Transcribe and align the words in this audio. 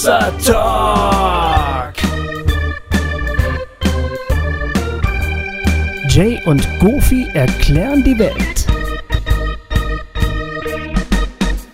Hossa 0.00 0.30
Talk. 0.42 1.94
Jay 6.08 6.40
und 6.46 6.66
Goofy 6.78 7.26
erklären 7.34 8.02
die 8.02 8.18
Welt. 8.18 8.66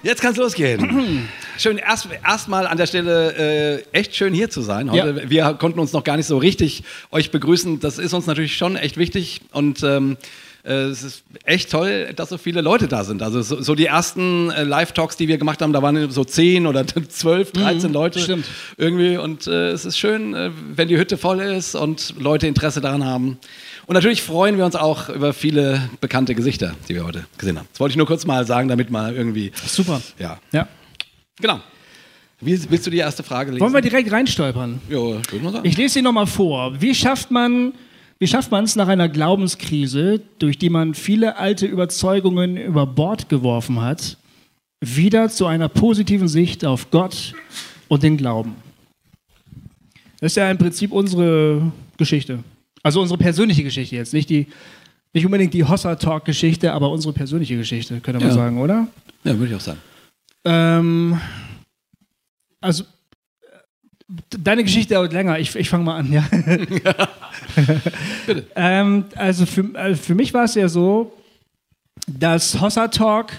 Jetzt 0.03 0.23
kann's 0.23 0.39
losgehen. 0.39 1.29
Schön, 1.57 1.79
erst 1.79 2.09
erstmal 2.25 2.67
an 2.67 2.77
der 2.77 2.87
Stelle 2.87 3.83
äh, 3.93 3.97
echt 3.97 4.17
schön 4.17 4.35
hier 4.35 4.51
zu 4.51 4.61
sein. 4.61 4.91
Heute, 4.91 5.21
Ja. 5.23 5.31
Wir 5.31 5.55
konnten 5.55 5.79
uns 5.79 5.93
noch 5.93 6.03
gar 6.03 6.17
nicht 6.17 6.27
so 6.27 6.37
richtig 6.37 6.83
euch 7.13 7.31
begrüßen. 7.31 7.79
Das 7.79 7.99
ist 7.99 8.13
uns 8.13 8.27
natürlich 8.27 8.57
schon 8.57 8.75
echt 8.75 8.97
wichtig 8.97 9.41
und 9.53 9.85
ähm, 9.85 10.17
äh, 10.17 10.56
es 10.73 11.03
ist 11.03 11.23
echt 11.45 11.71
toll, 11.71 12.13
dass 12.17 12.29
so 12.31 12.39
viele 12.39 12.61
Leute 12.61 12.89
da 12.89 13.05
sind. 13.05 13.23
Also 13.23 13.41
so, 13.43 13.61
so 13.63 13.75
die 13.75 13.87
ersten 13.87 14.51
äh, 14.51 14.65
Live-Talks, 14.65 15.17
die 15.17 15.29
wir 15.29 15.39
gemacht 15.39 15.63
haben, 15.63 15.73
da 15.73 15.83
waren 15.83 16.11
so 16.11 16.25
10 16.25 16.67
oder 16.67 16.85
12, 17.09 17.53
13 17.53 17.93
Leute 17.93 18.19
stimmt. 18.21 18.47
irgendwie. 18.77 19.17
Und 19.17 19.47
äh, 19.47 19.71
es 19.71 19.85
ist 19.85 19.99
schön, 19.99 20.35
äh, 20.35 20.51
wenn 20.75 20.89
die 20.89 20.97
Hütte 20.99 21.17
voll 21.17 21.41
ist 21.41 21.75
und 21.75 22.15
Leute 22.19 22.47
Interesse 22.47 22.81
daran 22.81 23.05
haben. 23.05 23.39
Und 23.87 23.95
natürlich 23.95 24.23
freuen 24.23 24.59
wir 24.59 24.65
uns 24.65 24.75
auch 24.75 25.09
über 25.09 25.33
viele 25.33 25.89
bekannte 26.01 26.35
Gesichter, 26.35 26.75
die 26.89 26.95
wir 26.95 27.05
heute 27.05 27.25
gesehen 27.39 27.59
haben. 27.59 27.69
Das 27.73 27.79
wollte 27.81 27.93
ich 27.93 27.97
nur 27.97 28.07
kurz 28.07 28.27
mal 28.27 28.45
sagen, 28.47 28.69
damit 28.69 28.91
mal 28.91 29.15
irgendwie. 29.15 29.53
Super. 29.67 30.03
Ja, 30.19 30.39
Ja. 30.53 30.67
genau. 31.41 31.61
Wie, 32.41 32.61
willst 32.71 32.87
du 32.87 32.91
die 32.91 32.99
erste 32.99 33.23
Frage 33.23 33.51
lesen? 33.53 33.61
Wollen 33.63 33.73
wir 33.73 33.81
direkt 33.81 34.13
reinstolpern? 34.13 34.81
Ja, 34.91 34.97
würde 34.99 35.39
man 35.43 35.53
sagen. 35.55 35.67
Ich 35.67 35.77
lese 35.79 35.95
sie 35.95 36.03
nochmal 36.03 36.27
vor. 36.27 36.79
Wie 36.83 36.95
schafft 36.95 37.31
man 37.31 37.73
wie 38.19 38.27
schafft 38.27 38.51
man 38.51 38.65
es 38.65 38.77
nach 38.77 38.89
einer 38.89 39.09
Glaubenskrise, 39.09 40.21
durch 40.39 40.59
die 40.59 40.71
man 40.71 40.95
viele 40.95 41.37
alte 41.37 41.67
Überzeugungen 41.67 42.57
über 42.57 42.87
Bord 42.87 43.29
geworfen 43.29 43.81
hat, 43.81 44.17
wieder 44.81 45.29
zu 45.29 45.47
einer 45.47 45.69
positiven 45.69 46.29
Sicht 46.29 46.65
auf 46.65 46.91
Gott 46.91 47.35
und 47.89 48.03
den 48.03 48.17
Glauben? 48.17 48.57
Das 50.21 50.33
ist 50.33 50.37
ja 50.37 50.51
im 50.51 50.57
Prinzip 50.59 50.93
unsere 50.93 51.71
Geschichte. 51.99 52.43
Also 52.83 53.01
unsere 53.03 53.19
persönliche 53.19 53.63
Geschichte 53.65 53.97
jetzt. 53.97 54.15
Nicht, 54.15 54.31
die, 54.31 54.47
nicht 55.13 55.27
unbedingt 55.27 55.53
die 55.53 55.65
Hossa-Talk-Geschichte, 55.65 56.73
aber 56.73 56.91
unsere 56.91 57.13
persönliche 57.13 57.57
Geschichte, 57.57 58.01
könnte 58.01 58.21
man 58.21 58.29
Ja. 58.29 58.35
sagen, 58.35 58.59
oder? 58.61 58.87
ja, 59.25 59.37
würde 59.39 59.47
ich 59.53 59.55
auch 59.57 59.61
sagen. 59.61 59.81
Ähm, 60.45 61.21
also, 62.61 62.85
deine 64.31 64.63
Geschichte 64.63 64.95
dauert 64.95 65.13
länger. 65.13 65.39
Ich, 65.39 65.55
ich 65.57 65.69
fange 65.69 65.85
mal 65.85 65.97
an, 65.97 66.13
ja. 66.13 66.25
ähm, 68.57 69.05
also, 69.15 69.47
für, 69.47 69.69
also 69.75 70.03
für 70.03 70.15
mich 70.15 70.33
war 70.33 70.45
es 70.45 70.55
ja 70.55 70.69
so, 70.69 71.13
dass 72.07 72.61
Hossa 72.61 72.89
Talk 72.89 73.33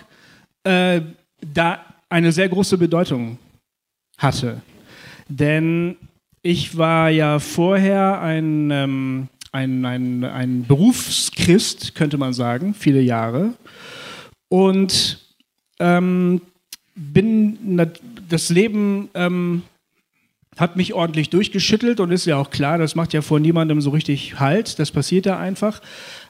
äh, 0.64 1.02
da 1.42 1.86
eine 2.10 2.32
sehr 2.32 2.50
große 2.50 2.78
Bedeutung 2.78 3.38
hatte. 4.18 4.62
Denn 5.30 5.96
ich 6.42 6.78
war 6.78 7.10
ja 7.10 7.40
vorher 7.40 8.22
ein, 8.22 8.72
ähm, 8.72 9.28
ein, 9.52 9.86
ein, 9.86 10.24
ein 10.24 10.66
Berufschrist, 10.66 11.96
könnte 11.96 12.18
man 12.18 12.34
sagen, 12.34 12.74
viele 12.74 13.02
Jahre. 13.02 13.54
Und 14.50 15.20
ähm, 15.80 16.42
bin 16.96 17.78
das 18.30 18.50
Leben 18.50 19.10
ähm, 19.14 19.64
hat 20.58 20.76
mich 20.76 20.94
ordentlich 20.94 21.30
durchgeschüttelt 21.30 22.00
und 22.00 22.12
ist 22.12 22.26
ja 22.26 22.38
auch 22.38 22.50
klar, 22.50 22.78
das 22.78 22.96
macht 22.96 23.14
ja 23.14 23.22
vor 23.22 23.40
niemandem 23.40 23.80
so 23.82 23.92
richtig 23.92 24.40
Halt, 24.40 24.80
das 24.80 24.92
passiert 24.92 25.26
ja 25.26 25.38
einfach. 25.38 25.82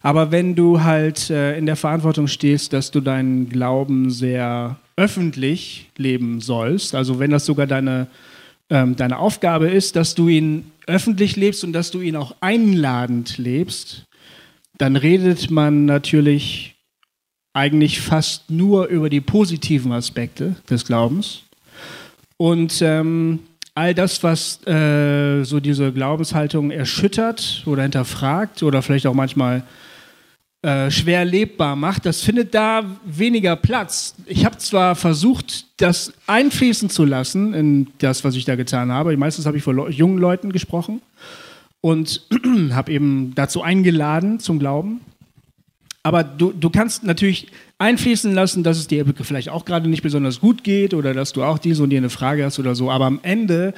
Aber 0.02 0.32
wenn 0.32 0.56
du 0.56 0.84
halt 0.84 1.30
äh, 1.30 1.58
in 1.58 1.66
der 1.66 1.76
Verantwortung 1.76 2.28
stehst, 2.28 2.74
dass 2.74 2.92
du 2.92 3.02
deinen 3.02 3.50
Glauben 3.50 4.10
sehr 4.10 4.78
öffentlich 4.96 5.90
leben 5.98 6.42
sollst, 6.42 6.94
also 6.94 7.20
wenn 7.20 7.32
das 7.32 7.46
sogar 7.46 7.68
deine, 7.68 8.08
ähm, 8.70 8.96
deine 8.96 9.18
Aufgabe 9.20 9.70
ist, 9.70 9.96
dass 9.96 10.16
du 10.16 10.28
ihn 10.28 10.72
öffentlich 10.88 11.36
lebst 11.36 11.64
und 11.64 11.74
dass 11.74 11.92
du 11.92 12.02
ihn 12.02 12.16
auch 12.16 12.36
einladend 12.42 13.38
lebst, 13.38 14.06
dann 14.78 14.96
redet 14.96 15.50
man 15.50 15.86
natürlich 15.86 16.76
eigentlich 17.54 18.02
fast 18.02 18.52
nur 18.52 18.86
über 18.88 19.10
die 19.10 19.22
positiven 19.22 19.92
Aspekte 19.92 20.56
des 20.70 20.86
Glaubens. 20.86 21.42
Und 22.38 22.82
ähm, 22.84 23.40
all 23.78 23.94
das, 23.94 24.24
was 24.24 24.66
äh, 24.66 25.44
so 25.44 25.60
diese 25.60 25.94
Glaubenshaltung 25.94 26.72
erschüttert 26.72 27.62
oder 27.68 27.84
hinterfragt 27.84 28.64
oder 28.64 28.82
vielleicht 28.82 29.06
auch 29.06 29.14
manchmal 29.14 29.64
äh, 30.64 30.90
schwer 30.90 31.24
lebbar 31.24 31.76
macht, 31.76 32.08
das 32.08 32.22
findet 32.22 32.56
da 32.56 32.84
weniger 33.06 33.56
Platz. 33.56 34.16
Ich 34.26 34.46
habe 34.46 34.58
zwar 34.58 34.96
versucht, 34.96 35.68
das 35.80 36.12
einfließen 36.26 36.90
zu 36.90 37.06
lassen 37.06 37.54
in 37.54 37.88
das, 38.00 38.24
was 38.24 38.36
ich 38.36 38.46
da 38.46 38.56
getan 38.56 38.92
habe. 38.92 39.16
Meistens 39.16 39.46
habe 39.46 39.58
ich 39.58 39.64
vor 39.64 39.76
Leu 39.76 39.90
jungen 39.90 40.18
Leuten 40.18 40.52
gesprochen 40.52 41.02
und 41.80 42.24
habe 42.72 42.92
eben 42.92 43.36
dazu 43.36 43.62
eingeladen 43.62 44.40
zum 44.40 44.58
Glauben. 44.58 45.02
Aber 46.08 46.24
du, 46.24 46.54
du 46.54 46.70
kannst 46.70 47.04
natürlich 47.04 47.48
einfließen 47.80 48.34
lassen, 48.34 48.64
dass 48.64 48.78
es 48.78 48.88
dir 48.88 49.06
vielleicht 49.24 49.50
auch 49.50 49.66
gerade 49.66 49.90
nicht 49.90 50.04
besonders 50.04 50.40
gut 50.40 50.64
geht 50.64 50.94
oder 50.94 51.14
dass 51.14 51.34
du 51.34 51.44
auch 51.44 51.58
diese 51.58 51.84
und 51.84 51.92
jene 51.92 52.10
Frage 52.10 52.46
hast 52.46 52.60
oder 52.60 52.76
so. 52.76 52.90
Aber 52.90 53.04
am 53.04 53.20
Ende 53.24 53.74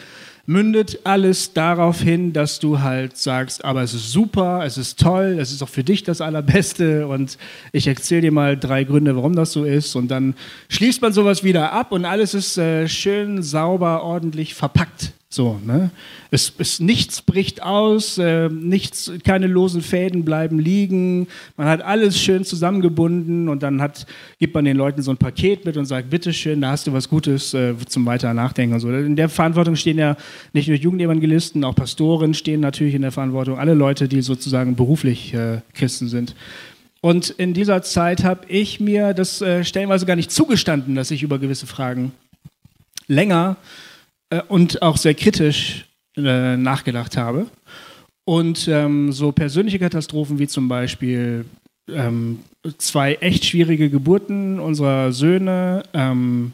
mündet 0.45 0.99
alles 1.05 1.53
darauf 1.53 2.01
hin, 2.01 2.31
dass 2.31 2.59
du 2.59 2.81
halt 2.81 3.17
sagst, 3.17 3.65
aber 3.65 3.81
es 3.81 3.95
ist 3.95 4.11
super, 4.11 4.61
es 4.63 4.77
ist 4.77 4.99
toll, 4.99 5.37
es 5.39 5.51
ist 5.51 5.63
auch 5.63 5.69
für 5.69 5.83
dich 5.83 6.03
das 6.03 6.21
Allerbeste 6.21 7.07
und 7.07 7.39
ich 7.71 7.87
erzähle 7.87 8.21
dir 8.21 8.31
mal 8.31 8.55
drei 8.55 8.83
Gründe, 8.83 9.15
warum 9.15 9.35
das 9.35 9.51
so 9.51 9.63
ist 9.63 9.95
und 9.95 10.09
dann 10.09 10.35
schließt 10.69 11.01
man 11.01 11.13
sowas 11.13 11.43
wieder 11.43 11.71
ab 11.71 11.91
und 11.91 12.05
alles 12.05 12.35
ist 12.35 12.59
äh, 12.59 12.87
schön, 12.87 13.41
sauber, 13.41 14.03
ordentlich 14.03 14.53
verpackt. 14.53 15.13
So, 15.31 15.59
ne? 15.63 15.91
Es, 16.31 16.51
es, 16.57 16.79
nichts 16.79 17.21
bricht 17.21 17.61
aus, 17.61 18.17
äh, 18.17 18.49
nichts, 18.49 19.11
keine 19.23 19.45
losen 19.45 19.83
Fäden 19.83 20.25
bleiben 20.25 20.57
liegen. 20.57 21.27
Man 21.55 21.67
hat 21.67 21.83
alles 21.83 22.19
schön 22.19 22.43
zusammengebunden 22.43 23.47
und 23.47 23.61
dann 23.61 23.79
hat, 23.79 24.07
gibt 24.39 24.55
man 24.55 24.65
den 24.65 24.75
Leuten 24.75 25.03
so 25.03 25.11
ein 25.11 25.17
Paket 25.17 25.65
mit 25.65 25.77
und 25.77 25.85
sagt, 25.85 26.09
bitteschön, 26.09 26.61
da 26.61 26.71
hast 26.71 26.87
du 26.87 26.93
was 26.93 27.07
Gutes 27.07 27.53
äh, 27.53 27.75
zum 27.87 28.07
weiter 28.07 28.33
Nachdenken 28.33 28.73
und 28.73 28.79
so. 28.79 28.89
In 28.89 29.15
der 29.15 29.29
Verantwortung 29.29 29.75
stehen 29.75 29.99
ja 29.99 30.17
nicht 30.53 30.67
nur 30.67 30.77
Jugendevangelisten, 30.77 31.63
auch 31.63 31.75
Pastoren 31.75 32.33
stehen 32.33 32.59
natürlich 32.59 32.95
in 32.95 33.03
der 33.03 33.11
Verantwortung, 33.11 33.59
alle 33.59 33.75
Leute, 33.75 34.07
die 34.07 34.23
sozusagen 34.23 34.75
beruflich 34.75 35.35
äh, 35.35 35.61
Christen 35.75 36.07
sind. 36.07 36.33
Und 37.01 37.29
in 37.29 37.53
dieser 37.53 37.83
Zeit 37.83 38.23
habe 38.23 38.47
ich 38.47 38.79
mir 38.79 39.13
das 39.13 39.43
äh, 39.43 39.63
stellenweise 39.63 40.07
gar 40.07 40.15
nicht 40.15 40.31
zugestanden, 40.31 40.95
dass 40.95 41.11
ich 41.11 41.21
über 41.21 41.37
gewisse 41.37 41.67
Fragen 41.67 42.13
länger 43.07 43.57
und 44.47 44.81
auch 44.81 44.97
sehr 44.97 45.13
kritisch 45.13 45.85
äh, 46.17 46.57
nachgedacht 46.57 47.17
habe. 47.17 47.47
Und 48.25 48.67
ähm, 48.67 49.11
so 49.11 49.31
persönliche 49.31 49.79
Katastrophen 49.79 50.37
wie 50.37 50.47
zum 50.47 50.67
Beispiel 50.67 51.45
ähm, 51.87 52.39
zwei 52.77 53.15
echt 53.15 53.45
schwierige 53.45 53.89
Geburten 53.89 54.59
unserer 54.59 55.11
Söhne, 55.11 55.83
ähm, 55.93 56.53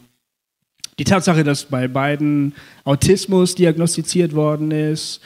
die 0.98 1.04
Tatsache, 1.04 1.44
dass 1.44 1.64
bei 1.64 1.88
beiden 1.88 2.54
Autismus 2.84 3.54
diagnostiziert 3.54 4.34
worden 4.34 4.70
ist, 4.70 5.20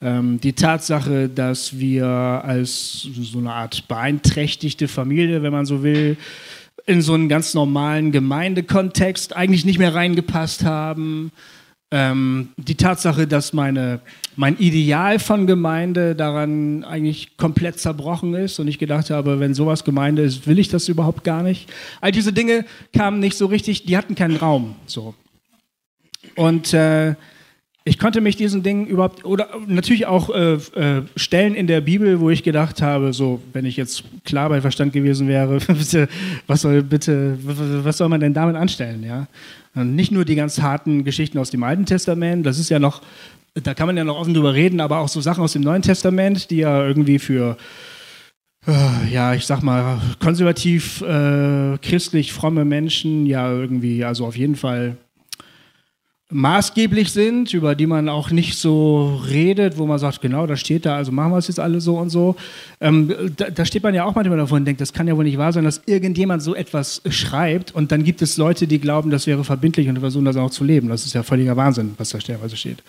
ähm, 0.00 0.40
die 0.40 0.52
Tatsache, 0.52 1.28
dass 1.28 1.78
wir 1.78 2.06
als 2.06 3.08
so 3.20 3.38
eine 3.38 3.52
Art 3.52 3.88
beeinträchtigte 3.88 4.86
Familie, 4.86 5.42
wenn 5.42 5.52
man 5.52 5.66
so 5.66 5.82
will, 5.82 6.16
in 6.86 7.02
so 7.02 7.14
einen 7.14 7.28
ganz 7.28 7.54
normalen 7.54 8.12
Gemeindekontext 8.12 9.34
eigentlich 9.34 9.64
nicht 9.64 9.78
mehr 9.78 9.94
reingepasst 9.94 10.64
haben. 10.64 11.32
Ähm, 11.98 12.50
die 12.58 12.74
Tatsache, 12.74 13.26
dass 13.26 13.54
meine, 13.54 14.00
mein 14.36 14.58
Ideal 14.58 15.18
von 15.18 15.46
Gemeinde 15.46 16.14
daran 16.14 16.84
eigentlich 16.84 17.38
komplett 17.38 17.78
zerbrochen 17.78 18.34
ist 18.34 18.58
und 18.58 18.68
ich 18.68 18.78
gedacht 18.78 19.08
habe, 19.08 19.40
wenn 19.40 19.54
sowas 19.54 19.82
Gemeinde 19.82 20.20
ist, 20.20 20.46
will 20.46 20.58
ich 20.58 20.68
das 20.68 20.90
überhaupt 20.90 21.24
gar 21.24 21.42
nicht. 21.42 21.72
All 22.02 22.12
diese 22.12 22.34
Dinge 22.34 22.66
kamen 22.92 23.18
nicht 23.18 23.38
so 23.38 23.46
richtig, 23.46 23.86
die 23.86 23.96
hatten 23.96 24.14
keinen 24.14 24.36
Raum. 24.36 24.76
So. 24.84 25.14
Und 26.34 26.74
äh, 26.74 27.14
ich 27.84 27.98
konnte 27.98 28.20
mich 28.20 28.36
diesen 28.36 28.62
Dingen 28.62 28.86
überhaupt, 28.86 29.24
oder 29.24 29.48
natürlich 29.66 30.04
auch 30.04 30.28
äh, 30.28 30.54
äh, 30.54 31.02
Stellen 31.16 31.54
in 31.54 31.66
der 31.66 31.80
Bibel, 31.80 32.20
wo 32.20 32.28
ich 32.28 32.42
gedacht 32.42 32.82
habe, 32.82 33.14
so, 33.14 33.40
wenn 33.54 33.64
ich 33.64 33.78
jetzt 33.78 34.04
klar 34.24 34.50
bei 34.50 34.60
Verstand 34.60 34.92
gewesen 34.92 35.28
wäre, 35.28 35.60
was 36.46 36.60
soll 36.60 36.82
bitte, 36.82 37.38
was 37.40 37.96
soll 37.96 38.10
man 38.10 38.20
denn 38.20 38.34
damit 38.34 38.56
anstellen, 38.56 39.02
ja? 39.02 39.28
Nicht 39.84 40.10
nur 40.10 40.24
die 40.24 40.34
ganz 40.34 40.60
harten 40.60 41.04
Geschichten 41.04 41.38
aus 41.38 41.50
dem 41.50 41.62
Alten 41.62 41.84
Testament, 41.84 42.46
das 42.46 42.58
ist 42.58 42.70
ja 42.70 42.78
noch, 42.78 43.02
da 43.54 43.74
kann 43.74 43.86
man 43.86 43.96
ja 43.96 44.04
noch 44.04 44.18
offen 44.18 44.34
drüber 44.34 44.54
reden, 44.54 44.80
aber 44.80 44.98
auch 44.98 45.08
so 45.08 45.20
Sachen 45.20 45.44
aus 45.44 45.52
dem 45.52 45.62
Neuen 45.62 45.82
Testament, 45.82 46.50
die 46.50 46.58
ja 46.58 46.86
irgendwie 46.86 47.18
für, 47.18 47.56
äh, 48.66 49.12
ja, 49.12 49.34
ich 49.34 49.44
sag 49.46 49.62
mal, 49.62 50.00
konservativ, 50.18 51.02
äh, 51.02 51.76
christlich 51.82 52.32
fromme 52.32 52.64
Menschen 52.64 53.26
ja 53.26 53.50
irgendwie, 53.50 54.04
also 54.04 54.26
auf 54.26 54.36
jeden 54.36 54.56
Fall 54.56 54.96
maßgeblich 56.30 57.12
sind, 57.12 57.54
über 57.54 57.76
die 57.76 57.86
man 57.86 58.08
auch 58.08 58.30
nicht 58.30 58.58
so 58.58 59.20
redet, 59.28 59.78
wo 59.78 59.86
man 59.86 59.98
sagt, 59.98 60.20
genau, 60.20 60.46
das 60.46 60.58
steht 60.58 60.84
da, 60.84 60.96
also 60.96 61.12
machen 61.12 61.30
wir 61.30 61.38
es 61.38 61.46
jetzt 61.46 61.60
alle 61.60 61.80
so 61.80 61.98
und 61.98 62.10
so. 62.10 62.34
Ähm, 62.80 63.14
da, 63.36 63.50
da, 63.50 63.64
steht 63.64 63.84
man 63.84 63.94
ja 63.94 64.04
auch 64.04 64.14
manchmal 64.14 64.38
davon 64.38 64.58
und 64.58 64.64
denkt, 64.64 64.80
das 64.80 64.92
kann 64.92 65.06
ja 65.06 65.16
wohl 65.16 65.24
nicht 65.24 65.38
wahr 65.38 65.52
sein, 65.52 65.62
dass 65.62 65.82
irgendjemand 65.86 66.42
so 66.42 66.54
etwas 66.56 67.00
schreibt 67.08 67.74
und 67.74 67.92
dann 67.92 68.02
gibt 68.02 68.22
es 68.22 68.36
Leute, 68.38 68.66
die 68.66 68.80
glauben, 68.80 69.10
das 69.10 69.28
wäre 69.28 69.44
verbindlich 69.44 69.88
und 69.88 70.00
versuchen 70.00 70.24
das 70.24 70.36
auch 70.36 70.50
zu 70.50 70.64
leben. 70.64 70.88
Das 70.88 71.06
ist 71.06 71.14
ja 71.14 71.22
völliger 71.22 71.56
Wahnsinn, 71.56 71.94
was 71.96 72.10
da 72.10 72.20
stellenweise 72.20 72.56
steht. 72.56 72.82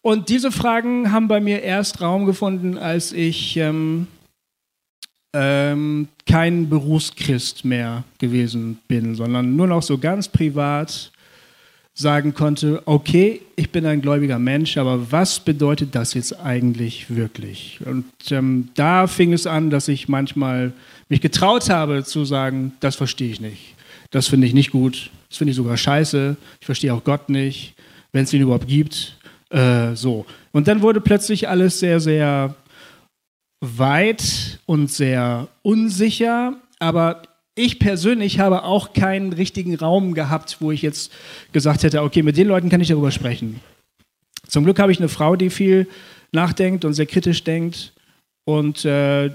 Und 0.00 0.30
diese 0.30 0.50
Fragen 0.50 1.12
haben 1.12 1.28
bei 1.28 1.40
mir 1.40 1.62
erst 1.62 2.00
Raum 2.00 2.24
gefunden, 2.24 2.78
als 2.78 3.12
ich 3.12 3.56
ähm, 3.58 4.06
ähm, 5.34 6.08
kein 6.26 6.70
Berufschrist 6.70 7.66
mehr 7.66 8.04
gewesen 8.18 8.78
bin, 8.88 9.14
sondern 9.14 9.56
nur 9.56 9.66
noch 9.66 9.82
so 9.82 9.98
ganz 9.98 10.28
privat 10.28 11.12
sagen 11.98 12.34
konnte, 12.34 12.82
okay, 12.84 13.40
ich 13.56 13.70
bin 13.70 13.86
ein 13.86 14.02
gläubiger 14.02 14.38
Mensch, 14.38 14.76
aber 14.76 15.10
was 15.10 15.40
bedeutet 15.40 15.94
das 15.94 16.12
jetzt 16.12 16.38
eigentlich 16.38 17.08
wirklich? 17.08 17.80
Und 17.86 18.04
ähm, 18.30 18.68
da 18.74 19.06
fing 19.06 19.32
es 19.32 19.46
an, 19.46 19.70
dass 19.70 19.88
ich 19.88 20.06
manchmal 20.06 20.74
mich 21.08 21.22
getraut 21.22 21.70
habe 21.70 22.04
zu 22.04 22.26
sagen, 22.26 22.74
das 22.80 22.96
verstehe 22.96 23.30
ich 23.30 23.40
nicht. 23.40 23.74
Das 24.10 24.28
finde 24.28 24.46
ich 24.46 24.52
nicht 24.52 24.72
gut. 24.72 25.10
Das 25.30 25.38
finde 25.38 25.52
ich 25.52 25.56
sogar 25.56 25.78
scheiße. 25.78 26.36
Ich 26.60 26.66
verstehe 26.66 26.92
auch 26.92 27.02
Gott 27.02 27.30
nicht, 27.30 27.74
wenn 28.12 28.24
es 28.24 28.32
ihn 28.34 28.42
überhaupt 28.42 28.68
gibt. 28.68 29.16
Äh, 29.48 29.94
so. 29.94 30.26
Und 30.52 30.68
dann 30.68 30.82
wurde 30.82 31.00
plötzlich 31.00 31.48
alles 31.48 31.78
sehr, 31.80 31.98
sehr 31.98 32.54
weit 33.60 34.60
und 34.66 34.90
sehr 34.90 35.48
unsicher, 35.62 36.56
aber 36.78 37.22
ich 37.56 37.78
persönlich 37.78 38.38
habe 38.38 38.62
auch 38.62 38.92
keinen 38.92 39.32
richtigen 39.32 39.74
Raum 39.74 40.14
gehabt, 40.14 40.58
wo 40.60 40.70
ich 40.70 40.82
jetzt 40.82 41.10
gesagt 41.52 41.82
hätte, 41.82 42.02
okay, 42.02 42.22
mit 42.22 42.36
den 42.36 42.46
Leuten 42.46 42.68
kann 42.68 42.80
ich 42.80 42.88
darüber 42.88 43.10
sprechen. 43.10 43.60
Zum 44.46 44.64
Glück 44.64 44.78
habe 44.78 44.92
ich 44.92 44.98
eine 44.98 45.08
Frau, 45.08 45.34
die 45.34 45.50
viel 45.50 45.88
nachdenkt 46.32 46.84
und 46.84 46.92
sehr 46.92 47.06
kritisch 47.06 47.42
denkt 47.42 47.94
und 48.44 48.84
äh, 48.84 49.30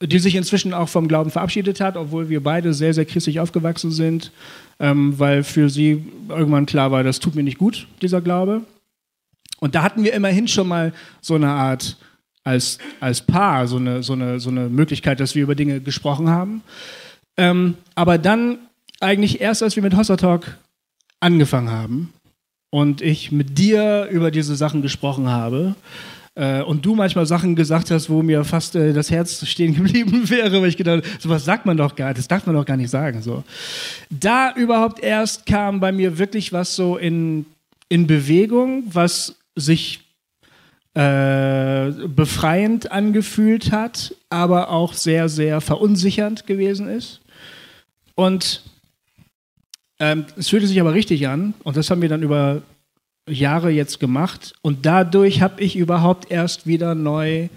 die 0.00 0.18
sich 0.18 0.36
inzwischen 0.36 0.72
auch 0.72 0.88
vom 0.88 1.08
Glauben 1.08 1.30
verabschiedet 1.30 1.80
hat, 1.80 1.96
obwohl 1.96 2.28
wir 2.28 2.42
beide 2.42 2.72
sehr, 2.72 2.94
sehr 2.94 3.04
christlich 3.04 3.40
aufgewachsen 3.40 3.90
sind, 3.90 4.30
ähm, 4.78 5.18
weil 5.18 5.42
für 5.42 5.68
sie 5.68 6.04
irgendwann 6.28 6.64
klar 6.64 6.90
war, 6.90 7.02
das 7.02 7.18
tut 7.18 7.34
mir 7.34 7.42
nicht 7.42 7.58
gut, 7.58 7.86
dieser 8.00 8.20
Glaube. 8.20 8.62
Und 9.58 9.74
da 9.74 9.82
hatten 9.82 10.04
wir 10.04 10.14
immerhin 10.14 10.48
schon 10.48 10.68
mal 10.68 10.94
so 11.20 11.34
eine 11.34 11.48
Art 11.48 11.98
als, 12.50 12.78
als 13.00 13.22
Paar, 13.22 13.66
so 13.66 13.76
eine, 13.76 14.02
so, 14.02 14.12
eine, 14.12 14.40
so 14.40 14.50
eine 14.50 14.68
Möglichkeit, 14.68 15.20
dass 15.20 15.34
wir 15.34 15.42
über 15.42 15.54
Dinge 15.54 15.80
gesprochen 15.80 16.28
haben. 16.28 16.62
Ähm, 17.36 17.76
aber 17.94 18.18
dann 18.18 18.58
eigentlich 19.00 19.40
erst, 19.40 19.62
als 19.62 19.76
wir 19.76 19.82
mit 19.82 19.96
Hossa 19.96 20.16
Talk 20.16 20.58
angefangen 21.20 21.70
haben 21.70 22.12
und 22.70 23.00
ich 23.00 23.32
mit 23.32 23.58
dir 23.58 24.08
über 24.10 24.30
diese 24.30 24.56
Sachen 24.56 24.82
gesprochen 24.82 25.28
habe, 25.28 25.74
äh, 26.36 26.62
und 26.62 26.86
du 26.86 26.94
manchmal 26.94 27.26
Sachen 27.26 27.56
gesagt 27.56 27.90
hast, 27.90 28.08
wo 28.08 28.22
mir 28.22 28.44
fast 28.44 28.76
äh, 28.76 28.92
das 28.92 29.10
Herz 29.10 29.46
stehen 29.46 29.74
geblieben 29.76 30.28
wäre, 30.30 30.60
weil 30.60 30.68
ich 30.68 30.76
gedacht 30.76 31.02
sowas 31.18 31.44
sagt 31.44 31.66
man 31.66 31.76
doch 31.76 31.96
gar 31.96 32.08
nicht, 32.08 32.18
das 32.18 32.28
darf 32.28 32.46
man 32.46 32.54
doch 32.54 32.64
gar 32.64 32.76
nicht 32.76 32.90
sagen. 32.90 33.22
So. 33.22 33.44
Da 34.10 34.52
überhaupt 34.54 35.02
erst 35.02 35.46
kam 35.46 35.80
bei 35.80 35.92
mir 35.92 36.18
wirklich 36.18 36.52
was 36.52 36.76
so 36.76 36.96
in, 36.96 37.46
in 37.88 38.06
Bewegung, 38.06 38.84
was 38.92 39.36
sich 39.56 40.00
äh, 40.94 41.92
befreiend 42.08 42.90
angefühlt 42.90 43.70
hat, 43.70 44.14
aber 44.28 44.70
auch 44.70 44.92
sehr, 44.92 45.28
sehr 45.28 45.60
verunsichernd 45.60 46.46
gewesen 46.46 46.88
ist. 46.88 47.20
Und 48.14 48.62
ähm, 50.00 50.24
es 50.36 50.48
fühlte 50.48 50.66
sich 50.66 50.80
aber 50.80 50.94
richtig 50.94 51.28
an 51.28 51.54
und 51.62 51.76
das 51.76 51.90
haben 51.90 52.02
wir 52.02 52.08
dann 52.08 52.22
über 52.22 52.62
Jahre 53.28 53.70
jetzt 53.70 54.00
gemacht 54.00 54.54
und 54.62 54.84
dadurch 54.86 55.42
habe 55.42 55.62
ich 55.62 55.76
überhaupt 55.76 56.30
erst 56.30 56.66
wieder 56.66 56.94
neu 56.94 57.48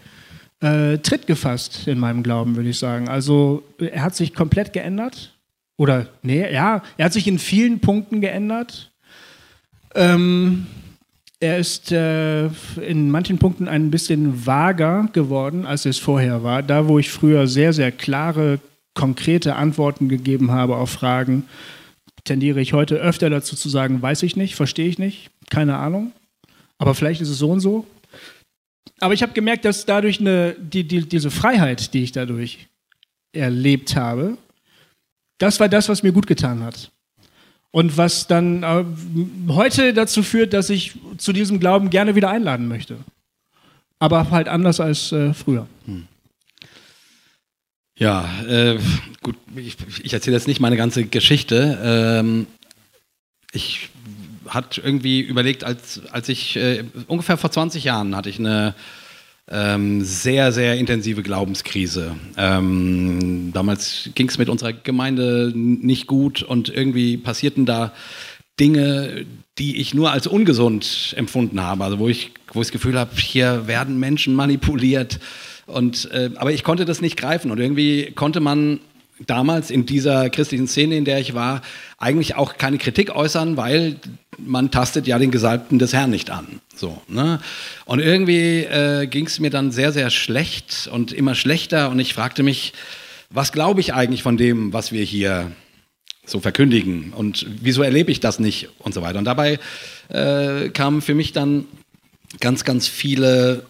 äh, 0.59 0.97
Tritt 0.99 1.25
gefasst 1.25 1.87
in 1.87 1.99
meinem 1.99 2.21
Glauben, 2.21 2.55
würde 2.55 2.69
ich 2.69 2.79
sagen. 2.79 3.09
Also 3.09 3.63
er 3.79 4.03
hat 4.03 4.15
sich 4.15 4.33
komplett 4.33 4.73
geändert 4.73 5.33
oder 5.77 6.07
nee, 6.21 6.51
ja, 6.53 6.83
er 6.97 7.05
hat 7.05 7.13
sich 7.13 7.27
in 7.27 7.39
vielen 7.39 7.79
Punkten 7.79 8.21
geändert. 8.21 8.91
Ähm, 9.95 10.67
er 11.43 11.57
ist 11.57 11.91
äh, 11.91 12.45
in 12.81 13.11
manchen 13.11 13.37
Punkten 13.37 13.67
ein 13.67 13.91
bisschen 13.91 14.45
vager 14.45 15.09
geworden, 15.11 15.65
als 15.65 15.85
es 15.85 15.99
vorher 15.99 16.41
war. 16.41 16.63
Da, 16.63 16.87
wo 16.87 16.99
ich 16.99 17.11
früher 17.11 17.47
sehr, 17.47 17.73
sehr 17.73 17.91
klare 17.91 18.59
konkrete 18.93 19.57
Antworten 19.57 20.07
gegeben 20.07 20.51
habe 20.51 20.77
auf 20.77 20.89
Fragen, 20.89 21.43
tendiere 22.23 22.61
ich 22.61 22.71
heute 22.71 22.95
öfter 22.95 23.29
dazu 23.29 23.57
zu 23.57 23.67
sagen, 23.67 24.01
weiß 24.01 24.23
ich 24.23 24.37
nicht, 24.37 24.55
verstehe 24.55 24.87
ich 24.87 24.99
nicht, 24.99 25.31
keine 25.49 25.75
Ahnung. 25.77 26.13
Aber 26.77 26.95
vielleicht 26.95 27.19
ist 27.19 27.29
es 27.29 27.39
so 27.39 27.51
und 27.51 27.59
so. 27.59 27.85
Aber 29.01 29.13
ich 29.13 29.21
habe 29.21 29.33
gemerkt, 29.33 29.65
dass 29.65 29.85
dadurch 29.85 30.21
eine, 30.21 30.55
die, 30.57 30.87
die, 30.87 31.01
diese 31.09 31.29
Freiheit, 31.29 31.93
die 31.93 32.03
ich 32.03 32.13
dadurch 32.13 32.69
erlebt 33.33 33.97
habe, 33.97 34.37
das 35.39 35.59
war 35.59 35.67
das, 35.67 35.89
was 35.89 36.03
mir 36.03 36.13
gut 36.13 36.27
getan 36.27 36.63
hat. 36.63 36.89
Und 37.75 37.97
was 37.97 38.27
dann 38.27 38.61
äh, 38.61 38.85
heute 39.49 39.95
dazu 39.95 40.21
führt, 40.21 40.53
dass 40.53 40.69
ich 40.69 40.93
zu 41.17 41.33
diesem 41.33 41.59
Glauben 41.59 41.89
gerne 41.89 42.13
wieder 42.13 42.29
einladen 42.29 42.67
möchte. 42.67 42.97
Aber 43.97 44.29
halt 44.29 44.47
anders 44.47 44.79
als 44.79 45.11
äh, 45.11 45.33
früher. 45.33 45.65
Ja, 47.97 48.29
äh, 48.47 48.77
gut, 49.23 49.35
ich, 49.55 49.75
ich 50.03 50.13
erzähle 50.13 50.35
jetzt 50.35 50.47
nicht 50.47 50.59
meine 50.59 50.77
ganze 50.77 51.05
Geschichte. 51.05 51.79
Ähm, 51.83 52.45
ich 53.51 53.89
hatte 54.47 54.81
irgendwie 54.81 55.21
überlegt, 55.21 55.63
als, 55.63 56.01
als 56.11 56.29
ich 56.29 56.55
äh, 56.55 56.83
ungefähr 57.07 57.37
vor 57.37 57.49
20 57.49 57.83
Jahren 57.83 58.15
hatte 58.15 58.29
ich 58.29 58.37
eine 58.37 58.75
ähm, 59.49 60.03
sehr, 60.03 60.51
sehr 60.51 60.75
intensive 60.75 61.21
Glaubenskrise. 61.21 62.15
Ähm, 62.37 63.51
damals 63.53 64.09
ging 64.15 64.29
es 64.29 64.37
mit 64.37 64.49
unserer 64.49 64.73
Gemeinde 64.73 65.51
nicht 65.55 66.07
gut 66.07 66.43
und 66.43 66.69
irgendwie 66.69 67.17
passierten 67.17 67.65
da 67.65 67.93
Dinge, 68.59 69.25
die 69.57 69.81
ich 69.81 69.93
nur 69.93 70.11
als 70.11 70.27
ungesund 70.27 71.13
empfunden 71.17 71.61
habe. 71.61 71.83
Also 71.83 71.99
wo 71.99 72.07
ich, 72.07 72.31
wo 72.53 72.61
ich 72.61 72.67
das 72.67 72.71
Gefühl 72.71 72.97
habe, 72.97 73.15
hier 73.15 73.67
werden 73.67 73.99
Menschen 73.99 74.35
manipuliert 74.35 75.19
und, 75.65 76.09
äh, 76.11 76.31
aber 76.35 76.51
ich 76.51 76.63
konnte 76.63 76.85
das 76.85 77.01
nicht 77.01 77.17
greifen 77.17 77.51
und 77.51 77.59
irgendwie 77.59 78.11
konnte 78.11 78.39
man 78.39 78.79
damals 79.19 79.69
in 79.71 79.85
dieser 79.85 80.29
christlichen 80.29 80.67
Szene, 80.67 80.97
in 80.97 81.05
der 81.05 81.19
ich 81.19 81.33
war, 81.33 81.61
eigentlich 81.97 82.35
auch 82.35 82.57
keine 82.57 82.77
Kritik 82.77 83.15
äußern, 83.15 83.57
weil 83.57 83.97
man 84.37 84.71
tastet 84.71 85.07
ja 85.07 85.19
den 85.19 85.31
Gesalbten 85.31 85.79
des 85.79 85.93
Herrn 85.93 86.09
nicht 86.09 86.29
an. 86.29 86.59
So, 86.75 87.01
ne? 87.07 87.39
Und 87.85 87.99
irgendwie 87.99 88.61
äh, 88.61 89.07
ging 89.07 89.27
es 89.27 89.39
mir 89.39 89.49
dann 89.49 89.71
sehr, 89.71 89.91
sehr 89.91 90.09
schlecht 90.09 90.89
und 90.91 91.11
immer 91.11 91.35
schlechter 91.35 91.89
und 91.89 91.99
ich 91.99 92.13
fragte 92.13 92.43
mich, 92.43 92.73
was 93.29 93.51
glaube 93.51 93.79
ich 93.79 93.93
eigentlich 93.93 94.23
von 94.23 94.37
dem, 94.37 94.73
was 94.73 94.91
wir 94.91 95.03
hier 95.03 95.51
so 96.25 96.39
verkündigen 96.39 97.13
und 97.13 97.45
wieso 97.61 97.83
erlebe 97.83 98.11
ich 98.11 98.19
das 98.19 98.39
nicht 98.39 98.69
und 98.79 98.93
so 98.93 99.01
weiter. 99.01 99.19
Und 99.19 99.25
dabei 99.25 99.59
äh, 100.09 100.69
kamen 100.69 101.01
für 101.01 101.15
mich 101.15 101.33
dann 101.33 101.65
ganz, 102.39 102.63
ganz 102.63 102.87
viele 102.87 103.65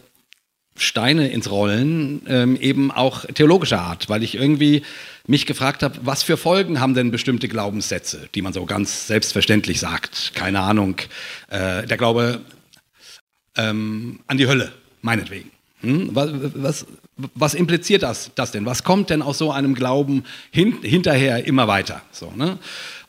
Steine 0.76 1.30
ins 1.30 1.52
Rollen, 1.52 2.24
ähm, 2.28 2.56
eben 2.56 2.92
auch 2.92 3.26
theologischer 3.26 3.82
Art, 3.82 4.10
weil 4.10 4.24
ich 4.24 4.36
irgendwie 4.36 4.84
mich 5.28 5.46
gefragt 5.46 5.84
habe, 5.84 6.00
was 6.02 6.24
für 6.24 6.36
Folgen 6.36 6.80
haben 6.80 6.96
denn 6.96 7.12
bestimmte 7.12 7.48
Glaubenssätze, 7.48 8.28
die 8.34 8.42
man 8.42 8.54
so 8.54 8.66
ganz 8.66 9.08
selbstverständlich 9.08 9.80
sagt. 9.80 10.34
Keine 10.34 10.62
Ahnung, 10.62 10.96
äh, 11.50 11.86
der 11.86 11.98
Glaube 11.98 12.42
ähm, 13.56 14.20
an 14.28 14.38
die 14.38 14.48
Hölle, 14.48 14.74
meinetwegen. 15.02 15.52
Hm? 15.82 16.10
Was, 16.14 16.30
was, 16.56 16.86
was, 17.36 17.54
impliziert 17.54 18.04
das, 18.04 18.32
das 18.36 18.52
denn? 18.52 18.66
Was 18.66 18.84
kommt 18.84 19.10
denn 19.10 19.22
aus 19.22 19.38
so 19.38 19.52
einem 19.52 19.76
Glauben 19.76 20.24
hin, 20.50 20.78
hinterher 20.82 21.46
immer 21.46 21.68
weiter? 21.68 22.02
So, 22.12 22.32
ne? 22.36 22.58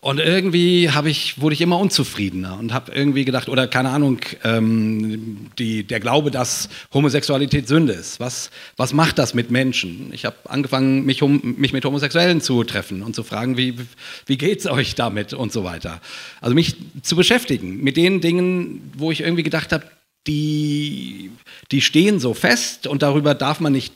Und 0.04 0.18
irgendwie 0.18 0.90
ich, 1.06 1.40
wurde 1.40 1.54
ich 1.54 1.62
immer 1.62 1.78
unzufriedener 1.78 2.58
und 2.58 2.74
habe 2.74 2.92
irgendwie 2.92 3.24
gedacht, 3.24 3.48
oder 3.48 3.66
keine 3.66 3.88
Ahnung, 3.88 4.18
ähm, 4.44 5.46
die, 5.58 5.82
der 5.82 5.98
Glaube, 5.98 6.30
dass 6.30 6.68
Homosexualität 6.92 7.66
Sünde 7.66 7.94
ist. 7.94 8.20
Was, 8.20 8.50
was 8.76 8.92
macht 8.92 9.18
das 9.18 9.32
mit 9.32 9.50
Menschen? 9.50 10.10
Ich 10.12 10.26
habe 10.26 10.36
angefangen, 10.44 11.06
mich, 11.06 11.22
um, 11.22 11.54
mich 11.56 11.72
mit 11.72 11.86
Homosexuellen 11.86 12.42
zu 12.42 12.64
treffen 12.64 13.00
und 13.00 13.14
zu 13.14 13.22
fragen, 13.22 13.56
wie, 13.56 13.78
wie 14.26 14.36
geht 14.36 14.58
es 14.58 14.66
euch 14.66 14.94
damit 14.94 15.32
und 15.32 15.54
so 15.54 15.64
weiter. 15.64 16.02
Also 16.42 16.54
mich 16.54 16.76
zu 17.00 17.16
beschäftigen 17.16 17.82
mit 17.82 17.96
den 17.96 18.20
Dingen, 18.20 18.92
wo 18.98 19.10
ich 19.10 19.22
irgendwie 19.22 19.42
gedacht 19.42 19.72
habe, 19.72 19.86
die, 20.26 21.30
die 21.70 21.80
stehen 21.80 22.20
so 22.20 22.34
fest 22.34 22.86
und 22.86 23.02
darüber 23.02 23.34
darf 23.34 23.58
man 23.58 23.72
nicht 23.72 23.94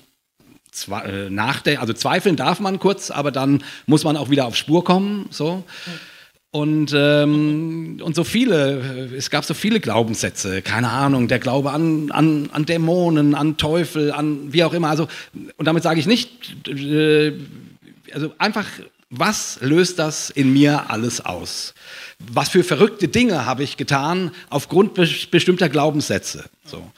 nachdenken, 0.87 1.81
also 1.81 1.93
zweifeln 1.93 2.37
darf 2.37 2.61
man 2.61 2.79
kurz, 2.79 3.11
aber 3.11 3.31
dann 3.31 3.65
muss 3.87 4.05
man 4.05 4.17
auch 4.17 4.31
wieder 4.31 4.47
auf 4.47 4.55
Spur 4.55 4.85
kommen. 4.85 5.27
So. 5.31 5.65
Und, 6.51 6.95
ähm, 6.97 8.01
und 8.03 8.15
so 8.15 8.25
viele, 8.25 9.11
es 9.17 9.29
gab 9.29 9.45
so 9.45 9.53
viele 9.53 9.81
Glaubenssätze, 9.81 10.63
keine 10.63 10.89
Ahnung, 10.89 11.29
der 11.29 11.41
Glaube 11.41 11.73
an, 11.73 12.11
an, 12.11 12.49
an 12.53 12.65
Dämonen, 12.65 13.35
an 13.35 13.59
Teufel, 13.59 14.13
an 14.13 14.53
wie 14.53 14.65
auch 14.65 14.73
immer. 14.73 14.89
Also, 14.89 15.09
und 15.57 15.67
damit 15.67 15.83
sage 15.83 16.01
ich 16.01 16.07
nicht, 16.07 16.69
äh, 16.69 17.33
also 18.13 18.33
einfach 18.39 18.67
was 19.11 19.59
löst 19.63 19.99
das 19.99 20.29
in 20.29 20.53
mir 20.53 20.91
alles 20.91 21.25
aus? 21.25 21.75
Was 22.19 22.51
für 22.51 22.63
verrückte 22.63 23.09
Dinge 23.09 23.47
habe 23.47 23.63
ich 23.63 23.77
getan 23.77 24.33
aufgrund 24.51 24.95
be 24.95 25.09
bestimmter 25.31 25.69
Glaubenssätze? 25.69 26.45
So. 26.65 26.91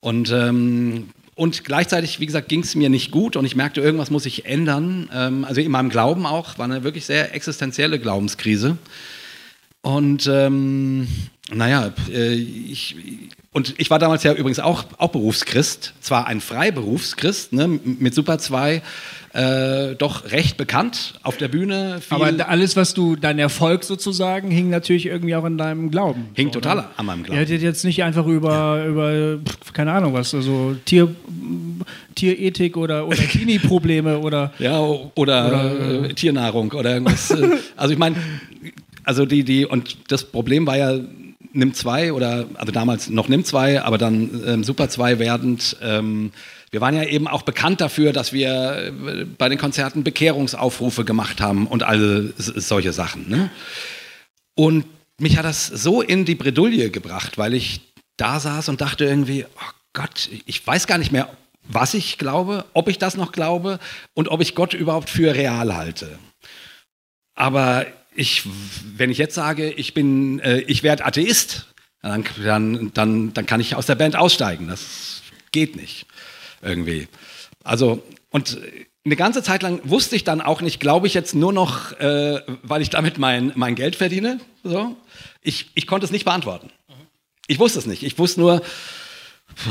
Und, 0.00 0.30
ähm, 0.30 1.10
und 1.34 1.64
gleichzeitig, 1.64 2.20
wie 2.20 2.26
gesagt, 2.26 2.48
ging 2.48 2.60
es 2.60 2.74
mir 2.74 2.88
nicht 2.88 3.10
gut 3.10 3.36
und 3.36 3.44
ich 3.44 3.56
merkte, 3.56 3.80
irgendwas 3.80 4.10
muss 4.10 4.26
ich 4.26 4.46
ändern. 4.46 5.10
Ähm, 5.12 5.44
also 5.44 5.60
in 5.60 5.70
meinem 5.70 5.90
Glauben 5.90 6.26
auch, 6.26 6.58
war 6.58 6.64
eine 6.64 6.84
wirklich 6.84 7.06
sehr 7.06 7.34
existenzielle 7.34 7.98
Glaubenskrise. 7.98 8.78
Und 9.82 10.28
ähm, 10.32 11.08
naja, 11.52 11.92
äh, 12.10 12.34
ich, 12.34 12.96
und 13.54 13.76
ich 13.78 13.88
war 13.88 14.00
damals 14.00 14.24
ja 14.24 14.32
übrigens 14.32 14.58
auch, 14.58 14.84
auch 14.98 15.10
Berufschrist, 15.10 15.94
zwar 16.00 16.26
ein 16.26 16.40
Freiberufschrist, 16.40 17.52
ne, 17.52 17.68
mit 17.68 18.12
Super 18.12 18.38
2, 18.38 18.82
äh, 19.32 19.94
doch 19.94 20.32
recht 20.32 20.56
bekannt 20.56 21.14
auf 21.22 21.36
der 21.36 21.46
Bühne. 21.46 22.00
Aber 22.10 22.32
alles, 22.48 22.74
was 22.74 22.94
du, 22.94 23.14
dein 23.14 23.38
Erfolg 23.38 23.84
sozusagen, 23.84 24.50
hing 24.50 24.70
natürlich 24.70 25.06
irgendwie 25.06 25.36
auch 25.36 25.44
in 25.44 25.56
deinem 25.56 25.92
Glauben. 25.92 26.30
Hing 26.34 26.48
so, 26.48 26.54
total 26.54 26.78
oder? 26.78 26.90
an 26.96 27.06
meinem 27.06 27.22
Glauben. 27.22 27.38
Ihr 27.38 27.46
hättet 27.46 27.62
jetzt 27.62 27.84
nicht 27.84 28.02
einfach 28.02 28.26
über, 28.26 28.78
ja. 28.78 28.86
über 28.88 29.38
keine 29.72 29.92
Ahnung 29.92 30.14
was, 30.14 30.34
also 30.34 30.74
Tier, 30.84 31.14
Tierethik 32.16 32.76
oder, 32.76 33.06
oder 33.06 33.16
Teenie-Probleme 33.28 34.18
oder. 34.18 34.52
Ja, 34.58 34.80
oder, 34.80 35.12
oder 35.14 36.04
äh, 36.06 36.14
Tiernahrung 36.14 36.72
oder 36.72 36.94
irgendwas. 36.94 37.32
also 37.76 37.92
ich 37.92 37.98
meine, 38.00 38.16
also 39.04 39.26
die, 39.26 39.44
die, 39.44 39.64
und 39.64 39.96
das 40.08 40.24
Problem 40.24 40.66
war 40.66 40.76
ja, 40.76 40.98
NIM 41.54 41.74
2 41.74 42.12
oder, 42.12 42.46
also 42.54 42.72
damals 42.72 43.08
noch 43.08 43.28
NIM 43.28 43.44
2, 43.44 43.82
aber 43.82 43.98
dann 43.98 44.42
ähm, 44.46 44.64
Super 44.64 44.88
2 44.88 45.18
werdend. 45.18 45.76
Ähm, 45.80 46.32
wir 46.70 46.80
waren 46.80 46.96
ja 46.96 47.04
eben 47.04 47.28
auch 47.28 47.42
bekannt 47.42 47.80
dafür, 47.80 48.12
dass 48.12 48.32
wir 48.32 48.92
äh, 48.92 49.24
bei 49.24 49.48
den 49.48 49.58
Konzerten 49.58 50.04
Bekehrungsaufrufe 50.04 51.04
gemacht 51.04 51.40
haben 51.40 51.66
und 51.66 51.84
all 51.84 52.32
solche 52.36 52.92
Sachen. 52.92 53.28
Ne? 53.28 53.50
Und 54.54 54.84
mich 55.18 55.36
hat 55.38 55.44
das 55.44 55.66
so 55.66 56.02
in 56.02 56.24
die 56.24 56.34
Bredouille 56.34 56.90
gebracht, 56.90 57.38
weil 57.38 57.54
ich 57.54 57.80
da 58.16 58.40
saß 58.40 58.68
und 58.68 58.80
dachte 58.80 59.04
irgendwie, 59.04 59.44
oh 59.44 59.72
Gott, 59.92 60.28
ich 60.46 60.66
weiß 60.66 60.86
gar 60.86 60.98
nicht 60.98 61.12
mehr, 61.12 61.28
was 61.62 61.94
ich 61.94 62.18
glaube, 62.18 62.64
ob 62.72 62.88
ich 62.88 62.98
das 62.98 63.16
noch 63.16 63.32
glaube 63.32 63.78
und 64.12 64.28
ob 64.28 64.40
ich 64.40 64.54
Gott 64.54 64.74
überhaupt 64.74 65.08
für 65.10 65.34
real 65.34 65.74
halte. 65.74 66.18
Aber 67.34 67.86
ich, 68.14 68.42
wenn 68.96 69.10
ich 69.10 69.18
jetzt 69.18 69.34
sage, 69.34 69.70
ich 69.70 69.94
bin, 69.94 70.40
äh, 70.40 70.60
ich 70.60 70.82
werde 70.82 71.04
Atheist, 71.04 71.66
dann, 72.02 72.24
dann, 72.42 72.92
dann, 72.94 73.32
dann 73.32 73.46
kann 73.46 73.60
ich 73.60 73.74
aus 73.76 73.86
der 73.86 73.94
Band 73.94 74.16
aussteigen. 74.16 74.68
Das 74.68 75.22
geht 75.52 75.76
nicht 75.76 76.06
irgendwie. 76.62 77.08
Also, 77.62 78.02
und 78.30 78.58
eine 79.04 79.16
ganze 79.16 79.42
Zeit 79.42 79.62
lang 79.62 79.80
wusste 79.84 80.16
ich 80.16 80.24
dann 80.24 80.40
auch 80.40 80.60
nicht, 80.60 80.80
glaube 80.80 81.06
ich 81.06 81.14
jetzt 81.14 81.34
nur 81.34 81.52
noch, 81.52 81.92
äh, 82.00 82.40
weil 82.62 82.82
ich 82.82 82.90
damit 82.90 83.18
mein, 83.18 83.52
mein 83.54 83.74
Geld 83.74 83.96
verdiene? 83.96 84.40
So? 84.62 84.96
Ich, 85.42 85.70
ich 85.74 85.86
konnte 85.86 86.06
es 86.06 86.10
nicht 86.10 86.24
beantworten. 86.24 86.70
Ich 87.46 87.58
wusste 87.58 87.78
es 87.78 87.86
nicht. 87.86 88.02
Ich 88.02 88.18
wusste 88.18 88.40
nur, 88.40 88.62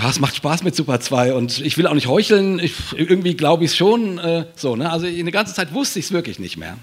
es 0.07 0.19
macht 0.19 0.35
Spaß 0.35 0.63
mit 0.63 0.75
Super 0.75 0.99
2 0.99 1.33
und 1.33 1.59
ich 1.59 1.77
will 1.77 1.87
auch 1.87 1.93
nicht 1.93 2.07
heucheln, 2.07 2.59
ich, 2.59 2.73
irgendwie 2.95 3.35
glaube 3.35 3.63
ich 3.63 3.71
es 3.71 3.77
schon. 3.77 4.17
Äh, 4.17 4.45
so, 4.55 4.75
ne? 4.75 4.91
Also 4.91 5.05
eine 5.07 5.31
ganze 5.31 5.53
Zeit 5.53 5.73
wusste 5.73 5.99
ich 5.99 6.05
es 6.05 6.11
wirklich 6.11 6.39
nicht 6.39 6.57
mehr. 6.57 6.77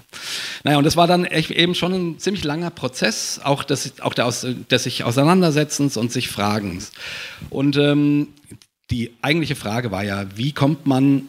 Naja, 0.63 0.77
und 0.77 0.83
das 0.83 0.95
war 0.95 1.07
dann 1.07 1.25
echt 1.25 1.51
eben 1.51 1.75
schon 1.75 1.93
ein 1.93 2.19
ziemlich 2.19 2.43
langer 2.43 2.69
Prozess, 2.69 3.39
auch 3.43 3.63
des, 3.63 3.99
auch 4.01 4.13
der, 4.13 4.31
des 4.69 4.83
sich 4.83 5.03
Auseinandersetzens 5.03 5.97
und 5.97 6.11
sich 6.11 6.29
Fragens. 6.29 6.91
Und 7.49 7.77
ähm, 7.77 8.29
die 8.91 9.11
eigentliche 9.21 9.55
Frage 9.55 9.91
war 9.91 10.03
ja, 10.03 10.25
wie 10.35 10.51
kommt 10.51 10.85
man 10.85 11.27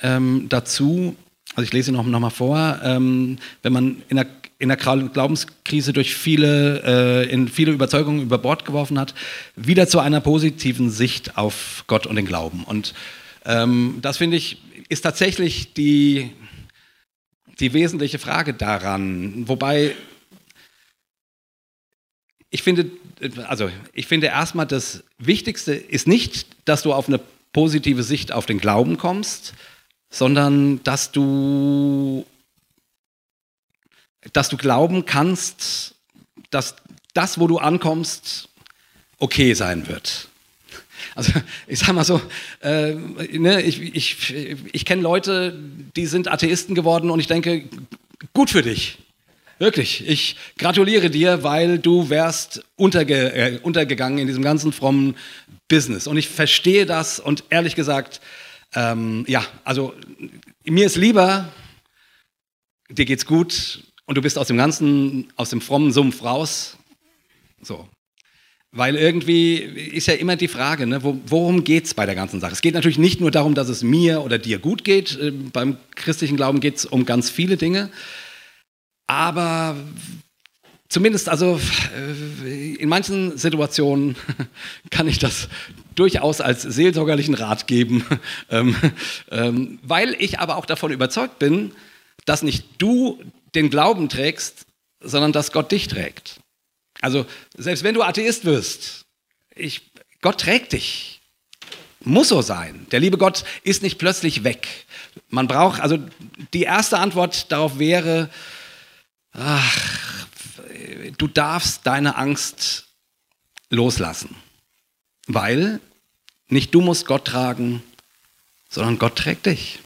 ähm, 0.00 0.46
dazu, 0.48 1.16
also 1.54 1.62
ich 1.62 1.72
lese 1.72 1.92
noch, 1.92 2.04
noch 2.04 2.20
mal 2.20 2.30
vor, 2.30 2.80
ähm, 2.82 3.38
wenn 3.62 3.72
man 3.72 4.02
in 4.08 4.16
der 4.16 4.26
in 4.58 4.68
der 4.68 4.76
Glaubenskrise 4.76 5.92
durch 5.92 6.14
viele, 6.14 6.82
äh, 7.26 7.30
in 7.30 7.48
viele 7.48 7.72
Überzeugungen 7.72 8.22
über 8.22 8.38
Bord 8.38 8.64
geworfen 8.64 8.98
hat, 8.98 9.14
wieder 9.56 9.88
zu 9.88 9.98
einer 9.98 10.20
positiven 10.20 10.90
Sicht 10.90 11.36
auf 11.36 11.84
Gott 11.86 12.06
und 12.06 12.16
den 12.16 12.26
Glauben. 12.26 12.64
Und 12.64 12.94
ähm, 13.44 13.98
das 14.00 14.18
finde 14.18 14.36
ich, 14.36 14.58
ist 14.88 15.02
tatsächlich 15.02 15.74
die, 15.74 16.30
die 17.60 17.72
wesentliche 17.72 18.18
Frage 18.18 18.54
daran. 18.54 19.48
Wobei 19.48 19.94
ich 22.50 22.62
finde, 22.62 22.90
also 23.48 23.68
ich 23.92 24.06
finde 24.06 24.28
erstmal 24.28 24.66
das 24.66 25.02
Wichtigste 25.18 25.74
ist 25.74 26.06
nicht, 26.06 26.46
dass 26.64 26.82
du 26.82 26.92
auf 26.92 27.08
eine 27.08 27.20
positive 27.52 28.02
Sicht 28.02 28.30
auf 28.30 28.46
den 28.46 28.58
Glauben 28.58 28.96
kommst, 28.96 29.54
sondern 30.10 30.82
dass 30.84 31.10
du 31.10 32.24
dass 34.32 34.48
du 34.48 34.56
glauben 34.56 35.04
kannst, 35.04 35.94
dass 36.50 36.76
das, 37.12 37.38
wo 37.38 37.46
du 37.46 37.58
ankommst, 37.58 38.48
okay 39.18 39.54
sein 39.54 39.86
wird. 39.88 40.28
Also 41.14 41.32
ich 41.66 41.78
sag 41.78 41.92
mal 41.92 42.04
so, 42.04 42.20
äh, 42.60 42.94
ne, 42.94 43.62
ich, 43.62 43.80
ich, 43.94 44.34
ich 44.72 44.84
kenne 44.84 45.02
Leute, 45.02 45.58
die 45.96 46.06
sind 46.06 46.28
Atheisten 46.28 46.74
geworden 46.74 47.10
und 47.10 47.20
ich 47.20 47.26
denke, 47.26 47.68
gut 48.32 48.50
für 48.50 48.62
dich. 48.62 48.98
Wirklich, 49.58 50.06
ich 50.08 50.36
gratuliere 50.58 51.10
dir, 51.10 51.44
weil 51.44 51.78
du 51.78 52.10
wärst 52.10 52.64
unterge 52.74 53.32
äh, 53.32 53.58
untergegangen 53.62 54.18
in 54.18 54.26
diesem 54.26 54.42
ganzen 54.42 54.72
frommen 54.72 55.16
Business. 55.68 56.08
Und 56.08 56.16
ich 56.16 56.28
verstehe 56.28 56.86
das 56.86 57.20
und 57.20 57.44
ehrlich 57.50 57.76
gesagt, 57.76 58.20
ähm, 58.74 59.24
ja, 59.28 59.44
also 59.62 59.94
mir 60.64 60.86
ist 60.86 60.96
lieber, 60.96 61.52
dir 62.88 63.04
geht's 63.04 63.26
gut, 63.26 63.84
und 64.06 64.16
du 64.16 64.22
bist 64.22 64.38
aus 64.38 64.48
dem 64.48 64.56
ganzen, 64.56 65.32
aus 65.36 65.50
dem 65.50 65.60
frommen 65.60 65.92
Sumpf 65.92 66.22
raus. 66.22 66.76
So. 67.62 67.88
Weil 68.76 68.96
irgendwie 68.96 69.54
ist 69.54 70.08
ja 70.08 70.14
immer 70.14 70.34
die 70.34 70.48
Frage, 70.48 70.86
ne, 70.86 71.00
worum 71.02 71.62
geht 71.62 71.84
es 71.84 71.94
bei 71.94 72.06
der 72.06 72.16
ganzen 72.16 72.40
Sache? 72.40 72.52
Es 72.52 72.60
geht 72.60 72.74
natürlich 72.74 72.98
nicht 72.98 73.20
nur 73.20 73.30
darum, 73.30 73.54
dass 73.54 73.68
es 73.68 73.84
mir 73.84 74.22
oder 74.22 74.36
dir 74.36 74.58
gut 74.58 74.82
geht. 74.82 75.16
Äh, 75.16 75.30
beim 75.30 75.76
christlichen 75.94 76.36
Glauben 76.36 76.58
geht 76.58 76.78
es 76.78 76.84
um 76.84 77.06
ganz 77.06 77.30
viele 77.30 77.56
Dinge. 77.56 77.88
Aber 79.06 79.76
zumindest, 80.88 81.28
also 81.28 81.60
äh, 81.96 82.74
in 82.74 82.88
manchen 82.88 83.38
Situationen 83.38 84.16
kann 84.90 85.06
ich 85.06 85.20
das 85.20 85.48
durchaus 85.94 86.40
als 86.40 86.62
seelsorgerlichen 86.62 87.34
Rat 87.34 87.68
geben, 87.68 88.04
ähm, 88.50 88.74
ähm, 89.30 89.78
weil 89.82 90.16
ich 90.18 90.40
aber 90.40 90.56
auch 90.56 90.66
davon 90.66 90.90
überzeugt 90.90 91.38
bin, 91.38 91.70
dass 92.24 92.42
nicht 92.42 92.66
du 92.78 93.20
den 93.54 93.70
Glauben 93.70 94.08
trägst, 94.08 94.66
sondern 95.00 95.32
dass 95.32 95.52
Gott 95.52 95.72
dich 95.72 95.88
trägt. 95.88 96.40
Also 97.00 97.26
selbst 97.56 97.84
wenn 97.84 97.94
du 97.94 98.02
Atheist 98.02 98.44
wirst, 98.44 99.04
ich, 99.54 99.82
Gott 100.20 100.40
trägt 100.40 100.72
dich. 100.72 101.20
Muss 102.00 102.28
so 102.28 102.42
sein. 102.42 102.86
Der 102.90 103.00
liebe 103.00 103.18
Gott 103.18 103.44
ist 103.62 103.82
nicht 103.82 103.98
plötzlich 103.98 104.44
weg. 104.44 104.68
Man 105.28 105.48
braucht, 105.48 105.80
also 105.80 105.98
die 106.52 106.62
erste 106.62 106.98
Antwort 106.98 107.50
darauf 107.50 107.78
wäre, 107.78 108.28
ach, 109.32 110.26
du 111.16 111.26
darfst 111.26 111.86
deine 111.86 112.16
Angst 112.16 112.86
loslassen. 113.70 114.34
Weil 115.26 115.80
nicht 116.48 116.74
du 116.74 116.80
musst 116.80 117.06
Gott 117.06 117.26
tragen, 117.26 117.82
sondern 118.68 118.98
Gott 118.98 119.16
trägt 119.16 119.46
dich. 119.46 119.78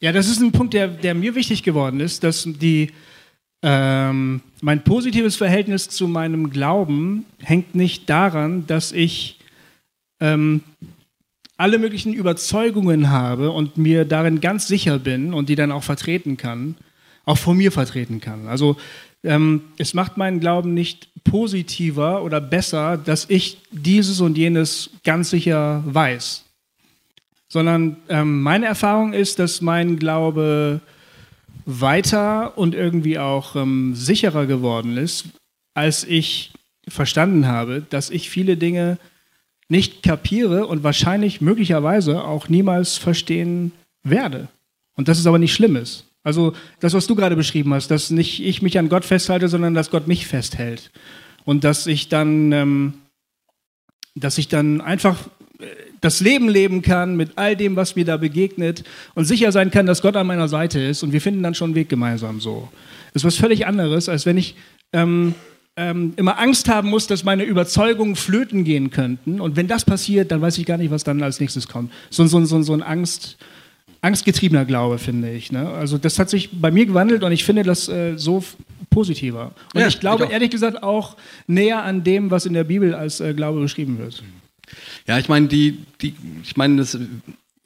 Ja, 0.00 0.12
das 0.12 0.28
ist 0.28 0.40
ein 0.40 0.52
Punkt, 0.52 0.74
der, 0.74 0.88
der 0.88 1.14
mir 1.14 1.34
wichtig 1.34 1.62
geworden 1.62 2.00
ist, 2.00 2.24
dass 2.24 2.44
die, 2.46 2.92
ähm, 3.62 4.40
mein 4.60 4.82
positives 4.82 5.36
Verhältnis 5.36 5.88
zu 5.88 6.08
meinem 6.08 6.50
Glauben 6.50 7.24
hängt 7.38 7.74
nicht 7.74 8.10
daran, 8.10 8.66
dass 8.66 8.92
ich 8.92 9.38
ähm, 10.20 10.62
alle 11.56 11.78
möglichen 11.78 12.12
Überzeugungen 12.12 13.10
habe 13.10 13.52
und 13.52 13.76
mir 13.76 14.04
darin 14.04 14.40
ganz 14.40 14.66
sicher 14.66 14.98
bin 14.98 15.32
und 15.32 15.48
die 15.48 15.54
dann 15.54 15.70
auch 15.70 15.84
vertreten 15.84 16.36
kann, 16.36 16.74
auch 17.24 17.38
von 17.38 17.56
mir 17.56 17.70
vertreten 17.70 18.20
kann. 18.20 18.48
Also 18.48 18.76
ähm, 19.22 19.62
es 19.78 19.94
macht 19.94 20.16
meinen 20.16 20.40
Glauben 20.40 20.74
nicht 20.74 21.08
positiver 21.22 22.24
oder 22.24 22.40
besser, 22.40 22.96
dass 22.96 23.30
ich 23.30 23.58
dieses 23.70 24.20
und 24.20 24.36
jenes 24.36 24.90
ganz 25.04 25.30
sicher 25.30 25.84
weiß, 25.86 26.44
sondern 27.48 27.96
ähm, 28.08 28.42
meine 28.42 28.66
Erfahrung 28.66 29.12
ist, 29.12 29.38
dass 29.38 29.60
mein 29.60 29.98
Glaube 29.98 30.80
weiter 31.66 32.56
und 32.58 32.74
irgendwie 32.74 33.18
auch 33.18 33.56
ähm, 33.56 33.94
sicherer 33.94 34.46
geworden 34.46 34.96
ist, 34.96 35.26
als 35.74 36.04
ich 36.04 36.52
verstanden 36.88 37.46
habe, 37.46 37.82
dass 37.88 38.10
ich 38.10 38.30
viele 38.30 38.56
Dinge 38.56 38.98
nicht 39.68 40.02
kapiere 40.02 40.66
und 40.66 40.82
wahrscheinlich 40.82 41.40
möglicherweise 41.40 42.24
auch 42.24 42.48
niemals 42.48 42.98
verstehen 42.98 43.72
werde. 44.02 44.48
Und 44.94 45.08
dass 45.08 45.18
es 45.18 45.26
aber 45.26 45.38
nicht 45.38 45.54
schlimm 45.54 45.76
ist. 45.76 46.06
Also 46.22 46.54
das, 46.80 46.94
was 46.94 47.06
du 47.06 47.14
gerade 47.14 47.36
beschrieben 47.36 47.72
hast, 47.74 47.90
dass 47.90 48.10
nicht 48.10 48.44
ich 48.44 48.62
mich 48.62 48.78
an 48.78 48.88
Gott 48.88 49.04
festhalte, 49.04 49.48
sondern 49.48 49.74
dass 49.74 49.90
Gott 49.90 50.06
mich 50.06 50.26
festhält. 50.26 50.90
Und 51.44 51.64
dass 51.64 51.86
ich 51.86 52.08
dann, 52.08 52.52
ähm, 52.52 52.94
dass 54.14 54.38
ich 54.38 54.48
dann 54.48 54.80
einfach 54.80 55.18
das 56.02 56.20
Leben 56.20 56.48
leben 56.48 56.82
kann 56.82 57.16
mit 57.16 57.30
all 57.36 57.56
dem, 57.56 57.76
was 57.76 57.96
mir 57.96 58.04
da 58.04 58.18
begegnet 58.18 58.84
und 59.14 59.24
sicher 59.24 59.52
sein 59.52 59.70
kann, 59.70 59.86
dass 59.86 60.02
Gott 60.02 60.16
an 60.16 60.26
meiner 60.26 60.48
Seite 60.48 60.80
ist 60.80 61.02
und 61.02 61.12
wir 61.12 61.22
finden 61.22 61.42
dann 61.42 61.54
schon 61.54 61.68
einen 61.68 61.74
Weg 61.76 61.88
gemeinsam 61.88 62.40
so. 62.40 62.68
Das 63.14 63.22
ist 63.22 63.26
was 63.26 63.36
völlig 63.36 63.66
anderes, 63.66 64.08
als 64.08 64.26
wenn 64.26 64.36
ich 64.36 64.56
ähm, 64.92 65.34
ähm, 65.76 66.12
immer 66.16 66.38
Angst 66.38 66.68
haben 66.68 66.90
muss, 66.90 67.06
dass 67.06 67.24
meine 67.24 67.44
Überzeugungen 67.44 68.16
flöten 68.16 68.64
gehen 68.64 68.90
könnten. 68.90 69.40
Und 69.40 69.56
wenn 69.56 69.68
das 69.68 69.84
passiert, 69.84 70.30
dann 70.30 70.42
weiß 70.42 70.58
ich 70.58 70.66
gar 70.66 70.76
nicht, 70.76 70.90
was 70.90 71.04
dann 71.04 71.22
als 71.22 71.40
nächstes 71.40 71.68
kommt. 71.68 71.92
So, 72.10 72.26
so, 72.26 72.44
so, 72.44 72.60
so 72.62 72.74
ein 72.74 72.82
Angst, 72.82 73.38
angstgetriebener 74.00 74.64
Glaube, 74.64 74.98
finde 74.98 75.30
ich. 75.30 75.52
Ne? 75.52 75.68
Also 75.70 75.98
das 75.98 76.18
hat 76.18 76.28
sich 76.28 76.50
bei 76.52 76.70
mir 76.70 76.84
gewandelt 76.84 77.22
und 77.22 77.32
ich 77.32 77.44
finde 77.44 77.62
das 77.62 77.88
äh, 77.88 78.14
so 78.16 78.42
positiver. 78.90 79.52
Und 79.72 79.80
Ja, 79.80 79.86
ich 79.86 80.00
glaube 80.00 80.24
ich 80.24 80.30
ehrlich 80.30 80.50
gesagt 80.50 80.82
auch 80.82 81.16
näher 81.46 81.82
an 81.82 82.02
dem, 82.02 82.30
was 82.30 82.44
in 82.44 82.52
der 82.54 82.64
Bibel 82.64 82.94
als 82.94 83.20
äh, 83.20 83.32
Glaube 83.32 83.60
beschrieben 83.60 83.98
wird. 83.98 84.22
Ja, 85.06 85.18
ich 85.18 85.28
meine, 85.28 85.48
die, 85.48 85.78
die, 86.00 86.14
ich 86.42 86.56
meine, 86.56 86.76
das, 86.76 86.98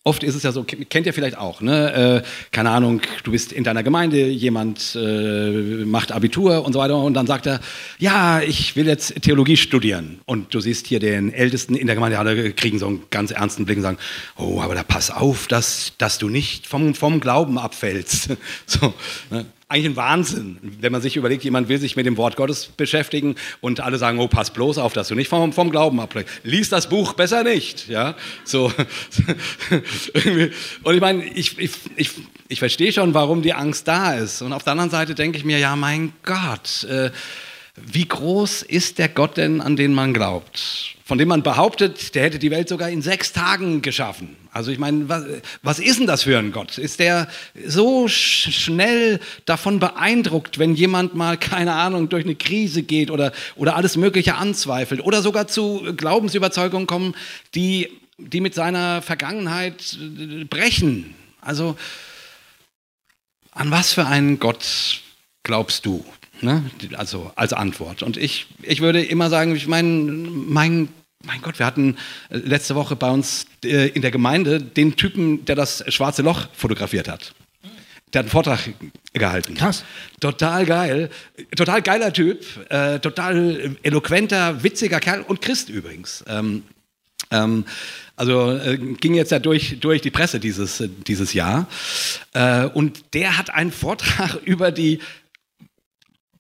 oft 0.07 0.23
ist 0.23 0.37
es 0.37 0.45
ja 0.45 0.53
so, 0.53 0.63
kennt 0.63 1.07
ihr 1.07 1.13
vielleicht 1.13 1.37
auch, 1.37 1.61
ne? 1.61 2.23
Äh, 2.23 2.29
keine 2.53 2.71
Ahnung, 2.71 3.03
du 3.25 3.33
bist 3.33 3.53
in 3.53 3.65
deiner 3.65 3.83
Gemeinde, 3.83 4.29
jemand 4.29 4.95
äh, 4.95 5.85
macht 5.85 6.13
Abitur 6.13 6.65
und 6.65 6.73
so 6.73 6.79
weiter 6.79 6.97
und 6.97 7.15
dann 7.15 7.27
sagt 7.27 7.47
er, 7.47 7.61
ja, 7.99 8.41
ich 8.41 8.77
will 8.77 8.87
jetzt 8.87 9.21
Theologie 9.23 9.57
studieren. 9.57 10.21
Und 10.25 10.55
du 10.55 10.61
siehst 10.61 10.87
hier 10.87 11.01
den 11.01 11.33
Ältesten 11.33 11.75
in 11.75 11.89
der 11.89 11.97
Gemeinde, 11.97 12.21
alle 12.21 12.53
kriegen 12.53 12.79
so 12.79 12.87
einen 12.87 13.03
ganz 13.11 13.33
ernsten 13.33 13.67
Blick 13.67 13.79
und 13.79 13.83
sagen, 13.83 13.99
oh, 14.37 14.61
aber 14.61 14.77
da 14.77 14.85
pass 14.85 15.11
auf, 15.11 15.49
dass, 15.49 15.93
dass 15.99 16.19
du 16.19 16.29
nicht 16.29 16.69
vom, 16.69 16.95
vom 16.95 17.19
Glauben 17.19 17.59
abfällst. 17.59 18.31
so, 18.67 18.95
ne? 19.31 19.45
Eigentlich 19.69 19.87
ein 19.87 19.97
Wahnsinn, 19.97 20.59
wenn 20.63 20.93
man 20.93 21.03
sich 21.03 21.17
überlegt, 21.17 21.43
jemand 21.43 21.69
will 21.69 21.79
sich 21.79 21.97
mit 21.97 22.07
dem 22.07 22.17
Wort 22.17 22.37
Gottes 22.37 22.67
beschäftigen 22.67 23.35
und 23.61 23.81
alle 23.81 23.99
sagen, 23.99 24.21
oh, 24.21 24.29
pass 24.29 24.53
bloß 24.53 24.79
auf, 24.79 24.93
dass 24.93 25.09
du 25.09 25.17
nicht 25.17 25.29
vom, 25.29 25.53
vom 25.53 25.71
Glauben 25.71 25.99
abfällst. 25.99 26.31
Lies 26.45 26.69
das 26.69 26.89
Buch 26.89 27.15
besser 27.15 27.43
nicht, 27.43 27.89
ja, 27.89 28.15
so. 28.45 28.73
Und 30.85 30.95
ich 30.95 31.01
meine, 31.01 31.25
ich, 31.25 31.59
ich, 31.59 31.73
ich, 31.97 32.11
ich 32.47 32.59
verstehe 32.61 32.93
schon, 32.93 33.13
warum 33.13 33.43
die 33.43 33.55
Angst 33.55 33.89
da 33.89 34.15
ist. 34.15 34.41
Und 34.41 34.53
auf 34.53 34.63
der 34.63 34.73
anderen 34.73 34.91
Seite 34.91 35.17
denke 35.17 35.39
ich 35.39 35.45
mir, 35.45 35.59
ja, 35.59 35.75
mein 35.75 36.13
Gott, 36.23 36.85
äh, 36.85 37.11
wie 37.75 38.07
groß 38.07 38.63
ist 38.63 38.99
der 38.99 39.09
Gott 39.09 39.37
denn, 39.37 39.61
an 39.61 39.75
den 39.75 39.93
man 39.93 40.15
glaubt? 40.15 40.96
Von 41.07 41.19
dem 41.19 41.29
man 41.29 41.45
behauptet, 41.45 42.17
der 42.17 42.25
hätte 42.25 42.41
die 42.41 42.51
Welt 42.51 42.69
sogar 42.69 42.91
in 42.91 43.01
sechs 43.01 43.33
Tagen 43.33 43.81
geschaffen. 43.81 44.37
Also 44.51 44.73
ich 44.73 44.81
meine, 44.81 45.09
was, 45.09 45.23
was 45.63 45.79
ist 45.79 46.01
denn 46.01 46.09
das 46.09 46.25
für 46.25 46.37
ein 46.37 46.51
Gott? 46.51 46.79
Ist 46.79 46.99
der 46.99 47.29
so 47.65 48.09
sch 48.09 48.51
schnell 48.51 49.21
davon 49.45 49.79
beeindruckt, 49.79 50.59
wenn 50.59 50.75
jemand 50.75 51.15
mal, 51.15 51.39
keine 51.39 51.75
Ahnung, 51.75 52.09
durch 52.09 52.25
eine 52.25 52.35
Krise 52.35 52.83
geht 52.83 53.13
oder, 53.13 53.31
oder 53.55 53.77
alles 53.77 53.97
Mögliche 53.97 54.35
anzweifelt 54.35 55.01
oder 55.01 55.23
sogar 55.23 55.47
zu 55.47 55.95
Glaubensüberzeugungen 55.97 56.89
kommen, 56.89 57.15
die, 57.55 57.89
die 58.19 58.41
mit 58.41 58.55
seiner 58.55 59.01
Vergangenheit 59.01 59.97
äh, 60.01 60.43
brechen? 60.43 61.15
Also 61.41 61.77
an 63.53 63.71
was 63.71 63.93
für 63.93 64.07
einen 64.07 64.41
Gott 64.41 65.03
glaubst 65.45 65.87
du? 65.87 66.05
Ne? 66.41 66.63
Also 66.97 67.33
als 67.37 67.53
Antwort. 67.53 68.03
Und 68.03 68.17
ich, 68.17 68.47
ich 68.63 68.81
würde 68.81 69.03
immer 69.03 69.31
sagen, 69.31 69.57
ich 69.57 69.67
meine, 69.67 69.89
mein, 69.89 70.89
mein 71.25 71.43
Gott, 71.43 71.59
wir 71.59 71.67
hatten 71.67 71.97
äh, 72.31 72.39
letzte 72.39 72.75
Woche 72.75 72.97
bei 72.97 73.11
uns 73.11 73.47
äh, 73.65 73.89
in 73.89 74.03
der 74.03 74.11
Gemeinde 74.11 74.61
den 74.61 74.97
Typen, 74.97 75.45
der 75.45 75.57
das 75.57 75.85
schwarze 75.93 76.23
Loch 76.23 76.49
fotografiert 76.53 77.09
hat. 77.09 77.35
Der 78.13 78.21
hat 78.21 78.27
einen 78.27 78.31
Vortrag 78.31 78.61
gehalten. 79.13 79.55
Krass. 79.55 79.85
Total 80.21 80.65
geil. 80.65 81.11
Total 81.57 81.83
geiler 81.83 82.13
Typ. 82.13 82.45
Äh, 82.71 83.01
total 83.01 83.77
eloquenter, 83.83 84.63
witziger 84.63 85.01
Kerl 85.01 85.23
und 85.23 85.41
Christ 85.41 85.69
übrigens. 85.69 86.25
Ähm, 86.29 86.63
ähm, 87.31 87.65
also 88.15 88.53
äh, 88.53 88.79
ging 88.79 89.15
jetzt 89.15 89.33
ja 89.33 89.39
durch, 89.39 89.79
durch 89.81 90.01
die 90.01 90.11
Presse 90.11 90.41
dieses, 90.41 90.83
dieses 91.07 91.35
Jahr. 91.35 91.69
Äh, 92.33 92.67
und 92.67 93.15
der 93.15 93.37
hat 93.37 93.51
einen 93.51 93.73
Vortrag 93.73 94.35
über 94.45 94.71
die 94.71 95.01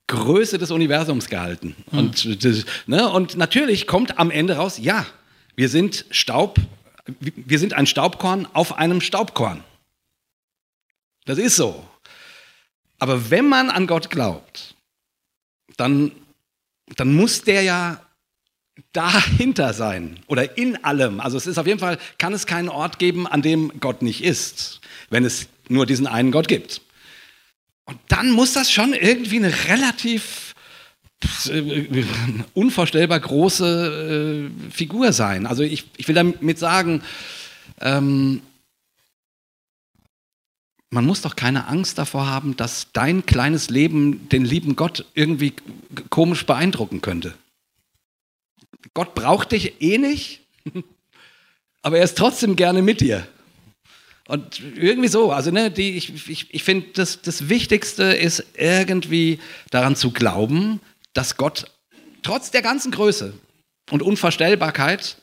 Größe 0.09 0.59
des 0.59 0.71
Universums 0.71 1.29
gehalten. 1.29 1.75
Und, 1.91 2.45
das, 2.45 2.65
ne, 2.87 3.09
und 3.11 3.37
natürlich 3.37 3.87
kommt 3.87 4.19
am 4.19 4.31
Ende 4.31 4.57
raus, 4.57 4.79
ja, 4.79 5.07
wir 5.57 5.69
sind 5.69 6.05
Staub, 6.11 6.59
wir 7.19 7.59
sind 7.59 7.75
ein 7.75 7.87
Staubkorn 7.87 8.47
auf 8.53 8.79
einem 8.79 9.01
Staubkorn. 9.01 9.65
Das 11.25 11.39
ist 11.39 11.57
so. 11.57 11.85
Aber 12.99 13.31
wenn 13.31 13.49
man 13.49 13.71
an 13.71 13.87
Gott 13.87 14.11
glaubt, 14.11 14.75
dann, 15.77 16.13
dann 16.97 17.15
muss 17.15 17.43
der 17.43 17.63
ja 17.63 18.01
dahinter 18.93 19.73
sein 19.73 20.21
oder 20.27 20.57
in 20.57 20.85
allem. 20.85 21.21
Also 21.21 21.37
es 21.37 21.47
ist 21.47 21.59
auf 21.59 21.67
jeden 21.67 21.81
Fall, 21.81 21.99
kann 22.19 22.33
es 22.33 22.47
keinen 22.47 22.69
Ort 22.69 22.99
geben, 22.99 23.27
an 23.27 23.43
dem 23.43 23.81
Gott 23.81 24.03
nicht 24.03 24.23
ist, 24.23 24.81
wenn 25.11 25.25
es 25.25 25.49
nur 25.69 25.87
diesen 25.87 26.07
einen 26.07 26.31
Gott 26.31 26.49
gibt. 26.49 26.81
Und 27.87 27.99
dann 28.09 28.31
muss 28.31 28.53
das 28.53 28.71
schon 28.71 28.93
irgendwie 28.93 29.37
eine 29.37 29.53
relativ 29.69 30.55
äh, 31.49 32.05
unvorstellbar 32.53 33.21
große 33.21 34.51
äh, 34.51 34.71
Figur 34.71 35.13
sein. 35.13 35.47
Also 35.47 35.63
ich, 35.63 35.87
ich 35.97 36.07
will 36.09 36.15
damit 36.15 36.59
sagen, 36.59 37.03
ähm, 37.81 38.43
man 40.91 41.05
muss 41.07 41.23
doch 41.23 41.37
keine 41.37 41.67
Angst 41.69 41.99
davor 41.99 42.27
haben, 42.27 42.57
dass 42.57 42.93
dein 42.93 43.25
kleines 43.25 43.71
Leben 43.71 44.29
den 44.29 44.45
lieben 44.45 44.77
Gott 44.77 45.05
irgendwie 45.15 45.55
komisch 46.11 46.47
beeindrucken 46.47 47.01
könnte. 47.01 47.35
Gott 48.95 49.15
braucht 49.15 49.53
dich 49.53 49.81
eh 49.81 49.99
nicht, 49.99 50.41
aber 51.83 51.99
er 51.99 52.05
ist 52.05 52.19
trotzdem 52.19 52.57
gerne 52.57 52.83
mit 52.83 53.01
dir. 53.01 53.27
Und 54.29 54.61
irgendwie 54.77 55.09
so, 55.09 55.31
also 55.31 55.51
ne, 55.53 55.71
die, 55.71 55.97
ich, 55.97 56.29
ich, 56.29 56.53
ich 56.53 56.65
finde, 56.65 56.89
das, 56.95 57.23
das 57.23 57.49
Wichtigste 57.49 58.03
ist 58.05 58.45
irgendwie 58.55 59.39
daran 59.71 59.95
zu 59.95 60.11
glauben, 60.11 60.81
dass 61.13 61.37
Gott 61.37 61.71
trotz 62.23 62.51
der 62.51 62.63
ganzen 62.63 62.91
Größe 62.91 63.35
und 63.91 64.03
Unvorstellbarkeit 64.03 65.17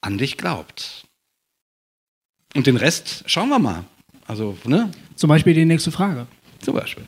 an 0.00 0.18
dich 0.18 0.38
glaubt. 0.38 1.04
Und 2.54 2.66
den 2.66 2.76
Rest 2.76 3.24
schauen 3.26 3.48
wir 3.48 3.58
mal. 3.58 3.84
Also, 4.26 4.56
ne, 4.64 4.92
Zum 5.16 5.28
Beispiel 5.28 5.54
die 5.54 5.64
nächste 5.64 5.90
Frage. 5.90 6.26
zum 6.60 6.74
Beispiel. 6.74 7.04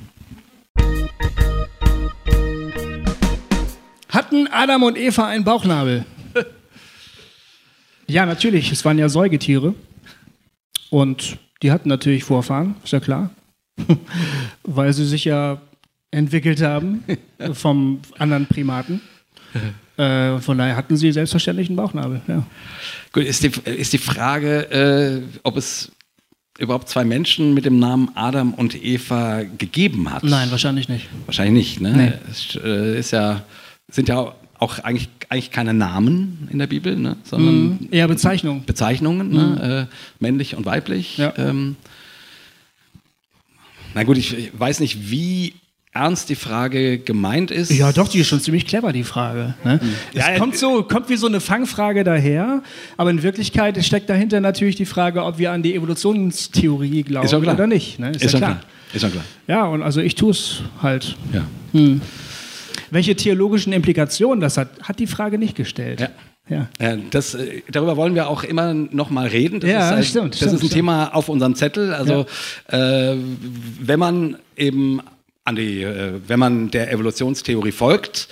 Hatten 4.08 4.48
Adam 4.48 4.82
und 4.82 4.96
Eva 4.98 5.26
einen 5.26 5.44
Bauchnabel? 5.44 6.04
ja, 8.08 8.26
natürlich. 8.26 8.72
Es 8.72 8.84
waren 8.84 8.98
ja 8.98 9.08
Säugetiere. 9.08 9.74
Und 10.90 11.38
die 11.62 11.72
hatten 11.72 11.88
natürlich 11.88 12.24
Vorfahren, 12.24 12.76
ist 12.84 12.92
ja 12.92 13.00
klar. 13.00 13.30
Weil 14.62 14.92
sie 14.92 15.06
sich 15.06 15.24
ja 15.24 15.60
entwickelt 16.10 16.62
haben 16.62 17.04
vom 17.52 18.00
anderen 18.18 18.46
Primaten. 18.46 19.00
Äh, 19.96 20.40
von 20.40 20.58
daher 20.58 20.74
hatten 20.74 20.96
sie 20.96 21.12
selbstverständlich 21.12 21.68
einen 21.68 21.76
Bauchnabel. 21.76 22.20
Ja. 22.26 22.44
Gut, 23.12 23.22
ist 23.22 23.44
die, 23.44 23.52
ist 23.70 23.92
die 23.92 23.98
Frage, 23.98 24.68
äh, 24.72 25.22
ob 25.44 25.56
es 25.56 25.92
überhaupt 26.58 26.88
zwei 26.88 27.04
Menschen 27.04 27.54
mit 27.54 27.64
dem 27.64 27.78
Namen 27.78 28.10
Adam 28.16 28.54
und 28.54 28.74
Eva 28.74 29.44
gegeben 29.44 30.12
hat? 30.12 30.24
Nein, 30.24 30.50
wahrscheinlich 30.50 30.88
nicht. 30.88 31.08
Wahrscheinlich 31.26 31.78
nicht, 31.78 31.80
ne? 31.80 31.92
Nee. 31.96 32.12
Es 32.28 32.56
äh, 32.56 32.98
ist 32.98 33.12
ja, 33.12 33.44
sind 33.88 34.08
ja 34.08 34.34
auch 34.64 34.78
eigentlich, 34.80 35.08
eigentlich 35.28 35.50
keine 35.50 35.74
Namen 35.74 36.48
in 36.50 36.58
der 36.58 36.66
Bibel, 36.66 36.96
ne? 36.96 37.16
sondern 37.24 37.88
Eher 37.90 38.08
Bezeichnung. 38.08 38.64
Bezeichnungen, 38.64 39.30
ne? 39.30 39.88
äh, 39.90 39.94
männlich 40.18 40.56
und 40.56 40.64
weiblich. 40.66 41.18
Ja. 41.18 41.32
Ähm, 41.36 41.76
na 43.94 44.02
gut, 44.02 44.16
ich, 44.18 44.36
ich 44.36 44.50
weiß 44.58 44.80
nicht, 44.80 45.10
wie 45.10 45.54
ernst 45.92 46.28
die 46.28 46.34
Frage 46.34 46.98
gemeint 46.98 47.52
ist. 47.52 47.70
Ja, 47.70 47.92
doch, 47.92 48.08
die 48.08 48.18
ist 48.18 48.26
schon 48.26 48.40
ziemlich 48.40 48.66
clever, 48.66 48.92
die 48.92 49.04
Frage. 49.04 49.54
Ne? 49.64 49.78
Es 50.12 50.18
Ja, 50.26 50.38
kommt, 50.38 50.56
so, 50.56 50.82
kommt 50.82 51.08
wie 51.08 51.16
so 51.16 51.28
eine 51.28 51.38
Fangfrage 51.40 52.02
daher, 52.02 52.62
aber 52.96 53.10
in 53.10 53.22
Wirklichkeit 53.22 53.82
steckt 53.84 54.10
dahinter 54.10 54.40
natürlich 54.40 54.74
die 54.74 54.86
Frage, 54.86 55.22
ob 55.24 55.38
wir 55.38 55.52
an 55.52 55.62
die 55.62 55.74
Evolutionstheorie 55.74 57.04
glauben 57.04 57.26
Ist 57.26 57.30
schon 57.30 57.42
klar. 57.42 57.54
oder 57.54 57.68
nicht. 57.68 58.00
Ne? 58.00 58.10
Ist, 58.10 58.16
Ist 58.16 58.22
ja 58.24 58.28
schon 58.30 58.40
klar. 58.40 58.50
klar. 58.56 58.64
Ist 58.94 59.00
schon 59.02 59.12
klar. 59.12 59.24
Ja, 59.46 59.64
und 59.66 59.82
also 59.82 60.00
ich 60.00 60.16
tue 60.16 60.32
es 60.32 60.62
halt. 60.82 61.14
Ja. 61.32 61.44
Welche 62.90 63.16
theologischen 63.16 63.72
Implikationen 63.72 64.40
das 64.40 64.56
hat, 64.56 64.68
hat 64.82 64.98
die 64.98 65.06
Frage 65.06 65.38
nicht 65.38 65.56
gestellt. 65.56 66.00
Ja. 66.00 66.08
Ja. 66.48 66.68
Ja, 66.78 66.96
das, 67.10 67.34
äh, 67.34 67.62
darüber 67.70 67.96
wollen 67.96 68.14
wir 68.14 68.28
auch 68.28 68.44
immer 68.44 68.74
noch 68.74 69.08
mal 69.08 69.26
reden. 69.26 69.60
Das 69.60 69.70
Ja, 69.70 69.90
ist, 69.92 70.08
äh, 70.08 70.10
stimmt, 70.10 70.32
Das 70.34 70.36
stimmt, 70.40 70.48
ist 70.48 70.52
ein 70.52 70.58
stimmt. 70.58 70.72
Thema 70.74 71.14
auf 71.14 71.30
unserem 71.30 71.54
Zettel. 71.54 71.94
Also 71.94 72.26
äh, 72.68 73.16
wenn 73.80 73.98
man 73.98 74.36
eben 74.56 75.00
an 75.44 75.56
die, 75.56 75.82
äh, 75.82 76.20
wenn 76.26 76.38
man 76.38 76.70
der 76.70 76.92
Evolutionstheorie 76.92 77.72
folgt, 77.72 78.28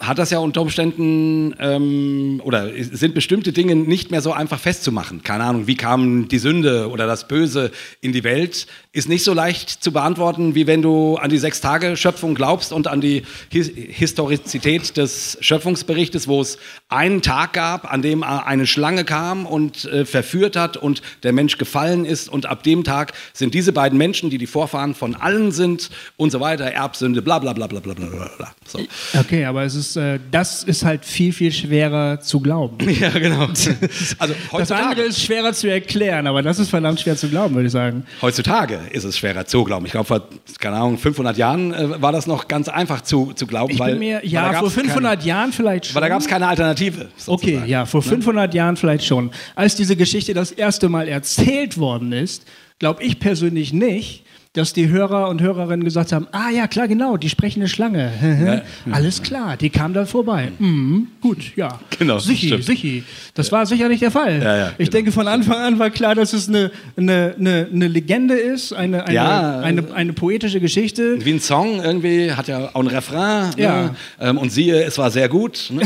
hat 0.00 0.18
das 0.18 0.30
ja 0.30 0.38
unter 0.38 0.62
Umständen 0.62 1.54
ähm, 1.58 2.40
oder 2.44 2.70
sind 2.78 3.14
bestimmte 3.14 3.52
Dinge 3.52 3.76
nicht 3.76 4.10
mehr 4.10 4.20
so 4.20 4.32
einfach 4.32 4.60
festzumachen. 4.60 5.22
Keine 5.22 5.44
Ahnung, 5.44 5.66
wie 5.66 5.76
kam 5.76 6.28
die 6.28 6.38
Sünde 6.38 6.88
oder 6.90 7.06
das 7.06 7.28
Böse 7.28 7.70
in 8.00 8.12
die 8.12 8.24
Welt, 8.24 8.66
ist 8.92 9.08
nicht 9.08 9.24
so 9.24 9.34
leicht 9.34 9.70
zu 9.70 9.92
beantworten, 9.92 10.54
wie 10.54 10.66
wenn 10.66 10.82
du 10.82 11.16
an 11.16 11.28
die 11.28 11.38
sechs 11.38 11.60
Tage 11.60 11.96
Schöpfung 11.96 12.34
glaubst 12.34 12.72
und 12.72 12.86
an 12.86 13.00
die 13.00 13.22
His 13.50 13.70
Historizität 13.74 14.96
des 14.96 15.36
Schöpfungsberichtes, 15.40 16.28
wo 16.28 16.40
es 16.40 16.58
einen 16.88 17.20
Tag 17.20 17.52
gab, 17.52 17.92
an 17.92 18.00
dem 18.00 18.22
eine 18.22 18.66
Schlange 18.66 19.04
kam 19.04 19.44
und 19.44 19.84
äh, 19.84 20.04
verführt 20.04 20.56
hat 20.56 20.76
und 20.76 21.02
der 21.22 21.32
Mensch 21.32 21.58
gefallen 21.58 22.04
ist 22.04 22.28
und 22.28 22.46
ab 22.46 22.62
dem 22.62 22.84
Tag 22.84 23.12
sind 23.32 23.54
diese 23.54 23.72
beiden 23.72 23.98
Menschen, 23.98 24.30
die 24.30 24.38
die 24.38 24.46
Vorfahren 24.46 24.94
von 24.94 25.14
allen 25.14 25.52
sind 25.52 25.90
und 26.16 26.30
so 26.30 26.40
weiter, 26.40 26.64
Erbsünde, 26.64 27.22
bla 27.22 27.38
bla 27.38 27.52
bla 27.52 27.66
bla 27.66 27.80
bla 27.80 27.94
bla 27.94 28.06
bla. 28.06 28.54
So. 28.66 28.80
Okay, 29.18 29.44
aber 29.44 29.65
es 29.66 29.74
ist, 29.74 29.96
äh, 29.96 30.18
das 30.30 30.62
ist 30.62 30.84
halt 30.84 31.04
viel, 31.04 31.32
viel 31.32 31.52
schwerer 31.52 32.20
zu 32.20 32.40
glauben. 32.40 32.76
Ja, 32.96 33.10
genau. 33.10 33.46
Also 34.18 34.34
das 34.56 34.72
andere 34.72 35.02
ist 35.02 35.20
schwerer 35.20 35.52
zu 35.52 35.68
erklären, 35.68 36.26
aber 36.26 36.40
das 36.42 36.58
ist 36.58 36.70
verdammt 36.70 36.98
schwer 36.98 37.16
zu 37.16 37.28
glauben, 37.28 37.54
würde 37.54 37.66
ich 37.66 37.72
sagen. 37.72 38.06
Heutzutage 38.22 38.80
ist 38.90 39.04
es 39.04 39.18
schwerer 39.18 39.44
zu 39.44 39.64
glauben. 39.64 39.84
Ich 39.84 39.92
glaube, 39.92 40.06
vor, 40.06 40.28
keine 40.58 40.76
Ahnung, 40.76 40.96
500 40.96 41.36
Jahren 41.36 41.74
äh, 41.74 42.00
war 42.00 42.12
das 42.12 42.26
noch 42.26 42.48
ganz 42.48 42.68
einfach 42.68 43.02
zu, 43.02 43.32
zu 43.34 43.46
glauben. 43.46 43.72
Ich 43.72 43.78
weil, 43.78 43.92
bin 43.92 43.98
mir, 43.98 44.24
ja, 44.24 44.54
vor 44.54 44.70
500 44.70 45.18
keine, 45.18 45.28
Jahren 45.28 45.52
vielleicht 45.52 45.86
schon. 45.86 45.94
Weil 45.94 46.02
da 46.02 46.08
gab 46.08 46.20
es 46.20 46.26
keine 46.26 46.48
Alternative. 46.48 47.08
Sozusagen. 47.16 47.58
Okay, 47.58 47.70
ja, 47.70 47.84
vor 47.84 48.02
500 48.02 48.50
ne? 48.50 48.56
Jahren 48.56 48.76
vielleicht 48.76 49.04
schon. 49.04 49.30
Als 49.54 49.76
diese 49.76 49.96
Geschichte 49.96 50.32
das 50.32 50.52
erste 50.52 50.88
Mal 50.88 51.08
erzählt 51.08 51.76
worden 51.78 52.12
ist, 52.12 52.46
glaube 52.78 53.02
ich 53.02 53.18
persönlich 53.18 53.72
nicht, 53.72 54.24
dass 54.56 54.72
die 54.72 54.88
Hörer 54.88 55.28
und 55.28 55.42
Hörerinnen 55.42 55.84
gesagt 55.84 56.12
haben, 56.12 56.26
ah 56.32 56.48
ja, 56.50 56.66
klar, 56.66 56.88
genau, 56.88 57.16
die 57.16 57.28
sprechende 57.28 57.68
Schlange. 57.68 58.10
ja. 58.86 58.92
Alles 58.92 59.22
klar, 59.22 59.56
die 59.56 59.68
kam 59.68 59.92
da 59.92 60.06
vorbei. 60.06 60.50
Mhm, 60.58 61.08
gut, 61.20 61.54
ja. 61.56 61.78
Genau. 61.98 62.18
Sichi, 62.18 62.62
sichi. 62.62 63.04
Das 63.34 63.52
war 63.52 63.66
sicher 63.66 63.88
nicht 63.88 64.02
der 64.02 64.10
Fall. 64.10 64.42
Ja, 64.42 64.68
ich 64.70 64.76
genau. 64.78 64.90
denke, 64.90 65.12
von 65.12 65.28
Anfang 65.28 65.58
an 65.58 65.78
war 65.78 65.90
klar, 65.90 66.14
dass 66.14 66.32
es 66.32 66.48
eine, 66.48 66.70
eine, 66.96 67.34
eine, 67.38 67.68
eine 67.70 67.88
Legende 67.88 68.34
ist, 68.34 68.72
eine, 68.72 69.04
eine, 69.04 69.58
eine, 69.58 69.94
eine, 69.94 70.12
poetische 70.14 70.60
Geschichte. 70.60 71.22
Wie 71.24 71.32
ein 71.32 71.40
Song 71.40 71.82
irgendwie, 71.82 72.32
hat 72.32 72.48
ja 72.48 72.70
auch 72.72 72.80
ein 72.80 72.86
Refrain. 72.86 73.50
Ne? 73.50 73.62
Ja. 73.62 73.94
Ne? 74.20 74.40
und 74.40 74.50
siehe, 74.50 74.82
es 74.84 74.96
war 74.96 75.10
sehr 75.10 75.28
gut. 75.28 75.70
Ne? 75.70 75.82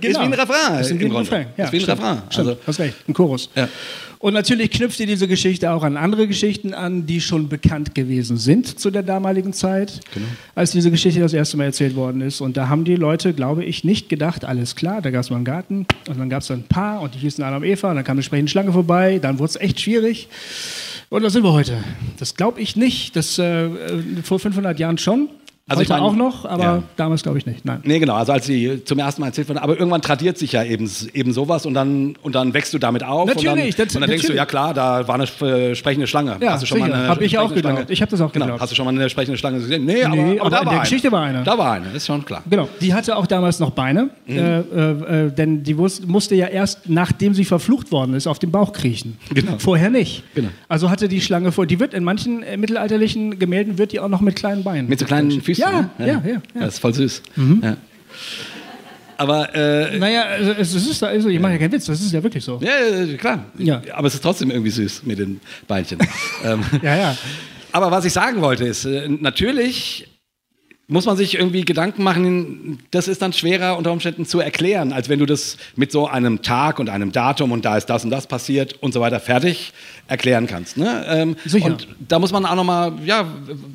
Ist 0.00 0.20
wie 0.20 0.24
ein 0.24 0.32
Refrain. 0.32 0.80
Ist, 0.80 0.90
im 0.90 0.98
Grunde. 0.98 1.18
Refrain. 1.20 1.46
Ist 1.56 1.72
wie 1.72 1.76
ein 1.76 1.80
stimmt, 1.82 1.98
Refrain. 1.98 2.22
Stimmt, 2.30 2.48
also, 2.48 2.60
hast 2.66 2.80
recht, 2.80 2.96
ein 3.08 3.12
Chorus. 3.12 3.50
Ja. 3.54 3.68
Und 4.26 4.32
natürlich 4.32 4.72
knüpft 4.72 4.98
ihr 4.98 5.06
diese 5.06 5.28
Geschichte 5.28 5.70
auch 5.70 5.84
an 5.84 5.96
andere 5.96 6.26
Geschichten 6.26 6.74
an, 6.74 7.06
die 7.06 7.20
schon 7.20 7.48
bekannt 7.48 7.94
gewesen 7.94 8.38
sind 8.38 8.80
zu 8.80 8.90
der 8.90 9.04
damaligen 9.04 9.52
Zeit, 9.52 10.00
genau. 10.12 10.26
als 10.56 10.72
diese 10.72 10.90
Geschichte 10.90 11.20
das 11.20 11.32
erste 11.32 11.56
Mal 11.56 11.66
erzählt 11.66 11.94
worden 11.94 12.20
ist. 12.22 12.40
Und 12.40 12.56
da 12.56 12.68
haben 12.68 12.82
die 12.82 12.96
Leute, 12.96 13.34
glaube 13.34 13.64
ich, 13.64 13.84
nicht 13.84 14.08
gedacht, 14.08 14.44
alles 14.44 14.74
klar, 14.74 15.00
da 15.00 15.12
gab 15.12 15.20
es 15.20 15.30
mal 15.30 15.36
einen 15.36 15.44
Garten 15.44 15.86
und 16.08 16.18
dann 16.18 16.28
gab 16.28 16.42
es 16.42 16.50
ein 16.50 16.64
Paar 16.64 17.02
und 17.02 17.14
die 17.14 17.20
hießen 17.20 17.44
Adam 17.44 17.62
und 17.62 17.68
Eva 17.68 17.90
und 17.90 17.94
dann 17.94 18.04
kam 18.04 18.16
eine 18.16 18.24
sprechende 18.24 18.50
Schlange 18.50 18.72
vorbei, 18.72 19.20
dann 19.22 19.38
wurde 19.38 19.50
es 19.50 19.56
echt 19.60 19.80
schwierig. 19.80 20.26
Und 21.08 21.22
da 21.22 21.30
sind 21.30 21.44
wir 21.44 21.52
heute. 21.52 21.84
Das 22.18 22.34
glaube 22.34 22.60
ich 22.60 22.74
nicht. 22.74 23.14
Das 23.14 23.38
äh, 23.38 23.68
vor 24.24 24.40
500 24.40 24.76
Jahren 24.80 24.98
schon. 24.98 25.28
Also 25.68 25.80
Heute 25.80 25.82
ich 25.82 25.88
mein, 25.88 26.00
auch 26.00 26.14
noch, 26.14 26.44
aber 26.44 26.62
ja. 26.62 26.82
damals 26.94 27.24
glaube 27.24 27.38
ich 27.38 27.46
nicht. 27.46 27.64
Nein. 27.64 27.80
Nee, 27.82 27.98
genau. 27.98 28.14
Also 28.14 28.30
als 28.30 28.46
sie 28.46 28.84
zum 28.84 29.00
ersten 29.00 29.20
Mal 29.20 29.28
erzählt 29.28 29.48
wurden. 29.48 29.58
Aber 29.58 29.76
irgendwann 29.76 30.00
tradiert 30.00 30.38
sich 30.38 30.52
ja 30.52 30.62
eben, 30.62 30.88
eben 31.12 31.32
sowas 31.32 31.66
und 31.66 31.74
dann, 31.74 32.14
und 32.22 32.36
dann 32.36 32.54
wächst 32.54 32.72
du 32.72 32.78
damit 32.78 33.02
auf. 33.02 33.26
Natürlich. 33.26 33.50
Und 33.50 33.58
dann, 33.58 33.86
das, 33.88 33.94
und 33.96 34.00
dann 34.02 34.10
denkst 34.10 34.28
du, 34.28 34.32
ja 34.32 34.46
klar, 34.46 34.74
da 34.74 35.08
war 35.08 35.16
eine 35.16 35.24
äh, 35.24 35.74
sprechende 35.74 36.06
Schlange. 36.06 36.36
Ja, 36.40 36.52
hast 36.52 36.62
du 36.62 36.66
schon 36.68 36.78
sicher. 36.78 36.90
mal 36.90 37.00
eine 37.00 37.08
Hab 37.08 37.20
ich 37.20 37.36
auch 37.36 37.52
geglaubt. 37.52 37.90
Ich 37.90 38.00
habe 38.00 38.12
das 38.12 38.20
auch 38.20 38.30
genau. 38.30 38.44
geglaubt. 38.44 38.62
Hast 38.62 38.70
du 38.70 38.76
schon 38.76 38.84
mal 38.84 38.92
eine 38.92 39.10
sprechende 39.10 39.36
Schlange 39.36 39.58
gesehen? 39.58 39.84
Nee, 39.84 40.04
aber, 40.04 40.14
nee, 40.14 40.38
aber, 40.38 40.42
aber 40.42 40.50
da 40.50 40.64
war 40.66 40.72
eine. 40.72 40.80
Geschichte 40.82 41.10
war 41.10 41.22
eine. 41.24 41.42
Da 41.42 41.58
war 41.58 41.72
eine, 41.72 41.90
ist 41.90 42.06
schon 42.06 42.24
klar. 42.24 42.44
Genau. 42.48 42.68
Die 42.80 42.94
hatte 42.94 43.16
auch 43.16 43.26
damals 43.26 43.58
noch 43.58 43.70
Beine, 43.70 44.10
mhm. 44.24 44.38
äh, 44.38 44.60
äh, 44.60 45.32
denn 45.32 45.64
die 45.64 45.74
musste 45.74 46.36
ja 46.36 46.46
erst, 46.46 46.88
nachdem 46.88 47.34
sie 47.34 47.44
verflucht 47.44 47.90
worden 47.90 48.14
ist, 48.14 48.28
auf 48.28 48.38
den 48.38 48.52
Bauch 48.52 48.72
kriechen. 48.72 49.18
Genau. 49.34 49.58
Vorher 49.58 49.90
nicht. 49.90 50.22
Genau. 50.36 50.50
Also 50.68 50.90
hatte 50.90 51.08
die 51.08 51.20
Schlange 51.20 51.50
vor. 51.50 51.66
Die 51.66 51.80
wird 51.80 51.92
in 51.92 52.04
manchen 52.04 52.44
äh, 52.44 52.56
mittelalterlichen 52.56 53.40
Gemälden 53.40 53.78
wird 53.78 53.90
die 53.90 53.98
auch 53.98 54.08
noch 54.08 54.20
mit 54.20 54.36
kleinen 54.36 54.62
Beinen. 54.62 54.88
Mit 54.88 55.00
so 55.00 55.06
kleinen 55.06 55.42
Füßen? 55.42 55.55
Ja, 55.58 55.70
ne? 55.70 55.90
ja, 55.98 56.06
ja. 56.06 56.22
ja. 56.24 56.32
ja. 56.32 56.40
Das 56.60 56.74
ist 56.74 56.80
voll 56.80 56.94
süß. 56.94 57.22
Mhm. 57.36 57.60
Ja. 57.62 57.76
Aber 59.18 59.54
äh, 59.54 59.98
naja, 59.98 60.24
also, 60.24 60.52
es 60.52 60.74
ist 60.74 61.02
also 61.02 61.28
ich 61.28 61.40
mache 61.40 61.52
ja 61.52 61.58
keinen 61.58 61.72
Witz, 61.72 61.86
das 61.86 62.00
ist 62.00 62.12
ja 62.12 62.22
wirklich 62.22 62.44
so. 62.44 62.60
Ja, 62.62 63.16
klar. 63.16 63.46
Ja. 63.58 63.80
Aber 63.94 64.08
es 64.08 64.14
ist 64.14 64.22
trotzdem 64.22 64.50
irgendwie 64.50 64.70
süß 64.70 65.04
mit 65.04 65.18
den 65.18 65.40
Beinchen. 65.66 65.98
ähm, 66.44 66.62
ja, 66.82 66.96
ja. 66.96 67.16
Aber 67.72 67.90
was 67.90 68.04
ich 68.04 68.12
sagen 68.12 68.40
wollte 68.40 68.64
ist, 68.64 68.84
äh, 68.84 69.08
natürlich 69.08 70.06
muss 70.88 71.04
man 71.04 71.16
sich 71.16 71.34
irgendwie 71.34 71.64
Gedanken 71.64 72.04
machen, 72.04 72.78
das 72.92 73.08
ist 73.08 73.20
dann 73.20 73.32
schwerer 73.32 73.76
unter 73.76 73.90
Umständen 73.90 74.24
zu 74.24 74.38
erklären, 74.38 74.92
als 74.92 75.08
wenn 75.08 75.18
du 75.18 75.26
das 75.26 75.56
mit 75.74 75.90
so 75.90 76.06
einem 76.06 76.42
Tag 76.42 76.78
und 76.78 76.88
einem 76.88 77.10
Datum 77.10 77.50
und 77.50 77.64
da 77.64 77.76
ist 77.76 77.86
das 77.86 78.04
und 78.04 78.10
das 78.10 78.28
passiert 78.28 78.74
und 78.82 78.92
so 78.92 79.00
weiter 79.00 79.18
fertig 79.18 79.72
erklären 80.06 80.46
kannst. 80.46 80.76
Ne? 80.76 81.04
Ähm, 81.08 81.36
Sicher. 81.44 81.66
Und 81.66 81.88
da 81.98 82.20
muss 82.20 82.30
man 82.30 82.46
auch 82.46 82.54
noch 82.54 82.64
mal, 82.64 82.92
ja, 83.04 83.26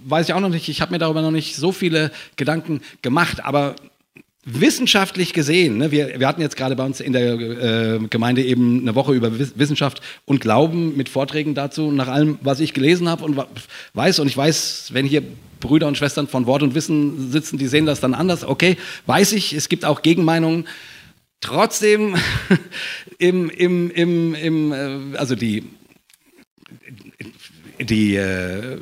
weiß 0.05 0.29
ich 0.29 0.33
auch 0.33 0.39
noch 0.39 0.49
nicht, 0.49 0.69
ich 0.69 0.79
habe 0.79 0.93
mir 0.93 0.99
darüber 0.99 1.21
noch 1.21 1.31
nicht 1.31 1.57
so 1.57 1.73
viele 1.73 2.11
Gedanken 2.37 2.79
gemacht, 3.01 3.43
aber 3.43 3.75
wissenschaftlich 4.43 5.33
gesehen, 5.33 5.77
ne, 5.77 5.91
wir, 5.91 6.19
wir 6.19 6.27
hatten 6.27 6.41
jetzt 6.41 6.57
gerade 6.57 6.75
bei 6.75 6.83
uns 6.83 6.99
in 6.99 7.13
der 7.13 7.33
äh, 7.33 7.99
Gemeinde 8.09 8.43
eben 8.43 8.81
eine 8.81 8.95
Woche 8.95 9.13
über 9.13 9.37
Wissenschaft 9.37 10.01
und 10.25 10.41
Glauben 10.41 10.97
mit 10.97 11.09
Vorträgen 11.09 11.53
dazu, 11.53 11.91
nach 11.91 12.07
allem, 12.07 12.39
was 12.41 12.59
ich 12.59 12.73
gelesen 12.73 13.07
habe 13.07 13.23
und 13.23 13.39
weiß, 13.93 14.19
und 14.19 14.27
ich 14.27 14.35
weiß, 14.35 14.89
wenn 14.93 15.05
hier 15.05 15.21
Brüder 15.59 15.87
und 15.87 15.95
Schwestern 15.95 16.27
von 16.27 16.47
Wort 16.47 16.63
und 16.63 16.73
Wissen 16.73 17.31
sitzen, 17.31 17.59
die 17.59 17.67
sehen 17.67 17.85
das 17.85 17.99
dann 17.99 18.15
anders. 18.15 18.43
Okay, 18.43 18.77
weiß 19.05 19.33
ich, 19.33 19.53
es 19.53 19.69
gibt 19.69 19.85
auch 19.85 20.01
Gegenmeinungen. 20.01 20.67
Trotzdem, 21.39 22.15
im, 23.19 23.49
im, 23.51 23.91
im, 23.91 24.33
im, 24.33 24.71
äh, 24.73 25.17
also 25.17 25.35
die, 25.35 25.65
die, 27.79 28.15
äh, 28.15 28.79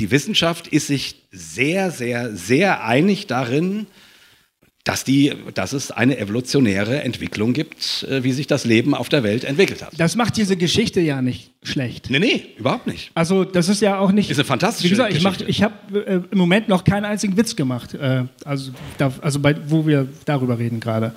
die 0.00 0.10
Wissenschaft 0.10 0.66
ist 0.66 0.88
sich 0.88 1.22
sehr, 1.30 1.92
sehr, 1.92 2.34
sehr 2.34 2.84
einig 2.84 3.28
darin, 3.28 3.86
dass, 4.84 5.02
die, 5.02 5.32
dass 5.54 5.72
es 5.72 5.90
eine 5.90 6.18
evolutionäre 6.18 7.02
Entwicklung 7.02 7.54
gibt, 7.54 8.06
äh, 8.08 8.22
wie 8.22 8.32
sich 8.32 8.46
das 8.46 8.66
Leben 8.66 8.94
auf 8.94 9.08
der 9.08 9.22
Welt 9.22 9.42
entwickelt 9.44 9.82
hat. 9.82 9.92
Das 9.96 10.14
macht 10.14 10.36
diese 10.36 10.58
Geschichte 10.58 11.00
ja 11.00 11.22
nicht 11.22 11.52
schlecht. 11.62 12.10
Nee, 12.10 12.18
nee, 12.18 12.44
überhaupt 12.58 12.86
nicht. 12.86 13.10
Also 13.14 13.44
das 13.44 13.70
ist 13.70 13.80
ja 13.80 13.98
auch 13.98 14.12
nicht... 14.12 14.30
Ist 14.30 14.38
eine 14.38 14.44
fantastische 14.44 14.88
Wie 14.88 14.90
gesagt, 14.90 15.14
ich, 15.14 15.24
Geschichte. 15.24 15.44
ich 15.44 15.62
habe 15.62 16.06
äh, 16.06 16.20
im 16.30 16.38
Moment 16.38 16.68
noch 16.68 16.84
keinen 16.84 17.06
einzigen 17.06 17.34
Witz 17.38 17.56
gemacht, 17.56 17.94
äh, 17.94 18.24
also, 18.44 18.72
da, 18.98 19.10
also 19.22 19.40
bei, 19.40 19.56
wo 19.66 19.86
wir 19.86 20.06
darüber 20.26 20.58
reden 20.58 20.80
gerade. 20.80 21.14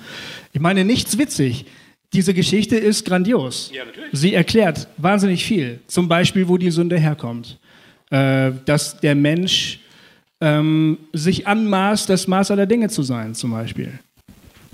Ich 0.54 0.60
meine, 0.60 0.84
nichts 0.84 1.18
witzig. 1.18 1.66
Diese 2.14 2.32
Geschichte 2.32 2.76
ist 2.76 3.04
grandios. 3.04 3.70
Ja, 3.74 3.84
natürlich. 3.84 4.08
Sie 4.12 4.32
erklärt 4.32 4.88
wahnsinnig 4.96 5.44
viel. 5.44 5.80
Zum 5.88 6.08
Beispiel, 6.08 6.48
wo 6.48 6.56
die 6.56 6.70
Sünde 6.70 6.98
herkommt. 6.98 7.58
Äh, 8.10 8.52
dass 8.64 8.98
der 8.98 9.14
Mensch 9.14 9.80
ähm, 10.40 10.98
sich 11.12 11.46
anmaßt, 11.46 12.08
das 12.08 12.28
Maß 12.28 12.50
aller 12.50 12.66
Dinge 12.66 12.88
zu 12.88 13.02
sein, 13.02 13.34
zum 13.34 13.50
Beispiel. 13.50 13.92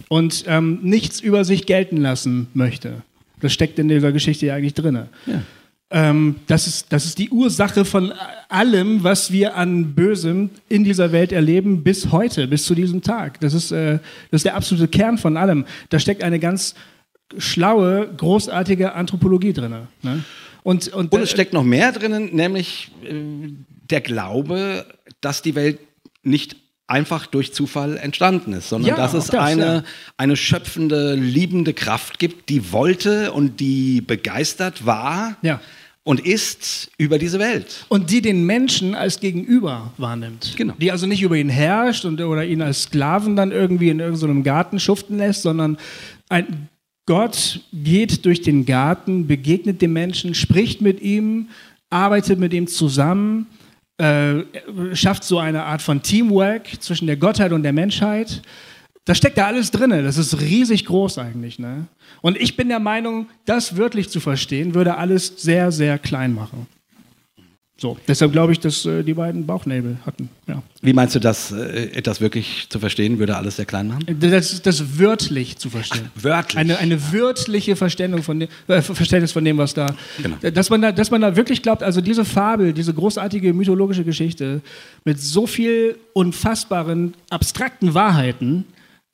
Und 0.09 0.45
ähm, 0.47 0.81
nichts 0.83 1.21
über 1.21 1.45
sich 1.45 1.67
gelten 1.67 1.97
lassen 1.97 2.49
möchte. 2.55 3.03
Das 3.41 3.53
steckt 3.53 3.79
in 3.79 3.89
dieser 3.89 4.13
Geschichte 4.13 4.47
ja 4.47 4.55
eigentlich 4.55 4.75
drin. 4.75 5.07
Ja. 5.27 5.43
Ähm, 5.91 6.37
das, 6.47 6.67
ist, 6.67 6.93
das 6.93 7.05
ist 7.05 7.19
die 7.19 7.31
Ursache 7.31 7.85
von 7.85 8.13
allem, 8.49 9.05
was 9.05 9.33
wir 9.33 9.57
an 9.57 9.95
Bösem 9.95 10.51
in 10.69 10.83
dieser 10.83 11.13
Welt 11.13 11.31
erleben, 11.31 11.83
bis 11.83 12.11
heute, 12.11 12.49
bis 12.49 12.65
zu 12.65 12.75
diesem 12.75 13.03
Tag. 13.03 13.41
Das 13.41 13.55
ist, 13.55 13.71
äh, 13.71 13.99
das 14.31 14.41
ist 14.41 14.45
der 14.45 14.57
absolute 14.57 14.89
Kern 14.89 15.19
von 15.19 15.37
allem. 15.37 15.65
Da 15.91 15.99
steckt 15.99 16.23
eine 16.23 16.39
ganz 16.39 16.75
schlaue, 17.39 18.09
großartige 18.17 18.95
Anthropologie 18.95 19.53
drin. 19.53 19.75
Ne? 20.03 20.25
Und, 20.63 20.89
und, 20.89 21.13
und, 21.13 21.21
es 21.21 21.31
steckt 21.31 21.53
noch 21.53 21.65
mehr 21.65 21.93
drin, 21.93 22.31
nämlich 22.33 22.91
äh, 23.05 23.53
der 23.91 24.01
Glaube, 24.01 24.87
dass 25.21 25.43
die 25.43 25.55
Welt 25.55 25.79
nicht 26.23 26.57
einfach 26.87 27.27
durch 27.27 27.53
Zufall 27.53 27.97
entstanden 27.97 28.53
ist, 28.53 28.69
sondern 28.69 28.91
ja, 28.91 28.97
dass 28.97 29.15
es 29.15 29.27
das, 29.29 29.43
eine, 29.43 29.65
ja. 29.65 29.85
eine 30.17 30.37
schöpfende, 30.37 31.15
liebende 31.15 31.73
Kraft 31.73 32.19
gibt, 32.19 32.49
die 32.51 32.73
wollte 32.73 33.33
und 33.33 33.61
die 33.61 34.03
begeistert 34.03 34.85
war 34.85 35.37
ja. 35.41 35.61
und 36.03 36.21
ist 36.21 36.91
über 36.99 37.19
diese 37.19 37.39
Welt. 37.39 37.87
Und 37.89 38.11
die 38.11 38.21
den 38.21 38.45
Menschen 38.45 38.95
als 38.95 39.21
Gegenüber 39.21 39.93
wahrnimmt. 39.97 40.55
Genau. 40.57 40.75
Die 40.79 40.93
also 40.93 41.07
nicht 41.07 41.23
über 41.23 41.37
ihn 41.37 41.49
herrscht 41.49 42.05
und, 42.05 42.21
oder 42.21 42.45
ihn 42.45 42.61
als 42.61 42.83
Sklaven 42.83 43.35
dann 43.35 43.51
irgendwie 43.51 43.89
in 43.89 44.01
irgendeinem 44.01 44.43
Garten 44.43 44.79
schuften 44.79 45.17
lässt, 45.17 45.43
sondern 45.43 45.79
ein 46.29 46.69
Gott 47.07 47.61
geht 47.73 48.25
durch 48.25 48.41
den 48.41 48.65
Garten, 48.65 49.27
begegnet 49.27 49.83
dem 49.83 49.93
Menschen, 49.93 50.35
spricht 50.35 50.81
mit 50.81 51.03
ihm, 51.03 51.49
arbeitet 51.91 52.39
mit 52.39 52.55
ihm 52.55 52.67
zusammen 52.67 53.47
äh, 53.99 54.43
schafft 54.93 55.25
so 55.25 55.39
eine 55.39 55.65
Art 55.65 55.83
von 55.83 56.03
Teamwork 56.03 56.83
zwischen 56.83 57.07
der 57.07 57.17
Gottheit 57.17 57.53
und 57.53 57.63
der 57.63 57.73
Menschheit. 57.73 58.43
Da 59.05 59.15
steckt 59.15 59.39
da 59.39 59.47
alles 59.47 59.71
drin. 59.71 59.91
Das 59.91 60.17
ist 60.17 60.41
riesig 60.41 60.87
groß 60.87 61.19
eigentlich. 61.19 61.59
Ne? 61.59 61.87
Und 62.23 62.37
ich 62.41 62.57
bin 62.57 62.69
der 62.69 62.81
Meinung, 62.81 63.29
das 63.45 63.77
wörtlich 63.77 64.09
zu 64.09 64.19
verstehen, 64.19 64.75
würde 64.75 64.97
alles 64.97 65.35
sehr, 65.37 65.71
sehr 65.71 65.99
klein 65.99 66.35
machen. 66.35 66.67
So, 67.77 67.99
deshalb 68.07 68.31
glaube 68.31 68.53
ich, 68.53 68.61
dass 68.61 68.87
äh, 68.87 69.03
die 69.03 69.15
beiden 69.15 69.47
Bauchnäbel 69.47 69.97
hatten. 70.07 70.29
Ja. 70.47 70.63
Wie 70.81 70.93
meinst 70.93 71.17
du, 71.17 71.19
dass 71.19 71.51
äh, 71.51 72.01
das 72.03 72.21
wirklich 72.21 72.69
zu 72.69 72.79
verstehen 72.79 73.19
würde 73.19 73.37
alles 73.37 73.57
sehr 73.57 73.65
klein 73.65 73.89
machen? 73.89 74.05
Das, 74.21 74.63
das 74.63 74.99
wörtlich 74.99 75.59
zu 75.59 75.71
verstehen. 75.71 76.09
Ach, 76.17 76.23
wörtlich. 76.23 76.57
Eine, 76.57 76.79
eine 76.79 77.13
wörtliche 77.13 77.75
Verständnis 77.75 78.25
von, 78.25 78.41
dem, 78.41 78.49
äh, 78.69 78.81
Verständnis 78.81 79.33
von 79.33 79.45
dem, 79.45 79.59
was 79.59 79.75
da, 79.75 79.89
genau. 80.23 80.37
dass, 80.41 80.71
man 80.71 80.83
da. 80.83 80.93
Dass 80.93 81.11
man 81.11 81.21
da 81.21 81.35
wirklich 81.35 81.63
glaubt, 81.63 81.83
also 81.83 82.01
diese 82.01 82.25
Fabel, 82.25 82.73
diese 82.73 82.95
großartige 82.95 83.53
mythologische 83.53 84.05
Geschichte 84.05 84.61
mit 85.05 85.21
so 85.21 85.49
viel 85.49 85.99
unfassbaren, 86.13 87.15
abstrakten 87.29 87.93
Wahrheiten, 87.93 88.67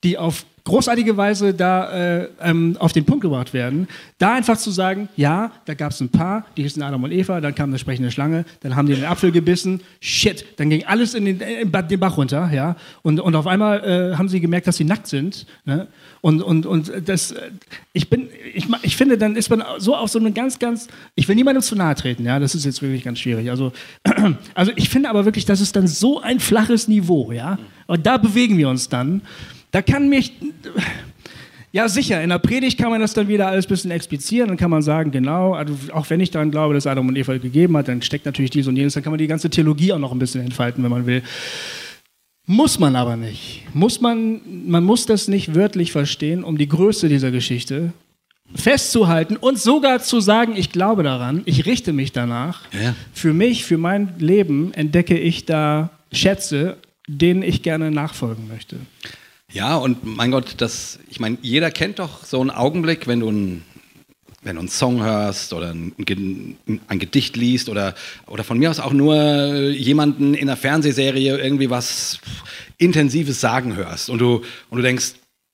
die 0.05 0.18
auf 0.18 0.44
großartige 0.64 1.16
Weise 1.16 1.55
da 1.55 1.90
äh, 2.20 2.29
ähm, 2.42 2.77
auf 2.79 2.92
den 2.92 3.05
Punkt 3.05 3.23
gebracht 3.23 3.53
werden, 3.53 3.88
da 4.18 4.35
einfach 4.35 4.57
zu 4.57 4.70
sagen, 4.70 5.09
ja, 5.16 5.53
da 5.64 5.75
gab 5.75 5.92
es 5.92 6.01
ein 6.01 6.09
paar, 6.09 6.44
die 6.57 6.62
hießen 6.62 6.83
Adam 6.83 7.03
und 7.05 7.12
Eva, 7.12 7.40
dann 7.40 7.55
kam 7.55 7.70
eine 7.70 7.79
sprechende 7.79 8.11
Schlange, 8.11 8.44
dann 8.61 8.77
haben 8.77 8.87
die 8.87 8.94
den 8.94 9.05
Apfel 9.05 9.33
gebissen, 9.33 9.81
shit, 10.01 10.44
dann 10.59 10.70
ging 10.70 10.85
alles 10.85 11.14
in 11.14 11.25
den, 11.25 11.40
in 11.40 11.73
den 11.73 12.01
Bach 12.01 12.16
runter, 12.16 12.51
ja, 12.53 12.77
und, 13.03 13.20
und 13.20 13.35
auf 13.35 13.46
einmal 13.46 14.12
äh, 14.12 14.16
haben 14.16 14.29
sie 14.29 14.40
gemerkt, 14.40 14.66
dass 14.66 14.77
sie 14.77 14.85
nackt 14.85 15.07
sind, 15.07 15.46
ne? 15.64 15.87
und, 16.20 16.42
und, 16.42 16.66
und 16.66 16.92
das, 17.07 17.33
äh, 17.33 17.51
ich 17.92 18.11
bin, 18.11 18.29
ich, 18.55 18.66
ich 18.83 18.96
finde, 18.96 19.16
dann 19.18 19.37
ist 19.37 19.51
man 19.51 19.62
so 19.79 19.96
auf 19.96 20.11
so 20.11 20.18
einem 20.18 20.35
ganz, 20.35 20.59
ganz, 20.59 20.88
ich 21.14 21.29
will 21.29 21.37
niemandem 21.37 21.62
zu 21.62 21.77
nahe 21.77 21.94
treten, 21.94 22.25
ja, 22.25 22.38
das 22.38 22.55
ist 22.55 22.64
jetzt 22.64 22.83
wirklich 22.83 23.05
ganz 23.05 23.18
schwierig, 23.18 23.51
also, 23.51 23.73
also 24.55 24.73
ich 24.77 24.88
finde 24.88 25.09
aber 25.09 25.25
wirklich, 25.25 25.44
das 25.44 25.61
ist 25.61 25.77
dann 25.77 25.87
so 25.87 26.20
ein 26.20 26.40
flaches 26.40 26.88
Niveau, 26.88 27.33
ja, 27.33 27.59
und 27.87 28.07
da 28.07 28.18
bewegen 28.18 28.59
wir 28.59 28.68
uns 28.68 28.88
dann, 28.88 29.23
da 29.71 29.83
kann 29.83 30.09
mich. 30.09 30.33
Ja, 31.73 31.89
sicher. 31.89 32.21
In 32.23 32.31
der 32.31 32.39
Predigt 32.39 32.79
kann 32.79 32.91
man 32.91 33.01
das 33.01 33.15
dann 33.15 33.29
wieder 33.29 33.47
alles 33.47 33.67
ein 33.67 33.69
bisschen 33.69 33.91
explizieren. 33.93 34.49
Dann 34.49 34.57
kann 34.57 34.71
man 34.71 34.83
sagen, 34.83 35.13
genau, 35.13 35.55
also 35.55 35.75
auch 35.93 36.11
wenn 36.11 36.19
ich 36.19 36.33
daran 36.33 36.51
glaube, 36.51 36.75
dass 36.75 36.87
Adam 36.87 37.07
und 37.07 37.17
Eva 37.17 37.37
gegeben 37.39 37.77
hat, 37.77 37.87
dann 37.87 38.03
steckt 38.03 38.27
natürlich 38.27 38.51
dies 38.51 38.67
und 38.67 38.77
jenes. 38.77 38.95
Dann 38.95 39.05
kann 39.05 39.13
man 39.13 39.19
die 39.19 39.29
ganze 39.29 39.51
Theologie 39.51 39.93
auch 39.93 39.99
noch 39.99 40.11
ein 40.11 40.19
bisschen 40.19 40.43
entfalten, 40.43 40.83
wenn 40.83 40.91
man 40.91 41.07
will. 41.07 41.23
Muss 42.47 42.81
man 42.81 42.97
aber 42.97 43.17
nicht. 43.17 43.63
Muss 43.73 44.01
man, 44.01 44.41
man 44.67 44.83
muss 44.83 45.07
das 45.07 45.29
nicht 45.29 45.55
wörtlich 45.55 45.93
verstehen, 45.93 46.43
um 46.43 46.59
die 46.59 46.67
Größe 46.67 47.09
dieser 47.09 47.31
Geschichte 47.31 47.93
festzuhalten 48.55 49.37
und 49.37 49.59
sogar 49.61 50.01
zu 50.01 50.21
sagen, 50.21 50.57
ich 50.57 50.73
glaube 50.73 51.05
daran, 51.05 51.43
ich 51.45 51.67
richte 51.67 51.93
mich 51.93 52.11
danach. 52.11 52.63
Ja. 52.73 52.97
Für 53.13 53.33
mich, 53.33 53.65
für 53.65 53.79
mein 53.79 54.15
Leben 54.19 54.75
entdecke 54.75 55.17
ich 55.17 55.47
da 55.47 55.91
Schätze, 56.11 56.77
denen 57.07 57.43
ich 57.45 57.63
gerne 57.63 57.93
nachfolgen 57.93 58.49
möchte. 58.49 58.77
Ja, 59.53 59.77
und 59.77 60.05
mein 60.05 60.31
Gott, 60.31 60.55
das, 60.59 60.99
ich 61.09 61.19
meine, 61.19 61.39
jeder 61.43 61.71
kennt 61.71 61.99
doch 61.99 62.25
so 62.25 62.41
einen 62.41 62.51
Augenblick, 62.51 63.07
wenn 63.07 63.21
du 63.21 63.31
ein 63.31 63.65
wenn 64.43 64.57
du 64.57 64.61
einen 64.61 64.69
Song 64.71 65.03
hörst 65.03 65.53
oder 65.53 65.75
ein, 65.75 65.93
ein, 66.89 66.99
Gedicht 66.99 67.37
liest 67.37 67.69
oder, 67.69 67.95
oder 68.27 68.43
von 68.43 68.59
mir 68.59 68.71
aus 68.71 68.81
auch 68.81 68.93
nur 68.93 69.15
jemanden 69.69 70.33
in 70.33 70.49
einer 70.49 70.57
Fernsehserie 70.57 71.37
irgendwie 71.37 71.69
was 71.69 72.21
Intensives 72.79 73.39
sagen 73.41 73.77
hörst 73.77 74.09
und 74.09 74.19
du, 74.19 74.43
und 74.71 74.79
du 74.79 74.83
denkst, 74.83 75.13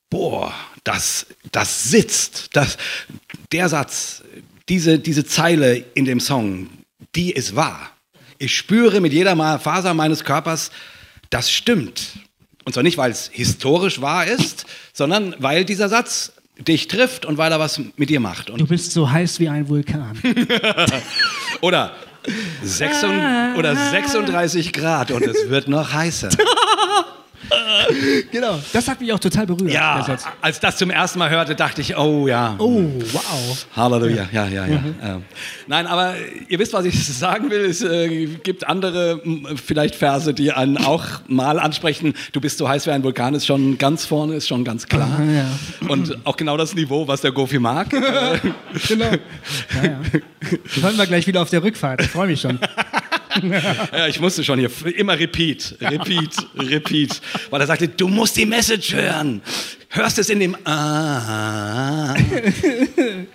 boah, 0.09 0.55
das, 0.85 1.27
das 1.51 1.91
sitzt, 1.91 2.55
das, 2.55 2.79
der 3.51 3.69
Satz, 3.69 4.23
diese, 4.69 5.01
diese 5.01 5.25
Zeile 5.25 5.85
in 5.95 6.05
dem 6.05 6.21
Song, 6.21 6.69
die 7.17 7.33
ist 7.33 7.57
wahr. 7.57 7.91
Ich 8.39 8.57
spüre 8.57 9.01
mit 9.01 9.13
jeder 9.13 9.59
Faser 9.59 9.95
meines 9.95 10.23
Körpers, 10.23 10.71
das 11.31 11.51
stimmt. 11.51 12.19
Und 12.67 12.73
zwar 12.73 12.83
nicht, 12.83 12.99
weil 12.99 13.13
es 13.13 13.31
historisch 13.33 14.01
wahr 14.01 14.27
ist, 14.27 14.67
sondern 14.93 15.37
weil 15.39 15.65
dieser 15.65 15.89
Satz 15.89 16.33
dich 16.59 16.89
trifft 16.89 17.25
und 17.25 17.39
weil 17.39 17.53
er 17.53 17.61
was 17.61 17.81
mit 17.97 18.11
dir 18.11 18.19
macht. 18.19 18.51
Und 18.51 18.61
du 18.61 18.67
bist 18.67 18.91
so 18.91 19.09
heiß 19.09 19.39
wie 19.39 19.49
ein 19.49 19.69
Vulkan. 19.69 20.19
oder, 21.61 21.95
36, 22.65 23.57
oder 23.57 23.77
36 23.77 24.73
Grad 24.73 25.13
und 25.13 25.23
es 25.23 25.49
wird 25.49 25.69
noch 25.69 25.93
heißer. 25.93 26.31
genau, 28.33 28.59
das 28.73 28.89
hat 28.89 29.01
mich 29.01 29.13
auch 29.13 29.19
total 29.19 29.47
berührt. 29.47 29.73
Ja, 29.73 30.05
als 30.41 30.61
das 30.61 30.77
zum 30.77 30.91
ersten 30.91 31.19
Mal 31.19 31.31
hörte, 31.31 31.55
dachte 31.55 31.81
ich, 31.81 31.97
oh 31.97 32.27
ja. 32.27 32.55
Oh, 32.59 32.85
wow. 33.13 33.67
Halleluja, 33.75 34.29
ja, 34.33 34.47
ja, 34.47 34.67
ja. 34.67 34.79
Mhm. 34.79 34.95
ja. 35.03 35.21
Nein, 35.67 35.87
aber 35.87 36.15
ihr 36.49 36.59
wisst, 36.59 36.73
was 36.73 36.85
ich 36.85 37.07
sagen 37.19 37.51
will. 37.51 37.65
Es 37.67 37.83
äh, 37.83 38.27
gibt 38.27 38.67
andere, 38.67 39.21
vielleicht 39.65 39.95
Verse, 39.95 40.33
die 40.33 40.53
einen 40.53 40.79
auch 40.79 41.05
mal 41.27 41.59
ansprechen. 41.59 42.15
Du 42.33 42.41
bist 42.41 42.59
so 42.59 42.69
heiß 42.69 42.87
wie 42.87 42.91
ein 42.91 43.03
Vulkan, 43.03 43.35
ist 43.35 43.47
schon 43.47 43.79
ganz 43.79 44.05
vorne, 44.05 44.35
ist 44.35 44.49
schon 44.49 44.65
ganz 44.65 44.87
klar. 44.87 45.09
Aha, 45.13 45.25
ja. 45.25 45.47
Und 45.89 46.19
auch 46.25 46.37
genau 46.37 46.57
das 46.57 46.75
Niveau, 46.75 47.09
was 47.09 47.21
der 47.21 47.33
Gofi 47.33 47.59
mag. 47.59 47.91
genau. 48.89 49.05
Ja, 49.05 49.85
ja. 49.85 50.01
Das 50.81 50.97
wir 50.97 51.07
gleich 51.07 51.27
wieder 51.27 51.43
auf 51.43 51.51
der 51.51 51.63
Rückfahrt. 51.63 52.03
Ich 52.03 52.09
freue 52.09 52.29
mich 52.29 52.41
schon. 52.41 52.59
Ja, 53.93 54.07
ich 54.07 54.21
musste 54.21 54.45
schon 54.45 54.59
hier 54.59 54.71
immer 54.97 55.19
repeat, 55.19 55.77
repeat, 55.81 56.35
repeat. 56.59 57.21
Weil 57.51 57.61
er 57.61 57.67
sagte, 57.67 57.89
du 57.89 58.09
musst 58.09 58.37
die 58.37 58.47
Message 58.47 58.95
hören. 58.95 59.43
Hörst 59.89 60.19
es 60.19 60.29
in 60.29 60.41
dem 60.41 60.57
Ah. 60.65 62.15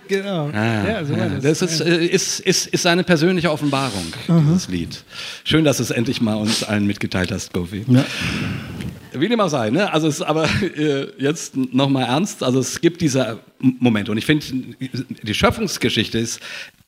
genau. 0.08 0.50
Ah, 0.50 0.88
ja, 0.88 1.04
so 1.04 1.16
war 1.16 1.28
das. 1.28 1.60
Das 1.60 1.62
ist, 1.62 1.80
äh, 1.80 2.06
ist, 2.06 2.40
ist, 2.40 2.66
ist 2.66 2.82
seine 2.82 3.04
persönliche 3.04 3.50
Offenbarung, 3.50 4.06
mhm. 4.28 4.48
dieses 4.48 4.68
Lied. 4.68 5.04
Schön, 5.44 5.64
dass 5.64 5.78
du 5.78 5.82
es 5.82 5.90
endlich 5.90 6.20
mal 6.20 6.34
uns 6.34 6.62
allen 6.62 6.86
mitgeteilt 6.86 7.32
hast, 7.32 7.52
Kofi. 7.52 7.84
Ja. 7.88 8.04
Wie 9.14 9.28
dem 9.28 9.40
auch 9.40 9.48
sei, 9.48 9.70
ne? 9.70 9.92
Also 9.92 10.08
es 10.08 10.22
aber 10.22 10.48
äh, 10.76 11.08
jetzt 11.18 11.56
nochmal 11.56 12.04
ernst. 12.04 12.42
Also 12.42 12.60
es 12.60 12.80
gibt 12.80 13.00
diese 13.00 13.40
Momente 13.58 14.10
und 14.10 14.18
ich 14.18 14.26
finde, 14.26 14.46
die 15.22 15.34
Schöpfungsgeschichte 15.34 16.18
ist, 16.18 16.40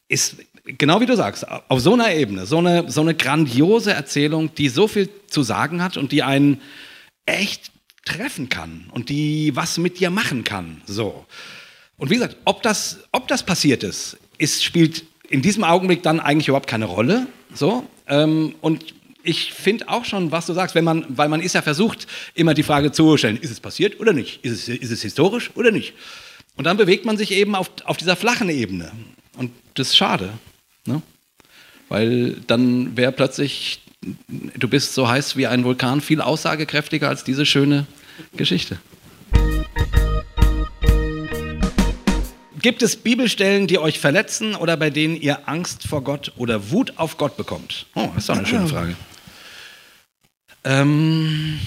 ist 0.09 0.37
genau 0.64 1.00
wie 1.00 1.07
du 1.07 1.16
sagst, 1.16 1.46
auf 1.48 1.81
so 1.81 1.92
einer 1.92 2.12
Ebene, 2.12 2.46
so 2.46 2.59
eine, 2.59 2.90
so 2.90 3.00
eine 3.00 3.14
grandiose 3.14 3.92
Erzählung, 3.92 4.55
die 4.55 4.68
so 4.68 4.88
viel 4.88 5.09
zu 5.29 5.42
sagen 5.42 5.83
hat 5.83 5.96
und 5.96 6.12
die 6.12 6.22
einen 6.22 6.61
echt 7.27 7.70
treffen 8.05 8.48
kann 8.48 8.87
und 8.90 9.09
die 9.09 9.55
was 9.55 9.79
mit 9.79 9.98
dir 10.00 10.11
machen 10.11 10.44
kann. 10.44 10.83
So. 10.87 11.27
Und 11.96 12.11
wie 12.11 12.14
gesagt, 12.14 12.37
ob 12.44 12.62
das, 12.62 13.00
ob 13.12 13.29
das 13.29 13.44
passiert 13.44 13.83
ist, 13.83 14.16
ist, 14.38 14.64
spielt 14.64 15.05
in 15.29 15.42
diesem 15.42 15.64
Augenblick 15.64 16.03
dann 16.03 16.20
eigentlich 16.20 16.48
überhaupt 16.48 16.68
keine 16.68 16.85
Rolle. 16.87 17.27
So. 17.55 17.87
Ähm, 18.07 18.55
und 18.61 18.94
ich 19.22 19.53
finde 19.55 19.88
auch 19.88 20.05
schon, 20.05 20.33
was 20.33 20.46
du 20.46 20.53
sagst, 20.53 20.74
wenn 20.74 20.85
man, 20.85 21.07
weil 21.09 21.29
man 21.29 21.40
ist 21.40 21.55
ja 21.55 21.62
versucht, 21.62 22.07
immer 22.35 22.53
die 22.53 22.62
Frage 22.62 22.92
zu 22.92 23.16
stellen, 23.16 23.38
ist 23.38 23.50
es 23.50 23.61
passiert 23.61 24.00
oder 24.00 24.12
nicht? 24.12 24.44
Ist 24.44 24.53
es, 24.53 24.68
ist 24.68 24.90
es 24.90 25.03
historisch 25.03 25.50
oder 25.55 25.70
nicht? 25.70 25.94
Und 26.57 26.64
dann 26.64 26.77
bewegt 26.77 27.05
man 27.05 27.16
sich 27.16 27.31
eben 27.33 27.55
auf, 27.55 27.70
auf 27.85 27.96
dieser 27.96 28.16
flachen 28.16 28.50
Ebene. 28.50 28.92
Und 29.37 29.50
das 29.74 29.88
ist 29.88 29.96
schade. 29.96 30.31
Weil 31.88 32.37
dann 32.47 32.97
wäre 32.97 33.12
plötzlich, 33.12 33.81
du 34.29 34.68
bist 34.68 34.94
so 34.94 35.09
heiß 35.09 35.37
wie 35.37 35.47
ein 35.47 35.64
Vulkan, 35.64 36.01
viel 36.01 36.20
aussagekräftiger 36.20 37.09
als 37.09 37.25
diese 37.25 37.47
schöne 37.47 37.87
Geschichte. 38.37 38.79
Gibt 42.61 42.83
es 42.83 42.97
Bibelstellen, 42.97 43.66
die 43.66 43.79
euch 43.79 43.99
verletzen 43.99 44.55
oder 44.55 44.79
bei 44.79 44.88
denen 44.88 45.20
ihr 45.20 45.49
Angst 45.49 45.87
vor 45.87 46.03
Gott 46.03 46.33
oder 46.37 46.70
Wut 46.70 46.94
auf 46.97 47.18
Gott 47.18 47.37
bekommt? 47.37 47.85
Oh, 47.94 48.09
das 48.14 48.23
ist 48.23 48.29
doch 48.31 48.37
eine 48.37 48.47
schöne 48.47 48.68
Frage. 48.68 48.97
Ähm, 50.64 51.61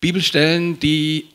Bibelstellen, 0.00 0.80
die 0.80 1.26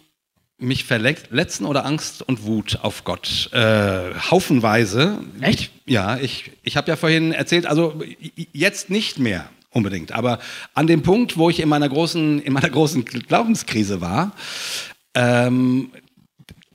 mich 0.57 0.85
verletzen 0.85 1.65
oder 1.65 1.85
Angst 1.85 2.21
und 2.21 2.43
Wut 2.43 2.79
auf 2.81 3.03
Gott? 3.03 3.49
Äh, 3.51 4.13
haufenweise. 4.15 5.19
Echt? 5.41 5.71
Ja, 5.85 6.17
ich, 6.17 6.51
ich 6.63 6.77
habe 6.77 6.89
ja 6.89 6.95
vorhin 6.95 7.31
erzählt, 7.31 7.65
also 7.65 8.01
jetzt 8.53 8.89
nicht 8.89 9.19
mehr 9.19 9.49
unbedingt, 9.71 10.13
aber 10.13 10.39
an 10.73 10.87
dem 10.87 11.03
Punkt, 11.03 11.37
wo 11.37 11.49
ich 11.49 11.59
in 11.59 11.67
meiner 11.67 11.89
großen, 11.89 12.41
in 12.41 12.53
meiner 12.53 12.69
großen 12.69 13.03
Glaubenskrise 13.03 13.99
war, 13.99 14.31
ähm, 15.13 15.91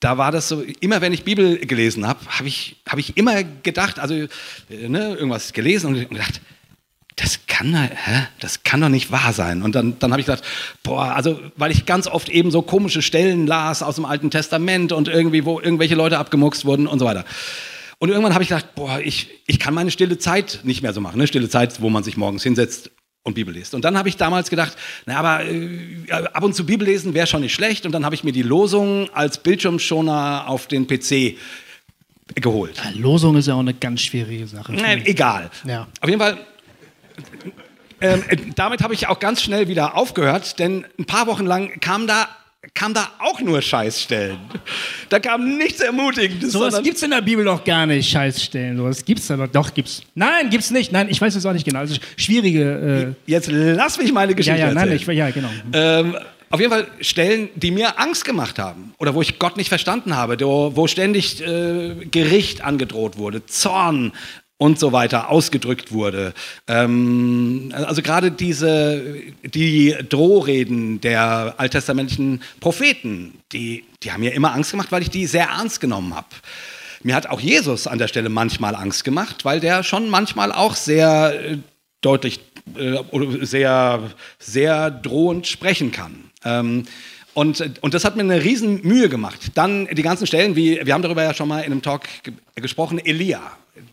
da 0.00 0.16
war 0.16 0.32
das 0.32 0.48
so, 0.48 0.62
immer 0.80 1.00
wenn 1.00 1.12
ich 1.12 1.24
Bibel 1.24 1.58
gelesen 1.58 2.06
habe, 2.06 2.20
habe 2.26 2.48
ich, 2.48 2.76
hab 2.86 2.98
ich 2.98 3.16
immer 3.16 3.42
gedacht, 3.44 3.98
also 3.98 4.14
äh, 4.14 4.28
ne, 4.88 5.14
irgendwas 5.14 5.52
gelesen 5.52 5.88
und 5.88 6.08
gedacht, 6.08 6.40
das 7.20 7.40
kann, 7.46 7.74
hä? 7.74 8.26
das 8.40 8.62
kann 8.62 8.80
doch 8.80 8.88
nicht 8.88 9.10
wahr 9.10 9.32
sein. 9.32 9.62
Und 9.62 9.74
dann, 9.74 9.98
dann 9.98 10.12
habe 10.12 10.20
ich 10.20 10.26
gedacht, 10.26 10.44
boah, 10.82 11.14
also, 11.14 11.38
weil 11.56 11.70
ich 11.70 11.86
ganz 11.86 12.06
oft 12.06 12.28
eben 12.28 12.50
so 12.50 12.62
komische 12.62 13.02
Stellen 13.02 13.46
las 13.46 13.82
aus 13.82 13.96
dem 13.96 14.04
Alten 14.04 14.30
Testament 14.30 14.92
und 14.92 15.08
irgendwie, 15.08 15.44
wo 15.44 15.60
irgendwelche 15.60 15.94
Leute 15.94 16.18
abgemuxt 16.18 16.64
wurden 16.64 16.86
und 16.86 16.98
so 16.98 17.04
weiter. 17.04 17.24
Und 17.98 18.08
irgendwann 18.08 18.32
habe 18.32 18.42
ich 18.42 18.48
gedacht, 18.48 18.74
boah, 18.74 19.00
ich, 19.00 19.28
ich 19.46 19.58
kann 19.58 19.74
meine 19.74 19.90
stille 19.90 20.16
Zeit 20.16 20.60
nicht 20.62 20.82
mehr 20.82 20.94
so 20.94 21.00
machen. 21.02 21.18
Ne? 21.18 21.26
Stille 21.26 21.50
Zeit, 21.50 21.82
wo 21.82 21.90
man 21.90 22.02
sich 22.02 22.16
morgens 22.16 22.42
hinsetzt 22.42 22.90
und 23.22 23.34
Bibel 23.34 23.52
liest. 23.52 23.74
Und 23.74 23.84
dann 23.84 23.98
habe 23.98 24.08
ich 24.08 24.16
damals 24.16 24.48
gedacht, 24.48 24.76
na, 25.04 25.18
aber 25.18 25.44
äh, 25.44 26.06
ab 26.32 26.42
und 26.42 26.54
zu 26.54 26.64
Bibel 26.64 26.86
lesen 26.86 27.12
wäre 27.12 27.26
schon 27.26 27.42
nicht 27.42 27.52
schlecht. 27.52 27.84
Und 27.84 27.92
dann 27.92 28.06
habe 28.06 28.14
ich 28.14 28.24
mir 28.24 28.32
die 28.32 28.42
Losung 28.42 29.10
als 29.12 29.38
Bildschirmschoner 29.38 30.44
auf 30.46 30.66
den 30.66 30.86
PC 30.86 31.36
geholt. 32.36 32.76
Ja, 32.76 32.90
Losung 32.94 33.36
ist 33.36 33.48
ja 33.48 33.54
auch 33.54 33.60
eine 33.60 33.74
ganz 33.74 34.00
schwierige 34.00 34.46
Sache. 34.46 34.72
Nee, 34.72 35.02
egal. 35.04 35.50
Ja. 35.66 35.86
Auf 36.00 36.08
jeden 36.08 36.20
Fall 36.20 36.38
ähm, 38.00 38.22
äh, 38.28 38.36
damit 38.56 38.82
habe 38.82 38.94
ich 38.94 39.08
auch 39.08 39.18
ganz 39.18 39.42
schnell 39.42 39.68
wieder 39.68 39.96
aufgehört, 39.96 40.58
denn 40.58 40.86
ein 40.98 41.04
paar 41.04 41.26
Wochen 41.26 41.46
lang 41.46 41.80
kam 41.80 42.06
da 42.06 42.28
kam 42.74 42.92
da 42.92 43.08
auch 43.18 43.40
nur 43.40 43.62
Scheißstellen. 43.62 44.38
Da 45.08 45.18
kam 45.18 45.56
nichts 45.56 45.80
Ermutigendes. 45.80 46.52
So 46.52 46.60
was 46.60 46.82
gibt 46.82 46.96
es 46.96 47.02
in 47.02 47.10
der 47.10 47.22
Bibel 47.22 47.44
doch 47.44 47.64
gar 47.64 47.86
nicht, 47.86 48.10
Scheißstellen. 48.10 48.76
So 48.76 48.84
was 48.84 49.04
gibt 49.04 49.20
es 49.20 49.26
da 49.28 49.36
doch. 49.36 49.48
Doch, 49.48 49.74
gibt's. 49.74 50.02
Nein, 50.14 50.50
gibt's 50.50 50.70
nicht. 50.70 50.92
Nein, 50.92 51.08
ich 51.08 51.20
weiß 51.20 51.34
es 51.34 51.46
auch 51.46 51.54
nicht 51.54 51.64
genau. 51.64 51.80
Also 51.80 51.96
schwierige. 52.16 53.14
Äh 53.26 53.30
Jetzt 53.30 53.50
lass 53.50 53.98
mich 53.98 54.12
meine 54.12 54.34
Geschichte 54.34 54.58
ja, 54.58 54.66
ja, 54.66 54.72
erzählen. 54.72 54.88
Nein, 54.88 54.96
ich, 54.96 55.06
ja, 55.06 55.30
genau. 55.30 55.48
Ähm, 55.72 56.16
auf 56.50 56.60
jeden 56.60 56.72
Fall 56.72 56.86
Stellen, 57.00 57.48
die 57.54 57.70
mir 57.70 57.98
Angst 57.98 58.24
gemacht 58.24 58.58
haben 58.58 58.92
oder 58.98 59.14
wo 59.14 59.22
ich 59.22 59.38
Gott 59.38 59.56
nicht 59.56 59.68
verstanden 59.68 60.16
habe, 60.16 60.38
wo, 60.40 60.76
wo 60.76 60.86
ständig 60.86 61.40
äh, 61.40 61.94
Gericht 62.10 62.62
angedroht 62.62 63.16
wurde, 63.16 63.46
Zorn, 63.46 64.12
und 64.60 64.78
so 64.78 64.92
weiter 64.92 65.30
ausgedrückt 65.30 65.90
wurde. 65.90 66.34
Ähm, 66.68 67.72
also 67.72 68.02
gerade 68.02 68.30
diese, 68.30 69.02
die 69.42 69.96
Drohreden 70.06 71.00
der 71.00 71.54
alttestamentlichen 71.56 72.42
Propheten, 72.60 73.40
die, 73.52 73.84
die 74.02 74.12
haben 74.12 74.20
mir 74.20 74.34
immer 74.34 74.52
Angst 74.52 74.72
gemacht, 74.72 74.92
weil 74.92 75.00
ich 75.00 75.08
die 75.08 75.26
sehr 75.26 75.46
ernst 75.46 75.80
genommen 75.80 76.14
habe. 76.14 76.28
Mir 77.02 77.14
hat 77.14 77.26
auch 77.26 77.40
Jesus 77.40 77.86
an 77.86 77.96
der 77.96 78.08
Stelle 78.08 78.28
manchmal 78.28 78.74
Angst 78.74 79.02
gemacht, 79.02 79.46
weil 79.46 79.60
der 79.60 79.82
schon 79.82 80.10
manchmal 80.10 80.52
auch 80.52 80.74
sehr 80.74 81.52
äh, 81.52 81.56
deutlich 82.02 82.40
äh, 82.76 82.98
sehr, 83.40 84.10
sehr 84.38 84.90
drohend 84.90 85.46
sprechen 85.46 85.90
kann. 85.90 86.30
Ähm, 86.44 86.84
und, 87.32 87.80
und 87.80 87.94
das 87.94 88.04
hat 88.04 88.16
mir 88.16 88.24
eine 88.24 88.44
riesen 88.44 88.82
Mühe 88.86 89.08
gemacht. 89.08 89.52
Dann 89.54 89.86
die 89.86 90.02
ganzen 90.02 90.26
Stellen, 90.26 90.54
wie 90.54 90.84
wir 90.84 90.92
haben 90.92 91.00
darüber 91.00 91.22
ja 91.22 91.32
schon 91.32 91.48
mal 91.48 91.60
in 91.60 91.72
einem 91.72 91.80
Talk 91.80 92.02
gesprochen, 92.56 92.98
Elia, 92.98 93.40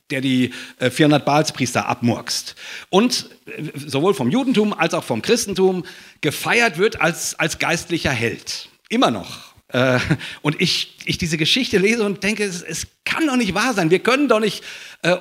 der 0.09 0.21
die 0.21 0.53
400 0.79 1.21
äh, 1.21 1.25
Baalspriester 1.25 1.87
abmurkst. 1.87 2.55
Und 2.89 3.29
äh, 3.45 3.63
sowohl 3.75 4.13
vom 4.13 4.29
Judentum 4.29 4.73
als 4.73 4.93
auch 4.93 5.03
vom 5.03 5.21
Christentum 5.21 5.85
gefeiert 6.21 6.77
wird 6.77 7.01
als, 7.01 7.35
als 7.35 7.59
geistlicher 7.59 8.11
Held. 8.11 8.69
Immer 8.89 9.11
noch. 9.11 9.53
Äh, 9.69 9.99
und 10.41 10.61
ich, 10.61 10.95
ich 11.05 11.17
diese 11.17 11.37
Geschichte 11.37 11.77
lese 11.77 12.03
und 12.03 12.23
denke, 12.23 12.43
es, 12.43 12.61
es 12.61 12.87
kann 13.05 13.27
doch 13.27 13.35
nicht 13.35 13.53
wahr 13.53 13.73
sein. 13.73 13.91
Wir 13.91 13.99
können 13.99 14.27
doch 14.27 14.39
nicht 14.39 14.63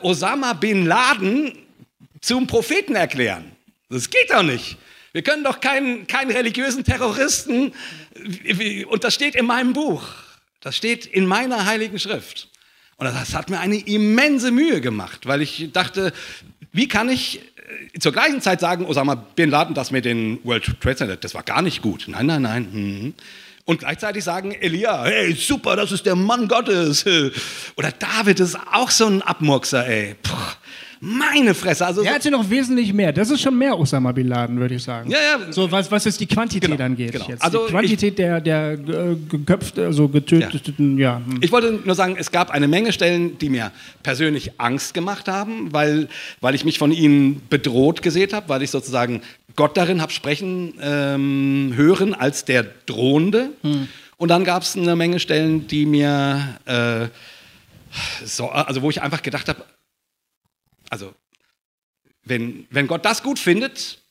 Osama 0.02 0.54
bin 0.54 0.86
Laden 0.86 1.52
zum 2.20 2.46
Propheten 2.46 2.96
erklären. 2.96 3.52
Das 3.90 4.10
geht 4.10 4.30
doch 4.30 4.42
nicht. 4.42 4.78
Wir 5.12 5.22
können 5.22 5.44
doch 5.44 5.60
keinen, 5.60 6.06
keinen 6.06 6.30
religiösen 6.30 6.84
Terroristen, 6.84 7.72
und 8.88 9.04
das 9.04 9.14
steht 9.14 9.34
in 9.34 9.46
meinem 9.46 9.72
Buch, 9.72 10.02
das 10.60 10.76
steht 10.76 11.06
in 11.06 11.26
meiner 11.26 11.64
heiligen 11.64 11.98
Schrift. 11.98 12.48
Und 12.96 13.06
das 13.06 13.34
hat 13.34 13.50
mir 13.50 13.60
eine 13.60 13.76
immense 13.76 14.50
Mühe 14.50 14.80
gemacht, 14.80 15.26
weil 15.26 15.42
ich 15.42 15.70
dachte, 15.72 16.12
wie 16.72 16.88
kann 16.88 17.08
ich 17.10 17.40
äh, 17.94 17.98
zur 17.98 18.12
gleichen 18.12 18.40
Zeit 18.40 18.60
sagen, 18.60 18.86
Osama 18.86 19.14
Bin 19.14 19.50
Laden, 19.50 19.74
das 19.74 19.90
mit 19.90 20.04
den 20.04 20.38
World 20.44 20.80
Trade 20.80 20.96
Center, 20.96 21.16
das 21.16 21.34
war 21.34 21.42
gar 21.42 21.62
nicht 21.62 21.82
gut. 21.82 22.06
Nein, 22.08 22.26
nein, 22.26 22.42
nein. 22.42 22.68
Mhm. 22.72 23.14
Und 23.66 23.80
gleichzeitig 23.80 24.24
sagen 24.24 24.52
Elia, 24.52 25.04
hey, 25.04 25.34
super, 25.34 25.76
das 25.76 25.92
ist 25.92 26.06
der 26.06 26.16
Mann 26.16 26.48
Gottes. 26.48 27.04
Oder 27.76 27.92
David 27.92 28.40
ist 28.40 28.56
auch 28.72 28.90
so 28.90 29.06
ein 29.06 29.22
Abmurkser, 29.22 29.86
ey. 29.86 30.14
Puh. 30.22 30.34
Meine 31.00 31.54
Fresse. 31.54 31.86
Also 31.86 32.02
er 32.02 32.14
hatte 32.14 32.30
noch 32.30 32.48
wesentlich 32.48 32.92
mehr. 32.92 33.12
Das 33.12 33.30
ist 33.30 33.40
schon 33.40 33.56
mehr 33.58 33.78
Osama 33.78 34.12
Bin 34.12 34.28
Laden, 34.28 34.58
würde 34.58 34.74
ich 34.76 34.82
sagen. 34.82 35.10
Ja, 35.10 35.18
ja. 35.18 35.52
So, 35.52 35.70
was, 35.70 35.90
was 35.90 36.04
jetzt 36.04 36.20
die 36.20 36.26
Quantität 36.26 36.70
genau, 36.70 36.82
angeht. 36.82 37.12
Genau. 37.12 37.26
Jetzt. 37.28 37.42
Also 37.42 37.66
die 37.66 37.72
Quantität 37.72 38.10
ich, 38.10 38.16
der, 38.16 38.40
der 38.40 38.72
äh, 38.72 39.16
geköpften, 39.28 39.84
also 39.84 40.08
getöteten, 40.08 40.98
ja. 40.98 41.18
ja. 41.18 41.22
Hm. 41.24 41.38
Ich 41.42 41.52
wollte 41.52 41.80
nur 41.84 41.94
sagen, 41.94 42.16
es 42.18 42.30
gab 42.30 42.50
eine 42.50 42.68
Menge 42.68 42.92
Stellen, 42.92 43.38
die 43.38 43.50
mir 43.50 43.72
persönlich 44.02 44.58
Angst 44.58 44.94
gemacht 44.94 45.28
haben, 45.28 45.72
weil, 45.72 46.08
weil 46.40 46.54
ich 46.54 46.64
mich 46.64 46.78
von 46.78 46.92
ihnen 46.92 47.42
bedroht 47.50 48.02
gesehen 48.02 48.32
habe, 48.32 48.48
weil 48.48 48.62
ich 48.62 48.70
sozusagen 48.70 49.20
Gott 49.54 49.76
darin 49.76 50.02
habe 50.02 50.12
sprechen 50.12 50.74
ähm, 50.80 51.72
hören 51.76 52.14
als 52.14 52.44
der 52.44 52.64
Drohende. 52.86 53.50
Hm. 53.62 53.88
Und 54.18 54.28
dann 54.28 54.44
gab 54.44 54.62
es 54.62 54.76
eine 54.76 54.96
Menge 54.96 55.20
Stellen, 55.20 55.66
die 55.66 55.84
mir, 55.84 56.58
äh, 56.64 57.08
so, 58.24 58.48
also 58.48 58.82
wo 58.82 58.90
ich 58.90 59.02
einfach 59.02 59.22
gedacht 59.22 59.48
habe, 59.48 59.62
also, 60.90 61.14
wenn, 62.24 62.66
wenn 62.70 62.86
Gott 62.86 63.04
das 63.04 63.22
gut 63.22 63.38
findet, 63.38 64.02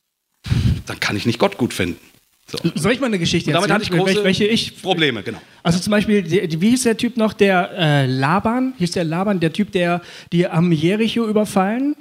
dann 0.86 1.00
kann 1.00 1.18
ich 1.18 1.26
nicht 1.26 1.40
Gott 1.40 1.58
gut 1.58 1.74
finden. 1.74 2.00
So. 2.48 2.60
Soll 2.76 2.92
ich 2.92 3.00
mal 3.00 3.08
eine 3.08 3.18
Geschichte 3.18 3.52
erzählen? 3.52 3.70
damit 3.70 3.88
hatte 3.88 3.94
ich 3.96 4.00
große 4.00 4.24
welche 4.24 4.46
ich, 4.46 4.82
Probleme, 4.82 5.24
genau. 5.24 5.40
Also 5.64 5.80
zum 5.80 5.90
Beispiel, 5.92 6.22
die, 6.22 6.62
wie 6.62 6.70
hieß 6.70 6.84
der 6.84 6.96
Typ 6.96 7.18
noch, 7.18 7.34
der 7.34 7.72
äh, 7.76 8.06
Laban, 8.06 8.76
hieß 8.78 8.92
der 8.92 9.04
Laban, 9.04 9.40
der 9.40 9.52
Typ, 9.52 9.72
der 9.72 10.02
die 10.32 10.48
am 10.48 10.72
Jericho 10.72 11.28
überfallen 11.28 11.96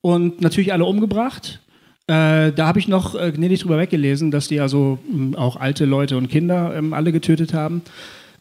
und 0.00 0.40
natürlich 0.40 0.72
alle 0.72 0.86
umgebracht. 0.86 1.60
Äh, 2.06 2.52
da 2.52 2.66
habe 2.66 2.78
ich 2.78 2.88
noch 2.88 3.14
äh, 3.14 3.30
gnädig 3.30 3.60
drüber 3.60 3.76
weggelesen, 3.76 4.30
dass 4.30 4.48
die 4.48 4.60
also 4.60 4.98
mh, 5.06 5.12
hm, 5.12 5.36
auch 5.36 5.56
alte 5.56 5.84
Leute 5.84 6.16
und 6.16 6.28
Kinder 6.28 6.74
ähm, 6.74 6.94
alle 6.94 7.12
getötet 7.12 7.52
haben. 7.52 7.82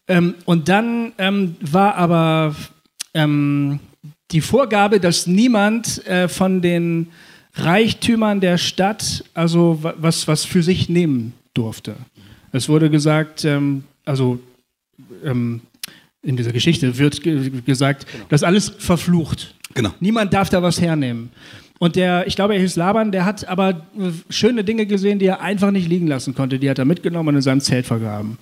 Ähm, 0.07 0.35
und 0.45 0.69
dann 0.69 1.11
ähm, 1.17 1.57
war 1.59 1.95
aber 1.95 2.55
ähm, 3.13 3.81
die 4.31 4.41
Vorgabe, 4.41 4.99
dass 4.99 5.27
niemand 5.27 6.05
äh, 6.05 6.27
von 6.27 6.61
den 6.61 7.07
Reichtümern 7.55 8.39
der 8.39 8.57
Stadt 8.57 9.23
also 9.33 9.79
was, 9.81 10.27
was 10.27 10.45
für 10.45 10.61
sich 10.61 10.89
nehmen 10.89 11.33
durfte. 11.53 11.95
Es 12.51 12.69
wurde 12.69 12.89
gesagt, 12.89 13.45
ähm, 13.45 13.83
also 14.05 14.39
ähm, 15.23 15.61
in 16.21 16.37
dieser 16.37 16.51
Geschichte 16.51 16.97
wird 16.97 17.21
ge 17.21 17.49
gesagt, 17.65 18.05
genau. 18.11 18.25
das 18.29 18.43
alles 18.43 18.69
verflucht. 18.77 19.55
Genau. 19.73 19.91
Niemand 19.99 20.33
darf 20.33 20.49
da 20.49 20.61
was 20.61 20.81
hernehmen. 20.81 21.29
Und 21.79 21.95
der, 21.95 22.25
ich 22.25 22.35
glaube, 22.35 22.55
er 22.55 22.59
hieß 22.59 22.75
Laban, 22.75 23.11
der 23.11 23.25
hat 23.25 23.47
aber 23.47 23.69
äh, 23.69 24.11
schöne 24.29 24.63
Dinge 24.63 24.85
gesehen, 24.85 25.19
die 25.19 25.27
er 25.27 25.41
einfach 25.41 25.71
nicht 25.71 25.87
liegen 25.87 26.07
lassen 26.07 26.33
konnte. 26.33 26.57
Die 26.57 26.69
hat 26.69 26.79
er 26.79 26.85
mitgenommen 26.85 27.29
und 27.29 27.35
in 27.35 27.41
seinem 27.41 27.61
Zelt 27.61 27.85
vergraben. 27.85 28.37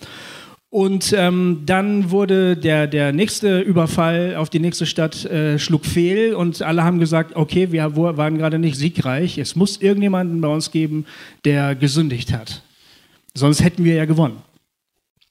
Und 0.76 1.16
ähm, 1.18 1.62
dann 1.66 2.12
wurde 2.12 2.58
der, 2.58 2.88
der 2.88 3.14
nächste 3.14 3.62
Überfall 3.62 4.36
auf 4.36 4.50
die 4.50 4.60
nächste 4.60 4.86
Stadt 4.86 5.24
äh, 5.24 5.58
schlug 5.58 5.86
fehl 5.86 6.34
und 6.34 6.62
alle 6.62 6.84
haben 6.84 7.00
gesagt, 7.00 7.38
okay, 7.38 7.72
wir 7.72 7.96
waren 7.96 8.38
gerade 8.38 8.60
nicht 8.60 8.76
siegreich, 8.76 9.38
es 9.38 9.56
muss 9.56 9.78
irgendjemanden 9.78 10.42
bei 10.42 10.50
uns 10.50 10.72
geben, 10.72 11.06
der 11.46 11.76
gesündigt 11.76 12.34
hat. 12.34 12.62
Sonst 13.34 13.64
hätten 13.64 13.86
wir 13.86 13.96
ja 13.96 14.04
gewonnen. 14.04 14.42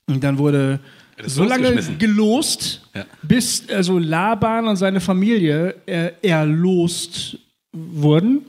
Und 0.07 0.25
dann 0.25 0.39
wurde 0.39 0.81
so 1.27 1.45
lange 1.45 1.75
gelost, 1.99 2.81
ja. 2.95 3.05
bis 3.21 3.69
also 3.69 3.99
Laban 3.99 4.67
und 4.67 4.77
seine 4.77 5.03
Familie 5.03 5.75
äh, 5.85 6.13
erlost 6.23 7.37
wurden. 7.71 8.47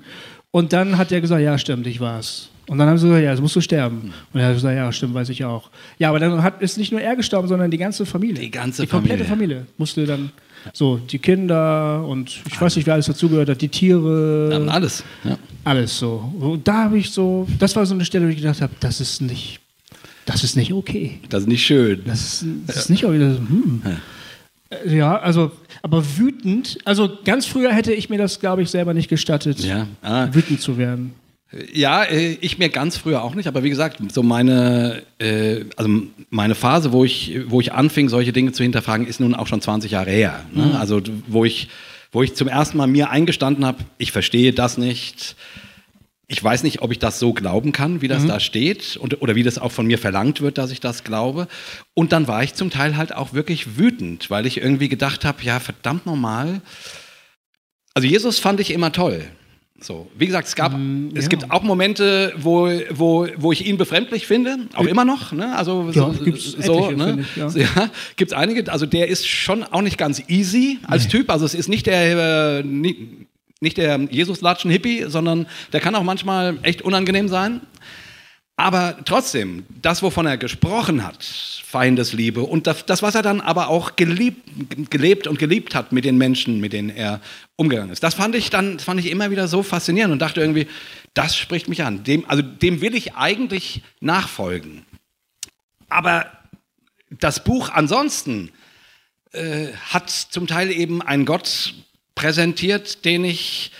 Und 0.49 0.71
dann 0.71 0.97
hat 0.97 1.11
er 1.11 1.19
gesagt, 1.19 1.41
ja 1.41 1.57
stimmt, 1.57 1.87
ich 1.87 1.99
war's. 1.99 2.47
Und 2.67 2.79
dann 2.79 2.87
haben 2.87 2.97
sie 2.97 3.07
gesagt, 3.07 3.23
ja, 3.23 3.31
jetzt 3.31 3.41
musst 3.41 3.55
du 3.55 3.61
sterben. 3.61 4.13
Und 4.33 4.39
er 4.39 4.47
hat 4.47 4.55
gesagt, 4.55 4.75
ja, 4.75 4.91
stimmt, 4.91 5.13
weiß 5.13 5.29
ich 5.29 5.45
auch. 5.45 5.69
Ja, 5.99 6.09
aber 6.09 6.19
dann 6.19 6.41
hat, 6.41 6.61
ist 6.61 6.77
nicht 6.77 6.91
nur 6.91 7.01
er 7.01 7.15
gestorben, 7.15 7.47
sondern 7.47 7.69
die 7.69 7.77
ganze 7.77 8.05
Familie. 8.05 8.41
Die 8.41 8.51
ganze 8.51 8.83
die 8.83 8.87
komplette 8.87 9.23
Familie. 9.23 9.57
Familie 9.57 9.67
musste 9.77 10.05
dann, 10.05 10.31
so, 10.73 10.97
die 10.97 11.19
Kinder 11.19 12.05
und 12.07 12.41
ich 12.47 12.59
weiß 12.59 12.75
nicht, 12.75 12.85
wer 12.85 12.95
alles 12.95 13.05
dazugehört 13.05 13.49
hat, 13.49 13.61
die 13.61 13.69
Tiere. 13.69 14.49
Ja, 14.51 14.71
alles. 14.71 15.03
Ja. 15.23 15.37
Alles 15.63 15.97
so. 15.97 16.33
Und 16.39 16.67
da 16.67 16.85
habe 16.85 16.97
ich 16.97 17.11
so, 17.11 17.47
das 17.59 17.75
war 17.75 17.85
so 17.85 17.93
eine 17.93 18.05
Stelle, 18.05 18.25
wo 18.25 18.29
ich 18.29 18.37
gedacht 18.37 18.61
habe, 18.61 18.73
das 18.79 18.99
ist 18.99 19.21
nicht, 19.21 19.59
das 20.25 20.43
ist 20.43 20.55
nicht 20.55 20.73
okay. 20.73 21.19
Das 21.29 21.41
ist 21.41 21.47
nicht 21.47 21.65
schön. 21.65 22.01
Das 22.05 22.21
ist, 22.21 22.45
das 22.65 22.77
ist 22.77 22.89
nicht 22.89 23.05
okay. 23.05 23.19
Das, 23.19 23.37
hm. 23.37 23.81
ja. 24.87 24.91
ja, 24.91 25.17
also, 25.17 25.51
aber 25.83 26.03
wütend, 26.17 26.79
also 26.83 27.11
ganz 27.23 27.45
früher 27.45 27.71
hätte 27.71 27.93
ich 27.93 28.09
mir 28.09 28.17
das, 28.17 28.39
glaube 28.39 28.63
ich, 28.63 28.69
selber 28.69 28.93
nicht 28.93 29.07
gestattet, 29.07 29.59
ja. 29.59 29.87
ah. 30.01 30.27
wütend 30.31 30.61
zu 30.61 30.77
werden. 30.77 31.13
Ja, 31.73 32.03
äh, 32.03 32.37
ich 32.41 32.57
mir 32.57 32.69
ganz 32.69 32.97
früher 32.97 33.23
auch 33.23 33.33
nicht, 33.33 33.47
aber 33.47 33.63
wie 33.63 33.69
gesagt, 33.69 33.99
so 34.11 34.23
meine, 34.23 35.03
äh, 35.19 35.63
also 35.77 35.89
meine 36.29 36.55
Phase, 36.55 36.91
wo 36.91 37.05
ich, 37.05 37.39
wo 37.47 37.61
ich 37.61 37.71
anfing, 37.71 38.09
solche 38.09 38.33
Dinge 38.33 38.51
zu 38.51 38.63
hinterfragen, 38.63 39.07
ist 39.07 39.19
nun 39.19 39.33
auch 39.33 39.47
schon 39.47 39.61
20 39.61 39.91
Jahre 39.91 40.11
her. 40.11 40.43
Ne? 40.51 40.65
Mhm. 40.65 40.75
Also 40.75 41.01
wo 41.27 41.45
ich, 41.45 41.69
wo 42.11 42.23
ich 42.23 42.35
zum 42.35 42.49
ersten 42.49 42.77
Mal 42.77 42.87
mir 42.87 43.09
eingestanden 43.09 43.65
habe, 43.65 43.85
ich 43.97 44.11
verstehe 44.11 44.51
das 44.51 44.77
nicht. 44.77 45.37
Ich 46.27 46.43
weiß 46.43 46.63
nicht, 46.63 46.81
ob 46.81 46.91
ich 46.91 46.99
das 46.99 47.19
so 47.19 47.33
glauben 47.33 47.71
kann, 47.71 48.01
wie 48.01 48.07
das 48.07 48.23
mhm. 48.23 48.29
da 48.29 48.39
steht 48.39 48.97
und, 48.97 49.21
oder 49.21 49.35
wie 49.35 49.43
das 49.43 49.57
auch 49.57 49.71
von 49.71 49.85
mir 49.85 49.99
verlangt 49.99 50.41
wird, 50.41 50.57
dass 50.57 50.71
ich 50.71 50.81
das 50.81 51.03
glaube. 51.05 51.47
Und 51.93 52.11
dann 52.11 52.27
war 52.27 52.43
ich 52.43 52.55
zum 52.55 52.69
Teil 52.69 52.97
halt 52.97 53.15
auch 53.15 53.33
wirklich 53.33 53.77
wütend, 53.77 54.29
weil 54.29 54.45
ich 54.45 54.57
irgendwie 54.57 54.89
gedacht 54.89 55.23
habe, 55.23 55.43
ja, 55.43 55.59
verdammt 55.59 56.05
normal. 56.05 56.61
Also 57.93 58.07
Jesus 58.07 58.39
fand 58.39 58.59
ich 58.59 58.71
immer 58.71 58.91
toll. 58.91 59.23
So, 59.85 60.07
wie 60.17 60.25
gesagt, 60.25 60.47
es, 60.47 60.55
gab, 60.55 60.75
mm, 60.75 61.11
es 61.13 61.29
gibt 61.29 61.51
auch 61.51 61.61
Momente, 61.61 62.33
wo, 62.37 62.71
wo, 62.89 63.27
wo 63.37 63.51
ich 63.51 63.67
ihn 63.67 63.77
befremdlich 63.77 64.25
finde, 64.25 64.57
auch 64.73 64.85
immer 64.85 65.05
noch. 65.05 65.31
Ne? 65.31 65.55
Also 65.55 65.91
ja, 65.91 66.11
so, 66.11 66.23
gibt's 66.23 66.53
so 66.53 66.87
etliche, 66.87 66.97
ne? 66.97 67.19
ich, 67.21 67.35
ja. 67.35 67.49
ja 67.49 67.91
gibt 68.15 68.31
es 68.31 68.35
einige. 68.35 68.71
Also 68.71 68.87
der 68.87 69.09
ist 69.09 69.27
schon 69.27 69.63
auch 69.63 69.83
nicht 69.83 69.99
ganz 69.99 70.23
easy 70.27 70.79
als 70.87 71.03
nee. 71.03 71.11
Typ. 71.11 71.29
Also 71.29 71.45
es 71.45 71.53
ist 71.53 71.69
nicht 71.69 71.85
der, 71.85 72.61
äh, 72.61 72.63
nicht 72.63 73.77
der 73.77 73.99
Jesus-Latschen-Hippie, 74.09 75.05
sondern 75.07 75.45
der 75.71 75.81
kann 75.81 75.93
auch 75.93 76.03
manchmal 76.03 76.57
echt 76.63 76.81
unangenehm 76.81 77.27
sein. 77.27 77.61
Aber 78.57 78.97
trotzdem, 79.03 79.65
das, 79.81 80.01
wovon 80.01 80.25
er 80.25 80.37
gesprochen 80.37 81.03
hat, 81.03 81.23
Feindesliebe 81.23 82.41
und 82.41 82.67
das, 82.67 82.85
das, 82.85 83.01
was 83.01 83.13
er 83.13 83.21
dann 83.21 83.41
aber 83.41 83.67
auch 83.67 83.97
geliebt, 83.97 84.89
gelebt 84.89 85.27
und 85.27 85.39
geliebt 85.39 85.75
hat 85.75 85.91
mit 85.91 86.05
den 86.05 86.17
Menschen, 86.17 86.61
mit 86.61 86.71
denen 86.71 86.89
er 86.89 87.19
umgegangen 87.57 87.91
ist, 87.91 88.01
das 88.01 88.13
fand 88.13 88.33
ich 88.33 88.49
dann 88.49 88.79
fand 88.79 89.01
ich 89.01 89.11
immer 89.11 89.29
wieder 89.29 89.49
so 89.49 89.61
faszinierend 89.61 90.13
und 90.13 90.19
dachte 90.19 90.39
irgendwie, 90.39 90.67
das 91.13 91.35
spricht 91.35 91.67
mich 91.67 91.83
an. 91.83 92.05
Dem, 92.05 92.23
also 92.29 92.41
dem 92.41 92.79
will 92.79 92.95
ich 92.95 93.15
eigentlich 93.15 93.81
nachfolgen. 93.99 94.85
Aber 95.89 96.31
das 97.09 97.43
Buch 97.43 97.69
ansonsten 97.69 98.51
äh, 99.31 99.73
hat 99.89 100.09
zum 100.09 100.47
Teil 100.47 100.71
eben 100.71 101.01
einen 101.01 101.25
Gott 101.25 101.73
präsentiert, 102.15 103.03
den 103.03 103.25
ich 103.25 103.71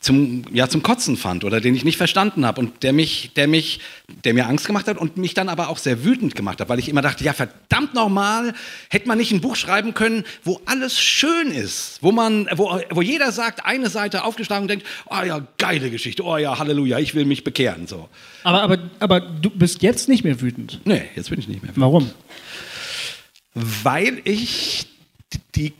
zum, 0.00 0.44
ja, 0.52 0.68
zum 0.68 0.82
Kotzen 0.82 1.16
fand 1.16 1.44
oder 1.44 1.60
den 1.60 1.74
ich 1.74 1.84
nicht 1.84 1.98
verstanden 1.98 2.46
habe 2.46 2.60
und 2.60 2.82
der 2.82 2.92
mich, 2.92 3.32
der 3.36 3.46
mich, 3.46 3.80
der 4.24 4.32
mir 4.32 4.46
Angst 4.46 4.66
gemacht 4.66 4.86
hat 4.88 4.96
und 4.96 5.18
mich 5.18 5.34
dann 5.34 5.48
aber 5.48 5.68
auch 5.68 5.78
sehr 5.78 6.04
wütend 6.04 6.34
gemacht 6.34 6.60
hat, 6.60 6.68
weil 6.68 6.78
ich 6.78 6.88
immer 6.88 7.02
dachte, 7.02 7.22
ja 7.22 7.34
verdammt 7.34 7.94
nochmal, 7.94 8.54
hätte 8.88 9.08
man 9.08 9.18
nicht 9.18 9.32
ein 9.32 9.42
Buch 9.42 9.56
schreiben 9.56 9.92
können, 9.92 10.24
wo 10.42 10.60
alles 10.64 11.00
schön 11.00 11.48
ist, 11.48 11.98
wo 12.00 12.12
man, 12.12 12.48
wo, 12.54 12.80
wo 12.90 13.02
jeder 13.02 13.30
sagt, 13.30 13.66
eine 13.66 13.90
Seite 13.90 14.24
aufgeschlagen 14.24 14.62
und 14.62 14.68
denkt, 14.68 14.86
oh 15.10 15.22
ja, 15.22 15.46
geile 15.58 15.90
Geschichte, 15.90 16.24
oh 16.24 16.38
ja, 16.38 16.58
Halleluja, 16.58 16.98
ich 16.98 17.14
will 17.14 17.26
mich 17.26 17.44
bekehren, 17.44 17.86
so. 17.86 18.08
Aber, 18.42 18.62
aber, 18.62 18.78
aber 19.00 19.20
du 19.20 19.50
bist 19.50 19.82
jetzt 19.82 20.08
nicht 20.08 20.24
mehr 20.24 20.40
wütend. 20.40 20.80
Nee, 20.84 21.02
jetzt 21.14 21.28
bin 21.28 21.38
ich 21.38 21.48
nicht 21.48 21.62
mehr 21.62 21.70
wütend. 21.70 21.82
Warum? 21.82 22.10
Weil 23.54 24.22
ich 24.24 24.86
die, 25.54 25.72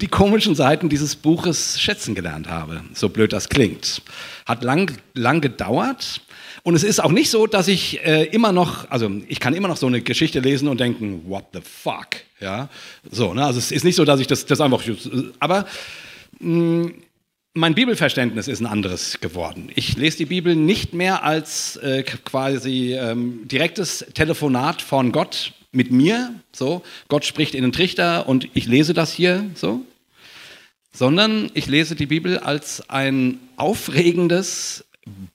die 0.00 0.08
komischen 0.08 0.54
Seiten 0.54 0.88
dieses 0.88 1.16
Buches 1.16 1.80
schätzen 1.80 2.14
gelernt 2.14 2.48
habe, 2.48 2.82
so 2.94 3.08
blöd 3.08 3.32
das 3.32 3.48
klingt. 3.48 4.02
Hat 4.46 4.62
lang, 4.62 4.96
lang 5.14 5.40
gedauert. 5.40 6.20
Und 6.62 6.74
es 6.74 6.84
ist 6.84 7.02
auch 7.02 7.10
nicht 7.10 7.30
so, 7.30 7.46
dass 7.46 7.66
ich 7.66 8.04
äh, 8.04 8.24
immer 8.26 8.52
noch, 8.52 8.88
also 8.90 9.10
ich 9.26 9.40
kann 9.40 9.54
immer 9.54 9.68
noch 9.68 9.76
so 9.76 9.86
eine 9.86 10.00
Geschichte 10.00 10.40
lesen 10.40 10.68
und 10.68 10.78
denken, 10.78 11.22
what 11.26 11.46
the 11.52 11.60
fuck, 11.60 12.08
ja, 12.40 12.68
so, 13.10 13.34
ne? 13.34 13.44
also 13.44 13.58
es 13.58 13.72
ist 13.72 13.84
nicht 13.84 13.96
so, 13.96 14.04
dass 14.04 14.20
ich 14.20 14.28
das, 14.28 14.46
das 14.46 14.60
einfach, 14.60 14.82
aber 15.40 15.66
mh, 16.38 16.86
mm, 16.86 16.94
mein 17.54 17.74
Bibelverständnis 17.74 18.48
ist 18.48 18.60
ein 18.60 18.66
anderes 18.66 19.20
geworden. 19.20 19.70
Ich 19.74 19.96
lese 19.96 20.18
die 20.18 20.24
Bibel 20.24 20.56
nicht 20.56 20.94
mehr 20.94 21.22
als 21.22 21.76
äh, 21.76 22.02
quasi 22.02 22.94
ähm, 22.94 23.46
direktes 23.46 24.06
Telefonat 24.14 24.80
von 24.80 25.12
Gott 25.12 25.52
mit 25.72 25.90
mir, 25.90 26.34
so, 26.52 26.82
Gott 27.08 27.24
spricht 27.24 27.54
in 27.54 27.62
den 27.62 27.72
Trichter 27.72 28.28
und 28.28 28.48
ich 28.54 28.66
lese 28.66 28.94
das 28.94 29.12
hier, 29.12 29.50
so, 29.54 29.84
sondern 30.92 31.50
ich 31.54 31.66
lese 31.66 31.96
die 31.96 32.06
Bibel 32.06 32.38
als 32.38 32.88
ein 32.90 33.38
aufregendes 33.56 34.84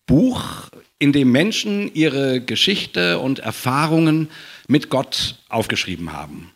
Buch, 0.06 0.70
in 1.00 1.12
dem 1.12 1.32
Menschen 1.32 1.94
ihre 1.94 2.42
Geschichte 2.42 3.20
und 3.20 3.40
Erfahrungen 3.40 4.30
mit 4.68 4.90
Gott 4.90 5.36
aufgeschrieben 5.50 6.14
haben. 6.14 6.52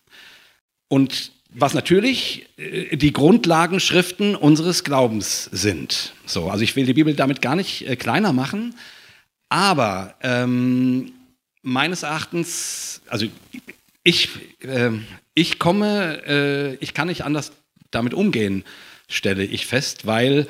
Und 0.88 1.32
was 1.54 1.74
natürlich 1.74 2.46
äh, 2.56 2.96
die 2.96 3.12
Grundlagenschriften 3.12 4.34
unseres 4.34 4.84
Glaubens 4.84 5.44
sind. 5.52 6.14
So, 6.26 6.50
also 6.50 6.64
ich 6.64 6.76
will 6.76 6.86
die 6.86 6.94
Bibel 6.94 7.14
damit 7.14 7.42
gar 7.42 7.56
nicht 7.56 7.86
äh, 7.86 7.96
kleiner 7.96 8.32
machen, 8.32 8.74
aber 9.48 10.14
ähm, 10.22 11.12
meines 11.62 12.02
Erachtens, 12.02 13.00
also 13.08 13.26
ich, 14.04 14.28
äh, 14.60 14.90
ich 15.34 15.58
komme, 15.58 16.22
äh, 16.26 16.74
ich 16.76 16.94
kann 16.94 17.08
nicht 17.08 17.24
anders 17.24 17.52
damit 17.90 18.14
umgehen, 18.14 18.64
stelle 19.08 19.44
ich 19.44 19.66
fest, 19.66 20.06
weil 20.06 20.46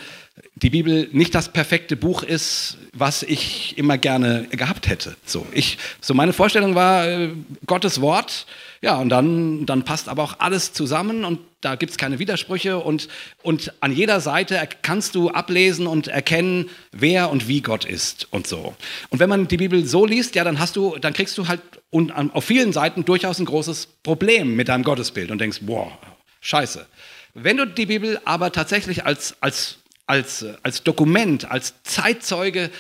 die 0.63 0.71
Bibel 0.71 1.09
nicht 1.13 1.35
das 1.35 1.49
perfekte 1.49 1.97
Buch 1.97 2.23
ist, 2.23 2.79
was 2.93 3.23
ich 3.23 3.77
immer 3.77 3.99
gerne 3.99 4.47
gehabt 4.51 4.89
hätte. 4.89 5.17
So, 5.27 5.45
ich, 5.53 5.79
so 6.01 6.15
meine 6.15 6.33
Vorstellung 6.33 6.75
war 6.75 7.09
äh, 7.09 7.31
Gottes 7.67 8.01
Wort, 8.01 8.47
ja, 8.81 8.97
und 8.97 9.09
dann, 9.09 9.67
dann 9.67 9.85
passt 9.85 10.09
aber 10.09 10.23
auch 10.23 10.41
alles 10.41 10.73
zusammen 10.73 11.25
und 11.25 11.41
da 11.61 11.77
gibt 11.77 11.93
es 11.93 11.99
keine 11.99 12.19
Widersprüche 12.19 12.79
und, 12.79 13.09
und 13.43 13.73
an 13.81 13.93
jeder 13.93 14.21
Seite 14.21 14.61
kannst 14.83 15.15
du 15.15 15.31
ablesen 15.31 15.87
und 15.87 16.09
erkennen, 16.09 16.69
wer 16.91 17.31
und 17.31 17.47
wie 17.49 17.61
Gott 17.61 17.85
ist 17.85 18.27
und 18.33 18.47
so. 18.47 18.75
Und 19.11 19.21
wenn 19.21 19.29
man 19.29 19.47
die 19.47 19.57
Bibel 19.57 19.85
so 19.85 20.05
liest, 20.05 20.35
ja, 20.35 20.43
dann 20.43 20.59
hast 20.59 20.77
du, 20.77 20.97
dann 21.01 21.13
kriegst 21.13 21.39
du 21.39 21.47
halt 21.49 21.61
auf 21.91 22.45
vielen 22.45 22.73
Seiten 22.73 23.05
durchaus 23.05 23.39
ein 23.39 23.45
großes 23.45 23.89
Problem 24.03 24.57
mit 24.57 24.69
deinem 24.69 24.83
Gottesbild 24.83 25.31
und 25.31 25.41
denkst, 25.41 25.59
boah, 25.63 25.97
scheiße. 26.41 26.87
Wenn 27.35 27.57
du 27.57 27.67
die 27.67 27.87
Bibel 27.87 28.21
aber 28.25 28.53
tatsächlich 28.53 29.07
als, 29.07 29.37
als, 29.41 29.79
als, 30.07 30.45
als 30.63 30.83
Dokument, 30.83 31.51
als 31.51 31.75
Zeitzeuge 31.85 32.71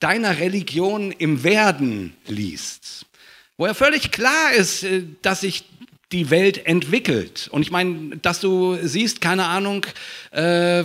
deiner 0.00 0.38
Religion 0.38 1.12
im 1.12 1.42
Werden 1.44 2.16
liest, 2.26 3.06
wo 3.56 3.66
ja 3.66 3.74
völlig 3.74 4.10
klar 4.10 4.52
ist, 4.52 4.82
äh, 4.82 5.04
dass 5.22 5.40
sich 5.40 5.64
die 6.12 6.30
Welt 6.30 6.66
entwickelt. 6.66 7.48
Und 7.50 7.62
ich 7.62 7.72
meine, 7.72 8.16
dass 8.22 8.40
du 8.40 8.76
siehst, 8.80 9.20
keine 9.20 9.46
Ahnung, 9.46 9.86
äh, 10.32 10.80
äh, 10.80 10.84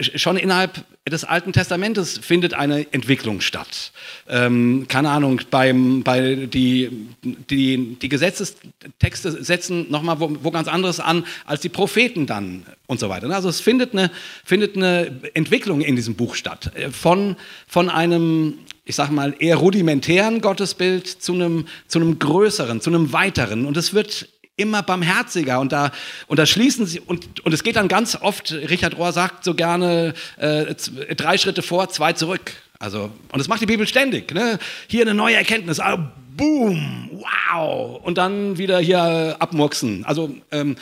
schon 0.00 0.36
innerhalb 0.36 0.84
des 1.08 1.24
Alten 1.24 1.52
Testamentes 1.52 2.18
findet 2.18 2.54
eine 2.54 2.86
Entwicklung 2.92 3.40
statt. 3.40 3.90
Ähm, 4.28 4.86
keine 4.86 5.10
Ahnung, 5.10 5.40
beim, 5.50 6.04
bei 6.04 6.46
die, 6.46 7.08
die, 7.22 7.96
die 8.00 8.08
Gesetzestexte 8.08 9.42
setzen 9.42 9.90
nochmal 9.90 10.20
wo, 10.20 10.36
wo 10.42 10.52
ganz 10.52 10.68
anderes 10.68 11.00
an 11.00 11.26
als 11.44 11.60
die 11.60 11.68
Propheten 11.68 12.26
dann 12.26 12.64
und 12.86 13.00
so 13.00 13.08
weiter. 13.08 13.28
Also 13.30 13.48
es 13.48 13.60
findet 13.60 13.94
eine, 13.94 14.12
findet 14.44 14.76
eine 14.76 15.20
Entwicklung 15.34 15.80
in 15.80 15.96
diesem 15.96 16.14
Buch 16.14 16.36
statt. 16.36 16.70
Äh, 16.76 16.90
von, 16.90 17.34
von 17.66 17.90
einem 17.90 18.58
ich 18.92 18.96
sage 18.96 19.10
mal, 19.10 19.34
eher 19.38 19.56
rudimentären 19.56 20.42
Gottesbild 20.42 21.06
zu 21.06 21.32
einem, 21.32 21.66
zu 21.88 21.98
einem 21.98 22.18
größeren, 22.18 22.82
zu 22.82 22.90
einem 22.90 23.14
weiteren. 23.14 23.64
Und 23.64 23.78
es 23.78 23.94
wird 23.94 24.28
immer 24.56 24.82
barmherziger 24.82 25.60
und 25.60 25.72
da, 25.72 25.92
und 26.26 26.38
da 26.38 26.44
schließen 26.44 26.84
sie, 26.84 27.00
und, 27.00 27.42
und 27.42 27.54
es 27.54 27.62
geht 27.62 27.76
dann 27.76 27.88
ganz 27.88 28.18
oft, 28.20 28.52
Richard 28.52 28.98
Rohr 28.98 29.12
sagt 29.12 29.44
so 29.44 29.54
gerne, 29.54 30.12
äh, 30.36 30.74
drei 31.14 31.38
Schritte 31.38 31.62
vor, 31.62 31.88
zwei 31.88 32.12
zurück. 32.12 32.52
Also, 32.78 33.04
und 33.30 33.38
das 33.38 33.48
macht 33.48 33.62
die 33.62 33.66
Bibel 33.66 33.86
ständig. 33.86 34.34
Ne? 34.34 34.58
Hier 34.88 35.00
eine 35.00 35.14
neue 35.14 35.36
Erkenntnis, 35.36 35.80
ah, 35.80 36.12
boom, 36.36 37.08
wow, 37.50 37.98
und 38.04 38.18
dann 38.18 38.58
wieder 38.58 38.78
hier 38.78 39.36
abmurksen. 39.38 40.04
Also 40.04 40.36
ähm, 40.50 40.76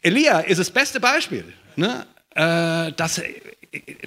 Elia 0.00 0.40
ist 0.40 0.60
das 0.60 0.70
beste 0.70 0.98
Beispiel, 0.98 1.44
ne? 1.76 2.06
äh, 2.34 2.90
dass, 2.92 3.20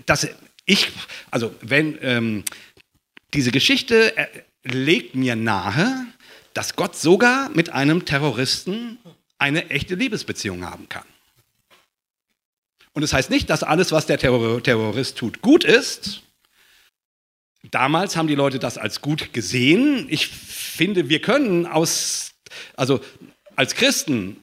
dass 0.08 0.28
ich, 0.66 0.90
also 1.30 1.54
wenn, 1.62 2.00
ähm, 2.02 2.44
diese 3.34 3.52
Geschichte 3.52 4.16
äh, 4.18 4.28
legt 4.64 5.16
mir 5.16 5.36
nahe, 5.36 6.06
dass 6.54 6.76
Gott 6.76 6.96
sogar 6.96 7.50
mit 7.50 7.70
einem 7.70 8.06
Terroristen 8.06 8.98
eine 9.38 9.70
echte 9.70 9.96
Liebesbeziehung 9.96 10.66
haben 10.66 10.88
kann. 10.88 11.06
Und 12.94 13.02
das 13.02 13.12
heißt 13.12 13.30
nicht, 13.30 13.50
dass 13.50 13.64
alles, 13.64 13.92
was 13.92 14.06
der 14.06 14.20
Terrorist 14.20 15.18
tut, 15.18 15.42
gut 15.42 15.64
ist. 15.64 16.22
Damals 17.72 18.16
haben 18.16 18.28
die 18.28 18.36
Leute 18.36 18.60
das 18.60 18.78
als 18.78 19.02
gut 19.02 19.34
gesehen. 19.34 20.06
Ich 20.10 20.28
finde, 20.28 21.10
wir 21.10 21.20
können 21.20 21.66
aus, 21.66 22.34
also 22.76 23.02
als 23.56 23.74
Christen, 23.74 24.38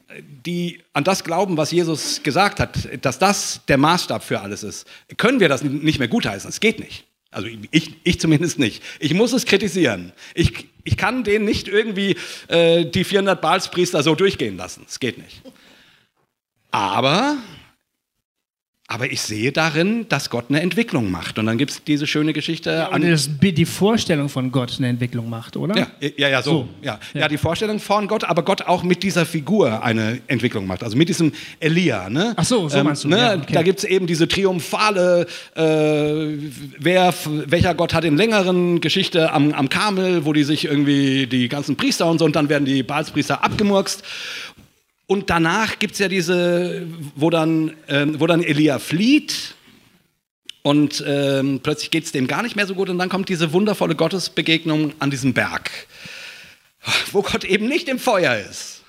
die 0.44 0.82
an 0.92 1.04
das 1.04 1.22
glauben, 1.22 1.56
was 1.56 1.70
Jesus 1.70 2.22
gesagt 2.22 2.58
hat, 2.58 2.88
dass 3.04 3.18
das 3.18 3.60
der 3.68 3.78
Maßstab 3.78 4.24
für 4.24 4.40
alles 4.40 4.62
ist, 4.64 4.86
können 5.16 5.38
wir 5.38 5.48
das 5.48 5.62
nicht 5.62 5.98
mehr 5.98 6.08
gutheißen. 6.08 6.48
Es 6.48 6.60
geht 6.60 6.80
nicht. 6.80 7.04
Also 7.30 7.48
ich, 7.70 7.94
ich 8.02 8.20
zumindest 8.20 8.58
nicht. 8.58 8.82
Ich 8.98 9.14
muss 9.14 9.32
es 9.32 9.46
kritisieren. 9.46 10.12
Ich, 10.34 10.66
ich 10.82 10.96
kann 10.96 11.22
denen 11.22 11.44
nicht 11.44 11.68
irgendwie 11.68 12.16
äh, 12.48 12.84
die 12.84 13.04
400 13.04 13.40
Balspriester 13.40 14.02
so 14.02 14.14
durchgehen 14.14 14.56
lassen. 14.56 14.84
Es 14.88 14.98
geht 14.98 15.18
nicht. 15.18 15.42
Aber 16.72 17.36
aber 18.90 19.12
ich 19.12 19.22
sehe 19.22 19.52
darin, 19.52 20.06
dass 20.08 20.30
Gott 20.30 20.46
eine 20.48 20.60
Entwicklung 20.60 21.12
macht. 21.12 21.38
Und 21.38 21.46
dann 21.46 21.58
gibt 21.58 21.70
es 21.70 21.84
diese 21.84 22.08
schöne 22.08 22.32
Geschichte. 22.32 22.70
Ja, 22.70 22.88
und 22.88 23.08
dass 23.08 23.30
die 23.40 23.64
Vorstellung 23.64 24.28
von 24.28 24.50
Gott 24.50 24.74
eine 24.78 24.88
Entwicklung 24.88 25.30
macht, 25.30 25.56
oder? 25.56 25.78
Ja, 25.78 25.86
ja, 26.16 26.28
ja 26.28 26.42
so. 26.42 26.50
so. 26.50 26.68
Ja. 26.82 26.98
ja. 27.14 27.28
die 27.28 27.38
Vorstellung 27.38 27.78
von 27.78 28.08
Gott, 28.08 28.24
aber 28.24 28.42
Gott 28.42 28.62
auch 28.62 28.82
mit 28.82 29.04
dieser 29.04 29.26
Figur 29.26 29.84
eine 29.84 30.20
Entwicklung 30.26 30.66
macht. 30.66 30.82
Also 30.82 30.96
mit 30.96 31.08
diesem 31.08 31.30
Elia. 31.60 32.10
Ne? 32.10 32.32
Ach 32.34 32.44
so, 32.44 32.68
so 32.68 32.78
ähm, 32.78 32.86
meinst 32.86 33.04
du. 33.04 33.08
Ne? 33.08 33.16
Ja, 33.16 33.34
okay. 33.36 33.52
Da 33.52 33.62
gibt 33.62 33.78
es 33.78 33.84
eben 33.84 34.08
diese 34.08 34.26
triumphale, 34.26 35.28
äh, 35.54 35.62
wer, 36.76 37.14
welcher 37.46 37.76
Gott 37.76 37.94
hat 37.94 38.02
den 38.02 38.16
längeren 38.16 38.80
Geschichte 38.80 39.32
am, 39.32 39.52
am 39.52 39.68
Karmel, 39.68 40.24
wo 40.24 40.32
die 40.32 40.42
sich 40.42 40.64
irgendwie, 40.64 41.28
die 41.28 41.48
ganzen 41.48 41.76
Priester 41.76 42.10
und 42.10 42.18
so, 42.18 42.24
und 42.24 42.34
dann 42.34 42.48
werden 42.48 42.64
die 42.64 42.82
Balspriester 42.82 43.44
abgemurkst. 43.44 44.02
Und 45.10 45.28
danach 45.28 45.80
gibt 45.80 45.94
es 45.94 45.98
ja 45.98 46.06
diese, 46.06 46.86
wo 47.16 47.30
dann, 47.30 47.74
ähm, 47.88 48.20
wo 48.20 48.28
dann 48.28 48.44
Elia 48.44 48.78
flieht 48.78 49.56
und 50.62 51.02
ähm, 51.04 51.58
plötzlich 51.60 51.90
geht 51.90 52.04
es 52.04 52.12
dem 52.12 52.28
gar 52.28 52.44
nicht 52.44 52.54
mehr 52.54 52.64
so 52.64 52.76
gut 52.76 52.88
und 52.88 52.98
dann 52.98 53.08
kommt 53.08 53.28
diese 53.28 53.52
wundervolle 53.52 53.96
Gottesbegegnung 53.96 54.92
an 55.00 55.10
diesem 55.10 55.34
Berg, 55.34 55.68
wo 57.10 57.22
Gott 57.22 57.42
eben 57.42 57.66
nicht 57.66 57.88
im 57.88 57.98
Feuer 57.98 58.36
ist. 58.36 58.82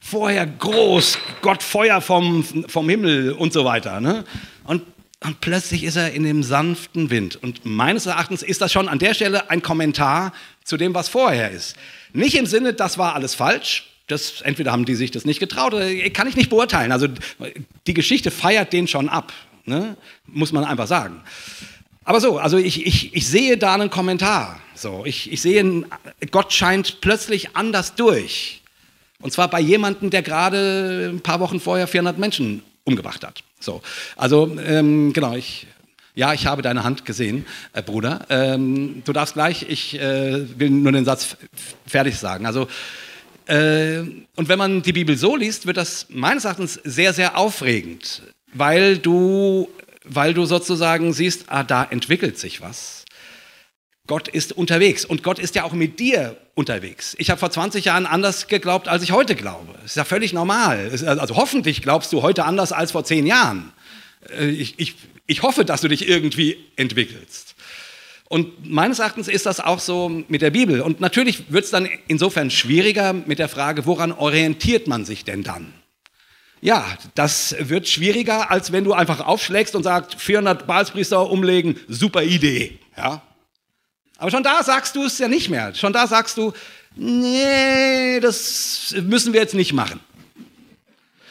Vorher 0.00 0.48
groß, 0.48 1.18
Gott 1.42 1.62
Feuer 1.62 2.00
vom, 2.00 2.42
vom 2.42 2.88
Himmel 2.88 3.30
und 3.30 3.52
so 3.52 3.64
weiter. 3.64 4.00
Ne? 4.00 4.24
Und, 4.64 4.82
und 5.20 5.40
plötzlich 5.40 5.84
ist 5.84 5.94
er 5.94 6.12
in 6.12 6.24
dem 6.24 6.42
sanften 6.42 7.08
Wind. 7.10 7.36
Und 7.40 7.64
meines 7.64 8.06
Erachtens 8.06 8.42
ist 8.42 8.62
das 8.62 8.72
schon 8.72 8.88
an 8.88 8.98
der 8.98 9.14
Stelle 9.14 9.48
ein 9.48 9.62
Kommentar 9.62 10.32
zu 10.64 10.76
dem, 10.76 10.92
was 10.92 11.08
vorher 11.08 11.52
ist. 11.52 11.76
Nicht 12.12 12.34
im 12.34 12.46
Sinne, 12.46 12.74
das 12.74 12.98
war 12.98 13.14
alles 13.14 13.36
falsch, 13.36 13.91
das, 14.12 14.42
entweder 14.42 14.72
haben 14.72 14.84
die 14.84 14.94
sich 14.94 15.10
das 15.10 15.24
nicht 15.24 15.40
getraut 15.40 15.74
oder 15.74 15.88
kann 16.10 16.28
ich 16.28 16.36
nicht 16.36 16.50
beurteilen. 16.50 16.92
Also 16.92 17.08
die 17.86 17.94
Geschichte 17.94 18.30
feiert 18.30 18.72
den 18.72 18.86
schon 18.86 19.08
ab, 19.08 19.32
ne? 19.64 19.96
muss 20.26 20.52
man 20.52 20.64
einfach 20.64 20.86
sagen. 20.86 21.20
Aber 22.04 22.20
so, 22.20 22.38
also 22.38 22.56
ich, 22.56 22.86
ich, 22.86 23.14
ich 23.14 23.26
sehe 23.26 23.56
da 23.56 23.74
einen 23.74 23.90
Kommentar. 23.90 24.60
So, 24.74 25.04
ich, 25.04 25.30
ich 25.32 25.40
sehe, 25.40 25.84
Gott 26.30 26.52
scheint 26.52 27.00
plötzlich 27.00 27.56
anders 27.56 27.94
durch. 27.94 28.62
Und 29.20 29.32
zwar 29.32 29.48
bei 29.48 29.60
jemandem, 29.60 30.10
der 30.10 30.22
gerade 30.22 31.10
ein 31.12 31.20
paar 31.20 31.40
Wochen 31.40 31.60
vorher 31.60 31.86
400 31.86 32.18
Menschen 32.18 32.62
umgebracht 32.84 33.24
hat. 33.24 33.44
So, 33.60 33.80
also 34.16 34.56
ähm, 34.66 35.12
genau, 35.12 35.34
ich 35.34 35.68
Ja, 36.14 36.34
ich 36.34 36.46
habe 36.46 36.60
deine 36.60 36.84
Hand 36.84 37.04
gesehen, 37.04 37.46
äh, 37.72 37.82
Bruder. 37.82 38.26
Ähm, 38.28 39.02
du 39.04 39.12
darfst 39.12 39.34
gleich, 39.34 39.64
ich 39.68 39.98
äh, 39.98 40.58
will 40.58 40.70
nur 40.70 40.92
den 40.92 41.04
Satz 41.04 41.36
fertig 41.86 42.18
sagen. 42.18 42.44
Also, 42.44 42.66
und 43.46 44.48
wenn 44.48 44.58
man 44.58 44.82
die 44.82 44.92
Bibel 44.92 45.16
so 45.16 45.36
liest, 45.36 45.66
wird 45.66 45.76
das 45.76 46.06
meines 46.10 46.44
Erachtens 46.44 46.80
sehr, 46.84 47.12
sehr 47.12 47.36
aufregend, 47.36 48.22
weil 48.52 48.98
du, 48.98 49.68
weil 50.04 50.34
du 50.34 50.44
sozusagen 50.44 51.12
siehst, 51.12 51.44
ah, 51.48 51.64
da 51.64 51.84
entwickelt 51.84 52.38
sich 52.38 52.60
was. 52.60 53.04
Gott 54.06 54.28
ist 54.28 54.52
unterwegs 54.52 55.04
und 55.04 55.22
Gott 55.22 55.38
ist 55.38 55.54
ja 55.54 55.64
auch 55.64 55.72
mit 55.72 56.00
dir 56.00 56.36
unterwegs. 56.54 57.14
Ich 57.18 57.30
habe 57.30 57.38
vor 57.38 57.50
20 57.50 57.84
Jahren 57.84 58.04
anders 58.04 58.48
geglaubt, 58.48 58.88
als 58.88 59.02
ich 59.02 59.12
heute 59.12 59.36
glaube. 59.36 59.72
Das 59.74 59.92
ist 59.92 59.96
ja 59.96 60.04
völlig 60.04 60.32
normal. 60.32 60.90
Also 60.90 61.36
hoffentlich 61.36 61.82
glaubst 61.82 62.12
du 62.12 62.22
heute 62.22 62.44
anders 62.44 62.72
als 62.72 62.92
vor 62.92 63.04
zehn 63.04 63.26
Jahren. 63.26 63.72
Äh, 64.36 64.50
ich, 64.50 64.74
ich, 64.78 64.96
ich 65.26 65.42
hoffe, 65.42 65.64
dass 65.64 65.80
du 65.80 65.88
dich 65.88 66.08
irgendwie 66.08 66.58
entwickelst. 66.76 67.51
Und 68.32 68.66
meines 68.66 68.98
Erachtens 68.98 69.28
ist 69.28 69.44
das 69.44 69.60
auch 69.60 69.78
so 69.78 70.08
mit 70.08 70.40
der 70.40 70.48
Bibel. 70.48 70.80
Und 70.80 71.00
natürlich 71.00 71.52
wird 71.52 71.66
es 71.66 71.70
dann 71.70 71.86
insofern 72.08 72.50
schwieriger 72.50 73.12
mit 73.12 73.38
der 73.38 73.50
Frage, 73.50 73.84
woran 73.84 74.10
orientiert 74.10 74.86
man 74.86 75.04
sich 75.04 75.26
denn 75.26 75.42
dann? 75.42 75.74
Ja, 76.62 76.82
das 77.14 77.54
wird 77.58 77.86
schwieriger, 77.88 78.50
als 78.50 78.72
wenn 78.72 78.84
du 78.84 78.94
einfach 78.94 79.20
aufschlägst 79.20 79.76
und 79.76 79.82
sagst, 79.82 80.14
400 80.14 80.66
Balspriester 80.66 81.30
umlegen, 81.30 81.78
super 81.88 82.22
Idee. 82.22 82.78
Ja? 82.96 83.20
Aber 84.16 84.30
schon 84.30 84.42
da 84.42 84.62
sagst 84.62 84.96
du 84.96 85.04
es 85.04 85.18
ja 85.18 85.28
nicht 85.28 85.50
mehr. 85.50 85.74
Schon 85.74 85.92
da 85.92 86.06
sagst 86.06 86.38
du, 86.38 86.54
nee, 86.96 88.18
das 88.20 88.94
müssen 89.02 89.34
wir 89.34 89.42
jetzt 89.42 89.54
nicht 89.54 89.74
machen. 89.74 90.00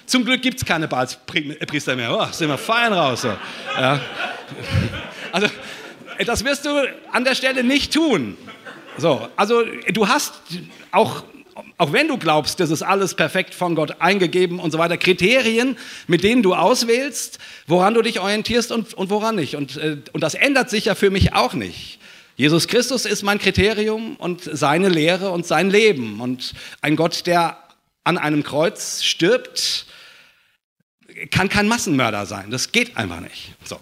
Zum 0.05 0.23
Glück 0.23 0.43
gibt 0.43 0.59
es 0.59 0.65
keine 0.65 0.87
Balspriester 0.87 1.95
mehr. 1.95 2.15
Oh, 2.15 2.31
sind 2.31 2.47
wir 2.49 2.59
fein 2.59 2.93
raus. 2.93 3.23
So. 3.23 3.35
Ja. 3.75 3.99
Also, 5.31 5.47
das 6.25 6.45
wirst 6.45 6.65
du 6.65 6.69
an 7.11 7.23
der 7.23 7.35
Stelle 7.35 7.63
nicht 7.63 7.93
tun. 7.93 8.37
So, 8.97 9.27
also 9.35 9.63
du 9.93 10.07
hast 10.07 10.33
auch 10.91 11.23
auch 11.77 11.91
wenn 11.91 12.07
du 12.07 12.17
glaubst, 12.17 12.59
das 12.59 12.69
ist 12.69 12.81
alles 12.81 13.15
perfekt 13.15 13.53
von 13.53 13.75
Gott 13.75 13.99
eingegeben 13.99 14.59
und 14.59 14.71
so 14.71 14.77
weiter, 14.77 14.97
Kriterien, 14.97 15.77
mit 16.07 16.23
denen 16.23 16.43
du 16.43 16.53
auswählst, 16.53 17.39
woran 17.67 17.93
du 17.93 18.01
dich 18.01 18.19
orientierst 18.19 18.71
und, 18.71 18.93
und 18.93 19.09
woran 19.09 19.35
nicht. 19.35 19.55
Und, 19.55 19.77
äh, 19.77 19.97
und 20.13 20.21
das 20.21 20.33
ändert 20.33 20.69
sich 20.69 20.85
ja 20.85 20.95
für 20.95 21.09
mich 21.09 21.33
auch 21.33 21.53
nicht. 21.53 21.99
Jesus 22.35 22.67
Christus 22.67 23.05
ist 23.05 23.23
mein 23.23 23.39
Kriterium 23.39 24.15
und 24.15 24.41
seine 24.43 24.89
Lehre 24.89 25.31
und 25.31 25.45
sein 25.45 25.69
Leben. 25.69 26.21
Und 26.21 26.53
ein 26.81 26.95
Gott, 26.95 27.27
der 27.27 27.57
an 28.03 28.17
einem 28.17 28.43
Kreuz 28.43 29.03
stirbt, 29.03 29.85
kann 31.29 31.49
kein 31.49 31.67
Massenmörder 31.67 32.25
sein. 32.25 32.49
Das 32.51 32.71
geht 32.71 32.97
einfach 32.97 33.19
nicht. 33.19 33.53
So. 33.63 33.79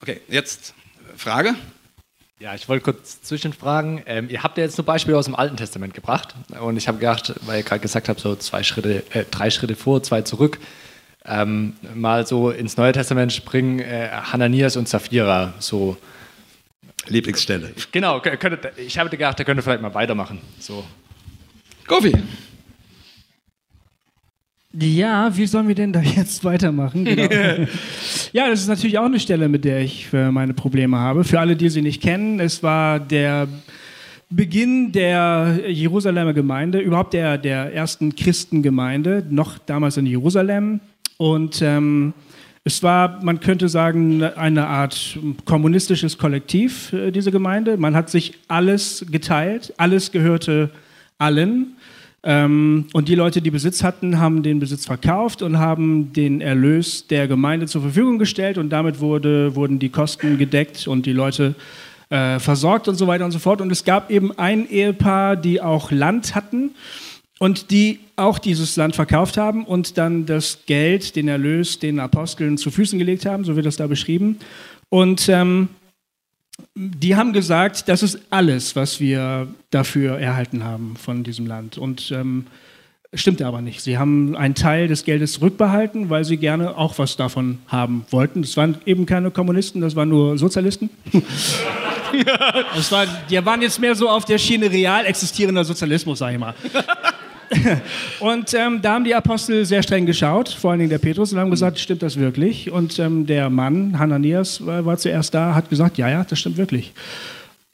Okay, 0.00 0.20
jetzt 0.28 0.74
Frage. 1.16 1.54
Ja, 2.40 2.54
ich 2.54 2.68
wollte 2.68 2.84
kurz 2.84 3.22
zwischenfragen. 3.22 4.02
Ähm, 4.06 4.28
ihr 4.28 4.42
habt 4.42 4.58
ja 4.58 4.64
jetzt 4.64 4.76
nur 4.76 4.84
Beispiele 4.84 5.16
aus 5.16 5.26
dem 5.26 5.34
Alten 5.34 5.56
Testament 5.56 5.94
gebracht. 5.94 6.34
Und 6.60 6.76
ich 6.76 6.88
habe 6.88 6.98
gedacht, 6.98 7.32
weil 7.46 7.58
ihr 7.58 7.64
gerade 7.64 7.80
gesagt 7.80 8.08
habt, 8.08 8.20
so 8.20 8.34
zwei 8.36 8.62
Schritte, 8.62 9.04
äh, 9.12 9.24
drei 9.30 9.50
Schritte 9.50 9.76
vor, 9.76 10.02
zwei 10.02 10.22
zurück, 10.22 10.58
ähm, 11.24 11.74
mal 11.94 12.26
so 12.26 12.50
ins 12.50 12.76
Neue 12.76 12.92
Testament 12.92 13.32
springen, 13.32 13.78
äh, 13.78 14.10
Hananias 14.10 14.76
und 14.76 14.88
Sapphira, 14.88 15.54
so. 15.58 15.96
Lieblingsstelle. 17.06 17.74
Genau, 17.92 18.20
könnte, 18.20 18.72
ich 18.78 18.98
habe 18.98 19.10
gedacht, 19.10 19.38
der 19.38 19.44
könnte 19.44 19.62
vielleicht 19.62 19.82
mal 19.82 19.94
weitermachen. 19.94 20.40
So. 20.58 20.84
Gofi. 21.86 22.14
Ja, 24.76 25.36
wie 25.36 25.46
sollen 25.46 25.68
wir 25.68 25.74
denn 25.74 25.92
da 25.92 26.00
jetzt 26.00 26.44
weitermachen? 26.44 27.04
Genau. 27.04 27.22
ja, 28.32 28.48
das 28.48 28.62
ist 28.62 28.68
natürlich 28.68 28.98
auch 28.98 29.04
eine 29.04 29.20
Stelle, 29.20 29.48
mit 29.48 29.64
der 29.64 29.80
ich 29.80 30.12
äh, 30.12 30.30
meine 30.30 30.54
Probleme 30.54 30.98
habe. 30.98 31.22
Für 31.22 31.38
alle, 31.38 31.54
die 31.54 31.68
sie 31.68 31.82
nicht 31.82 32.02
kennen, 32.02 32.40
es 32.40 32.62
war 32.62 32.98
der 32.98 33.46
Beginn 34.30 34.90
der 34.90 35.60
Jerusalemer 35.68 36.32
Gemeinde, 36.32 36.80
überhaupt 36.80 37.12
der, 37.12 37.38
der 37.38 37.72
ersten 37.72 38.16
Christengemeinde, 38.16 39.24
noch 39.30 39.58
damals 39.58 39.96
in 39.96 40.06
Jerusalem. 40.06 40.80
Und 41.18 41.62
ähm, 41.62 42.12
es 42.64 42.82
war, 42.82 43.22
man 43.22 43.38
könnte 43.38 43.68
sagen, 43.68 44.24
eine 44.24 44.66
Art 44.66 45.18
kommunistisches 45.44 46.18
Kollektiv, 46.18 46.92
äh, 46.92 47.12
diese 47.12 47.30
Gemeinde. 47.30 47.76
Man 47.76 47.94
hat 47.94 48.10
sich 48.10 48.34
alles 48.48 49.06
geteilt, 49.08 49.72
alles 49.76 50.10
gehörte 50.10 50.70
allen. 51.18 51.76
Ähm, 52.26 52.86
und 52.94 53.08
die 53.08 53.14
Leute, 53.14 53.42
die 53.42 53.50
Besitz 53.50 53.82
hatten, 53.82 54.18
haben 54.18 54.42
den 54.42 54.58
Besitz 54.58 54.86
verkauft 54.86 55.42
und 55.42 55.58
haben 55.58 56.12
den 56.14 56.40
Erlös 56.40 57.06
der 57.06 57.28
Gemeinde 57.28 57.66
zur 57.66 57.82
Verfügung 57.82 58.18
gestellt 58.18 58.56
und 58.56 58.70
damit 58.70 59.00
wurde, 59.00 59.54
wurden 59.54 59.78
die 59.78 59.90
Kosten 59.90 60.38
gedeckt 60.38 60.88
und 60.88 61.04
die 61.04 61.12
Leute 61.12 61.54
äh, 62.08 62.38
versorgt 62.38 62.88
und 62.88 62.94
so 62.94 63.06
weiter 63.06 63.26
und 63.26 63.32
so 63.32 63.38
fort. 63.38 63.60
Und 63.60 63.70
es 63.70 63.84
gab 63.84 64.10
eben 64.10 64.36
ein 64.38 64.68
Ehepaar, 64.68 65.36
die 65.36 65.60
auch 65.60 65.90
Land 65.90 66.34
hatten 66.34 66.70
und 67.38 67.70
die 67.70 68.00
auch 68.16 68.38
dieses 68.38 68.76
Land 68.76 68.94
verkauft 68.94 69.36
haben 69.36 69.64
und 69.66 69.98
dann 69.98 70.24
das 70.24 70.60
Geld, 70.64 71.16
den 71.16 71.28
Erlös 71.28 71.78
den 71.78 72.00
Aposteln 72.00 72.56
zu 72.56 72.70
Füßen 72.70 72.98
gelegt 72.98 73.26
haben, 73.26 73.44
so 73.44 73.54
wird 73.54 73.66
das 73.66 73.76
da 73.76 73.86
beschrieben. 73.86 74.38
Und 74.88 75.28
ähm, 75.28 75.68
die 76.74 77.16
haben 77.16 77.32
gesagt, 77.32 77.88
das 77.88 78.02
ist 78.02 78.18
alles, 78.30 78.76
was 78.76 79.00
wir 79.00 79.48
dafür 79.70 80.18
erhalten 80.18 80.64
haben 80.64 80.96
von 80.96 81.24
diesem 81.24 81.46
Land. 81.46 81.78
Und 81.78 82.10
ähm, 82.10 82.46
stimmte 83.12 83.46
aber 83.46 83.60
nicht. 83.60 83.80
Sie 83.80 83.98
haben 83.98 84.36
einen 84.36 84.54
Teil 84.54 84.88
des 84.88 85.04
Geldes 85.04 85.34
zurückbehalten, 85.34 86.10
weil 86.10 86.24
sie 86.24 86.36
gerne 86.36 86.76
auch 86.76 86.98
was 86.98 87.16
davon 87.16 87.58
haben 87.68 88.04
wollten. 88.10 88.42
Das 88.42 88.56
waren 88.56 88.78
eben 88.86 89.06
keine 89.06 89.30
Kommunisten, 89.30 89.80
das 89.80 89.96
waren 89.96 90.08
nur 90.08 90.36
Sozialisten. 90.38 90.90
das 92.74 92.90
war, 92.90 93.06
die 93.30 93.44
waren 93.44 93.62
jetzt 93.62 93.80
mehr 93.80 93.94
so 93.94 94.08
auf 94.08 94.24
der 94.24 94.38
Schiene 94.38 94.70
real 94.70 95.06
existierender 95.06 95.64
Sozialismus, 95.64 96.18
sag 96.18 96.32
ich 96.32 96.38
mal. 96.38 96.54
und 98.20 98.54
ähm, 98.54 98.80
da 98.82 98.94
haben 98.94 99.04
die 99.04 99.14
Apostel 99.14 99.64
sehr 99.64 99.82
streng 99.82 100.06
geschaut, 100.06 100.48
vor 100.48 100.70
allen 100.70 100.80
Dingen 100.80 100.90
der 100.90 100.98
Petrus, 100.98 101.32
und 101.32 101.38
haben 101.38 101.50
gesagt, 101.50 101.78
stimmt 101.78 102.02
das 102.02 102.18
wirklich? 102.18 102.70
Und 102.70 102.98
ähm, 102.98 103.26
der 103.26 103.50
Mann, 103.50 103.98
Hananias, 103.98 104.64
war, 104.64 104.84
war 104.84 104.96
zuerst 104.96 105.34
da, 105.34 105.54
hat 105.54 105.70
gesagt, 105.70 105.98
ja, 105.98 106.08
ja, 106.08 106.24
das 106.24 106.38
stimmt 106.38 106.56
wirklich. 106.56 106.92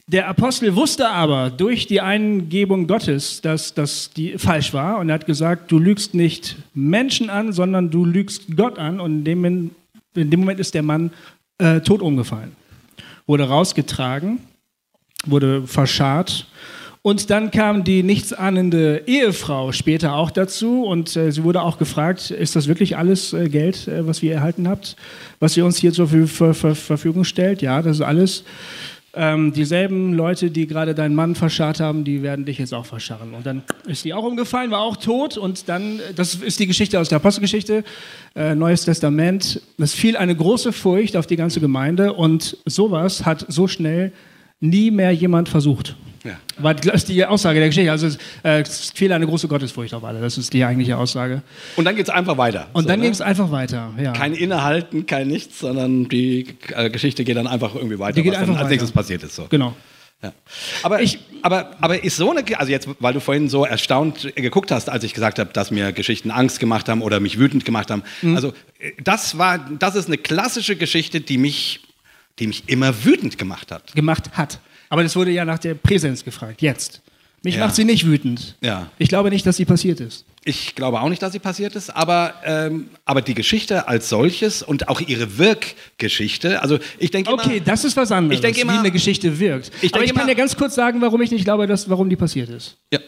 Der 0.07 0.27
Apostel 0.27 0.75
wusste 0.75 1.09
aber 1.09 1.49
durch 1.49 1.87
die 1.87 2.01
Eingebung 2.01 2.85
Gottes, 2.85 3.39
dass 3.39 3.73
das 3.73 4.09
falsch 4.37 4.73
war 4.73 4.99
und 4.99 5.07
er 5.07 5.15
hat 5.15 5.25
gesagt, 5.25 5.71
du 5.71 5.79
lügst 5.79 6.13
nicht 6.13 6.57
Menschen 6.73 7.29
an, 7.29 7.53
sondern 7.53 7.89
du 7.89 8.03
lügst 8.03 8.57
Gott 8.57 8.77
an 8.77 8.99
und 8.99 9.19
in 9.19 9.23
dem, 9.23 9.45
in 9.45 10.29
dem 10.29 10.39
Moment 10.41 10.59
ist 10.59 10.73
der 10.73 10.83
Mann 10.83 11.11
äh, 11.59 11.79
tot 11.79 12.01
umgefallen. 12.01 12.51
Wurde 13.25 13.47
rausgetragen, 13.47 14.39
wurde 15.25 15.65
verscharrt 15.65 16.47
und 17.03 17.31
dann 17.31 17.49
kam 17.49 17.83
die 17.83 18.03
nichtsahnende 18.03 19.03
Ehefrau 19.07 19.71
später 19.71 20.15
auch 20.15 20.29
dazu 20.29 20.83
und 20.83 21.15
äh, 21.15 21.31
sie 21.31 21.43
wurde 21.43 21.63
auch 21.63 21.79
gefragt, 21.79 22.29
ist 22.29 22.55
das 22.55 22.67
wirklich 22.67 22.95
alles 22.95 23.33
äh, 23.33 23.49
Geld, 23.49 23.87
äh, 23.87 24.05
was 24.05 24.21
ihr 24.21 24.33
erhalten 24.33 24.67
habt, 24.67 24.95
was 25.39 25.57
ihr 25.57 25.65
uns 25.65 25.77
hier 25.77 25.93
zur 25.93 26.07
Ver 26.07 26.53
Ver 26.53 26.75
Verfügung 26.75 27.23
stellt? 27.23 27.63
Ja, 27.63 27.81
das 27.81 27.97
ist 27.97 28.01
alles. 28.01 28.43
Ähm, 29.13 29.51
dieselben 29.51 30.13
Leute, 30.13 30.51
die 30.51 30.67
gerade 30.67 30.95
deinen 30.95 31.15
Mann 31.15 31.35
verscharrt 31.35 31.81
haben, 31.81 32.05
die 32.05 32.21
werden 32.21 32.45
dich 32.45 32.59
jetzt 32.59 32.73
auch 32.73 32.85
verscharren. 32.85 33.33
Und 33.33 33.45
dann 33.45 33.63
ist 33.85 34.05
die 34.05 34.13
auch 34.13 34.23
umgefallen, 34.23 34.71
war 34.71 34.81
auch 34.81 34.95
tot. 34.95 35.37
Und 35.37 35.67
dann, 35.67 35.99
das 36.15 36.35
ist 36.35 36.59
die 36.59 36.67
Geschichte 36.67 36.97
aus 36.97 37.09
der 37.09 37.17
Apostelgeschichte, 37.17 37.83
äh, 38.35 38.55
Neues 38.55 38.85
Testament. 38.85 39.59
Es 39.77 39.93
fiel 39.93 40.15
eine 40.15 40.33
große 40.33 40.71
Furcht 40.71 41.17
auf 41.17 41.27
die 41.27 41.35
ganze 41.35 41.59
Gemeinde 41.59 42.13
und 42.13 42.57
sowas 42.65 43.25
hat 43.25 43.45
so 43.49 43.67
schnell 43.67 44.13
nie 44.61 44.91
mehr 44.91 45.11
jemand 45.11 45.49
versucht. 45.49 45.95
Ja. 46.23 46.37
War 46.59 46.75
ist 46.93 47.09
die 47.09 47.25
Aussage 47.25 47.59
der 47.59 47.69
Geschichte. 47.69 47.91
Also 47.91 48.07
äh, 48.43 48.61
es 48.61 48.91
fehlt 48.91 49.11
eine 49.11 49.25
große 49.25 49.47
Gottesfurcht 49.47 49.93
auf 49.93 50.03
alle. 50.03 50.21
Das 50.21 50.37
ist 50.37 50.53
die 50.53 50.63
eigentliche 50.63 50.95
Aussage. 50.97 51.41
Und 51.75 51.85
dann 51.85 51.95
geht 51.95 52.07
es 52.07 52.13
einfach 52.13 52.37
weiter. 52.37 52.67
Und 52.73 52.83
so, 52.83 52.89
dann 52.89 52.99
ne? 52.99 53.05
ging 53.05 53.11
es 53.11 53.21
einfach 53.21 53.51
weiter. 53.51 53.91
Ja. 54.01 54.13
Kein 54.13 54.33
Innehalten, 54.33 55.07
kein 55.07 55.27
Nichts, 55.27 55.59
sondern 55.59 56.09
die 56.09 56.47
äh, 56.75 56.89
Geschichte 56.89 57.23
geht 57.23 57.37
dann 57.37 57.47
einfach 57.47 57.73
irgendwie 57.73 57.97
weiter, 57.97 58.13
die 58.13 58.23
geht 58.23 58.33
was 58.33 58.39
einfach 58.39 58.53
dann 58.53 58.63
als 58.63 58.69
nächstes 58.69 58.91
passiert 58.91 59.23
ist. 59.23 59.35
So. 59.35 59.47
Genau. 59.49 59.75
Ja. 60.21 60.33
Aber, 60.83 61.01
ich, 61.01 61.17
aber, 61.41 61.71
aber 61.81 62.03
ist 62.03 62.15
so 62.15 62.29
eine, 62.29 62.43
also 62.59 62.71
jetzt, 62.71 62.87
weil 62.99 63.13
du 63.13 63.19
vorhin 63.19 63.49
so 63.49 63.65
erstaunt 63.65 64.31
geguckt 64.35 64.69
hast, 64.69 64.87
als 64.87 65.03
ich 65.03 65.15
gesagt 65.15 65.39
habe, 65.39 65.51
dass 65.51 65.71
mir 65.71 65.91
Geschichten 65.93 66.29
Angst 66.29 66.59
gemacht 66.59 66.89
haben 66.89 67.01
oder 67.01 67.19
mich 67.19 67.39
wütend 67.39 67.65
gemacht 67.65 67.89
haben. 67.89 68.03
Mhm. 68.21 68.35
Also 68.35 68.49
äh, 68.79 68.91
das 69.03 69.39
war, 69.39 69.57
das 69.57 69.95
ist 69.95 70.07
eine 70.07 70.19
klassische 70.19 70.75
Geschichte, 70.75 71.21
die 71.21 71.39
mich, 71.39 71.79
die 72.39 72.47
mich 72.47 72.63
immer 72.67 73.03
wütend 73.03 73.37
gemacht 73.37 73.71
hat. 73.71 73.93
Gemacht 73.93 74.31
hat. 74.33 74.59
Aber 74.89 75.03
das 75.03 75.15
wurde 75.15 75.31
ja 75.31 75.45
nach 75.45 75.59
der 75.59 75.75
Präsenz 75.75 76.23
gefragt, 76.23 76.61
jetzt. 76.61 77.01
Mich 77.43 77.55
ja. 77.55 77.65
macht 77.65 77.75
sie 77.75 77.85
nicht 77.85 78.05
wütend. 78.05 78.55
Ja. 78.61 78.91
Ich 78.99 79.09
glaube 79.09 79.29
nicht, 79.31 79.45
dass 79.47 79.57
sie 79.57 79.65
passiert 79.65 79.99
ist. 79.99 80.25
Ich 80.43 80.75
glaube 80.75 81.01
auch 81.01 81.09
nicht, 81.09 81.21
dass 81.21 81.31
sie 81.31 81.39
passiert 81.39 81.75
ist, 81.75 81.89
aber, 81.89 82.35
ähm, 82.43 82.89
aber 83.05 83.21
die 83.21 83.33
Geschichte 83.33 83.87
als 83.87 84.09
solches 84.09 84.63
und 84.63 84.89
auch 84.89 85.01
ihre 85.01 85.37
Wirkgeschichte, 85.37 86.61
also 86.61 86.79
ich 86.97 87.11
denke 87.11 87.31
Okay, 87.31 87.57
immer, 87.57 87.65
das 87.65 87.83
ist 87.83 87.95
was 87.95 88.11
anderes, 88.11 88.37
ich 88.37 88.41
denke 88.41 88.61
immer, 88.61 88.73
wie 88.73 88.79
eine 88.79 88.91
Geschichte 88.91 89.39
wirkt. 89.39 89.71
Ich 89.81 89.93
aber 89.93 90.03
ich 90.03 90.13
kann 90.15 90.27
dir 90.27 90.35
ganz 90.35 90.55
kurz 90.55 90.73
sagen, 90.75 90.99
warum 91.01 91.21
ich 91.21 91.31
nicht 91.31 91.43
glaube, 91.43 91.67
dass, 91.67 91.89
warum 91.89 92.09
die 92.09 92.15
passiert 92.15 92.49
ist. 92.49 92.77
Ja. 92.91 92.99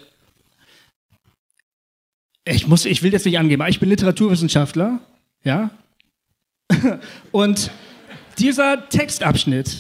Ich, 2.46 2.68
muss, 2.68 2.86
ich 2.86 3.02
will 3.02 3.12
das 3.12 3.26
nicht 3.26 3.38
angeben, 3.40 3.62
aber 3.62 3.70
ich 3.70 3.80
bin 3.80 3.90
Literaturwissenschaftler, 3.90 5.00
ja, 5.44 5.72
und 7.32 7.72
Dieser 8.40 8.90
Textabschnitt 8.90 9.76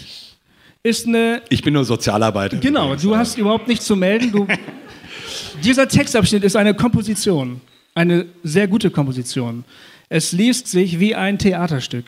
ist 0.83 1.07
eine 1.07 1.41
Ich 1.49 1.61
bin 1.61 1.73
nur 1.73 1.85
Sozialarbeiter. 1.85 2.57
Genau, 2.57 2.95
du 2.95 3.15
hast 3.15 3.37
überhaupt 3.37 3.67
nichts 3.67 3.85
zu 3.85 3.95
melden. 3.95 4.31
Du, 4.31 4.47
dieser 5.63 5.87
Textabschnitt 5.87 6.43
ist 6.43 6.55
eine 6.55 6.73
Komposition, 6.73 7.61
eine 7.95 8.25
sehr 8.43 8.67
gute 8.67 8.91
Komposition. 8.91 9.63
Es 10.09 10.31
liest 10.31 10.67
sich 10.67 10.99
wie 10.99 11.15
ein 11.15 11.39
Theaterstück. 11.39 12.05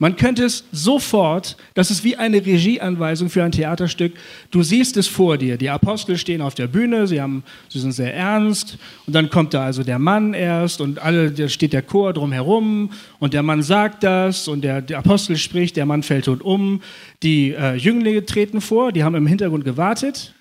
Man 0.00 0.14
könnte 0.14 0.44
es 0.44 0.64
sofort, 0.70 1.56
das 1.74 1.90
ist 1.90 2.04
wie 2.04 2.14
eine 2.16 2.36
Regieanweisung 2.36 3.30
für 3.30 3.42
ein 3.42 3.50
Theaterstück. 3.50 4.12
Du 4.52 4.62
siehst 4.62 4.96
es 4.96 5.08
vor 5.08 5.38
dir. 5.38 5.56
Die 5.56 5.70
Apostel 5.70 6.16
stehen 6.16 6.40
auf 6.40 6.54
der 6.54 6.68
Bühne, 6.68 7.08
sie, 7.08 7.20
haben, 7.20 7.42
sie 7.68 7.80
sind 7.80 7.92
sehr 7.92 8.14
ernst. 8.14 8.78
Und 9.06 9.14
dann 9.14 9.28
kommt 9.28 9.54
da 9.54 9.64
also 9.64 9.82
der 9.82 9.98
Mann 9.98 10.34
erst 10.34 10.80
und 10.80 11.00
alle, 11.00 11.32
da 11.32 11.48
steht 11.48 11.72
der 11.72 11.82
Chor 11.82 12.12
drumherum 12.12 12.92
und 13.18 13.34
der 13.34 13.42
Mann 13.42 13.62
sagt 13.62 14.04
das 14.04 14.46
und 14.46 14.62
der, 14.62 14.82
der 14.82 14.98
Apostel 14.98 15.36
spricht, 15.36 15.76
der 15.76 15.86
Mann 15.86 16.04
fällt 16.04 16.26
tot 16.26 16.42
um. 16.42 16.80
Die 17.24 17.50
äh, 17.50 17.74
Jünglinge 17.74 18.24
treten 18.24 18.60
vor, 18.60 18.92
die 18.92 19.02
haben 19.02 19.16
im 19.16 19.26
Hintergrund 19.26 19.64
gewartet. 19.64 20.32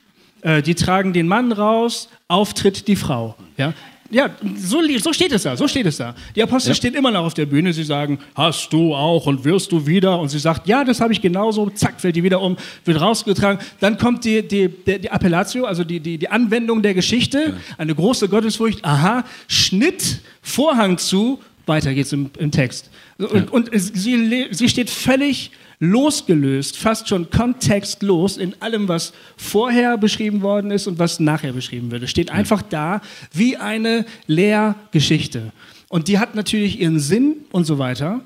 Äh, 0.42 0.62
die 0.62 0.76
tragen 0.76 1.14
den 1.14 1.28
Mann 1.28 1.52
raus, 1.52 2.10
auftritt 2.28 2.88
die 2.88 2.96
Frau. 2.96 3.36
Ja? 3.58 3.74
Ja, 4.10 4.30
so, 4.58 4.82
so 5.00 5.14
steht 5.14 5.32
es 5.32 5.44
da, 5.44 5.58
so 5.58 5.68
steht 5.68 5.86
es 5.86 5.98
da. 5.98 6.16
Die 6.36 6.42
Apostel 6.42 6.74
stehen 6.74 6.94
immer 6.94 7.12
noch 7.12 7.26
auf 7.26 7.34
der 7.34 7.46
Bühne, 7.46 7.74
sie 7.74 7.84
sagen, 7.84 8.20
hast 8.36 8.72
du 8.72 8.96
auch 8.96 9.26
und 9.26 9.44
wirst 9.44 9.72
du 9.72 9.86
wieder? 9.86 10.20
Und 10.20 10.30
sie 10.30 10.40
sagt, 10.40 10.68
ja, 10.68 10.84
das 10.84 11.02
habe 11.02 11.12
ich 11.14 11.22
genauso, 11.22 11.70
zack, 11.72 12.00
fällt 12.00 12.16
die 12.16 12.24
wieder 12.24 12.42
um, 12.42 12.58
wird 12.86 13.02
rausgetragen. 13.02 13.60
Dann 13.80 13.98
kommt 13.98 14.24
die, 14.24 14.48
die, 14.48 14.70
die, 14.70 15.00
die 15.00 15.12
Appellatio, 15.12 15.66
also 15.66 15.84
die, 15.84 16.00
die, 16.00 16.18
die 16.18 16.30
Anwendung 16.30 16.82
der 16.82 16.94
Geschichte, 16.94 17.58
eine 17.78 17.94
große 17.94 18.30
Gottesfurcht, 18.30 18.84
aha, 18.86 19.26
Schnitt, 19.48 20.22
Vorhang 20.42 20.98
zu, 20.98 21.40
weiter 21.66 21.94
geht's 21.94 22.14
im, 22.14 22.30
im 22.38 22.52
Text. 22.52 22.90
Und, 23.18 23.52
und 23.52 23.74
es, 23.74 23.88
sie, 23.88 24.48
sie 24.52 24.70
steht 24.70 24.90
völlig 24.90 25.52
losgelöst, 25.80 26.78
fast 26.78 27.08
schon 27.08 27.30
kontextlos 27.30 28.38
in 28.38 28.60
allem, 28.62 28.88
was 28.88 29.14
vorher 29.36 29.98
beschrieben 29.98 30.42
worden 30.42 30.72
ist 30.72 30.88
und 30.88 30.98
was 30.98 31.20
nachher 31.20 31.54
beschrieben 31.54 31.92
wird. 31.92 32.04
Es 32.04 32.10
steht 32.10 32.32
einfach 32.32 32.62
da 32.62 33.02
wie 33.32 33.58
eine 33.58 34.06
Lehrgeschichte. 34.26 35.52
Und 35.90 36.08
die 36.08 36.20
hat 36.20 36.36
natürlich 36.36 36.80
ihren 36.80 37.00
Sinn 37.00 37.46
und 37.52 37.66
so 37.66 37.78
weiter. 37.78 38.22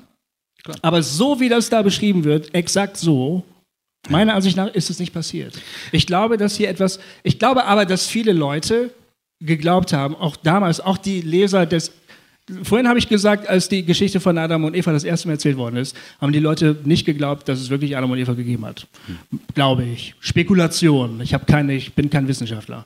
Aber 0.80 1.02
so 1.02 1.40
wie 1.40 1.48
das 1.48 1.68
da 1.68 1.82
beschrieben 1.82 2.24
wird, 2.24 2.54
exakt 2.54 2.96
so, 2.96 3.44
meiner 4.08 4.34
Ansicht 4.34 4.56
nach 4.56 4.72
ist 4.72 4.90
es 4.90 4.98
nicht 4.98 5.12
passiert. 5.12 5.60
Ich 5.92 6.06
glaube, 6.06 6.36
dass 6.36 6.56
hier 6.56 6.68
etwas, 6.68 7.00
ich 7.22 7.38
glaube 7.38 7.64
aber, 7.64 7.84
dass 7.84 8.06
viele 8.06 8.32
Leute 8.32 8.90
geglaubt 9.40 9.92
haben, 9.92 10.14
auch 10.14 10.36
damals, 10.36 10.80
auch 10.80 10.98
die 10.98 11.20
Leser 11.20 11.66
des 11.66 11.92
Vorhin 12.64 12.88
habe 12.88 12.98
ich 12.98 13.08
gesagt, 13.08 13.48
als 13.48 13.68
die 13.68 13.84
Geschichte 13.84 14.18
von 14.18 14.36
Adam 14.36 14.64
und 14.64 14.74
Eva 14.74 14.92
das 14.92 15.04
erste 15.04 15.28
Mal 15.28 15.34
erzählt 15.34 15.56
worden 15.56 15.76
ist, 15.76 15.96
haben 16.20 16.32
die 16.32 16.40
Leute 16.40 16.76
nicht 16.84 17.04
geglaubt, 17.04 17.48
dass 17.48 17.60
es 17.60 17.70
wirklich 17.70 17.96
Adam 17.96 18.10
und 18.10 18.18
Eva 18.18 18.32
gegeben 18.32 18.66
hat. 18.66 18.88
Glaube 19.54 19.84
ich. 19.84 20.16
Spekulation. 20.18 21.20
Ich, 21.20 21.36
keine, 21.46 21.74
ich 21.74 21.94
bin 21.94 22.10
kein 22.10 22.26
Wissenschaftler. 22.26 22.84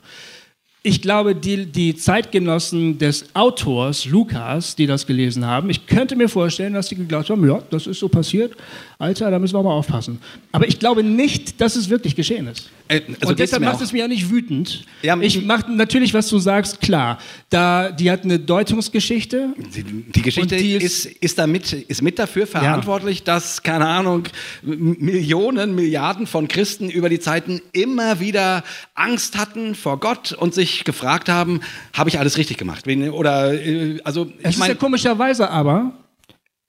Ich 0.87 1.01
glaube, 1.01 1.35
die, 1.35 1.65
die 1.65 1.97
Zeitgenossen 1.97 2.97
des 2.97 3.25
Autors, 3.35 4.05
Lukas, 4.05 4.73
die 4.77 4.87
das 4.87 5.05
gelesen 5.05 5.45
haben, 5.45 5.69
ich 5.69 5.85
könnte 5.85 6.15
mir 6.15 6.29
vorstellen, 6.29 6.73
dass 6.75 6.87
die 6.87 6.95
geglaubt 6.95 7.29
haben, 7.29 7.45
ja, 7.45 7.61
das 7.71 7.87
ist 7.87 7.99
so 7.99 8.07
passiert. 8.07 8.53
Alter, 8.99 9.29
da 9.29 9.37
müssen 9.37 9.53
wir 9.53 9.61
mal 9.61 9.73
aufpassen. 9.73 10.19
Aber 10.53 10.65
ich 10.67 10.79
glaube 10.79 11.03
nicht, 11.03 11.59
dass 11.61 11.75
es 11.75 11.89
wirklich 11.89 12.15
geschehen 12.15 12.47
ist. 12.47 12.69
Äh, 12.87 13.01
also 13.19 13.29
und 13.31 13.39
deshalb 13.39 13.63
macht 13.63 13.81
es 13.81 13.91
mich 13.91 13.99
ja 13.99 14.07
nicht 14.07 14.31
wütend. 14.31 14.85
Ja, 15.03 15.19
ich 15.19 15.43
mache 15.45 15.69
natürlich, 15.71 16.13
was 16.15 16.29
du 16.29 16.39
sagst, 16.39 16.79
klar. 16.81 17.19
Da, 17.49 17.91
die 17.91 18.09
hat 18.09 18.23
eine 18.23 18.39
Deutungsgeschichte. 18.39 19.49
Die, 19.75 19.83
die 19.83 20.21
Geschichte 20.21 20.55
die 20.55 20.73
ist, 20.75 21.05
ist- 21.05 21.17
ist, 21.17 21.37
damit, 21.37 21.73
ist 21.73 22.01
mit 22.01 22.17
dafür 22.17 22.47
verantwortlich, 22.47 23.23
dass, 23.23 23.61
keine 23.61 23.85
Ahnung, 23.87 24.23
Millionen, 24.63 25.75
Milliarden 25.75 26.25
von 26.25 26.47
Christen 26.47 26.89
über 26.89 27.09
die 27.09 27.19
Zeiten 27.19 27.61
immer 27.73 28.19
wieder 28.19 28.63
Angst 28.95 29.37
hatten 29.37 29.75
vor 29.75 29.99
Gott 29.99 30.31
und 30.31 30.53
sich 30.55 30.76
gefragt 30.85 31.29
haben, 31.29 31.61
habe 31.93 32.09
ich 32.09 32.19
alles 32.19 32.37
richtig 32.37 32.57
gemacht? 32.57 32.85
Oder, 32.87 33.53
äh, 33.53 33.99
also, 34.03 34.23
Es 34.23 34.29
ich 34.39 34.45
ist 34.45 34.55
ja 34.55 34.59
meine, 34.59 34.75
komischerweise 34.75 35.49
aber 35.49 35.93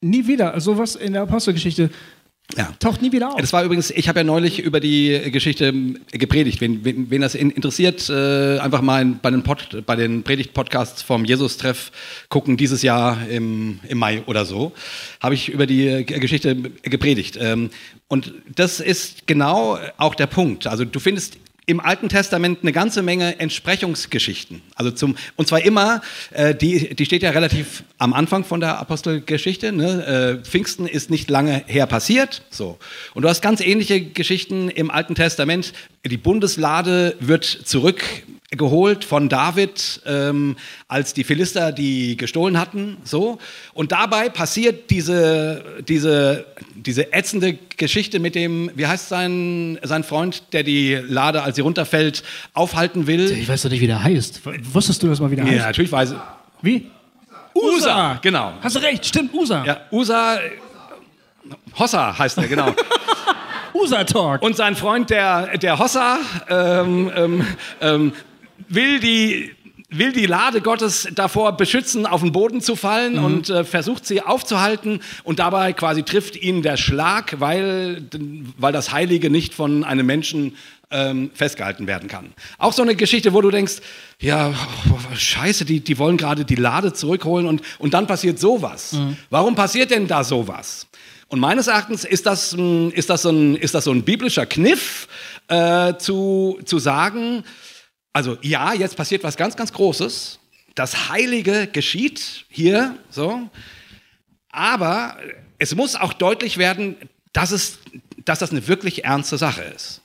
nie 0.01 0.27
wieder, 0.27 0.59
sowas 0.61 0.95
in 0.95 1.13
der 1.13 1.23
Apostelgeschichte 1.23 1.91
ja. 2.57 2.73
taucht 2.79 3.03
nie 3.03 3.13
wieder 3.13 3.33
auf. 3.33 3.41
Das 3.41 3.53
war 3.53 3.65
übrigens, 3.65 3.91
ich 3.91 4.09
habe 4.09 4.21
ja 4.21 4.25
neulich 4.25 4.61
über 4.61 4.81
die 4.81 5.31
Geschichte 5.31 5.67
ähm, 5.67 5.99
gepredigt. 6.11 6.61
Wen, 6.61 6.85
wen, 6.85 7.11
wen 7.11 7.21
das 7.21 7.35
in, 7.35 7.51
interessiert, 7.51 8.09
äh, 8.09 8.59
einfach 8.59 8.81
mal 8.81 9.05
bei 9.05 9.31
den, 9.31 9.43
Pod, 9.43 9.85
bei 9.85 9.97
den 9.97 10.23
Predigt-Podcasts 10.23 11.03
vom 11.03 11.25
Jesus-Treff 11.25 11.93
gucken, 12.29 12.57
dieses 12.57 12.83
Jahr 12.83 13.29
im, 13.29 13.81
im 13.87 13.99
Mai 13.99 14.23
oder 14.27 14.45
so, 14.45 14.73
habe 15.21 15.35
ich 15.35 15.51
über 15.51 15.67
die 15.67 15.87
äh, 15.89 16.05
Geschichte 16.05 16.57
gepredigt. 16.83 17.39
Ähm, 17.41 17.71
und 18.09 18.33
das 18.55 18.81
ist 18.81 19.27
genau 19.27 19.79
auch 19.99 20.15
der 20.15 20.27
Punkt. 20.27 20.67
Also 20.67 20.85
du 20.85 21.01
findest 21.01 21.37
im 21.69 21.81
Alten 21.81 22.09
Testament 22.09 22.61
eine 22.63 22.73
ganze 22.73 23.03
Menge 23.03 23.39
Entsprechungsgeschichten. 23.39 24.63
Also 24.75 24.91
zum, 24.91 25.17
und 25.37 25.49
zwar 25.49 25.63
immer, 25.63 26.01
äh, 26.31 26.55
die, 26.55 26.95
die 26.95 27.05
steht 27.05 27.23
ja 27.23 27.31
relativ 27.31 27.85
am 27.99 28.15
Anfang 28.15 28.43
von 28.45 28.61
der 28.61 28.79
Apostelgeschichte. 28.79 29.73
Ne? 29.73 30.41
Äh, 30.41 30.45
Pfingsten 30.45 30.87
ist 30.87 31.11
nicht 31.11 31.29
lange 31.29 31.63
her 31.67 31.87
passiert. 31.87 32.43
So. 32.49 32.79
Und 33.13 33.23
du 33.23 33.29
hast 33.29 33.43
ganz 33.43 33.61
ähnliche 33.61 34.01
Geschichten 34.01 34.71
im 34.71 34.91
Alten 34.91 35.15
Testament. 35.15 35.75
Die 36.07 36.17
Bundeslade 36.17 37.17
wird 37.21 37.45
zurückgeholt 38.51 39.05
von 39.05 39.29
David, 39.29 40.01
ähm, 40.07 40.57
als 40.89 41.13
die 41.13 41.25
Philister 41.25 41.71
die 41.71 42.17
gestohlen 42.17 42.59
hatten. 42.59 42.97
So. 43.05 43.39
Und 43.75 43.93
dabei 43.93 44.31
passiert 44.31 44.91
diese, 44.91 45.63
diese, 45.87 46.47
diese 46.75 47.13
ätzende 47.13 47.59
Geschichte 47.77 48.19
mit 48.21 48.35
dem, 48.35 48.71
wie 48.75 48.87
heißt 48.87 49.09
sein, 49.11 49.79
sein 49.83 50.03
Freund, 50.03 50.43
der 50.53 50.63
die 50.63 50.95
Lade, 50.95 51.43
als 51.43 51.57
sie 51.57 51.63
runterfällt, 51.63 52.23
aufhalten 52.55 53.07
will. 53.07 53.31
ich 53.31 53.49
weiß 53.49 53.63
doch 53.63 53.71
nicht, 53.71 53.81
wie 53.81 53.87
der 53.87 54.03
heißt. 54.03 54.41
Wusstest 54.73 55.03
du 55.03 55.09
das 55.09 55.21
mal, 55.21 55.31
wie 55.31 55.37
der 55.37 55.45
Ja, 55.45 55.51
heißt? 55.53 55.67
natürlich 55.67 55.93
weiß 55.93 56.15
Wie? 56.63 56.87
Usa, 57.55 58.19
genau. 58.23 58.53
Hast 58.63 58.77
du 58.77 58.81
recht, 58.81 59.05
stimmt, 59.05 59.35
Usa. 59.35 59.65
Ja, 59.65 59.81
Usa, 59.91 60.39
Hossa 61.79 62.17
heißt 62.19 62.39
er, 62.39 62.47
genau. 62.47 62.75
Usa 63.75 64.05
Talk. 64.05 64.43
Und 64.43 64.57
sein 64.57 64.75
Freund, 64.77 65.11
der, 65.11 65.59
der 65.59 65.79
Hossa, 65.79 66.19
ähm, 66.49 67.11
ähm, 67.15 67.47
ähm, 67.81 68.13
will 68.69 69.01
die 69.01 69.53
will 69.91 70.13
die 70.13 70.27
Lade 70.27 70.61
Gottes 70.61 71.09
davor 71.15 71.57
beschützen, 71.57 72.05
auf 72.05 72.21
den 72.21 72.33
Boden 72.33 72.61
zu 72.61 72.77
fallen 72.77 73.19
und 73.19 73.49
äh, 73.49 73.65
versucht 73.65 74.05
sie 74.05 74.21
aufzuhalten 74.21 75.01
und 75.25 75.39
dabei 75.39 75.73
quasi 75.73 76.03
trifft 76.03 76.37
ihn 76.37 76.63
der 76.63 76.77
Schlag, 76.77 77.41
weil, 77.41 78.03
weil 78.59 78.73
das 78.73 78.93
Heilige 78.93 79.31
nicht 79.31 79.55
von 79.55 79.85
einem 79.85 80.05
Menschen 80.05 80.57
ähm, 80.91 81.31
festgehalten 81.33 81.87
werden 81.87 82.09
kann. 82.09 82.33
Auch 82.59 82.75
so 82.75 82.83
eine 82.83 82.97
Geschichte, 82.97 83.33
wo 83.33 83.41
du 83.41 83.51
denkst, 83.51 83.77
ja, 84.21 84.53
oh, 84.91 85.17
scheiße, 85.17 85.65
die, 85.65 85.81
die 85.81 85.99
wollen 85.99 86.19
gerade 86.19 86.45
die 86.45 86.55
Lade 86.55 86.93
zurückholen 86.93 87.47
und, 87.47 87.63
und 87.79 87.95
dann 87.95 88.07
passiert 88.07 88.39
sowas. 88.39 88.97
Warum 89.31 89.55
passiert 89.55 89.91
denn 89.91 90.07
da 90.07 90.25
sowas? 90.25 90.87
Und 91.29 91.41
meines 91.41 91.67
Erachtens 91.67 92.05
ist 92.05 92.25
das, 92.25 92.55
ist 92.55 93.11
das, 93.11 93.23
so, 93.23 93.31
ein, 93.31 93.57
ist 93.57 93.75
das 93.75 93.85
so 93.85 93.91
ein 93.91 94.03
biblischer 94.03 94.47
Kniff, 94.47 95.09
äh, 95.49 95.95
zu, 95.99 96.59
zu 96.65 96.79
sagen, 96.79 97.45
also 98.19 98.37
ja, 98.43 98.73
jetzt 98.73 98.97
passiert 98.97 99.23
was 99.23 99.37
ganz, 99.37 99.55
ganz 99.55 99.73
Großes. 99.73 100.41
Das 100.75 101.09
Heilige 101.09 101.69
geschieht 101.69 102.47
hier, 102.49 102.99
so. 103.11 103.49
Aber 104.51 105.17
es 105.59 105.77
muss 105.77 105.95
auch 105.95 106.13
deutlich 106.13 106.59
werden, 106.59 106.97
dass, 107.33 107.53
es, 107.53 107.79
dass 108.25 108.41
das 108.41 108.51
eine 108.51 108.67
wirklich 108.67 109.05
ernste 109.05 109.39
Sache 109.39 109.63
ist. 109.63 110.03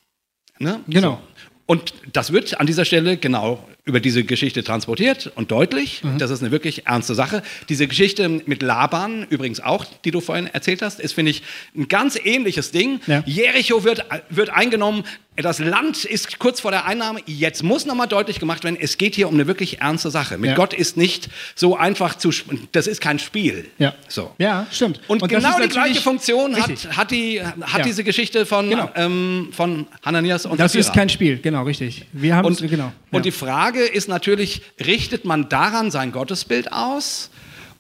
Ne? 0.60 0.82
Genau. 0.88 1.14
So. 1.14 1.22
Und 1.66 1.96
das 2.14 2.32
wird 2.32 2.60
an 2.60 2.68
dieser 2.68 2.86
Stelle 2.86 3.18
genau 3.18 3.68
über 3.86 4.00
diese 4.00 4.24
Geschichte 4.24 4.64
transportiert 4.64 5.32
und 5.36 5.52
deutlich. 5.52 6.04
Mhm. 6.04 6.18
Das 6.18 6.32
ist 6.32 6.42
eine 6.42 6.52
wirklich 6.52 6.88
ernste 6.88 7.16
Sache. 7.16 7.44
Diese 7.68 7.86
Geschichte 7.88 8.30
mit 8.30 8.62
Laban, 8.62 9.26
übrigens 9.30 9.60
auch, 9.60 9.84
die 10.06 10.12
du 10.12 10.22
vorhin 10.22 10.48
erzählt 10.48 10.82
hast, 10.82 11.00
ist, 11.02 11.14
finde 11.14 11.32
ich, 11.32 11.44
ein 11.76 11.90
ganz 11.90 12.18
ähnliches 12.24 12.72
Ding. 12.72 13.02
Ja. 13.08 13.24
Jericho 13.26 13.84
wird, 13.84 14.06
wird 14.30 14.50
eingenommen, 14.52 15.04
das 15.36 15.58
Land 15.58 16.06
ist 16.06 16.38
kurz 16.38 16.60
vor 16.60 16.70
der 16.70 16.86
Einnahme. 16.86 17.20
Jetzt 17.26 17.64
muss 17.64 17.88
nochmal 17.88 18.08
deutlich 18.08 18.40
gemacht 18.40 18.64
werden, 18.64 18.78
es 18.80 19.00
geht 19.00 19.16
hier 19.16 19.28
um 19.28 19.34
eine 19.34 19.48
wirklich 19.48 19.82
ernste 19.82 20.12
Sache. 20.12 20.38
Mit 20.38 20.52
Ja. 20.52 20.56
Gott 20.56 20.76
ist 20.76 20.96
nicht 20.96 21.28
so 21.56 21.76
einfach 21.76 22.16
zu, 22.16 22.30
das 22.72 22.86
ist 22.86 23.02
kein 23.02 23.18
Spiel. 23.18 23.66
Ja. 23.80 23.96
So. 24.08 24.32
Ja, 24.38 24.68
stimmt. 24.72 25.02
Und, 25.08 25.24
das 25.24 25.30
genau 25.30 25.58
ist 25.58 25.64
die 25.64 25.70
gleiche 25.70 26.02
Funktion 26.02 26.54
richtig. 26.54 26.86
hat, 26.88 26.98
hat, 26.98 27.12
die, 27.12 27.42
hat 27.42 27.80
Ja. 27.80 27.84
diese 27.84 28.04
Geschichte 28.04 28.46
von, 28.46 28.70
Genau. 28.70 28.92
ähm, 28.96 29.50
von 29.52 29.88
Hananias 30.06 30.46
und 30.46 30.60
Das 30.60 30.76
ist 30.76 30.86
Sapphira. 30.86 31.02
kein 31.02 31.10
Spiel, 31.10 31.38
genau, 31.40 31.64
richtig. 31.64 32.06
Wir 32.14 32.36
haben 32.36 32.46
Und, 32.46 32.62
es, 32.62 32.70
genau. 32.70 32.94
und 33.12 33.26
die 33.26 33.32
Frage 33.32 33.73
ist 33.80 34.08
natürlich, 34.08 34.62
richtet 34.86 35.26
man 35.26 35.50
daran 35.50 35.92
sein 35.92 36.12
Gottesbild 36.12 36.72
aus? 36.72 37.30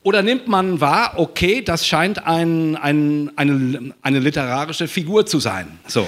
Oder 0.03 0.21
nimmt 0.21 0.49
man 0.49 0.81
wahr, 0.81 1.13
okay, 1.15 1.61
das 1.61 1.87
scheint 1.87 2.27
ein, 2.27 2.75
ein, 2.75 3.31
eine, 3.37 3.93
eine 4.01 4.19
literarische 4.19 4.89
Figur 4.89 5.25
zu 5.25 5.39
sein. 5.39 5.79
So. 5.87 6.05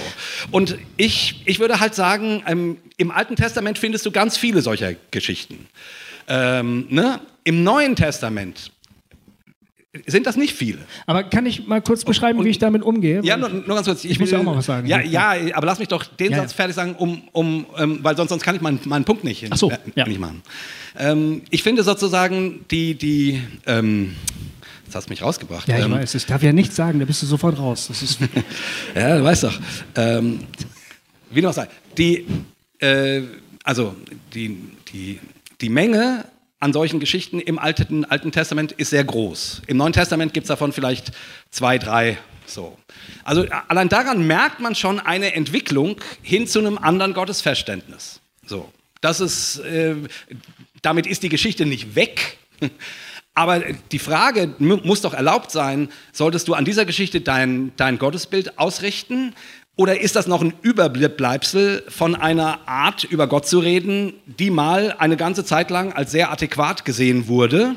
Und 0.50 0.76
ich, 0.98 1.42
ich 1.46 1.60
würde 1.60 1.80
halt 1.80 1.94
sagen, 1.94 2.42
ähm, 2.46 2.76
im 2.98 3.10
Alten 3.10 3.36
Testament 3.36 3.78
findest 3.78 4.04
du 4.04 4.10
ganz 4.10 4.36
viele 4.36 4.60
solcher 4.60 4.94
Geschichten. 5.10 5.66
Ähm, 6.28 6.86
ne? 6.90 7.20
Im 7.44 7.64
Neuen 7.64 7.96
Testament 7.96 8.70
sind 10.06 10.26
das 10.26 10.36
nicht 10.36 10.54
viele. 10.54 10.78
Aber 11.06 11.24
kann 11.24 11.46
ich 11.46 11.66
mal 11.66 11.80
kurz 11.80 12.04
beschreiben, 12.04 12.44
wie 12.44 12.48
ich 12.48 12.58
damit 12.58 12.82
umgehe? 12.82 13.20
Ja, 13.22 13.36
nur, 13.36 13.48
nur 13.48 13.74
ganz 13.74 13.86
kurz. 13.86 14.04
Ich 14.04 14.18
muss 14.18 14.30
ja 14.30 14.38
auch 14.38 14.42
mal 14.42 14.56
was 14.56 14.66
sagen. 14.66 14.86
Ja, 14.86 15.00
ja, 15.00 15.34
aber 15.54 15.66
lass 15.66 15.78
mich 15.78 15.88
doch 15.88 16.04
den 16.04 16.32
Ja, 16.32 16.38
Satz 16.38 16.52
fertig 16.52 16.74
sagen, 16.76 16.94
um, 16.96 17.22
um, 17.32 17.66
ähm, 17.76 17.98
weil 18.02 18.16
sonst, 18.16 18.30
sonst 18.30 18.42
kann 18.42 18.54
ich 18.54 18.60
meinen, 18.60 18.80
meinen 18.84 19.04
Punkt 19.04 19.24
nicht, 19.24 19.46
Ach 19.50 19.56
so, 19.56 19.70
äh, 19.70 19.78
ja. 19.94 20.06
nicht 20.06 20.20
machen. 20.20 20.42
Ähm, 20.98 21.42
ich 21.50 21.62
finde 21.62 21.82
sozusagen 21.82 22.64
die, 22.70 22.94
die 22.94 23.42
ähm, 23.66 24.14
jetzt 24.84 24.94
hast 24.94 25.08
du 25.08 25.12
mich 25.12 25.22
rausgebracht. 25.22 25.68
Ja, 25.68 25.78
ich 25.78 25.84
ähm, 25.84 25.92
weiß, 25.92 26.14
ich 26.14 26.26
darf 26.26 26.42
ja 26.42 26.52
nichts 26.52 26.76
sagen, 26.76 26.98
da 26.98 27.04
bist 27.04 27.22
du 27.22 27.26
sofort 27.26 27.58
raus. 27.58 27.88
Das 27.88 28.02
ist, 28.02 28.18
Ja, 28.94 29.18
du 29.18 29.24
weißt 29.24 29.44
doch. 29.44 29.58
Ähm, 29.96 30.40
wie 31.30 31.42
noch 31.42 31.52
sagen, 31.52 31.70
die, 31.98 32.26
äh, 32.78 33.22
also 33.64 33.96
die, 34.32 34.56
die, 34.92 35.20
die 35.60 35.68
Menge 35.68 36.24
an 36.60 36.72
solchen 36.72 37.00
Geschichten 37.00 37.38
im 37.40 37.58
Alten, 37.58 38.04
Alten 38.04 38.32
Testament 38.32 38.72
ist 38.72 38.90
sehr 38.90 39.04
groß. 39.04 39.62
Im 39.66 39.76
Neuen 39.76 39.92
Testament 39.92 40.32
gibt 40.34 40.44
es 40.44 40.48
davon 40.48 40.72
vielleicht 40.72 41.12
zwei, 41.50 41.78
drei. 41.78 42.18
So. 42.46 42.78
Also 43.24 43.44
allein 43.68 43.88
daran 43.88 44.26
merkt 44.26 44.60
man 44.60 44.74
schon 44.74 45.00
eine 45.00 45.34
Entwicklung 45.34 45.96
hin 46.22 46.46
zu 46.46 46.58
einem 46.60 46.78
anderen 46.78 47.12
Gottesverständnis. 47.12 48.20
So. 48.46 48.72
Das 49.00 49.20
ist, 49.20 49.58
äh, 49.58 49.94
damit 50.82 51.06
ist 51.06 51.22
die 51.22 51.28
Geschichte 51.28 51.66
nicht 51.66 51.94
weg. 51.94 52.38
Aber 53.34 53.60
die 53.92 53.98
Frage 53.98 54.54
mu- 54.58 54.78
muss 54.82 55.02
doch 55.02 55.12
erlaubt 55.12 55.50
sein, 55.50 55.90
solltest 56.12 56.48
du 56.48 56.54
an 56.54 56.64
dieser 56.64 56.86
Geschichte 56.86 57.20
dein, 57.20 57.72
dein 57.76 57.98
Gottesbild 57.98 58.58
ausrichten? 58.58 59.34
Oder 59.76 60.00
ist 60.00 60.16
das 60.16 60.26
noch 60.26 60.40
ein 60.40 60.54
Überbleibsel 60.62 61.84
von 61.88 62.14
einer 62.14 62.66
Art, 62.66 63.04
über 63.04 63.26
Gott 63.26 63.46
zu 63.46 63.58
reden, 63.58 64.14
die 64.24 64.50
mal 64.50 64.94
eine 64.98 65.18
ganze 65.18 65.44
Zeit 65.44 65.70
lang 65.70 65.92
als 65.92 66.10
sehr 66.10 66.32
adäquat 66.32 66.86
gesehen 66.86 67.28
wurde, 67.28 67.74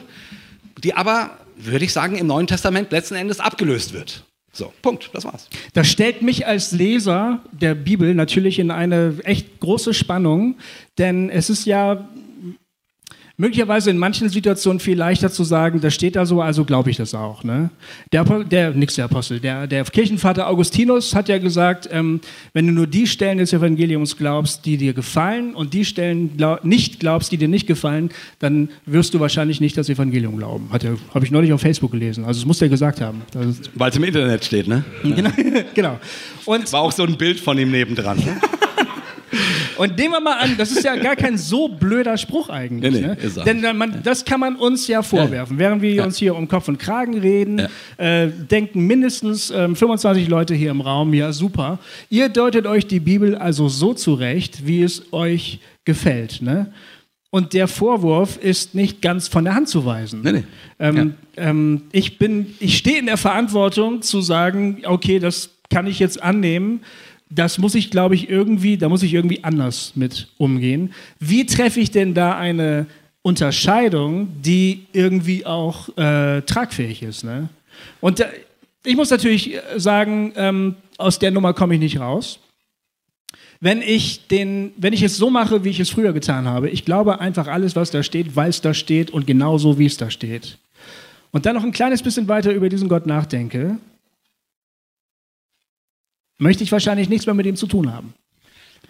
die 0.82 0.94
aber, 0.94 1.32
würde 1.58 1.84
ich 1.84 1.92
sagen, 1.92 2.16
im 2.16 2.28
Neuen 2.28 2.48
Testament 2.48 2.92
letzten 2.94 3.16
Endes 3.16 3.42
abgelöst 3.42 3.92
wird? 3.92 4.24
So, 4.54 4.72
Punkt, 4.82 5.10
das 5.14 5.26
war's. 5.26 5.48
Das 5.74 5.90
stellt 5.90 6.22
mich 6.22 6.48
als 6.48 6.72
Leser 6.72 7.42
der 7.52 7.76
Bibel 7.76 8.16
natürlich 8.16 8.60
in 8.60 8.72
eine 8.72 9.16
echt 9.26 9.60
große 9.60 9.94
Spannung, 9.94 10.56
denn 10.98 11.30
es 11.30 11.50
ist 11.50 11.66
ja 11.66 12.08
möglicherweise 13.40 13.90
in 13.90 13.98
manchen 13.98 14.28
Situationen 14.28 14.82
viel 14.82 14.98
leichter 14.98 15.32
zu 15.32 15.46
sagen, 15.46 15.80
das 15.80 15.96
steht 15.96 16.18
da 16.18 16.26
so, 16.26 16.42
also 16.42 16.66
glaube 16.66 16.92
ich 16.92 16.98
das 16.98 17.16
auch. 17.16 17.44
Ne? 17.46 17.70
Der, 18.12 18.26
der, 18.26 18.72
nix 18.72 18.96
der 18.96 19.06
Apostel, 19.06 19.40
der, 19.40 19.66
der 19.66 19.86
Kirchenvater 19.86 20.48
Augustinus 20.48 21.16
hat 21.16 21.30
ja 21.30 21.38
gesagt, 21.38 21.88
ähm, 21.92 22.20
wenn 22.54 22.68
du 22.68 22.74
nur 22.74 22.86
die 22.86 23.08
Stellen 23.08 23.38
des 23.38 23.54
Evangeliums 23.54 24.18
glaubst, 24.18 24.66
die 24.66 24.76
dir 24.76 24.94
gefallen 24.94 25.56
und 25.56 25.74
die 25.74 25.86
Stellen 25.86 26.36
glaub, 26.36 26.66
nicht 26.66 27.00
glaubst, 27.00 27.32
die 27.32 27.38
dir 27.38 27.48
nicht 27.48 27.66
gefallen, 27.66 28.10
dann 28.40 28.70
wirst 28.86 29.14
du 29.14 29.22
wahrscheinlich 29.22 29.62
nicht 29.62 29.78
das 29.78 29.88
Evangelium 29.88 30.38
glauben. 30.38 30.68
Hat 30.74 30.84
er, 30.84 30.98
habe 31.14 31.24
ich 31.24 31.32
neulich 31.32 31.54
auf 31.54 31.62
Facebook 31.62 31.92
gelesen. 31.92 32.26
Also 32.26 32.42
das 32.42 32.46
muss 32.46 32.60
der 32.60 32.68
gesagt 32.68 33.00
haben. 33.00 33.22
Weil 33.76 33.90
es 33.90 33.96
im 33.96 34.04
Internet 34.04 34.44
steht, 34.44 34.68
ne? 34.68 34.84
genau, 35.04 35.32
genau. 35.74 36.00
Und 36.44 36.72
War 36.74 36.82
auch 36.82 36.92
so 36.92 37.04
ein 37.04 37.18
Bild 37.18 37.40
von 37.40 37.58
ihm 37.58 37.72
nebendran. 37.72 38.18
Ne? 38.18 38.42
Und 39.78 39.98
nehmen 39.98 40.14
wir 40.14 40.22
mal 40.22 40.38
an, 40.38 40.56
das 40.58 40.72
ist 40.72 40.84
ja 40.84 40.96
gar 40.96 41.16
kein 41.16 41.38
so 41.38 41.68
blöder 41.68 42.18
Spruch 42.18 42.50
eigentlich. 42.50 42.94
Nee, 42.94 43.02
nee, 43.02 43.08
ne? 43.08 43.18
er. 43.36 43.44
Denn 43.44 43.78
man, 43.78 44.02
das 44.04 44.26
kann 44.26 44.40
man 44.40 44.56
uns 44.56 44.88
ja 44.88 45.02
vorwerfen. 45.02 45.58
Während 45.58 45.82
wir 45.82 46.04
uns 46.04 46.18
hier 46.18 46.36
um 46.36 46.48
Kopf 46.48 46.68
und 46.68 46.78
Kragen 46.78 47.18
reden, 47.18 47.68
äh, 47.98 48.28
denken 48.28 48.88
mindestens 48.88 49.52
ähm, 49.52 49.76
25 49.76 50.28
Leute 50.28 50.54
hier 50.54 50.72
im 50.72 50.82
Raum, 50.82 51.14
ja 51.14 51.32
super. 51.32 51.80
Ihr 52.10 52.30
deutet 52.30 52.66
euch 52.66 52.88
die 52.88 53.00
Bibel 53.00 53.36
also 53.36 53.70
so 53.70 53.94
zurecht, 53.94 54.66
wie 54.66 54.84
es 54.84 55.14
euch 55.14 55.60
gefällt. 55.86 56.42
Ne? 56.42 56.72
Und 57.32 57.54
der 57.54 57.68
Vorwurf 57.68 58.38
ist 58.38 58.74
nicht 58.74 59.02
ganz 59.02 59.28
von 59.28 59.44
der 59.44 59.54
Hand 59.54 59.70
zu 59.70 59.86
weisen. 59.86 60.22
Nee, 60.24 60.32
nee. 60.32 60.44
Ähm, 60.80 61.14
ähm, 61.38 61.84
ich 61.92 62.18
bin, 62.18 62.56
ich 62.60 62.78
stehe 62.78 62.98
in 62.98 63.06
der 63.06 63.18
Verantwortung 63.18 64.02
zu 64.02 64.22
sagen, 64.22 64.82
okay, 64.86 65.20
das 65.20 65.52
kann 65.70 65.86
ich 65.86 66.00
jetzt 66.00 66.22
annehmen. 66.22 66.82
Das 67.30 67.58
muss 67.58 67.76
ich, 67.76 67.92
glaube 67.92 68.16
ich, 68.16 68.30
irgendwie, 68.30 68.78
da 68.78 68.90
muss 68.90 69.04
ich 69.04 69.14
irgendwie 69.14 69.44
anders 69.44 69.94
mit 69.96 70.28
umgehen. 70.38 70.94
Wie 71.20 71.46
treffe 71.46 71.80
ich 71.80 71.92
denn 71.92 72.14
da 72.14 72.38
eine 72.38 72.88
Unterscheidung, 73.22 74.30
die 74.42 74.86
irgendwie 74.94 75.46
auch 75.46 75.90
äh, 75.98 76.42
tragfähig 76.42 77.04
ist? 77.04 77.24
Ne? 77.24 77.50
Und 78.02 78.20
da, 78.20 78.26
ich 78.84 78.96
muss 78.96 79.10
natürlich 79.12 79.56
äh, 79.56 79.62
sagen, 79.78 80.34
ähm, 80.36 80.76
aus 80.98 81.20
der 81.20 81.32
Nummer 81.32 81.54
komme 81.54 81.76
ich 81.76 81.80
nicht 81.80 82.00
raus. 82.00 82.40
Wenn 83.62 83.82
ich, 83.82 84.28
den, 84.28 84.72
wenn 84.78 84.94
ich 84.94 85.04
es 85.04 85.18
so 85.18 85.30
mache, 85.30 85.64
wie 85.66 85.70
ich 85.70 85.80
es 85.82 85.90
früher 85.90 86.14
getan 86.14 86.48
habe, 86.48 86.70
ich 86.70 86.86
glaube 86.86 87.20
einfach 87.20 87.48
alles, 87.48 87.76
was 87.76 87.92
da 87.92 88.04
steht, 88.04 88.36
weil 88.36 88.50
es 88.50 88.62
da 88.62 88.74
steht 88.74 89.12
und 89.12 89.28
genau 89.28 89.58
so, 89.58 89.78
wie 89.78 89.86
es 89.86 89.98
da 89.98 90.10
steht. 90.10 90.58
Und 91.32 91.46
dann 91.46 91.56
noch 91.56 91.64
ein 91.64 91.74
kleines 91.74 92.02
bisschen 92.02 92.28
weiter 92.28 92.54
über 92.54 92.70
diesen 92.70 92.88
Gott 92.88 93.06
nachdenke, 93.06 93.78
möchte 96.40 96.64
ich 96.64 96.72
wahrscheinlich 96.72 97.10
nichts 97.10 97.28
mehr 97.28 97.36
mit 97.36 97.46
ihm 97.46 97.56
zu 97.56 97.68
tun 97.68 97.94
haben. 97.94 98.14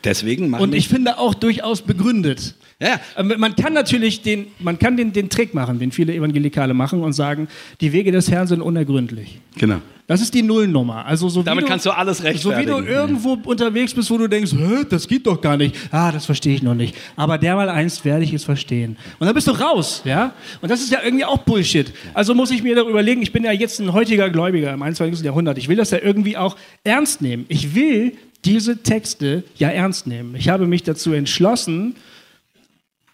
Deswegen 0.03 0.53
Und 0.53 0.73
ich 0.73 0.87
finde 0.87 1.17
auch 1.17 1.33
durchaus 1.33 1.81
begründet. 1.81 2.55
Ja, 2.81 2.99
Ähm, 3.17 3.33
Man 3.37 3.55
kann 3.55 3.73
natürlich 3.73 4.21
den, 4.21 4.47
man 4.59 4.79
kann 4.79 4.95
den, 4.95 5.11
den 5.11 5.29
Trick 5.29 5.53
machen, 5.53 5.79
den 5.79 5.91
viele 5.91 6.13
Evangelikale 6.13 6.73
machen 6.73 7.01
und 7.01 7.11
sagen, 7.13 7.47
die 7.81 7.91
Wege 7.91 8.11
des 8.11 8.31
Herrn 8.31 8.47
sind 8.47 8.61
unergründlich. 8.61 9.39
genau. 9.57 9.81
Das 10.07 10.21
ist 10.21 10.33
die 10.33 10.41
Nullnummer. 10.41 11.05
Also 11.05 11.29
so 11.29 11.43
Damit 11.43 11.65
wie 11.65 11.67
kannst 11.67 11.85
du 11.85 11.91
alles 11.91 12.17
So 12.17 12.23
wie 12.23 12.27
rechtfertigen. 12.29 12.71
du 12.71 12.81
irgendwo 12.83 13.33
unterwegs 13.45 13.93
bist, 13.93 14.09
wo 14.09 14.17
du 14.17 14.27
denkst, 14.27 14.53
Hä, 14.53 14.83
das 14.89 15.07
geht 15.07 15.27
doch 15.27 15.39
gar 15.39 15.55
nicht. 15.55 15.75
Ah, 15.91 16.11
das 16.11 16.25
verstehe 16.25 16.55
ich 16.55 16.63
noch 16.63 16.73
nicht. 16.73 16.95
Aber 17.15 17.37
dermal 17.37 17.69
einst 17.69 18.03
werde 18.05 18.23
ich 18.23 18.33
es 18.33 18.43
verstehen. 18.43 18.97
Und 19.19 19.27
dann 19.27 19.35
bist 19.35 19.45
du 19.47 19.51
raus, 19.51 20.01
ja? 20.05 20.33
Und 20.63 20.71
das 20.71 20.81
ist 20.81 20.91
ja 20.91 20.97
irgendwie 21.03 21.25
auch 21.25 21.37
Bullshit. 21.39 21.91
Also 22.15 22.33
muss 22.33 22.49
ich 22.49 22.63
mir 22.63 22.73
darüber 22.73 22.89
überlegen, 22.89 23.21
ich 23.21 23.31
bin 23.31 23.43
ja 23.43 23.51
jetzt 23.51 23.79
ein 23.79 23.93
heutiger 23.93 24.31
Gläubiger 24.31 24.73
im 24.73 24.81
21. 24.81 25.23
Jahrhundert. 25.23 25.59
Ich 25.59 25.67
will 25.67 25.77
das 25.77 25.91
ja 25.91 25.99
irgendwie 26.01 26.37
auch 26.37 26.55
ernst 26.83 27.21
nehmen. 27.21 27.45
Ich 27.47 27.75
will 27.75 28.13
diese 28.45 28.81
Texte 28.81 29.43
ja 29.57 29.69
ernst 29.69 30.07
nehmen. 30.07 30.33
Ich 30.35 30.49
habe 30.49 30.65
mich 30.65 30.81
dazu 30.81 31.13
entschlossen, 31.13 31.95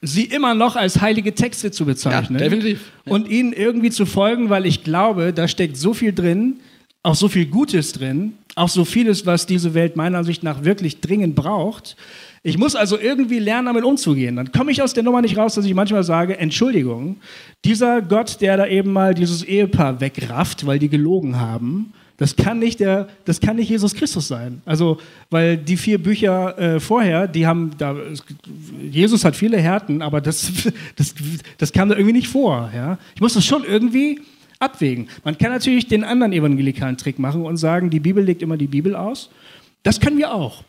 sie 0.07 0.25
immer 0.25 0.53
noch 0.55 0.75
als 0.75 1.01
heilige 1.01 1.33
Texte 1.35 1.71
zu 1.71 1.85
bezeichnen. 1.85 2.39
Ja, 2.39 2.45
definitiv. 2.45 2.91
Und 3.05 3.27
ihnen 3.27 3.53
irgendwie 3.53 3.91
zu 3.91 4.05
folgen, 4.05 4.49
weil 4.49 4.65
ich 4.65 4.83
glaube, 4.83 5.33
da 5.33 5.47
steckt 5.47 5.77
so 5.77 5.93
viel 5.93 6.13
drin, 6.13 6.59
auch 7.03 7.15
so 7.15 7.27
viel 7.27 7.45
Gutes 7.45 7.93
drin, 7.93 8.33
auch 8.55 8.69
so 8.69 8.85
vieles, 8.85 9.25
was 9.25 9.45
diese 9.45 9.73
Welt 9.73 9.95
meiner 9.95 10.17
Ansicht 10.19 10.43
nach 10.43 10.63
wirklich 10.63 11.01
dringend 11.01 11.35
braucht. 11.35 11.95
Ich 12.41 12.57
muss 12.57 12.75
also 12.75 12.99
irgendwie 12.99 13.39
lernen, 13.39 13.67
damit 13.67 13.83
umzugehen. 13.83 14.35
Dann 14.35 14.51
komme 14.51 14.71
ich 14.71 14.81
aus 14.81 14.93
der 14.93 15.03
Nummer 15.03 15.21
nicht 15.21 15.37
raus, 15.37 15.55
dass 15.55 15.65
ich 15.65 15.73
manchmal 15.73 16.03
sage, 16.03 16.37
Entschuldigung, 16.37 17.17
dieser 17.63 18.01
Gott, 18.01 18.39
der 18.41 18.57
da 18.57 18.67
eben 18.67 18.93
mal 18.93 19.13
dieses 19.13 19.43
Ehepaar 19.43 19.99
wegrafft, 19.99 20.65
weil 20.65 20.79
die 20.79 20.89
gelogen 20.89 21.39
haben, 21.39 21.93
das 22.17 22.35
kann 22.35 22.59
nicht 22.59 22.79
der, 22.79 23.07
das 23.25 23.39
kann 23.41 23.57
nicht 23.57 23.69
Jesus 23.69 23.93
Christus 23.93 24.27
sein. 24.27 24.61
Also, 24.65 24.99
weil 25.29 25.57
die 25.57 25.75
vier 25.77 25.97
Bücher 26.01 26.57
äh, 26.57 26.79
vorher, 26.79 27.27
die 27.27 27.45
haben, 27.45 27.71
da, 27.77 27.93
es- 27.97 28.23
Jesus 28.91 29.25
hat 29.25 29.35
viele 29.35 29.57
Härten, 29.57 30.01
aber 30.01 30.21
das, 30.21 30.51
das, 30.95 31.13
das 31.57 31.73
kam 31.73 31.89
da 31.89 31.95
irgendwie 31.95 32.13
nicht 32.13 32.27
vor. 32.27 32.71
Ja? 32.73 32.97
Ich 33.15 33.21
muss 33.21 33.33
das 33.33 33.45
schon 33.45 33.63
irgendwie 33.65 34.21
abwägen. 34.59 35.09
Man 35.23 35.37
kann 35.37 35.51
natürlich 35.51 35.87
den 35.87 36.03
anderen 36.05 36.31
evangelikalen 36.31 36.97
Trick 36.97 37.19
machen 37.19 37.43
und 37.43 37.57
sagen, 37.57 37.89
die 37.89 37.99
Bibel 37.99 38.23
legt 38.23 38.41
immer 38.41 38.55
die 38.57 38.67
Bibel 38.67 38.95
aus. 38.95 39.29
Das 39.83 39.99
können 39.99 40.17
wir 40.17 40.33
auch. 40.33 40.63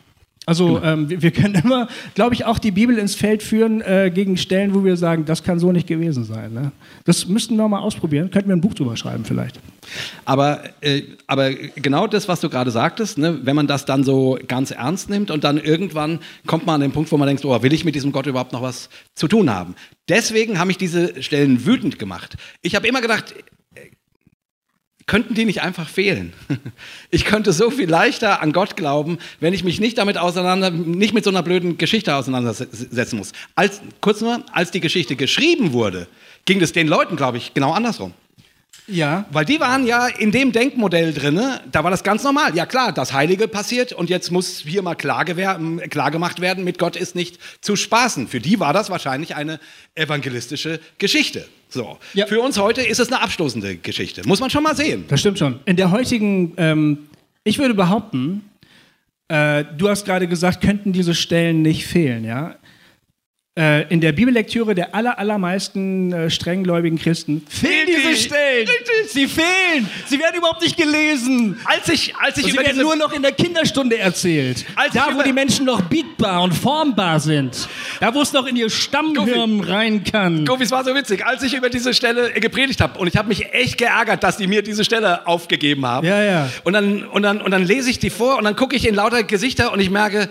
Also 0.47 0.81
ähm, 0.81 1.09
wir, 1.09 1.21
wir 1.21 1.31
können 1.31 1.55
immer, 1.55 1.89
glaube 2.15 2.33
ich, 2.33 2.45
auch 2.45 2.57
die 2.57 2.71
Bibel 2.71 2.97
ins 2.97 3.15
Feld 3.15 3.43
führen 3.43 3.81
äh, 3.81 4.09
gegen 4.13 4.37
Stellen, 4.37 4.73
wo 4.73 4.85
wir 4.85 4.95
sagen, 4.95 5.25
das 5.25 5.43
kann 5.43 5.59
so 5.59 5.73
nicht 5.73 5.87
gewesen 5.87 6.23
sein. 6.23 6.53
Ne? 6.53 6.71
Das 7.03 7.27
müssten 7.27 7.57
wir 7.57 7.67
mal 7.67 7.81
ausprobieren. 7.81 8.31
Könnten 8.31 8.47
wir 8.47 8.55
ein 8.55 8.61
Buch 8.61 8.73
drüber 8.73 8.95
schreiben 8.95 9.25
vielleicht. 9.25 9.59
Aber, 10.23 10.61
äh, 10.79 11.01
aber 11.27 11.51
genau 11.51 12.07
das, 12.07 12.29
was 12.29 12.39
du 12.39 12.47
gerade 12.47 12.71
sagtest, 12.71 13.17
ne, 13.17 13.39
wenn 13.43 13.57
man 13.57 13.67
das 13.67 13.83
dann 13.83 14.05
so 14.05 14.39
ganz 14.47 14.71
ernst 14.71 15.09
nimmt 15.09 15.31
und 15.31 15.43
dann 15.43 15.57
irgendwann 15.57 16.19
kommt 16.45 16.65
man 16.65 16.75
an 16.75 16.81
den 16.81 16.91
Punkt, 16.93 17.11
wo 17.11 17.17
man 17.17 17.27
denkt, 17.27 17.43
oh, 17.43 17.61
will 17.61 17.73
ich 17.73 17.83
mit 17.83 17.95
diesem 17.95 18.13
Gott 18.13 18.25
überhaupt 18.25 18.53
noch 18.53 18.61
was 18.61 18.89
zu 19.15 19.27
tun 19.27 19.49
haben? 19.49 19.75
Deswegen 20.07 20.59
haben 20.59 20.69
mich 20.69 20.77
diese 20.77 21.21
Stellen 21.21 21.65
wütend 21.65 21.99
gemacht. 21.99 22.37
Ich 22.61 22.73
habe 22.73 22.87
immer 22.87 23.01
gedacht, 23.01 23.35
könnten 25.07 25.33
die 25.33 25.45
nicht 25.45 25.61
einfach 25.61 25.89
fehlen? 25.89 26.33
Ich 27.09 27.23
könnte 27.23 27.53
so 27.53 27.71
viel 27.71 27.89
leichter 27.89 28.41
an 28.41 28.51
Gott 28.51 28.75
glauben, 28.75 29.17
wenn 29.39 29.53
ich 29.53 29.63
mich 29.63 29.79
nicht 29.79 29.97
damit 29.97 30.17
auseinander, 30.17 30.69
nicht 30.69 31.13
mit 31.13 31.23
so 31.23 31.29
einer 31.29 31.41
blöden 31.41 31.77
Geschichte 31.77 32.13
auseinandersetzen 32.13 33.17
muss. 33.17 33.31
Als, 33.55 33.81
kurz 34.01 34.19
nur, 34.19 34.43
als 34.51 34.71
die 34.71 34.81
Geschichte 34.81 35.15
geschrieben 35.15 35.71
wurde, 35.71 36.07
ging 36.43 36.61
es 36.61 36.73
den 36.73 36.87
Leuten, 36.87 37.15
glaube 37.15 37.37
ich, 37.37 37.53
genau 37.53 37.71
andersrum. 37.71 38.13
Ja. 38.87 39.25
Weil 39.31 39.45
die 39.45 39.59
waren 39.59 39.85
ja 39.85 40.07
in 40.07 40.31
dem 40.31 40.51
Denkmodell 40.51 41.13
drinne, 41.13 41.61
da 41.71 41.83
war 41.83 41.91
das 41.91 42.03
ganz 42.03 42.23
normal. 42.23 42.55
Ja 42.55 42.65
klar, 42.65 42.93
das 42.93 43.13
Heilige 43.13 43.47
passiert 43.47 43.93
und 43.93 44.09
jetzt 44.09 44.31
muss 44.31 44.59
hier 44.59 44.81
mal 44.81 44.95
klar 44.95 45.25
gemacht 45.25 46.41
werden, 46.41 46.63
mit 46.63 46.79
Gott 46.79 46.95
ist 46.95 47.15
nicht 47.15 47.39
zu 47.61 47.75
spaßen. 47.75 48.27
Für 48.27 48.39
die 48.39 48.59
war 48.59 48.73
das 48.73 48.89
wahrscheinlich 48.89 49.35
eine 49.35 49.59
evangelistische 49.95 50.79
Geschichte. 50.97 51.47
So. 51.69 51.97
Ja. 52.13 52.27
Für 52.27 52.39
uns 52.39 52.57
heute 52.57 52.81
ist 52.81 52.99
es 52.99 53.11
eine 53.11 53.21
abstoßende 53.21 53.77
Geschichte. 53.77 54.21
Muss 54.25 54.39
man 54.39 54.49
schon 54.49 54.63
mal 54.63 54.75
sehen. 54.75 55.05
Das 55.09 55.19
stimmt 55.19 55.39
schon. 55.39 55.59
In 55.65 55.75
der 55.75 55.91
heutigen, 55.91 56.53
ähm, 56.57 57.09
ich 57.43 57.59
würde 57.59 57.73
behaupten, 57.73 58.49
äh, 59.27 59.65
du 59.77 59.89
hast 59.89 60.05
gerade 60.05 60.27
gesagt, 60.27 60.61
könnten 60.61 60.93
diese 60.93 61.13
Stellen 61.13 61.61
nicht 61.61 61.85
fehlen, 61.85 62.23
ja? 62.23 62.55
Äh, 63.57 63.91
in 63.91 64.01
der 64.01 64.11
Bibellektüre 64.11 64.75
der 64.75 64.93
aller, 64.93 65.17
allermeisten 65.17 66.13
äh, 66.13 66.29
strenggläubigen 66.29 66.99
Christen 66.99 67.45
fehlen 67.49 67.87
diese 67.87 68.15
Stellen. 68.15 68.67
Sie 69.07 69.27
fehlen. 69.27 69.89
Sie 70.05 70.19
werden 70.19 70.35
überhaupt 70.37 70.61
nicht 70.61 70.77
gelesen. 70.77 71.59
Als 71.65 71.89
ich, 71.89 72.15
als 72.15 72.37
ich 72.37 72.45
Und 72.45 72.51
sie 72.51 72.57
über 72.57 72.65
werden 72.65 72.81
nur 72.81 72.95
noch 72.95 73.11
in 73.11 73.23
der 73.23 73.31
Kinderstunde 73.31 73.97
erzählt. 73.97 74.65
Als 74.75 74.93
da, 74.93 75.07
wo 75.13 75.23
die 75.23 75.33
Menschen 75.33 75.65
noch 75.65 75.81
bietbar 75.81 76.43
und 76.43 76.53
formbar 76.53 77.19
sind. 77.19 77.67
Da, 77.99 78.13
wo 78.13 78.21
es 78.21 78.31
noch 78.31 78.45
in 78.45 78.55
ihr 78.55 78.69
Stammhirn 78.69 79.61
rein 79.61 80.03
kann. 80.03 80.45
Gofi, 80.45 80.63
es 80.63 80.71
war 80.71 80.83
so 80.83 80.93
witzig, 80.93 81.25
als 81.25 81.41
ich 81.41 81.55
über 81.55 81.69
diese 81.69 81.93
Stelle 81.93 82.35
äh, 82.35 82.39
gepredigt 82.39 82.79
habe 82.79 82.99
und 82.99 83.07
ich 83.07 83.17
habe 83.17 83.27
mich 83.27 83.53
echt 83.53 83.77
geärgert, 83.77 84.23
dass 84.23 84.37
die 84.37 84.45
mir 84.45 84.61
diese 84.61 84.83
Stelle 84.83 85.25
aufgegeben 85.25 85.85
haben. 85.85 86.05
Ja, 86.05 86.23
ja. 86.23 86.49
Und 86.63 86.73
dann, 86.73 87.03
und 87.05 87.23
dann, 87.23 87.41
und 87.41 87.51
dann 87.51 87.65
lese 87.65 87.89
ich 87.89 87.97
die 87.97 88.09
vor 88.11 88.37
und 88.37 88.43
dann 88.43 88.55
gucke 88.55 88.75
ich 88.75 88.87
in 88.87 88.93
lauter 88.93 89.23
Gesichter 89.23 89.71
und 89.73 89.79
ich 89.79 89.89
merke, 89.89 90.29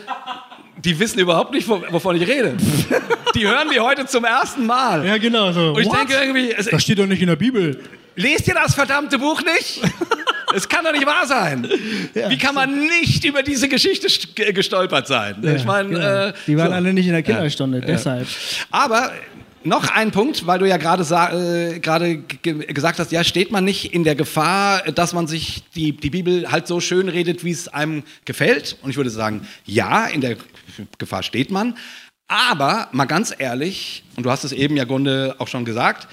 die 0.84 0.98
wissen 0.98 1.18
überhaupt 1.18 1.52
nicht, 1.52 1.66
wo- 1.68 1.82
wovon 1.90 2.16
ich 2.16 2.26
rede. 2.28 2.54
die 3.34 3.46
hören 3.46 3.68
die 3.72 3.80
heute 3.80 4.06
zum 4.06 4.24
ersten 4.24 4.66
Mal. 4.66 5.04
Ja, 5.06 5.18
genau 5.18 5.52
so. 5.52 5.72
Und 5.72 5.80
ich 5.80 5.86
What? 5.88 5.98
denke 5.98 6.14
irgendwie, 6.14 6.52
es, 6.52 6.66
das 6.66 6.82
steht 6.82 6.98
doch 6.98 7.06
nicht 7.06 7.20
in 7.22 7.28
der 7.28 7.36
Bibel. 7.36 7.80
lest 8.14 8.46
ihr 8.48 8.54
das 8.54 8.74
verdammte 8.74 9.18
Buch 9.18 9.42
nicht? 9.42 9.80
Es 10.54 10.66
kann 10.68 10.84
doch 10.84 10.92
nicht 10.92 11.04
wahr 11.04 11.26
sein. 11.26 11.68
Wie 12.14 12.38
kann 12.38 12.54
man 12.54 12.86
nicht 12.86 13.24
über 13.24 13.42
diese 13.42 13.68
Geschichte 13.68 14.06
st- 14.06 14.32
ge- 14.34 14.52
gestolpert 14.52 15.06
sein? 15.08 15.36
ich 15.54 15.64
meine, 15.64 15.88
genau. 15.90 16.26
äh, 16.28 16.32
die 16.46 16.56
waren 16.56 16.68
so. 16.68 16.72
alle 16.74 16.92
nicht 16.94 17.06
in 17.06 17.12
der 17.12 17.22
Kinderstunde, 17.24 17.80
deshalb. 17.80 18.26
Aber 18.70 19.10
noch 19.66 19.88
ein 19.90 20.12
Punkt, 20.12 20.46
weil 20.46 20.58
du 20.58 20.68
ja 20.68 20.76
gerade 20.76 21.02
äh, 21.02 21.78
gerade 21.80 22.18
ge- 22.18 22.72
gesagt 22.72 22.98
hast, 22.98 23.12
ja, 23.12 23.24
steht 23.24 23.50
man 23.50 23.64
nicht 23.64 23.92
in 23.92 24.04
der 24.04 24.14
Gefahr, 24.14 24.82
dass 24.92 25.12
man 25.12 25.26
sich 25.26 25.64
die, 25.74 25.92
die 25.92 26.10
Bibel 26.10 26.50
halt 26.50 26.66
so 26.66 26.80
schön 26.80 27.08
redet, 27.08 27.44
wie 27.44 27.50
es 27.50 27.68
einem 27.68 28.04
gefällt? 28.24 28.78
Und 28.82 28.90
ich 28.90 28.96
würde 28.96 29.10
sagen, 29.10 29.46
ja, 29.64 30.06
in 30.06 30.20
der 30.20 30.36
Gefahr 30.98 31.22
steht 31.22 31.50
man. 31.50 31.76
Aber 32.28 32.88
mal 32.92 33.04
ganz 33.04 33.34
ehrlich, 33.36 34.04
und 34.16 34.24
du 34.24 34.30
hast 34.30 34.44
es 34.44 34.52
eben 34.52 34.76
ja 34.76 34.84
Gunde 34.84 35.36
auch 35.38 35.48
schon 35.48 35.64
gesagt, 35.64 36.08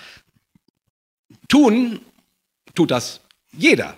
tun 1.48 2.00
tut 2.76 2.92
das 2.92 3.22
jeder. 3.52 3.96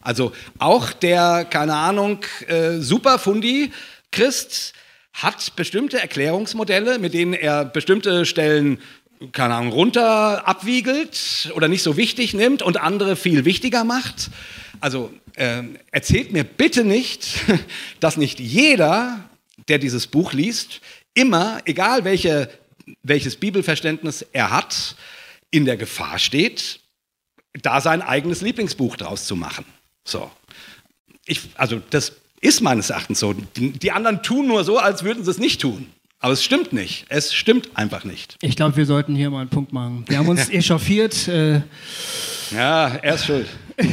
Also 0.00 0.32
auch 0.58 0.92
der, 0.92 1.44
keine 1.48 1.76
Ahnung, 1.76 2.18
äh, 2.48 2.78
Superfundi 2.78 3.72
Christ 4.10 4.74
hat 5.12 5.56
bestimmte 5.56 6.00
Erklärungsmodelle, 6.00 6.98
mit 6.98 7.14
denen 7.14 7.34
er 7.34 7.64
bestimmte 7.64 8.24
Stellen, 8.24 8.78
keine 9.32 9.54
Ahnung, 9.54 9.72
runter 9.72 10.48
abwiegelt 10.48 11.52
oder 11.54 11.68
nicht 11.68 11.82
so 11.82 11.96
wichtig 11.96 12.34
nimmt 12.34 12.62
und 12.62 12.78
andere 12.78 13.16
viel 13.16 13.44
wichtiger 13.44 13.84
macht. 13.84 14.30
Also 14.80 15.12
äh, 15.36 15.62
erzählt 15.90 16.32
mir 16.32 16.44
bitte 16.44 16.84
nicht, 16.84 17.44
dass 18.00 18.16
nicht 18.16 18.40
jeder, 18.40 19.28
der 19.68 19.78
dieses 19.78 20.06
Buch 20.06 20.32
liest, 20.32 20.80
immer, 21.14 21.60
egal 21.66 22.04
welche, 22.04 22.50
welches 23.02 23.36
Bibelverständnis 23.36 24.26
er 24.32 24.50
hat, 24.50 24.96
in 25.50 25.66
der 25.66 25.76
Gefahr 25.76 26.18
steht, 26.18 26.80
da 27.60 27.80
sein 27.80 28.02
eigenes 28.02 28.40
Lieblingsbuch 28.40 28.96
draus 28.96 29.26
zu 29.26 29.36
machen. 29.36 29.64
So. 30.04 30.30
Ich, 31.26 31.42
also 31.54 31.80
das 31.90 32.12
ist 32.42 32.60
meines 32.60 32.90
Erachtens 32.90 33.20
so. 33.20 33.34
Die, 33.56 33.90
anderen 33.92 34.22
tun 34.22 34.46
nur 34.48 34.64
so, 34.64 34.76
als 34.78 35.02
würden 35.04 35.24
sie 35.24 35.30
es 35.30 35.38
nicht 35.38 35.60
tun. 35.62 35.86
Aber 36.20 36.32
es 36.34 36.44
stimmt 36.44 36.72
nicht. 36.72 37.06
Es 37.08 37.32
stimmt 37.34 37.70
einfach 37.74 38.04
nicht. 38.04 38.36
Ich 38.42 38.54
glaube, 38.56 38.76
wir 38.76 38.84
sollten 38.86 39.14
hier 39.16 39.30
mal 39.30 39.40
einen 39.40 39.48
Punkt 39.50 39.72
machen. 39.72 40.04
Wir 40.06 40.18
haben 40.18 40.28
uns 40.28 40.50
echauffiert. 40.50 41.26
Äh, 41.28 41.62
Ja, 42.54 42.88
er 43.00 43.14
ist 43.14 43.24
schuld. 43.26 43.48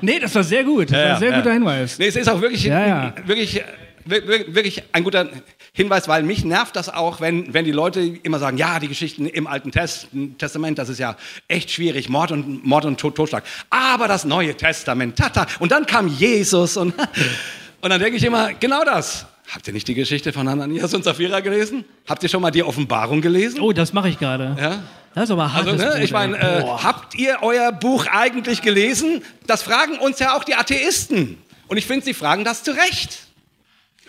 nee, 0.00 0.18
das 0.18 0.34
war 0.34 0.42
sehr 0.42 0.64
gut. 0.64 0.90
Das 0.90 0.98
war 0.98 1.14
ein 1.14 1.18
sehr 1.20 1.32
guter 1.32 1.52
Hinweis. 1.52 1.98
Nee, 1.98 2.06
es 2.06 2.16
ist 2.16 2.28
auch 2.28 2.40
wirklich, 2.40 2.64
Ja, 2.64 2.86
ja. 2.86 3.14
wirklich, 3.26 3.60
wirklich, 4.06 4.82
ein 4.92 5.04
guter 5.04 5.28
Hinweis, 5.72 6.08
weil 6.08 6.22
mich 6.22 6.44
nervt 6.44 6.76
das 6.76 6.88
auch, 6.88 7.20
wenn, 7.20 7.52
wenn 7.52 7.64
die 7.64 7.72
Leute 7.72 8.00
immer 8.00 8.38
sagen, 8.38 8.56
ja, 8.56 8.78
die 8.78 8.88
Geschichten 8.88 9.26
im 9.26 9.46
Alten 9.46 9.70
Test 9.72 10.08
Testament, 10.38 10.78
das 10.78 10.88
ist 10.88 10.98
ja 10.98 11.16
echt 11.48 11.70
schwierig, 11.70 12.08
Mord 12.08 12.32
und, 12.32 12.64
Mord 12.64 12.84
und 12.84 12.98
Totschlag. 12.98 13.44
Aber 13.70 14.08
das 14.08 14.24
Neue 14.24 14.56
Testament, 14.56 15.16
tata. 15.16 15.46
Und 15.58 15.72
dann 15.72 15.86
kam 15.86 16.08
Jesus 16.08 16.76
und, 16.76 16.94
und 17.84 17.90
dann 17.90 18.00
denke 18.00 18.16
ich 18.16 18.24
immer, 18.24 18.54
genau 18.54 18.82
das. 18.82 19.26
Habt 19.52 19.66
ihr 19.66 19.74
nicht 19.74 19.86
die 19.86 19.94
Geschichte 19.94 20.32
von 20.32 20.48
Ananias 20.48 20.94
und 20.94 21.04
Sapphira 21.04 21.40
gelesen? 21.40 21.84
Habt 22.08 22.22
ihr 22.22 22.30
schon 22.30 22.40
mal 22.40 22.50
die 22.50 22.62
Offenbarung 22.62 23.20
gelesen? 23.20 23.60
Oh, 23.60 23.74
das 23.74 23.92
mache 23.92 24.08
ich 24.08 24.18
gerade. 24.18 24.56
Ja? 24.58 24.82
Das 25.14 25.24
ist 25.24 25.30
aber 25.32 25.52
hart. 25.52 25.68
Also, 25.68 25.84
ne, 25.84 26.02
ich 26.02 26.10
meine, 26.10 26.38
äh, 26.38 26.62
habt 26.62 27.14
ihr 27.14 27.40
euer 27.42 27.72
Buch 27.72 28.06
eigentlich 28.06 28.62
gelesen? 28.62 29.20
Das 29.46 29.62
fragen 29.62 29.98
uns 29.98 30.18
ja 30.18 30.34
auch 30.34 30.44
die 30.44 30.54
Atheisten. 30.54 31.36
Und 31.68 31.76
ich 31.76 31.84
finde, 31.86 32.06
sie 32.06 32.14
fragen 32.14 32.42
das 32.42 32.62
zu 32.62 32.70
Recht. 32.70 33.18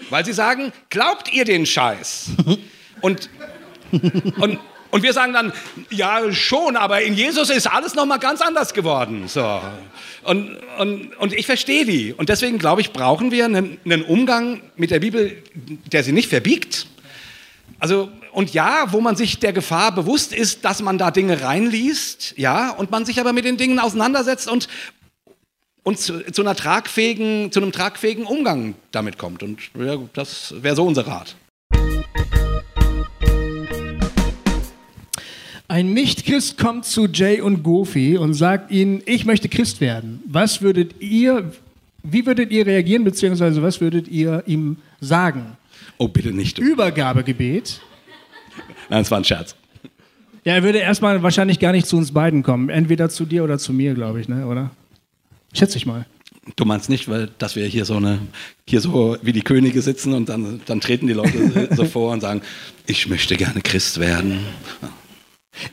Weil 0.10 0.24
sie 0.24 0.32
sagen, 0.32 0.72
glaubt 0.90 1.34
ihr 1.34 1.44
den 1.44 1.66
Scheiß? 1.66 2.28
Und, 3.02 3.30
und, 4.38 4.58
und 4.96 5.04
wir 5.04 5.12
sagen 5.12 5.34
dann, 5.34 5.52
ja 5.90 6.32
schon, 6.32 6.78
aber 6.78 7.02
in 7.02 7.16
Jesus 7.16 7.50
ist 7.50 7.68
alles 7.68 7.96
nochmal 7.96 8.18
ganz 8.18 8.40
anders 8.40 8.74
geworden. 8.74 9.28
So. 9.28 9.60
Und, 10.24 10.56
und, 10.80 11.14
und 11.18 11.34
ich 11.34 11.46
verstehe 11.46 11.84
die. 11.84 12.14
Und 12.14 12.30
deswegen, 12.30 12.60
glaube 12.60 12.80
ich, 12.80 12.94
brauchen 12.94 13.30
wir 13.30 13.44
einen, 13.44 13.78
einen 13.84 14.06
Umgang 14.06 14.62
mit 14.78 14.92
der 14.92 15.02
Bibel, 15.02 15.44
der 15.92 16.02
sie 16.06 16.14
nicht 16.14 16.30
verbiegt. 16.30 16.88
Also, 17.78 18.10
und 18.32 18.54
ja, 18.54 18.94
wo 18.94 19.02
man 19.02 19.18
sich 19.18 19.38
der 19.38 19.52
Gefahr 19.52 19.94
bewusst 19.94 20.32
ist, 20.32 20.64
dass 20.64 20.82
man 20.82 20.98
da 20.98 21.12
Dinge 21.12 21.42
reinliest, 21.42 22.34
ja, 22.38 22.70
und 22.70 22.90
man 22.90 23.06
sich 23.06 23.20
aber 23.20 23.34
mit 23.34 23.44
den 23.44 23.58
Dingen 23.58 23.80
auseinandersetzt 23.80 24.50
und, 24.50 24.70
und 25.84 26.00
zu, 26.00 26.22
zu, 26.32 26.42
einer 26.42 26.56
tragfähigen, 26.56 27.52
zu 27.52 27.60
einem 27.60 27.74
tragfähigen 27.74 28.24
Umgang 28.24 28.76
damit 28.94 29.18
kommt. 29.18 29.44
Und 29.44 29.60
ja, 29.78 29.98
das 30.14 30.54
wäre 30.64 30.78
so 30.78 30.86
unser 30.86 31.06
Rat. 31.06 31.36
Ein 35.68 35.94
Nicht-Christ 35.94 36.60
kommt 36.60 36.86
zu 36.86 37.08
Jay 37.08 37.42
und 37.42 37.64
Goofy 37.64 38.18
und 38.18 38.36
sagt 38.36 38.72
ihnen, 38.72 39.02
ich 39.06 39.26
möchte 39.26 39.50
Christ 39.50 39.82
werden. 39.82 40.22
Was 40.28 40.62
würdet 40.62 41.02
ihr, 41.02 41.52
wie 42.04 42.26
würdet 42.26 42.52
ihr 42.52 42.68
reagieren, 42.68 43.04
beziehungsweise 43.04 43.64
was 43.64 43.82
würdet 43.82 44.08
ihr 44.08 44.44
ihm 44.46 44.78
sagen? 45.02 45.58
Oh, 45.98 46.08
bitte 46.08 46.32
nicht. 46.32 46.60
Übergabegebet. 46.60 47.82
Nein, 48.90 49.02
es 49.02 49.10
war 49.10 49.18
ein 49.18 49.24
Scherz. 49.24 49.56
Ja, 50.44 50.54
er 50.54 50.64
würde 50.64 50.78
erstmal 50.78 51.24
wahrscheinlich 51.24 51.58
gar 51.58 51.72
nicht 51.72 51.88
zu 51.88 51.98
uns 51.98 52.12
beiden 52.12 52.44
kommen. 52.44 52.70
Entweder 52.70 53.10
zu 53.10 53.26
dir 53.26 53.44
oder 53.44 53.58
zu 53.58 53.74
mir, 53.74 53.96
glaube 53.96 54.22
ich, 54.22 54.30
ne? 54.30 54.46
oder? 54.46 54.70
Schätze 55.54 55.78
ich 55.78 55.88
mal. 55.88 56.06
Du 56.56 56.66
meinst 56.66 56.90
nicht, 56.92 57.10
weil, 57.10 57.32
dass 57.40 57.56
wir 57.56 57.66
hier 57.66 57.86
so 57.86 57.96
eine, 57.96 58.20
hier 58.68 58.82
so 58.82 59.18
wie 59.24 59.34
die 59.34 59.42
Könige 59.42 59.82
sitzen 59.82 60.14
und 60.14 60.30
dann, 60.30 60.62
dann 60.68 60.80
treten 60.80 61.08
die 61.08 61.14
Leute 61.14 61.70
so 61.76 61.86
vor 61.86 62.12
und 62.12 62.22
sagen, 62.22 62.42
ich 62.86 63.08
möchte 63.08 63.36
gerne 63.36 63.62
Christ 63.62 64.00
werden. 64.00 64.42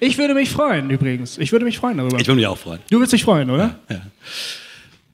Ich 0.00 0.18
würde 0.18 0.34
mich 0.34 0.50
freuen, 0.50 0.90
übrigens. 0.90 1.38
Ich 1.38 1.52
würde 1.52 1.64
mich 1.64 1.78
freuen 1.78 1.98
darüber. 1.98 2.18
Ich 2.18 2.26
würde 2.26 2.36
mich 2.36 2.46
auch 2.46 2.58
freuen. 2.58 2.80
du 2.90 2.98
würdest 2.98 3.12
dich 3.12 3.24
freuen, 3.24 3.50
oder? 3.50 3.78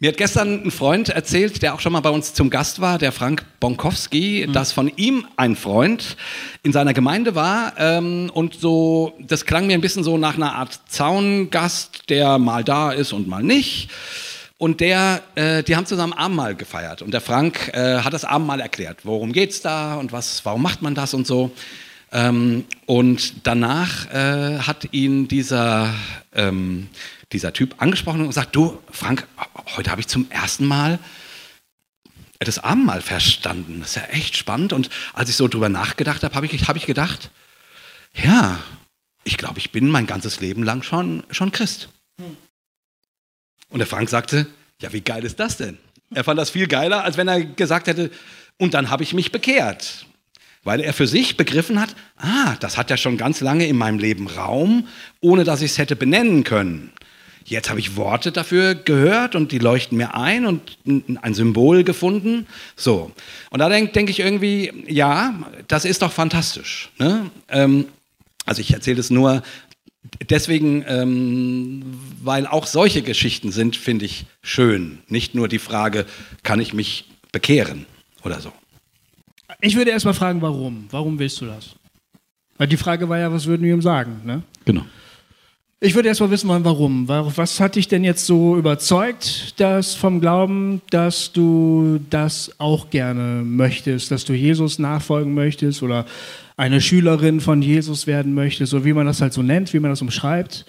Mir 0.01 0.11
hat 0.11 0.17
gestern 0.17 0.63
ein 0.63 0.71
Freund 0.71 1.09
erzählt, 1.09 1.61
der 1.61 1.75
auch 1.75 1.81
schon 1.81 1.93
mal 1.93 1.99
bei 1.99 2.11
uns 2.11 2.33
zum 2.33 2.51
Gast 2.51 2.81
war, 2.81 2.99
der 2.99 3.11
Frank 3.11 3.45
Bonkowski, 3.59 4.49
dass 4.53 4.71
von 4.71 4.93
ihm 4.95 5.27
ein 5.37 5.57
Freund 5.57 6.17
in 6.63 6.73
seiner 6.73 6.95
Gemeinde 6.95 7.35
war 7.35 7.73
ähm, 7.79 8.31
und 8.33 8.55
so, 8.55 9.15
das 9.19 9.45
klang 9.45 9.67
mir 9.67 9.75
ein 9.75 9.81
bisschen 9.81 10.05
so 10.05 10.17
nach 10.17 10.37
einer 10.37 10.55
Art 10.55 10.79
Zaungast, 10.87 12.09
der 12.11 12.39
mal 12.39 12.63
da 12.63 12.93
ist 12.93 13.13
und 13.13 13.27
mal 13.27 13.43
nicht. 13.43 13.91
Und 14.57 14.79
der, 14.79 15.23
äh, 15.35 15.65
die 15.65 15.75
haben 15.75 15.87
zusammen 15.87 16.13
Abendmahl 16.13 16.55
gefeiert 16.55 17.03
und 17.03 17.13
der 17.13 17.21
Frank 17.21 17.73
äh, 17.75 17.99
hat 17.99 18.13
das 18.13 18.25
Abendmahl 18.25 18.61
erklärt. 18.61 18.99
Worum 19.03 19.33
geht's 19.33 19.63
da 19.63 19.97
und 19.97 20.13
was, 20.13 20.45
warum 20.45 20.63
macht 20.63 20.81
man 20.81 20.95
das 20.95 21.13
und 21.13 21.27
so. 21.27 21.51
Ähm, 22.11 22.65
und 22.87 23.47
danach 23.47 24.11
äh, 24.13 24.61
hat 24.61 24.93
ihn 24.93 25.29
dieser, 25.29 25.95
ähm, 26.33 26.89
dieser 27.33 27.53
Typ 27.53 27.75
angesprochen 27.79 28.21
und 28.23 28.29
gesagt, 28.29 28.57
du 28.57 28.79
Frank, 28.91 29.27
heute 29.77 29.91
habe 29.91 30.01
ich 30.01 30.09
zum 30.09 30.31
ersten 30.31 30.67
Mal 30.67 30.99
das 32.39 32.59
Abendmahl 32.59 33.01
verstanden. 33.01 33.81
Das 33.81 33.91
ist 33.91 33.97
ja 33.97 34.05
echt 34.05 34.37
spannend. 34.37 34.73
Und 34.73 34.91
als 35.13 35.29
ich 35.29 35.37
so 35.37 35.49
drüber 35.49 35.69
nachgedacht 35.69 36.23
habe, 36.23 36.35
habe 36.35 36.47
ich, 36.47 36.69
hab 36.69 36.77
ich 36.77 36.87
gedacht, 36.87 37.31
ja, 38.15 38.59
ich 39.25 39.37
glaube, 39.37 39.59
ich 39.59 39.73
bin 39.73 39.91
mein 39.91 40.07
ganzes 40.07 40.41
Leben 40.41 40.63
lang 40.63 40.83
schon, 40.83 41.25
schon 41.31 41.53
Christ. 41.53 41.89
Und 43.69 43.79
der 43.79 43.87
Frank 43.87 44.09
sagte, 44.09 44.47
ja, 44.81 44.93
wie 44.93 45.01
geil 45.01 45.25
ist 45.25 45.39
das 45.41 45.57
denn? 45.57 45.79
Er 46.15 46.25
fand 46.25 46.39
das 46.39 46.51
viel 46.51 46.69
geiler, 46.69 47.05
als 47.05 47.17
wenn 47.17 47.29
er 47.29 47.45
gesagt 47.45 47.87
hätte, 47.87 48.11
und 48.57 48.75
dann 48.75 48.91
habe 48.91 49.03
ich 49.03 49.13
mich 49.13 49.31
bekehrt. 49.31 50.07
Weil 50.69 50.81
er 50.83 50.93
für 50.93 51.07
sich 51.07 51.39
begriffen 51.39 51.81
hat, 51.81 51.97
ah, 52.19 52.55
das 52.61 52.77
hat 52.77 52.91
ja 52.91 52.99
schon 52.99 53.17
ganz 53.17 53.41
lange 53.41 53.67
in 53.67 53.79
meinem 53.79 53.99
Leben 53.99 54.27
Raum, 54.27 54.87
ohne 55.23 55.45
dass 55.45 55.63
ich 55.63 55.71
es 55.71 55.79
hätte 55.79 55.97
benennen 55.97 56.45
können. 56.45 56.93
Jetzt 57.47 57.71
habe 57.71 57.81
ich 57.81 57.97
Worte 57.97 58.33
dafür 58.33 58.75
gehört 58.75 59.35
und 59.35 59.51
die 59.51 59.61
leuchten 59.61 59.97
mir 59.97 60.15
ein 60.15 60.45
und 60.45 60.61
ein 61.23 61.33
Symbol 61.33 61.85
gefunden. 61.85 62.47
So. 62.77 63.13
Und 63.49 63.61
da 63.61 63.71
denke 63.71 63.93
denk 63.93 64.11
ich 64.11 64.21
irgendwie, 64.21 64.71
ja, 64.87 65.41
das 65.69 65.87
ist 65.87 66.03
doch 66.03 66.13
fantastisch. 66.13 66.91
Ne? 66.99 67.31
Ähm, 67.49 67.87
also 68.45 68.61
ich 68.61 68.71
erzähle 68.75 69.01
es 69.01 69.09
nur 69.09 69.43
deswegen, 70.29 70.85
ähm, 70.87 71.83
weil 72.23 72.47
auch 72.47 72.67
solche 72.67 73.01
Geschichten 73.01 73.53
sind, 73.53 73.75
finde 73.75 74.05
ich 74.05 74.27
schön. 74.43 74.99
Nicht 75.09 75.35
nur 75.35 75.49
die 75.49 75.61
Frage, 75.61 76.05
kann 76.43 76.61
ich 76.61 76.75
mich 76.75 77.07
bekehren 77.33 77.87
oder 78.23 78.43
so. 78.43 78.53
Ich 79.61 79.77
würde 79.77 79.91
erstmal 79.91 80.15
fragen, 80.15 80.43
warum? 80.43 80.87
Warum 80.91 81.19
willst 81.19 81.41
du 81.41 81.47
das? 81.47 81.75
Weil 82.59 82.67
die 82.67 82.77
Frage 82.77 83.09
war 83.09 83.19
ja, 83.19 83.33
was 83.33 83.47
würden 83.47 83.63
wir 83.63 83.73
ihm 83.73 83.83
sagen? 83.83 84.21
Ne? 84.25 84.43
Genau. 84.65 84.85
Ich 85.81 85.95
würde 85.95 86.09
erst 86.09 86.21
mal 86.21 86.31
wissen 86.31 86.49
wollen, 86.49 86.65
warum. 86.65 87.07
Was 87.07 87.61
hat 87.61 87.77
dich 87.77 87.87
denn 87.87 88.03
jetzt 88.03 88.27
so 88.27 88.57
überzeugt, 88.57 89.61
dass 89.61 89.95
vom 89.95 90.21
Glauben, 90.21 90.83
dass 90.91 91.33
du 91.33 92.01
das 92.11 92.51
auch 92.59 92.91
gerne 92.91 93.45
möchtest, 93.45 94.11
dass 94.11 94.25
du 94.25 94.33
Jesus 94.33 94.81
nachfolgen 94.81 95.35
möchtest 95.35 95.85
oder 95.85 96.05
eine 96.57 96.81
Schülerin 96.81 97.41
von 97.41 97.63
Jesus 97.63 98.09
werden 98.09 98.35
möchtest, 98.35 98.73
so 98.73 98.85
wie 98.85 98.93
man 98.93 99.07
das 99.07 99.21
halt 99.21 99.33
so 99.33 99.43
nennt, 99.43 99.73
wie 99.73 99.79
man 99.79 99.93
das 99.93 100.03
umschreibt. 100.03 100.67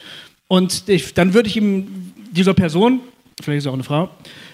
Und 0.48 0.84
ich, 0.88 1.16
dann 1.16 1.34
würde 1.34 1.50
ich 1.50 1.58
ihm, 1.58 2.14
dieser 2.32 2.54
Person, 2.54 3.00
vielleicht 3.42 3.58
ist 3.58 3.64
es 3.64 3.68
auch 3.68 3.74
eine 3.74 3.84
Frau, 3.84 4.12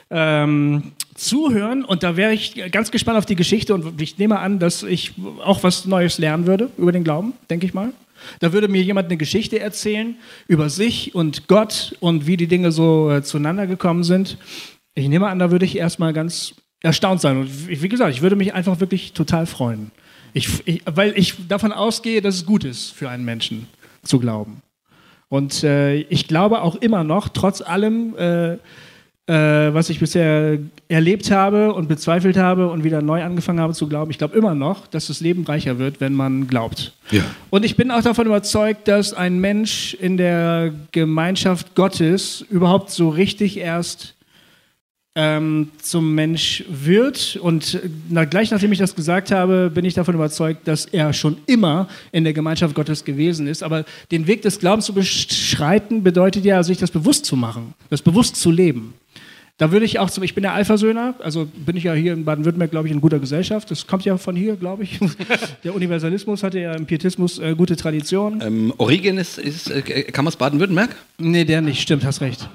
ähm, 0.09 0.93
zuhören 1.16 1.84
und 1.84 2.03
da 2.03 2.18
wäre 2.18 2.34
ich 2.34 2.72
ganz 2.72 2.91
gespannt 2.91 3.18
auf 3.18 3.26
die 3.26 3.36
Geschichte 3.36 3.74
und 3.74 4.01
ich 4.01 4.18
nehme 4.18 4.39
an, 4.39 4.59
dass 4.59 4.84
ich 4.84 5.13
auch 5.43 5.63
was 5.63 5.86
Neues 5.86 6.18
lernen 6.18 6.45
würde 6.45 6.70
über 6.78 6.91
den 6.91 7.03
Glauben, 7.03 7.34
denke 7.49 7.66
ich 7.66 7.74
mal. 7.74 7.93
Da 8.39 8.53
würde 8.53 8.68
mir 8.68 8.82
jemand 8.82 9.07
eine 9.07 9.18
Geschichte 9.18 9.59
erzählen 9.59 10.16
über 10.47 10.70
sich 10.70 11.16
und 11.16 11.47
Gott 11.47 11.95
und 11.99 12.28
wie 12.28 12.38
die 12.38 12.47
Dinge 12.47 12.72
so 12.72 13.11
äh, 13.11 13.24
zueinander 13.24 13.68
gekommen 13.68 14.03
sind. 14.03 14.38
Ich 14.93 15.07
nehme 15.07 15.28
an, 15.28 15.39
da 15.39 15.51
würde 15.51 15.66
ich 15.66 15.78
erstmal 15.78 16.13
ganz 16.13 16.55
erstaunt 16.82 17.22
sein. 17.22 17.38
Und 17.38 17.68
wie 17.68 17.89
gesagt, 17.89 18.13
ich 18.13 18.22
würde 18.22 18.36
mich 18.36 18.53
einfach 18.53 18.80
wirklich 18.80 19.13
total 19.13 19.45
freuen. 19.45 19.91
Ich, 20.34 20.68
ich, 20.68 20.82
weil 20.86 21.18
ich 21.18 21.47
davon 21.47 21.72
ausgehe, 21.72 22.22
dass 22.22 22.36
es 22.36 22.45
gut 22.45 22.63
ist 22.63 22.91
für 22.91 23.09
einen 23.09 23.26
Menschen 23.26 23.68
zu 24.03 24.20
glauben. 24.20 24.61
Und 25.30 25.63
äh, 25.63 25.95
ich 25.95 26.28
glaube 26.28 26.61
auch 26.61 26.76
immer 26.76 27.03
noch, 27.03 27.30
trotz 27.30 27.61
allem, 27.61 28.16
äh, 28.18 28.57
äh, 29.28 29.34
was 29.73 29.89
ich 29.89 29.99
bisher 29.99 30.59
erlebt 30.88 31.32
habe 31.32 31.73
und 31.73 31.88
bezweifelt 31.88 32.38
habe 32.38 32.69
und 32.69 32.84
wieder 32.84 33.01
neu 33.01 33.23
angefangen 33.23 33.59
habe 33.59 33.73
zu 33.73 33.88
glauben. 33.88 34.11
Ich 34.11 34.19
glaube 34.19 34.38
immer 34.38 34.53
noch, 34.53 34.86
dass 34.86 35.07
das 35.07 35.19
Leben 35.19 35.43
reicher 35.45 35.80
wird, 35.80 35.99
wenn 35.99 36.13
man 36.13 36.47
glaubt. 36.47 36.93
Ja. 37.09 37.23
Und 37.49 37.65
ich 37.65 37.76
bin 37.76 37.89
auch 37.89 38.03
davon 38.03 38.28
überzeugt, 38.28 38.88
dass 38.88 39.13
ein 39.13 39.39
Mensch 39.39 39.95
in 39.95 40.17
der 40.17 40.73
Gemeinschaft 40.91 41.73
Gottes 41.73 42.45
überhaupt 42.49 42.91
so 42.91 43.09
richtig 43.09 43.57
erst 43.57 44.15
ähm, 45.15 45.71
zum 45.82 46.13
Mensch 46.13 46.63
wird. 46.69 47.38
Und 47.41 47.80
na, 48.09 48.26
gleich 48.26 48.51
nachdem 48.51 48.73
ich 48.73 48.80
das 48.80 48.95
gesagt 48.95 49.32
habe, 49.32 49.71
bin 49.73 49.86
ich 49.86 49.93
davon 49.93 50.13
überzeugt, 50.13 50.67
dass 50.67 50.86
er 50.86 51.13
schon 51.13 51.38
immer 51.47 51.88
in 52.11 52.26
der 52.26 52.34
Gemeinschaft 52.34 52.76
Gottes 52.76 53.05
gewesen 53.05 53.47
ist. 53.47 53.63
Aber 53.63 53.86
den 54.11 54.28
Weg 54.28 54.41
des 54.41 54.59
Glaubens 54.59 54.86
zu 54.86 54.93
beschreiten, 54.93 56.03
bedeutet 56.03 56.45
ja, 56.45 56.61
sich 56.61 56.78
das 56.78 56.91
bewusst 56.91 57.26
zu 57.26 57.36
machen, 57.36 57.73
das 57.89 58.01
bewusst 58.01 58.36
zu 58.36 58.51
leben. 58.51 58.93
Da 59.58 59.72
würde 59.72 59.86
ich 59.86 59.99
auch 59.99 60.10
zum, 60.10 60.22
ich 60.24 60.36
bin 60.36 60.41
der 60.41 60.51
Alphasöhner, 60.51 61.16
also 61.20 61.45
bin 61.45 61.78
ich 61.78 61.86
ja 61.86 61.93
hier 61.93 62.12
in 62.12 62.26
Baden-Württemberg, 62.26 62.72
glaube 62.72 62.89
ich, 62.89 62.93
in 62.93 62.99
guter 62.99 63.20
Gesellschaft. 63.20 63.72
Das 63.72 63.88
kommt 63.88 64.03
ja 64.03 64.18
von 64.18 64.36
hier, 64.36 64.58
glaube 64.58 64.84
ich. 64.84 64.99
Der 65.64 65.74
Universalismus 65.74 66.43
hatte 66.43 66.60
ja 66.60 66.74
im 66.74 66.86
Pietismus 66.86 67.39
äh, 67.39 67.56
gute 67.56 67.78
Tradition. 67.78 68.41
Ähm, 68.41 68.74
Origenes 68.78 69.38
ist, 69.38 69.72
äh, 69.72 69.82
kam 70.12 70.28
aus 70.28 70.36
Baden-Württemberg? 70.36 70.93
Nee, 71.20 71.45
der 71.45 71.62
nicht, 71.62 71.82
stimmt, 71.82 72.03
hast 72.03 72.20
recht. 72.20 72.49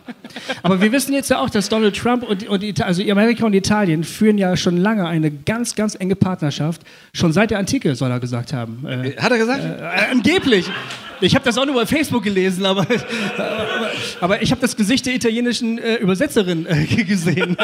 Aber 0.63 0.83
wir 0.83 0.93
wissen 0.93 1.15
jetzt 1.15 1.31
ja 1.31 1.41
auch, 1.41 1.49
dass 1.49 1.71
Donald 1.71 1.97
Trump 1.97 2.23
und, 2.23 2.47
und 2.47 2.83
also 2.83 3.03
Amerika 3.03 3.47
und 3.47 3.55
Italien 3.55 4.05
führen 4.05 4.37
ja 4.37 4.55
schon 4.59 4.77
lange 4.77 5.07
eine 5.07 5.31
ganz, 5.31 5.75
ganz 5.75 5.95
enge 5.95 6.17
Partnerschaft. 6.17 6.83
Schon 7.15 7.33
seit 7.33 7.51
der 7.51 7.61
Antike, 7.61 7.95
soll 7.95 8.11
er 8.11 8.21
gesagt 8.21 8.53
haben. 8.53 8.85
Äh, 8.87 9.17
Hat 9.17 9.33
er 9.33 9.39
gesagt? 9.39 9.65
Äh, 9.65 10.13
angeblich. 10.13 10.71
Ich 11.21 11.35
habe 11.35 11.45
das 11.45 11.59
auch 11.59 11.67
nur 11.67 11.75
bei 11.75 11.87
Facebook 11.87 12.23
gelesen, 12.23 12.65
aber, 12.65 12.87
aber, 13.37 13.91
aber 14.21 14.43
ich 14.43 14.51
habe 14.51 14.61
das 14.61 14.77
Gesicht 14.77 15.07
der 15.07 15.15
italienischen 15.15 15.79
äh, 15.79 15.97
Übersetzerin 15.97 16.67
äh, 16.67 16.85
gesehen. 17.05 17.57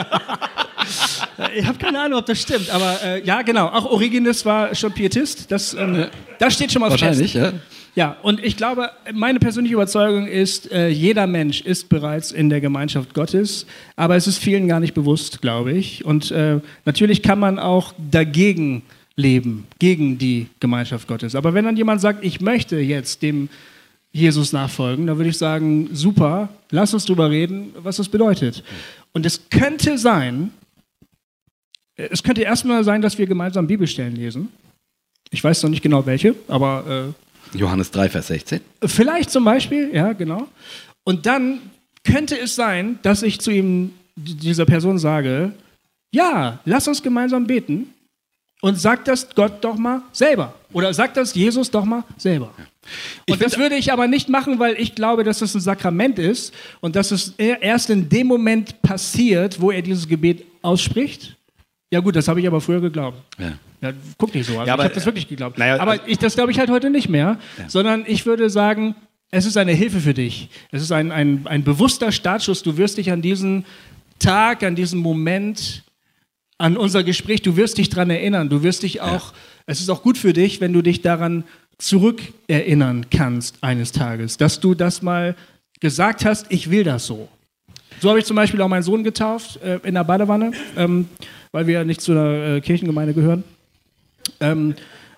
ich 1.57 1.67
habe 1.67 1.79
keine 1.79 2.01
Ahnung, 2.01 2.19
ob 2.19 2.27
das 2.27 2.41
stimmt, 2.41 2.71
aber 2.71 2.99
äh, 3.03 3.25
ja, 3.25 3.43
genau. 3.43 3.67
Auch 3.69 3.87
Origenes 3.87 4.45
war 4.45 4.75
schon 4.75 4.93
Pietist. 4.93 5.51
Das, 5.51 5.75
ähm, 5.75 6.07
das 6.39 6.55
steht 6.55 6.73
schon 6.73 6.81
mal 6.81 6.91
Wahrscheinlich, 6.91 7.33
fest. 7.33 7.53
ja. 7.55 7.59
Ja, 7.97 8.19
und 8.23 8.45
ich 8.45 8.59
glaube, 8.59 8.91
meine 9.15 9.39
persönliche 9.39 9.73
Überzeugung 9.75 10.27
ist, 10.27 10.71
äh, 10.71 10.89
jeder 10.89 11.27
Mensch 11.27 11.63
ist 11.63 11.89
bereits 11.89 12.31
in 12.31 12.51
der 12.51 12.61
Gemeinschaft 12.61 13.15
Gottes, 13.15 13.65
aber 13.97 14.17
es 14.17 14.27
ist 14.27 14.37
vielen 14.37 14.69
gar 14.69 14.81
nicht 14.81 14.93
bewusst, 14.93 15.41
glaube 15.41 15.73
ich. 15.73 16.05
Und 16.05 16.31
äh, 16.31 16.61
natürlich 16.85 17.23
kann 17.23 17.39
man 17.39 17.59
auch 17.59 17.95
dagegen 18.11 18.83
leben, 19.17 19.67
gegen 19.79 20.19
die 20.19 20.47
Gemeinschaft 20.61 21.09
Gottes. 21.09 21.35
Aber 21.35 21.55
wenn 21.55 21.65
dann 21.65 21.77
jemand 21.77 22.01
sagt, 22.01 22.25
ich 22.25 22.41
möchte 22.41 22.77
jetzt 22.77 23.23
dem 23.23 23.49
Jesus 24.13 24.53
nachfolgen, 24.53 25.07
dann 25.07 25.17
würde 25.17 25.31
ich 25.31 25.39
sagen, 25.39 25.89
super, 25.93 26.51
lass 26.71 26.95
uns 26.95 27.07
drüber 27.07 27.31
reden, 27.31 27.73
was 27.79 27.97
das 27.97 28.09
bedeutet. 28.09 28.63
Und 29.13 29.27
es 29.27 29.49
könnte 29.51 29.99
sein, 29.99 30.51
es 31.97 32.23
könnte 32.23 32.43
erstmal 32.43 32.85
sein, 32.85 33.03
dass 33.03 33.19
wir 33.19 33.27
gemeinsam 33.27 33.67
Bibelstellen 33.67 34.17
lesen. 34.17 34.49
Ich 35.31 35.43
weiß 35.43 35.63
noch 35.63 35.71
nicht 35.71 35.83
genau 35.83 36.05
welche, 36.07 36.35
aber 36.49 37.13
äh, 37.55 37.59
Johannes 37.59 37.91
3, 37.91 38.11
Vers 38.11 38.29
16. 38.29 38.61
Vielleicht 38.85 39.31
zum 39.31 39.45
Beispiel, 39.45 39.91
ja, 39.95 40.13
genau. 40.13 40.47
Und 41.05 41.27
dann 41.27 41.61
könnte 42.05 42.39
es 42.39 42.55
sein, 42.55 42.99
dass 43.03 43.23
ich 43.23 43.41
zu 43.41 43.51
ihm, 43.51 43.93
dieser 44.15 44.67
Person 44.67 44.99
sage, 44.99 45.53
ja, 46.13 46.61
lass 46.65 46.89
uns 46.89 47.03
gemeinsam 47.03 47.47
beten 47.47 47.89
und 48.63 48.81
sag 48.81 49.05
das 49.05 49.29
Gott 49.35 49.63
doch 49.65 49.77
mal 49.77 50.03
selber. 50.13 50.55
Oder 50.73 50.93
sag 50.95 51.15
das 51.15 51.35
Jesus 51.35 51.71
doch 51.71 51.85
mal 51.85 52.05
selber. 52.17 52.53
Und 53.29 53.43
das 53.43 53.59
würde 53.59 53.77
ich 53.77 53.93
aber 53.93 54.07
nicht 54.07 54.29
machen, 54.29 54.59
weil 54.59 54.75
ich 54.81 54.95
glaube, 54.95 55.25
dass 55.25 55.41
das 55.41 55.55
ein 55.55 55.61
Sakrament 55.61 56.19
ist 56.19 56.55
und 56.81 56.97
dass 56.97 57.11
es 57.11 57.31
erst 57.39 57.91
in 57.91 58.09
dem 58.09 58.27
Moment 58.27 58.81
passiert, 58.83 59.61
wo 59.61 59.71
er 59.71 59.83
dieses 59.83 60.07
Gebet 60.09 60.45
ausspricht. 60.63 61.37
Ja 61.91 62.01
gut, 62.01 62.17
das 62.17 62.29
habe 62.29 62.41
ich 62.41 62.47
aber 62.47 62.61
früher 62.61 62.81
geglaubt. 62.81 63.19
Ja. 63.39 63.53
Ja, 63.83 63.93
guck 64.17 64.35
nicht 64.35 64.47
so. 64.47 64.55
Also 64.55 64.67
Ja, 64.67 64.73
aber, 64.75 64.85
ich 64.85 64.89
habe 64.89 64.95
das 64.95 65.03
äh, 65.03 65.07
wirklich 65.07 65.29
geglaubt. 65.29 65.59
naja, 65.59 65.79
aber 65.79 65.93
also- 65.93 66.05
ich, 66.07 66.19
das 66.19 66.35
glaube 66.35 66.51
ich 66.51 66.59
halt 66.59 66.71
heute 66.71 66.91
nicht 66.91 67.09
mehr, 67.09 67.39
Ja. 67.59 67.69
sondern 67.69 68.05
ich 68.07 68.25
würde 68.25 68.49
sagen, 68.51 68.95
es 69.31 69.45
ist 69.45 69.57
eine 69.57 69.73
Hilfe 69.73 70.01
für 70.01 70.15
dich. 70.15 70.49
Es 70.71 70.83
ist 70.83 70.93
ein, 70.93 71.13
ein, 71.13 71.47
ein 71.47 71.63
bewusster 71.63 72.11
Startschuss. 72.13 72.63
Du 72.63 72.77
wirst 72.79 72.97
dich 72.99 73.11
an 73.13 73.21
diesen 73.23 73.65
Tag, 74.19 74.63
an 74.63 74.75
diesen 74.77 75.01
Moment, 75.01 75.83
an 76.59 76.77
unser 76.77 77.05
Gespräch, 77.05 77.43
du 77.43 77.57
wirst 77.57 77.79
dich 77.79 77.89
daran 77.89 78.11
erinnern. 78.11 78.49
Du 78.49 78.63
wirst 78.63 78.83
dich 78.83 79.01
auch, 79.01 79.33
es 79.67 79.81
ist 79.81 79.91
auch 79.91 80.03
gut 80.03 80.17
für 80.17 80.33
dich, 80.33 80.61
wenn 80.61 80.73
du 80.73 80.83
dich 80.83 81.03
daran 81.03 81.45
zurückerinnern 81.79 83.07
kannst 83.11 83.63
eines 83.63 83.93
Tages, 83.93 84.39
dass 84.39 84.61
du 84.61 84.75
das 84.75 85.03
mal 85.03 85.37
gesagt 85.81 86.25
hast, 86.25 86.47
ich 86.51 86.71
will 86.71 86.85
das 86.85 87.07
so. 87.07 87.29
So 88.01 88.09
habe 88.09 88.19
ich 88.19 88.25
zum 88.25 88.37
Beispiel 88.37 88.61
auch 88.61 88.69
meinen 88.69 88.83
Sohn 88.83 89.05
getauft 89.05 89.61
äh, 89.63 89.79
in 89.83 89.95
der 89.95 90.05
Badewanne, 90.05 90.53
ähm, 90.77 91.09
weil 91.53 91.67
wir 91.67 91.75
ja 91.75 91.85
nicht 91.85 92.01
zu 92.01 92.13
einer 92.13 92.57
äh, 92.57 92.61
Kirchengemeinde 92.61 93.15
gehören. 93.15 93.45
Ähm, 94.41 94.75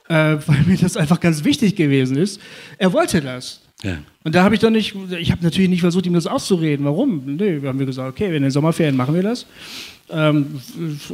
äh, 0.09 0.37
weil 0.47 0.63
mir 0.67 0.77
das 0.77 0.97
einfach 0.97 1.21
ganz 1.21 1.45
wichtig 1.45 1.77
gewesen 1.77 2.17
ist. 2.17 2.41
Er 2.79 2.93
wollte 2.93 3.21
das. 3.21 3.61
Ja. 3.83 3.99
Und 4.25 4.35
da 4.35 4.43
habe 4.43 4.55
ich 4.55 4.61
doch 4.61 4.71
nicht, 4.71 4.95
ich 5.19 5.31
habe 5.31 5.45
natürlich 5.45 5.71
nicht 5.71 5.81
versucht, 5.81 6.07
ihm 6.07 6.15
das 6.15 6.27
auszureden. 6.27 6.85
Warum? 6.85 7.37
Nee, 7.37 7.63
wir 7.63 7.69
haben 7.69 7.79
gesagt, 7.79 8.09
okay, 8.09 8.35
in 8.35 8.43
den 8.43 8.51
Sommerferien 8.51 8.97
machen 8.97 9.15
wir 9.15 9.23
das. 9.23 9.47
Ähm, 10.11 10.61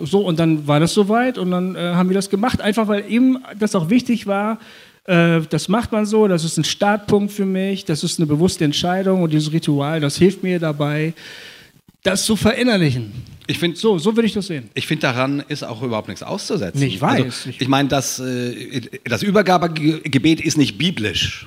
so, 0.05 0.21
und 0.21 0.39
dann 0.39 0.67
war 0.67 0.81
das 0.81 0.95
soweit 0.95 1.39
und 1.39 1.51
dann 1.51 1.75
äh, 1.75 1.79
haben 1.79 2.09
wir 2.09 2.15
das 2.15 2.31
gemacht, 2.31 2.61
einfach 2.61 2.87
weil 2.89 3.05
ihm 3.11 3.39
das 3.59 3.75
auch 3.75 3.91
wichtig 3.91 4.27
war. 4.27 4.59
Äh, 5.05 5.41
das 5.51 5.69
macht 5.69 5.91
man 5.93 6.07
so, 6.07 6.29
das 6.29 6.45
ist 6.45 6.57
ein 6.57 6.65
Startpunkt 6.65 7.33
für 7.33 7.45
mich, 7.45 7.85
das 7.85 8.05
ist 8.05 8.19
eine 8.19 8.27
bewusste 8.27 8.65
Entscheidung 8.65 9.23
und 9.23 9.33
dieses 9.33 9.53
Ritual, 9.53 10.01
das 10.01 10.17
hilft 10.17 10.43
mir 10.43 10.59
dabei, 10.61 11.13
das 12.03 12.25
zu 12.25 12.37
verinnerlichen. 12.37 13.13
Ich 13.47 13.59
finde, 13.59 13.77
So, 13.77 13.99
so 13.99 14.15
würde 14.17 14.27
ich 14.27 14.33
das 14.33 14.47
sehen. 14.47 14.71
Ich 14.75 14.87
finde, 14.87 15.03
daran 15.03 15.43
ist 15.49 15.65
auch 15.65 15.83
überhaupt 15.83 16.09
nichts 16.09 16.23
auszusetzen. 16.23 16.81
Ich 16.83 17.01
weiß. 17.01 17.25
Also, 17.47 17.51
Ich- 17.59 17.69
meine, 17.69 17.89
das, 17.89 18.19
äh, 18.21 18.81
das 19.05 19.23
Übergabegebet 19.23 20.41
ist 20.41 20.57
nicht 20.57 20.79
biblisch. 20.79 21.47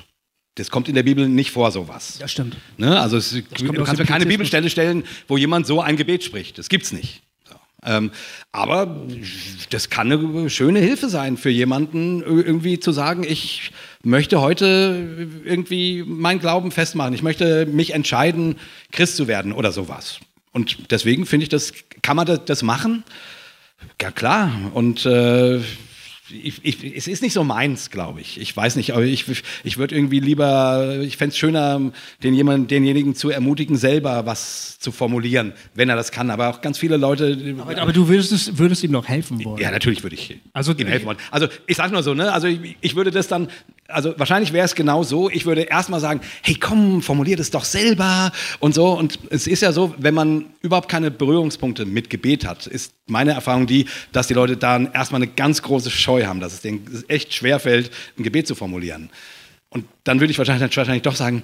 Das 0.54 0.70
kommt 0.70 0.88
in 0.88 0.94
der 0.96 1.04
Bibel 1.04 1.28
nicht 1.28 1.50
vor, 1.52 1.70
sowas. 1.70 2.18
Das 2.20 2.32
stimmt. 2.32 2.56
Ne? 2.76 2.98
Also 3.00 3.16
es, 3.16 3.30
du 3.30 3.72
kannst 3.84 3.98
mir 4.00 4.04
keine. 4.06 4.26
Bibelstelle 4.26 4.68
stellen, 4.68 5.04
wo 5.28 5.36
jemand 5.36 5.66
so 5.68 5.80
ein 5.80 5.96
Gebet 5.96 6.24
spricht. 6.24 6.58
Das 6.58 6.68
gibt's 6.68 6.92
nicht. 6.92 7.22
Ähm, 7.88 8.10
aber 8.52 9.06
das 9.70 9.88
kann 9.88 10.12
eine 10.12 10.50
schöne 10.50 10.80
Hilfe 10.80 11.08
sein 11.08 11.36
für 11.38 11.50
jemanden, 11.50 12.22
irgendwie 12.22 12.78
zu 12.78 12.92
sagen, 12.92 13.24
ich 13.24 13.72
möchte 14.02 14.40
heute 14.40 15.26
irgendwie 15.44 16.04
meinen 16.06 16.38
Glauben 16.38 16.70
festmachen. 16.70 17.14
Ich 17.14 17.22
möchte 17.22 17.66
mich 17.66 17.94
entscheiden, 17.94 18.56
Christ 18.92 19.16
zu 19.16 19.26
werden 19.26 19.52
oder 19.52 19.72
sowas. 19.72 20.20
Und 20.52 20.90
deswegen 20.90 21.24
finde 21.24 21.44
ich, 21.44 21.48
das 21.48 21.72
kann 22.02 22.16
man 22.16 22.26
das, 22.26 22.44
das 22.44 22.62
machen. 22.62 23.04
Ja 24.00 24.10
klar. 24.10 24.52
Und 24.74 25.06
äh, 25.06 25.60
ich, 26.30 26.60
ich, 26.62 26.96
es 26.96 27.06
ist 27.08 27.22
nicht 27.22 27.32
so 27.32 27.44
meins, 27.44 27.90
glaube 27.90 28.20
ich. 28.20 28.40
Ich 28.40 28.56
weiß 28.56 28.76
nicht, 28.76 28.92
aber 28.92 29.02
ich, 29.04 29.24
ich 29.64 29.78
würde 29.78 29.94
irgendwie 29.94 30.20
lieber, 30.20 30.98
ich 31.00 31.16
fände 31.16 31.32
es 31.32 31.38
schöner, 31.38 31.92
den 32.22 32.34
jemand, 32.34 32.70
denjenigen 32.70 33.14
zu 33.14 33.30
ermutigen, 33.30 33.76
selber 33.76 34.26
was 34.26 34.78
zu 34.78 34.92
formulieren, 34.92 35.52
wenn 35.74 35.88
er 35.88 35.96
das 35.96 36.12
kann. 36.12 36.30
Aber 36.30 36.48
auch 36.50 36.60
ganz 36.60 36.78
viele 36.78 36.96
Leute. 36.96 37.56
Aber, 37.60 37.76
aber 37.80 37.92
du 37.92 38.08
würdest, 38.08 38.32
es, 38.32 38.58
würdest 38.58 38.82
ihm 38.84 38.90
noch 38.92 39.08
helfen 39.08 39.44
wollen. 39.44 39.60
ja, 39.60 39.70
natürlich 39.70 40.02
würde 40.02 40.16
ich 40.16 40.38
Also- 40.52 40.72
ihm 40.72 40.86
helfen 40.86 41.06
wollen. 41.06 41.18
Also 41.30 41.48
ich 41.66 41.76
sage 41.76 41.92
nur 41.92 42.02
so, 42.02 42.14
ne? 42.14 42.32
Also 42.32 42.46
ich, 42.46 42.76
ich 42.80 42.94
würde 42.96 43.10
das 43.10 43.28
dann, 43.28 43.48
also 43.88 44.14
wahrscheinlich 44.18 44.52
wäre 44.52 44.64
es 44.66 44.74
genau 44.74 45.02
so. 45.02 45.30
Ich 45.30 45.46
würde 45.46 45.62
erstmal 45.62 46.00
sagen, 46.00 46.20
hey, 46.42 46.54
komm, 46.54 47.02
formulier 47.02 47.36
das 47.36 47.50
doch 47.50 47.64
selber 47.64 48.32
und 48.60 48.74
so. 48.74 48.88
Und 48.92 49.18
es 49.30 49.46
ist 49.46 49.62
ja 49.62 49.72
so, 49.72 49.94
wenn 49.98 50.14
man 50.14 50.46
überhaupt 50.60 50.88
keine 50.88 51.10
Berührungspunkte 51.10 51.86
mit 51.86 52.10
Gebet 52.10 52.44
hat, 52.46 52.66
ist 52.66 52.92
meine 53.06 53.32
Erfahrung 53.32 53.66
die, 53.66 53.86
dass 54.12 54.26
die 54.26 54.34
Leute 54.34 54.56
dann 54.58 54.92
erstmal 54.92 55.22
eine 55.22 55.30
ganz 55.30 55.62
große 55.62 55.90
Scheu 55.90 56.17
haben, 56.26 56.40
dass 56.40 56.52
es 56.52 56.60
denen 56.60 57.04
echt 57.08 57.32
schwerfällt, 57.34 57.90
ein 58.18 58.22
Gebet 58.22 58.46
zu 58.46 58.54
formulieren. 58.54 59.10
Und 59.70 59.84
dann 60.04 60.20
würde 60.20 60.30
ich 60.30 60.38
wahrscheinlich, 60.38 60.76
wahrscheinlich 60.76 61.02
doch 61.02 61.16
sagen, 61.16 61.42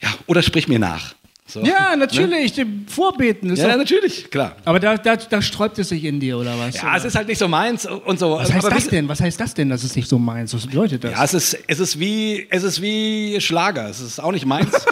ja, 0.00 0.12
oder 0.26 0.42
sprich 0.42 0.68
mir 0.68 0.78
nach. 0.78 1.14
So. 1.48 1.62
Ja, 1.62 1.94
natürlich, 1.94 2.56
ne? 2.56 2.66
Vorbeten. 2.88 3.50
Ist 3.50 3.60
ja, 3.60 3.68
doch, 3.68 3.76
natürlich, 3.76 4.30
klar. 4.30 4.56
Aber 4.64 4.80
da, 4.80 4.96
da, 4.96 5.14
da 5.14 5.40
sträubt 5.40 5.78
es 5.78 5.90
sich 5.90 6.02
in 6.02 6.18
dir, 6.18 6.38
oder 6.38 6.58
was? 6.58 6.74
Ja, 6.74 6.88
oder? 6.88 6.96
es 6.96 7.04
ist 7.04 7.14
halt 7.14 7.28
nicht 7.28 7.38
so 7.38 7.46
meins 7.46 7.86
und 7.86 8.18
so. 8.18 8.32
Was 8.32 8.52
heißt 8.52 8.66
Aber 8.66 8.74
das 8.74 8.88
denn? 8.88 9.08
Was 9.08 9.20
heißt 9.20 9.38
das 9.38 9.54
denn, 9.54 9.68
dass 9.68 9.84
es 9.84 9.94
nicht 9.94 10.08
so 10.08 10.18
meins? 10.18 10.52
Was 10.54 10.66
bedeutet 10.66 11.04
das? 11.04 11.12
Ja, 11.12 11.22
es 11.22 11.34
ist, 11.34 11.58
es 11.68 11.78
ist, 11.78 12.00
wie, 12.00 12.48
es 12.50 12.64
ist 12.64 12.82
wie 12.82 13.40
Schlager. 13.40 13.88
Es 13.88 14.00
ist 14.00 14.18
auch 14.18 14.32
nicht 14.32 14.44
meins. 14.44 14.70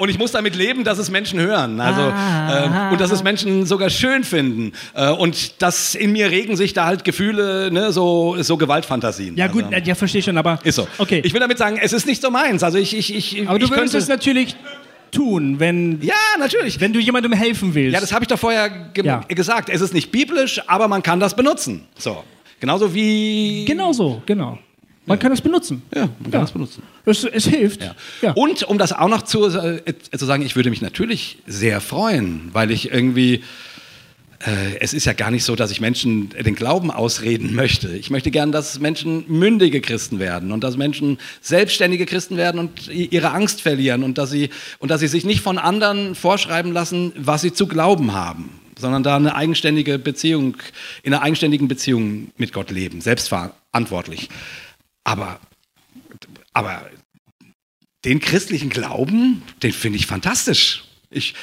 Und 0.00 0.08
ich 0.08 0.18
muss 0.18 0.32
damit 0.32 0.56
leben, 0.56 0.82
dass 0.82 0.96
es 0.96 1.10
Menschen 1.10 1.38
hören. 1.38 1.78
Also, 1.78 2.00
ah, 2.00 2.88
äh, 2.88 2.92
und 2.92 3.00
dass 3.02 3.10
es 3.10 3.22
Menschen 3.22 3.66
sogar 3.66 3.90
schön 3.90 4.24
finden. 4.24 4.72
Äh, 4.94 5.10
und 5.10 5.60
dass 5.60 5.94
in 5.94 6.12
mir 6.12 6.30
regen 6.30 6.56
sich 6.56 6.72
da 6.72 6.86
halt 6.86 7.04
Gefühle, 7.04 7.70
ne, 7.70 7.92
so, 7.92 8.34
so 8.40 8.56
Gewaltfantasien. 8.56 9.36
Ja, 9.36 9.46
gut, 9.48 9.64
also, 9.64 9.76
ja, 9.76 9.94
verstehe 9.94 10.22
schon, 10.22 10.38
aber. 10.38 10.58
Ist 10.64 10.76
so. 10.76 10.88
Okay. 10.96 11.20
Ich 11.22 11.34
will 11.34 11.40
damit 11.40 11.58
sagen, 11.58 11.78
es 11.80 11.92
ist 11.92 12.06
nicht 12.06 12.22
so 12.22 12.30
meins. 12.30 12.62
Also 12.62 12.78
ich, 12.78 12.96
ich, 12.96 13.14
ich, 13.14 13.46
aber 13.46 13.58
du 13.58 13.66
ich 13.66 13.70
würdest 13.70 13.94
es 13.94 14.08
natürlich 14.08 14.56
tun, 15.10 15.60
wenn, 15.60 16.00
ja, 16.00 16.14
natürlich. 16.38 16.80
wenn 16.80 16.94
du 16.94 16.98
jemandem 16.98 17.34
helfen 17.34 17.74
willst. 17.74 17.92
Ja, 17.92 18.00
das 18.00 18.10
habe 18.14 18.24
ich 18.24 18.28
doch 18.28 18.38
vorher 18.38 18.70
ge 18.70 19.04
ja. 19.04 19.20
gesagt. 19.28 19.68
Es 19.68 19.82
ist 19.82 19.92
nicht 19.92 20.10
biblisch, 20.10 20.62
aber 20.66 20.88
man 20.88 21.02
kann 21.02 21.20
das 21.20 21.36
benutzen. 21.36 21.84
So. 21.98 22.24
Genauso 22.58 22.94
wie. 22.94 23.66
Genau 23.66 23.92
so, 23.92 24.22
genau. 24.24 24.58
Man 25.10 25.18
kann 25.18 25.30
das 25.32 25.40
benutzen. 25.40 25.82
Ja, 25.94 26.08
man 26.20 26.30
kann 26.30 26.40
das 26.42 26.52
benutzen. 26.52 26.82
Es, 27.04 27.24
es 27.24 27.46
hilft. 27.46 27.82
Ja. 28.22 28.32
Und 28.32 28.62
um 28.62 28.78
das 28.78 28.92
auch 28.92 29.08
noch 29.08 29.22
zu, 29.22 29.44
äh, 29.46 29.94
zu 30.16 30.24
sagen, 30.24 30.44
ich 30.44 30.54
würde 30.54 30.70
mich 30.70 30.82
natürlich 30.82 31.38
sehr 31.46 31.80
freuen, 31.80 32.50
weil 32.52 32.70
ich 32.70 32.92
irgendwie 32.92 33.42
äh, 34.46 34.76
es 34.80 34.94
ist 34.94 35.04
ja 35.04 35.12
gar 35.12 35.30
nicht 35.30 35.44
so, 35.44 35.56
dass 35.56 35.70
ich 35.70 35.80
Menschen 35.80 36.30
den 36.30 36.54
Glauben 36.54 36.90
ausreden 36.90 37.54
möchte. 37.54 37.88
Ich 37.88 38.10
möchte 38.10 38.30
gern, 38.30 38.52
dass 38.52 38.78
Menschen 38.78 39.24
mündige 39.28 39.80
Christen 39.80 40.18
werden 40.18 40.52
und 40.52 40.64
dass 40.64 40.76
Menschen 40.76 41.18
selbstständige 41.40 42.06
Christen 42.06 42.36
werden 42.36 42.60
und 42.60 42.88
ihre 42.88 43.32
Angst 43.32 43.60
verlieren 43.60 44.02
und 44.02 44.16
dass 44.16 44.30
sie, 44.30 44.50
und 44.78 44.90
dass 44.90 45.00
sie 45.00 45.08
sich 45.08 45.24
nicht 45.24 45.40
von 45.40 45.58
anderen 45.58 46.14
vorschreiben 46.14 46.72
lassen, 46.72 47.12
was 47.16 47.42
sie 47.42 47.52
zu 47.52 47.66
glauben 47.66 48.14
haben, 48.14 48.48
sondern 48.78 49.02
da 49.02 49.16
eine 49.16 49.34
eigenständige 49.34 49.98
Beziehung, 49.98 50.56
in 51.02 51.12
einer 51.12 51.22
eigenständigen 51.22 51.68
Beziehung 51.68 52.28
mit 52.38 52.52
Gott 52.52 52.70
leben, 52.70 53.00
selbstverantwortlich. 53.00 54.30
Aber, 55.04 55.40
aber 56.52 56.88
den 58.04 58.20
christlichen 58.20 58.70
Glauben, 58.70 59.42
den 59.62 59.72
finde 59.72 59.98
ich 59.98 60.06
fantastisch. 60.06 60.84
Ich, 61.12 61.34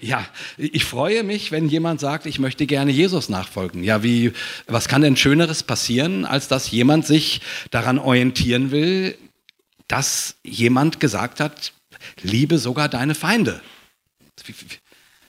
ja, 0.00 0.26
ich 0.56 0.84
freue 0.84 1.22
mich, 1.24 1.52
wenn 1.52 1.68
jemand 1.68 2.00
sagt, 2.00 2.24
ich 2.24 2.38
möchte 2.38 2.66
gerne 2.66 2.90
Jesus 2.90 3.28
nachfolgen. 3.28 3.84
Ja, 3.84 4.02
wie, 4.02 4.32
was 4.66 4.88
kann 4.88 5.02
denn 5.02 5.16
Schöneres 5.16 5.62
passieren, 5.62 6.24
als 6.24 6.48
dass 6.48 6.70
jemand 6.70 7.06
sich 7.06 7.42
daran 7.70 7.98
orientieren 7.98 8.70
will, 8.70 9.18
dass 9.88 10.36
jemand 10.42 11.00
gesagt 11.00 11.38
hat, 11.38 11.74
liebe 12.22 12.58
sogar 12.58 12.88
deine 12.88 13.14
Feinde. 13.14 13.60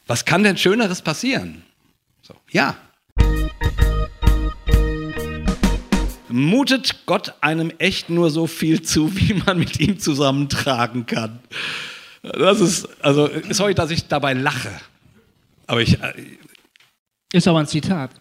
Was 0.08 0.24
kann 0.24 0.44
denn 0.44 0.58
Schöneres 0.58 1.02
passieren? 1.02 1.64
So, 2.22 2.36
ja. 2.52 2.78
Mutet 6.32 7.06
Gott 7.06 7.34
einem 7.42 7.72
echt 7.78 8.10
nur 8.10 8.30
so 8.30 8.48
viel 8.48 8.82
zu, 8.82 9.16
wie 9.16 9.34
man 9.34 9.60
mit 9.60 9.80
ihm 9.80 10.00
zusammentragen 10.00 11.06
kann? 11.06 11.40
Das 12.24 12.60
ist, 12.60 12.88
also, 13.04 13.30
sorry, 13.50 13.74
dass 13.74 13.92
ich 13.92 14.08
dabei 14.08 14.34
lache. 14.34 14.72
Aber 15.68 15.82
ich. 15.82 16.02
Äh, 16.02 16.14
ist 17.34 17.48
aber 17.48 17.60
ein 17.60 17.68
Zitat. 17.68 18.12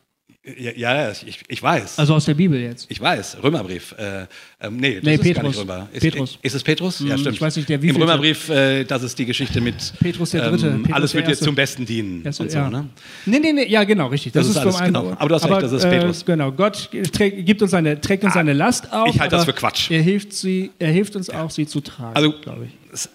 Ja, 0.43 0.73
ja 0.75 1.11
ich, 1.11 1.41
ich 1.49 1.63
weiß. 1.63 1.99
Also 1.99 2.15
aus 2.15 2.25
der 2.25 2.33
Bibel 2.33 2.59
jetzt. 2.59 2.87
Ich 2.91 2.99
weiß, 2.99 3.43
Römerbrief. 3.43 3.95
Äh, 3.99 4.27
ähm, 4.61 4.79
nee, 4.79 4.95
das 4.95 5.05
nee, 5.05 5.15
ist 5.15 5.23
Petrus. 5.23 5.35
gar 5.35 5.49
nicht 5.49 5.59
Römer. 5.59 5.89
Ist, 5.93 6.01
Petrus. 6.01 6.39
Ist 6.41 6.55
es 6.55 6.63
Petrus? 6.63 7.01
Ja, 7.01 7.11
hm, 7.11 7.19
stimmt. 7.19 7.35
Ich 7.35 7.41
weiß 7.43 7.57
nicht, 7.57 7.69
der 7.69 7.83
Im 7.83 7.97
Römerbrief, 7.97 8.49
äh, 8.49 8.85
das 8.85 9.03
ist 9.03 9.19
die 9.19 9.27
Geschichte 9.27 9.61
mit 9.61 9.75
Petrus 10.01 10.31
der 10.31 10.49
Dritte. 10.49 10.69
Ähm, 10.69 10.83
Petrus 10.83 10.97
alles 10.97 11.15
wird 11.15 11.29
dir 11.29 11.37
zum 11.37 11.55
Besten 11.55 11.85
dienen. 11.85 12.25
Erste, 12.25 12.45
und 12.45 12.51
so, 12.53 12.57
ja. 12.57 12.71
ne? 12.71 12.89
Nee, 13.27 13.39
nee, 13.39 13.53
nee, 13.53 13.69
ja, 13.69 13.85
genau, 13.85 14.07
richtig. 14.07 14.33
Das, 14.33 14.47
Das 14.47 14.51
ist 14.51 14.57
ist 14.57 14.63
alles, 14.63 14.77
vom 14.77 14.87
genau. 14.87 15.17
Aber 15.19 15.29
du 15.29 15.35
hast 15.35 15.45
recht, 15.45 15.63
das 15.63 15.73
ist 15.73 15.83
Petrus. 15.83 16.23
Äh, 16.23 16.25
genau, 16.25 16.53
Gott 16.53 16.89
trägt, 17.13 17.45
gibt 17.45 17.61
uns 17.61 17.73
seine, 17.73 18.01
trägt 18.01 18.25
uns 18.25 18.33
Ah, 18.33 18.37
seine 18.37 18.55
Last 18.55 18.91
auf. 18.95 19.09
ich 19.15 19.21
halte 19.21 19.33
das 19.33 19.43
aber 19.43 19.53
für 19.53 19.59
Quatsch. 19.59 19.91
Er 19.91 20.01
hilft, 20.01 20.33
sie, 20.33 20.71
er 20.79 20.91
hilft 20.91 21.17
uns 21.17 21.29
auch, 21.29 21.51
sie 21.51 21.67
zu 21.67 21.83
tragen, 21.83 22.17
Also, 22.17 22.33
glaube 22.41 22.67
ich. 22.67 23.09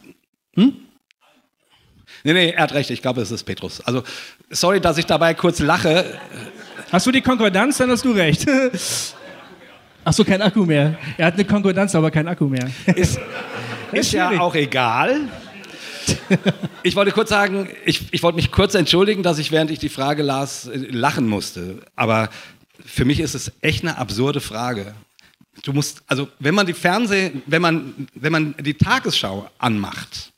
Hm? 0.61 0.73
Nee, 2.23 2.33
nee, 2.33 2.49
er 2.51 2.63
hat 2.63 2.73
recht, 2.73 2.89
ich 2.91 3.01
glaube, 3.01 3.21
es 3.21 3.31
ist 3.31 3.43
Petrus. 3.43 3.81
Also, 3.81 4.03
sorry, 4.51 4.79
dass 4.79 4.99
ich 4.99 5.05
dabei 5.07 5.33
kurz 5.33 5.59
lache. 5.59 6.05
Hast 6.91 7.07
du 7.07 7.11
die 7.11 7.21
Konkordanz, 7.21 7.77
dann 7.77 7.89
hast 7.89 8.05
du 8.05 8.11
recht. 8.11 8.45
Ach 10.03 10.13
so, 10.13 10.23
kein 10.23 10.41
Akku 10.41 10.65
mehr. 10.65 10.97
Er 11.17 11.27
hat 11.27 11.33
eine 11.33 11.45
Konkordanz, 11.45 11.95
aber 11.95 12.11
kein 12.11 12.27
Akku 12.27 12.45
mehr. 12.45 12.69
Ist, 12.95 13.19
ist 13.91 14.11
ja 14.11 14.39
auch 14.39 14.53
egal. 14.53 15.21
Ich 16.83 16.95
wollte 16.95 17.11
kurz 17.11 17.29
sagen, 17.29 17.67
ich, 17.85 18.13
ich 18.13 18.21
wollte 18.21 18.35
mich 18.35 18.51
kurz 18.51 18.75
entschuldigen, 18.75 19.23
dass 19.23 19.39
ich, 19.39 19.51
während 19.51 19.71
ich 19.71 19.79
die 19.79 19.89
Frage 19.89 20.21
las, 20.21 20.69
lachen 20.73 21.27
musste. 21.27 21.79
Aber 21.95 22.29
für 22.85 23.05
mich 23.05 23.19
ist 23.19 23.33
es 23.33 23.51
echt 23.61 23.83
eine 23.83 23.97
absurde 23.97 24.39
Frage. 24.39 24.93
Du 25.63 25.73
musst, 25.73 26.03
also 26.05 26.27
wenn 26.37 26.53
man 26.53 26.67
die 26.67 26.73
Fernseh, 26.73 27.31
wenn 27.47 27.61
man, 27.61 28.07
wenn 28.13 28.31
man 28.31 28.55
die 28.59 28.75
Tagesschau 28.75 29.49
anmacht 29.57 30.33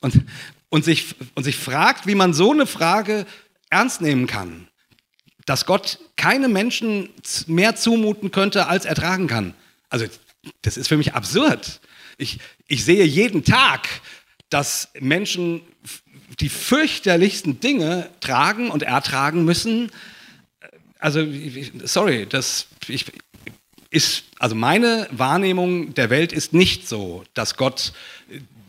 und, 0.00 0.22
und, 0.68 0.84
sich, 0.84 1.14
und 1.36 1.44
sich 1.44 1.56
fragt, 1.56 2.08
wie 2.08 2.16
man 2.16 2.34
so 2.34 2.52
eine 2.52 2.66
Frage 2.66 3.26
ernst 3.70 4.00
nehmen 4.00 4.26
kann, 4.26 4.66
dass 5.46 5.64
Gott 5.64 5.98
keine 6.16 6.48
Menschen 6.48 7.08
mehr 7.46 7.76
zumuten 7.76 8.30
könnte, 8.30 8.66
als 8.66 8.84
er 8.84 8.94
tragen 8.94 9.28
kann. 9.28 9.54
Also 9.88 10.06
das 10.62 10.76
ist 10.76 10.88
für 10.88 10.96
mich 10.96 11.14
absurd. 11.14 11.80
Ich, 12.18 12.38
ich 12.66 12.84
sehe 12.84 13.04
jeden 13.04 13.44
Tag, 13.44 13.88
dass 14.50 14.90
Menschen 15.00 15.62
die 16.40 16.48
fürchterlichsten 16.48 17.60
Dinge 17.60 18.10
tragen 18.20 18.70
und 18.70 18.82
ertragen 18.82 19.44
müssen. 19.44 19.90
Also, 20.98 21.26
sorry, 21.84 22.26
das 22.28 22.66
ich, 22.88 23.06
ist, 23.90 24.24
also 24.38 24.54
meine 24.54 25.08
Wahrnehmung 25.10 25.94
der 25.94 26.10
Welt 26.10 26.32
ist 26.32 26.52
nicht 26.52 26.88
so, 26.88 27.24
dass 27.34 27.56
Gott 27.56 27.92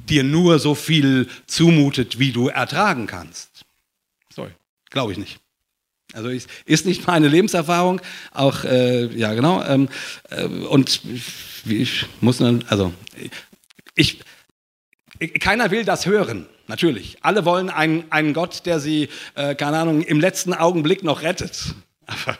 dir 0.07 0.23
nur 0.23 0.59
so 0.59 0.75
viel 0.75 1.27
zumutet, 1.47 2.19
wie 2.19 2.31
du 2.31 2.47
ertragen 2.47 3.07
kannst. 3.07 3.65
Sorry, 4.33 4.51
glaube 4.89 5.11
ich 5.11 5.17
nicht. 5.17 5.39
Also 6.17 6.29
ist, 6.29 6.49
ist 6.65 6.87
nicht 6.87 7.05
meine 7.05 7.27
Lebenserfahrung, 7.27 8.01
auch 8.33 8.63
äh, 8.63 9.05
ja 9.15 9.35
genau. 9.35 9.63
Ähm, 9.63 9.87
äh, 10.31 10.45
und 10.45 11.01
wie 11.63 11.77
ich 11.77 12.07
muss 12.21 12.39
dann, 12.39 12.63
also 12.69 12.91
ich, 13.93 14.19
keiner 15.39 15.69
will 15.69 15.85
das 15.85 16.07
hören, 16.07 16.47
natürlich. 16.65 17.17
Alle 17.21 17.45
wollen 17.45 17.69
einen, 17.69 18.05
einen 18.09 18.33
Gott, 18.33 18.65
der 18.65 18.79
sie, 18.79 19.09
äh, 19.35 19.53
keine 19.53 19.77
Ahnung, 19.77 20.01
im 20.01 20.19
letzten 20.19 20.55
Augenblick 20.55 21.03
noch 21.03 21.21
rettet. 21.21 21.75
Aber 22.07 22.37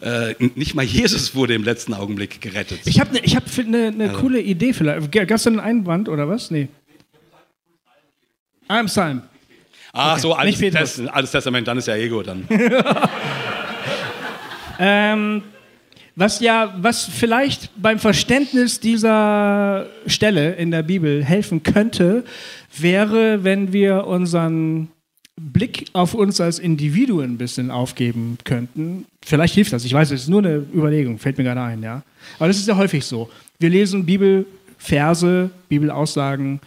äh, 0.00 0.34
nicht 0.54 0.74
mal 0.74 0.84
Jesus 0.84 1.34
wurde 1.34 1.52
im 1.52 1.64
letzten 1.64 1.92
Augenblick 1.92 2.40
gerettet. 2.40 2.80
Ich 2.86 2.98
habe 2.98 3.12
ne, 3.12 3.20
ich 3.22 3.36
hab 3.36 3.44
eine 3.58 3.92
ne 3.92 4.10
coole 4.12 4.40
Idee 4.40 4.72
vielleicht. 4.72 5.12
Gab 5.12 5.30
es 5.30 5.46
einen 5.46 5.60
Einwand 5.60 6.08
oder 6.08 6.28
was? 6.30 6.50
Nee. 6.50 6.68
I'm 8.68 8.86
Psalm. 8.86 9.22
Ach 9.92 10.18
so, 10.18 10.34
altes, 10.34 10.60
nicht 10.60 10.72
Petrus. 10.72 10.96
Test, 10.96 11.08
altes 11.08 11.30
Testament, 11.30 11.66
dann 11.66 11.78
ist 11.78 11.88
ja 11.88 11.96
Ego 11.96 12.22
dann. 12.22 12.46
Ähm, 14.78 15.42
was 16.14 16.40
ja, 16.40 16.74
was 16.78 17.04
vielleicht 17.04 17.70
beim 17.80 17.98
Verständnis 17.98 18.80
dieser 18.80 19.86
Stelle 20.06 20.52
in 20.52 20.70
der 20.70 20.82
Bibel 20.82 21.24
helfen 21.24 21.62
könnte, 21.62 22.24
wäre, 22.76 23.44
wenn 23.44 23.72
wir 23.72 24.06
unseren 24.06 24.88
Blick 25.36 25.86
auf 25.92 26.14
uns 26.14 26.40
als 26.40 26.58
Individuen 26.58 27.34
ein 27.34 27.38
bisschen 27.38 27.70
aufgeben 27.70 28.38
könnten. 28.42 29.06
Vielleicht 29.24 29.54
hilft 29.54 29.72
das. 29.72 29.84
Ich 29.84 29.92
weiß, 29.92 30.10
es 30.10 30.22
ist 30.22 30.28
nur 30.28 30.40
eine 30.40 30.56
Überlegung, 30.74 31.18
fällt 31.18 31.38
mir 31.38 31.44
gerade 31.44 31.62
ein, 31.62 31.82
ja. 31.82 32.02
Aber 32.38 32.48
das 32.48 32.58
ist 32.58 32.66
ja 32.66 32.76
häufig 32.76 33.04
so. 33.04 33.30
Wir 33.60 33.70
lesen 33.70 34.04
Bibelverse, 34.04 35.50
Bibelaussagen 35.68 36.60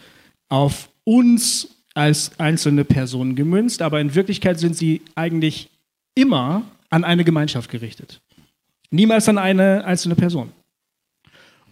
auf 0.48 0.88
uns 1.04 1.68
als 1.94 2.38
einzelne 2.38 2.84
Personen 2.84 3.34
gemünzt, 3.36 3.82
aber 3.82 4.00
in 4.00 4.14
Wirklichkeit 4.14 4.58
sind 4.58 4.76
sie 4.76 5.02
eigentlich 5.14 5.68
immer 6.14 6.62
an 6.90 7.04
eine 7.04 7.24
Gemeinschaft 7.24 7.70
gerichtet. 7.70 8.20
Niemals 8.90 9.28
an 9.28 9.38
eine 9.38 9.84
einzelne 9.84 10.14
Person. 10.14 10.50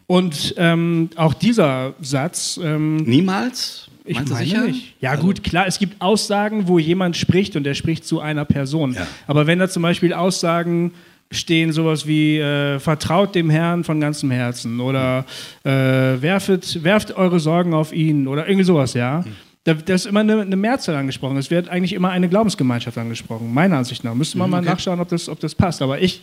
Und 0.06 0.54
ähm, 0.56 1.10
auch 1.16 1.34
dieser 1.34 1.94
Satz, 2.00 2.58
ähm, 2.62 2.96
Niemals? 2.96 3.88
ich 4.04 4.16
Meinst 4.16 4.32
meine 4.32 4.44
sicher? 4.44 4.62
nicht. 4.62 4.94
Ja 5.00 5.10
Also- 5.12 5.22
gut, 5.24 5.44
klar, 5.44 5.66
es 5.66 5.78
gibt 5.78 6.00
Aussagen, 6.00 6.66
wo 6.66 6.78
jemand 6.78 7.16
spricht 7.16 7.54
und 7.54 7.66
er 7.66 7.74
spricht 7.74 8.04
zu 8.04 8.20
einer 8.20 8.44
Person. 8.44 8.94
Ja. 8.94 9.06
Aber 9.26 9.46
wenn 9.46 9.58
da 9.60 9.68
zum 9.68 9.82
Beispiel 9.82 10.12
Aussagen 10.12 10.92
stehen, 11.30 11.72
sowas 11.72 12.06
wie 12.08 12.38
äh, 12.38 12.80
vertraut 12.80 13.36
dem 13.36 13.50
Herrn 13.50 13.84
von 13.84 14.00
ganzem 14.00 14.32
Herzen 14.32 14.80
oder 14.80 15.24
äh, 15.62 15.70
werfet, 15.70 16.82
werft 16.82 17.12
eure 17.16 17.38
Sorgen 17.38 17.72
auf 17.72 17.92
ihn 17.92 18.26
oder 18.26 18.48
irgendwie 18.48 18.64
sowas, 18.64 18.94
ja, 18.94 19.24
Da, 19.64 19.74
da 19.74 19.94
ist 19.94 20.06
immer 20.06 20.20
eine, 20.20 20.40
eine 20.40 20.56
Mehrzahl 20.56 20.96
angesprochen. 20.96 21.36
Es 21.36 21.50
wird 21.50 21.68
eigentlich 21.68 21.92
immer 21.92 22.10
eine 22.10 22.28
Glaubensgemeinschaft 22.30 22.96
angesprochen, 22.96 23.52
meiner 23.52 23.76
Ansicht 23.76 24.04
nach. 24.04 24.14
Müsste 24.14 24.38
man 24.38 24.48
Mhm, 24.48 24.52
mal 24.52 24.60
okay. 24.60 24.70
nachschauen, 24.70 25.00
ob 25.00 25.08
das, 25.08 25.28
ob 25.28 25.38
das 25.40 25.54
passt. 25.54 25.82
Aber 25.82 26.00
ich 26.00 26.22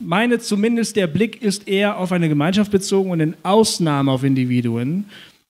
meine 0.00 0.38
zumindest, 0.38 0.96
der 0.96 1.06
Blick 1.06 1.42
ist 1.42 1.68
eher 1.68 1.98
auf 1.98 2.12
eine 2.12 2.28
Gemeinschaft 2.30 2.70
bezogen 2.70 3.10
und 3.10 3.20
in 3.20 3.34
Ausnahmen 3.42 4.08
auf 4.08 4.24
Individuen. 4.24 5.04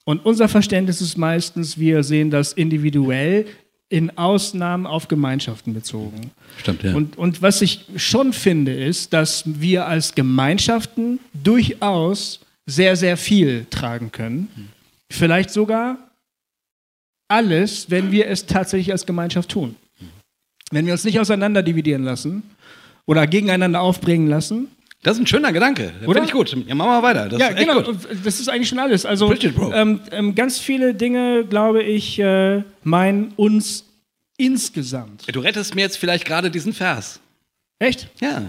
Und 0.05 0.24
unser 0.27 0.48
Verständnis 0.48 1.01
ist 1.01 1.16
meistens, 1.16 1.78
wir 1.78 2.02
sehen 2.02 2.31
das 2.31 2.55
individuell 2.55 3.47
in 3.90 4.19
Ausnahmen 4.19 4.86
auf 4.86 5.06
Gemeinschaften 5.09 5.74
bezogen. 5.74 6.32
Stimmt, 6.59 6.82
ja. 6.82 6.94
Und, 6.94 7.16
und 7.16 7.40
was 7.40 7.62
ich 7.62 7.85
schon 7.97 8.32
finde, 8.32 8.73
ist, 8.73 9.12
dass 9.12 9.44
wir 9.47 9.86
als 9.86 10.15
Gemeinschaften 10.15 11.20
durchaus 11.35 12.40
sehr, 12.66 12.97
sehr 12.97 13.16
viel 13.16 13.66
tragen 13.70 14.10
können. 14.12 14.48
Vielleicht 15.10 15.51
sogar 15.51 15.98
alles, 17.28 17.90
wenn 17.90 18.10
wir 18.10 18.26
es 18.26 18.46
tatsächlich 18.46 18.90
als 18.90 19.06
Gemeinschaft 19.06 19.50
tun. 19.50 19.76
Wenn 20.70 20.86
wir 20.86 20.92
uns 20.92 21.05
nicht 21.05 21.20
auseinander 21.20 21.62
dividieren 21.62 22.02
lassen 22.02 22.42
oder 23.06 23.26
gegeneinander 23.26 23.80
aufbringen 23.80 24.26
lassen. 24.26 24.68
das 25.02 25.16
ist 25.16 25.22
ein 25.22 25.26
schöner 25.26 25.52
Gedanke. 25.52 25.92
Finde 26.00 26.24
ich 26.24 26.32
gut. 26.32 26.55
Ja, 26.66 26.74
machen 26.74 26.90
wir 26.90 27.02
weiter. 27.02 27.28
Das 27.28 27.38
ja, 27.38 27.52
genau. 27.52 27.82
gut. 27.82 27.96
Das 28.24 28.40
ist 28.40 28.48
eigentlich 28.48 28.68
schon 28.68 28.78
alles. 28.78 29.06
Also 29.06 29.28
Bro. 29.28 29.72
ähm, 29.72 30.00
ähm, 30.10 30.34
ganz 30.34 30.59
viele 30.59 30.94
Dinge, 30.94 31.44
glaube 31.44 31.82
ich, 31.82 32.18
äh, 32.18 32.62
meinen 32.82 33.32
uns 33.36 33.84
insgesamt. 34.36 35.34
Du 35.34 35.40
rettest 35.40 35.74
mir 35.74 35.82
jetzt 35.82 35.98
vielleicht 35.98 36.24
gerade 36.24 36.50
diesen 36.50 36.72
Vers. 36.72 37.20
Echt? 37.78 38.09
Ja, 38.20 38.42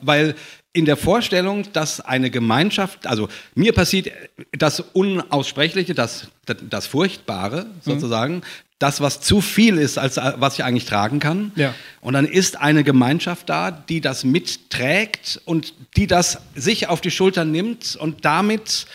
weil 0.00 0.34
in 0.72 0.84
der 0.84 0.96
Vorstellung, 0.96 1.72
dass 1.72 2.00
eine 2.00 2.30
Gemeinschaft, 2.30 3.06
also 3.06 3.28
mir 3.54 3.72
passiert 3.72 4.12
das 4.52 4.80
Unaussprechliche, 4.80 5.94
das, 5.94 6.28
das, 6.46 6.56
das 6.68 6.86
Furchtbare 6.86 7.66
sozusagen, 7.82 8.42
das, 8.78 9.00
was 9.00 9.20
zu 9.20 9.40
viel 9.40 9.78
ist, 9.78 9.98
als 9.98 10.16
äh, 10.16 10.32
was 10.36 10.54
ich 10.54 10.64
eigentlich 10.64 10.86
tragen 10.86 11.20
kann. 11.20 11.52
Ja. 11.54 11.74
Und 12.00 12.14
dann 12.14 12.24
ist 12.24 12.56
eine 12.60 12.82
Gemeinschaft 12.82 13.48
da, 13.48 13.70
die 13.70 14.00
das 14.00 14.24
mitträgt 14.24 15.40
und 15.44 15.74
die 15.96 16.06
das 16.06 16.38
sich 16.54 16.88
auf 16.88 17.00
die 17.00 17.10
Schultern 17.10 17.50
nimmt 17.50 17.96
und 17.96 18.24
damit, 18.24 18.86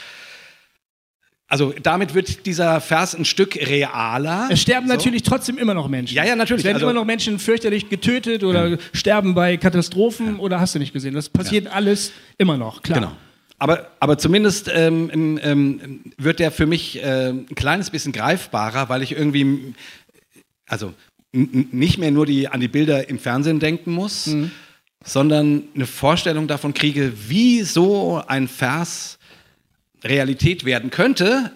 also 1.56 1.74
damit 1.82 2.14
wird 2.14 2.46
dieser 2.46 2.82
Vers 2.82 3.16
ein 3.16 3.24
Stück 3.24 3.56
realer. 3.56 4.50
Es 4.52 4.62
sterben 4.62 4.88
So. 4.88 4.94
natürlich 4.94 5.24
trotzdem 5.24 5.58
immer 5.58 5.74
noch 5.74 5.88
Menschen. 5.88 6.14
Ja, 6.14 6.26
ja, 6.26 6.36
natürlich. 6.36 6.60
Es 6.64 6.66
werden 6.66 6.76
Also- 6.76 6.86
immer 6.88 6.94
noch 7.00 7.06
Menschen 7.06 7.40
fürchterlich 7.40 7.88
getötet 7.90 8.44
oder 8.44 8.78
sterben 8.92 9.34
bei 9.36 9.56
Katastrophen 9.56 10.38
oder 10.38 10.60
hast 10.60 10.76
du 10.76 10.80
nicht 10.80 10.92
gesehen. 10.92 11.14
Das 11.14 11.30
passiert 11.30 11.68
alles 11.68 12.12
immer 12.38 12.58
noch, 12.58 12.82
klar. 12.82 13.00
Genau. 13.00 13.12
Aber, 13.58 13.88
aber 14.02 14.18
zumindest 14.18 14.70
ähm, 14.74 15.40
ähm, 15.42 16.02
wird 16.18 16.40
der 16.40 16.52
für 16.52 16.66
mich 16.66 17.02
äh, 17.02 17.30
ein 17.30 17.46
kleines 17.56 17.90
bisschen 17.90 18.12
greifbarer, 18.12 18.90
weil 18.90 19.02
ich 19.02 19.14
irgendwie, 19.14 19.74
also 20.68 20.94
nicht 21.32 21.98
mehr 21.98 22.12
nur 22.12 22.26
die, 22.26 22.50
an 22.50 22.60
die 22.60 22.68
Bilder 22.68 23.08
im 23.08 23.18
Fernsehen 23.18 23.62
denken 23.62 23.94
muss, 23.94 24.28
Mhm. 24.28 24.52
sondern 25.06 25.64
eine 25.74 25.86
Vorstellung 25.86 26.48
davon 26.50 26.74
kriege, 26.74 27.14
wie 27.30 27.62
so 27.64 28.22
ein 28.28 28.50
Vers 28.50 29.20
Realität 30.06 30.64
werden 30.66 30.90
könnte, 30.92 31.52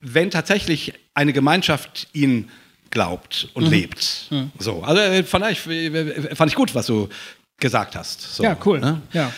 wenn 0.00 0.30
tatsächlich 0.30 0.92
eine 1.14 1.32
Gemeinschaft 1.32 2.08
ihn 2.12 2.50
glaubt 2.90 3.46
Mhm. 3.46 3.50
und 3.54 3.70
lebt. 3.70 4.30
So, 4.58 4.82
also 4.82 5.00
äh, 5.00 5.24
fand 5.24 5.46
ich, 5.50 5.66
äh, 5.66 6.34
fand 6.36 6.50
ich 6.52 6.56
gut, 6.56 6.74
was 6.74 6.86
du 6.86 7.08
gesagt 7.58 7.96
hast. 7.96 8.20
So, 8.36 8.42
Ja, 8.44 8.56
cool. 8.64 8.78
ne? 8.80 9.00
Ja. 9.12 9.32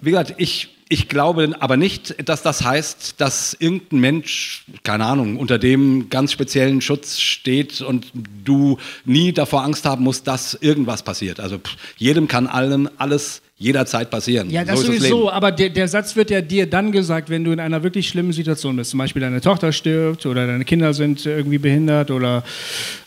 Wie 0.00 0.10
gesagt, 0.10 0.34
ich, 0.38 0.68
ich 0.88 1.08
glaube 1.08 1.54
aber 1.60 1.76
nicht, 1.76 2.16
dass 2.28 2.42
das 2.42 2.62
heißt, 2.64 3.14
dass 3.20 3.54
irgendein 3.58 4.00
Mensch, 4.00 4.64
keine 4.82 5.06
Ahnung, 5.06 5.36
unter 5.36 5.58
dem 5.58 6.08
ganz 6.10 6.32
speziellen 6.32 6.80
Schutz 6.80 7.18
steht 7.20 7.80
und 7.80 8.06
du 8.44 8.78
nie 9.04 9.32
davor 9.32 9.62
Angst 9.64 9.84
haben 9.84 10.04
musst, 10.04 10.26
dass 10.26 10.54
irgendwas 10.54 11.02
passiert. 11.02 11.38
Also 11.40 11.58
pff, 11.58 11.76
jedem 11.96 12.28
kann 12.28 12.46
allen 12.46 12.88
alles 12.98 13.42
jederzeit 13.60 14.10
passieren. 14.10 14.48
Ja, 14.48 14.64
das 14.64 14.80
so 14.80 14.86
sowieso, 14.86 15.30
aber 15.30 15.52
der, 15.52 15.68
der 15.68 15.86
Satz 15.86 16.16
wird 16.16 16.30
ja 16.30 16.40
dir 16.40 16.66
dann 16.66 16.92
gesagt, 16.92 17.28
wenn 17.28 17.44
du 17.44 17.52
in 17.52 17.60
einer 17.60 17.82
wirklich 17.82 18.08
schlimmen 18.08 18.32
Situation 18.32 18.74
bist. 18.74 18.90
Zum 18.90 18.98
Beispiel 18.98 19.20
deine 19.20 19.42
Tochter 19.42 19.70
stirbt 19.70 20.24
oder 20.24 20.46
deine 20.46 20.64
Kinder 20.64 20.94
sind 20.94 21.26
irgendwie 21.26 21.58
behindert 21.58 22.10
oder 22.10 22.42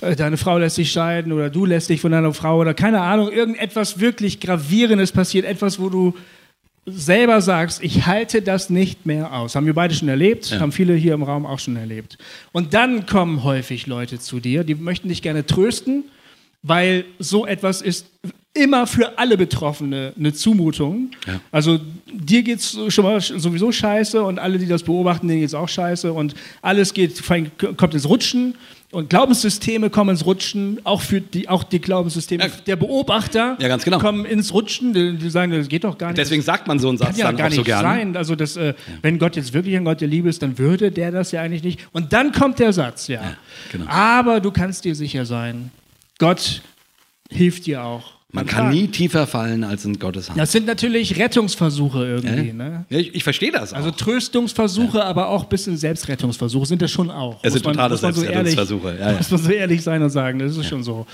äh, 0.02 0.16
deine 0.16 0.38
Frau 0.38 0.60
lässt 0.60 0.76
sich 0.76 0.92
scheiden 0.92 1.32
oder 1.32 1.50
du 1.50 1.66
lässt 1.66 1.90
dich 1.90 2.00
von 2.00 2.12
deiner 2.12 2.36
Frau 2.36 2.60
oder 2.60 2.76
keine 2.76 3.02
Ahnung, 3.02 3.32
irgendetwas 3.32 4.00
wirklich 4.00 4.40
Gravierendes 4.40 5.12
passiert, 5.12 5.46
etwas, 5.46 5.80
wo 5.80 5.90
du 5.90 6.14
selber 6.86 7.42
sagst, 7.42 7.84
ich 7.84 8.06
halte 8.06 8.44
das 8.44 8.70
nicht 8.70 9.08
mehr 9.08 9.34
aus. 9.34 9.56
Haben 9.56 9.66
wir 9.66 9.74
beide 9.74 9.96
schon 9.96 10.08
erlebt, 10.08 10.60
haben 10.60 10.72
viele 10.72 10.94
hier 10.94 11.16
im 11.16 11.24
Raum 11.24 11.48
auch 11.48 11.58
schon 11.58 11.78
erlebt. 11.78 12.20
Und 12.52 12.76
dann 12.76 13.08
kommen 13.08 13.44
häufig 13.44 13.88
Leute 13.88 14.20
zu 14.20 14.40
dir, 14.40 14.64
die 14.64 14.76
möchten 14.76 15.10
dich 15.10 15.24
gerne 15.24 15.48
trösten, 15.48 16.04
weil 16.62 17.06
so 17.18 17.48
etwas 17.48 17.82
ist 17.82 18.06
immer 18.56 18.86
für 18.86 19.18
alle 19.18 19.36
Betroffene 19.38 20.14
eine 20.18 20.34
Zumutung. 20.34 21.10
Ja. 21.26 21.40
Also 21.52 21.80
dir 22.12 22.44
geht 22.44 22.60
es 22.60 22.78
schon 22.90 23.04
mal 23.04 23.20
sowieso 23.20 23.72
scheiße 23.72 24.22
und 24.24 24.38
alle, 24.38 24.60
die 24.60 24.68
das 24.68 24.84
beobachten, 24.84 25.28
denen 25.28 25.40
geht 25.40 25.48
es 25.50 25.56
auch 25.56 25.70
scheiße 25.70 26.14
und 26.14 26.36
alles 26.62 26.94
geht, 26.94 27.22
kommt 27.78 27.94
ins 27.96 28.08
Rutschen 28.08 28.54
und 28.92 29.10
Glaubenssysteme 29.10 29.90
kommen 29.90 30.12
ins 30.12 30.24
Rutschen, 30.24 30.80
auch 30.84 31.02
für 31.02 31.20
die, 31.20 31.50
auch 31.50 31.64
die 31.64 31.80
Glaubenssysteme 31.82 32.44
Ja. 32.44 32.50
der 32.68 32.76
Beobachter 32.76 33.58
Ja, 33.60 33.76
genau. 33.78 33.98
kommen 33.98 34.24
ins 34.24 34.54
Rutschen, 34.54 34.94
die, 34.94 35.18
die 35.18 35.30
sagen, 35.32 35.52
das 35.52 35.68
geht 35.68 35.84
doch 35.84 35.98
gar 35.98 36.10
nicht. 36.10 36.20
Deswegen 36.20 36.44
sagt 36.44 36.68
man 36.68 36.78
so 36.78 36.90
einen 36.90 37.00
Kann 37.00 37.08
Satz 37.08 37.18
ja 37.18 37.26
dann 37.26 37.36
gar 37.38 37.46
auch 37.48 37.50
nicht 37.50 37.58
so 37.58 37.64
gerne. 37.64 37.82
sein. 37.82 38.16
Also 38.18 38.36
das, 38.36 38.56
äh, 38.56 38.76
wenn 39.02 39.18
Gott 39.18 39.36
jetzt 39.36 39.54
wirklich 39.54 39.76
ein 39.76 39.84
Gott 39.86 40.00
der 40.00 40.08
Liebe 40.08 40.30
ist, 40.30 40.44
dann 40.44 40.60
würde 40.60 40.92
der 40.92 41.10
das 41.10 41.32
ja 41.32 41.42
eigentlich 41.42 41.64
nicht. 41.64 41.80
Und 41.92 42.14
dann 42.14 42.32
kommt 42.32 42.60
der 42.60 42.72
Satz, 42.72 43.08
ja. 43.08 43.36
genau. 43.72 43.86
Aber 43.88 44.40
du 44.42 44.52
kannst 44.52 44.86
dir 44.86 44.94
sicher 44.94 45.26
sein, 45.26 45.72
Gott 46.20 46.62
hilft 47.32 47.66
dir 47.66 47.84
auch. 47.84 48.13
Man 48.34 48.46
kann 48.48 48.70
nie 48.72 48.88
tiefer 48.88 49.28
fallen 49.28 49.64
als 49.64 49.86
in 49.86 50.00
Gottes 50.00 50.30
Hand. 50.30 50.40
Das 50.40 50.52
sind 50.52 50.66
natürlich 50.66 51.18
Rettungsversuche 51.18 52.04
irgendwie. 52.04 52.48
Ja? 52.48 52.54
Ne? 52.54 52.86
Ja, 52.90 52.98
ich, 52.98 53.14
ich 53.16 53.24
verstehe 53.24 53.52
das 53.52 53.72
auch. 53.74 53.78
Also 53.78 53.92
Tröstungsversuche, 53.92 55.04
aber 55.06 55.30
auch 55.30 55.44
ein 55.44 55.50
bisschen 55.50 55.78
Selbstrettungsversuche 55.78 56.66
sind 56.66 56.82
das 56.82 56.90
schon 56.92 57.12
auch. 57.12 57.40
Es 57.44 57.54
sind 57.54 57.64
man- 57.66 57.76
totale 57.76 57.98
man 58.02 58.14
so 58.14 58.24
ehrlich- 58.24 58.56
Selbstrettungsversuche, 58.56 58.98
ja, 59.00 59.12
ja. 59.12 59.18
Muss 59.18 59.30
man 59.32 59.40
so 59.42 59.52
ehrlich 59.52 59.82
sein 59.84 60.02
und 60.02 60.10
sagen, 60.10 60.40
das 60.40 60.58
ist 60.58 60.66
schon 60.66 60.84
so. 60.84 61.06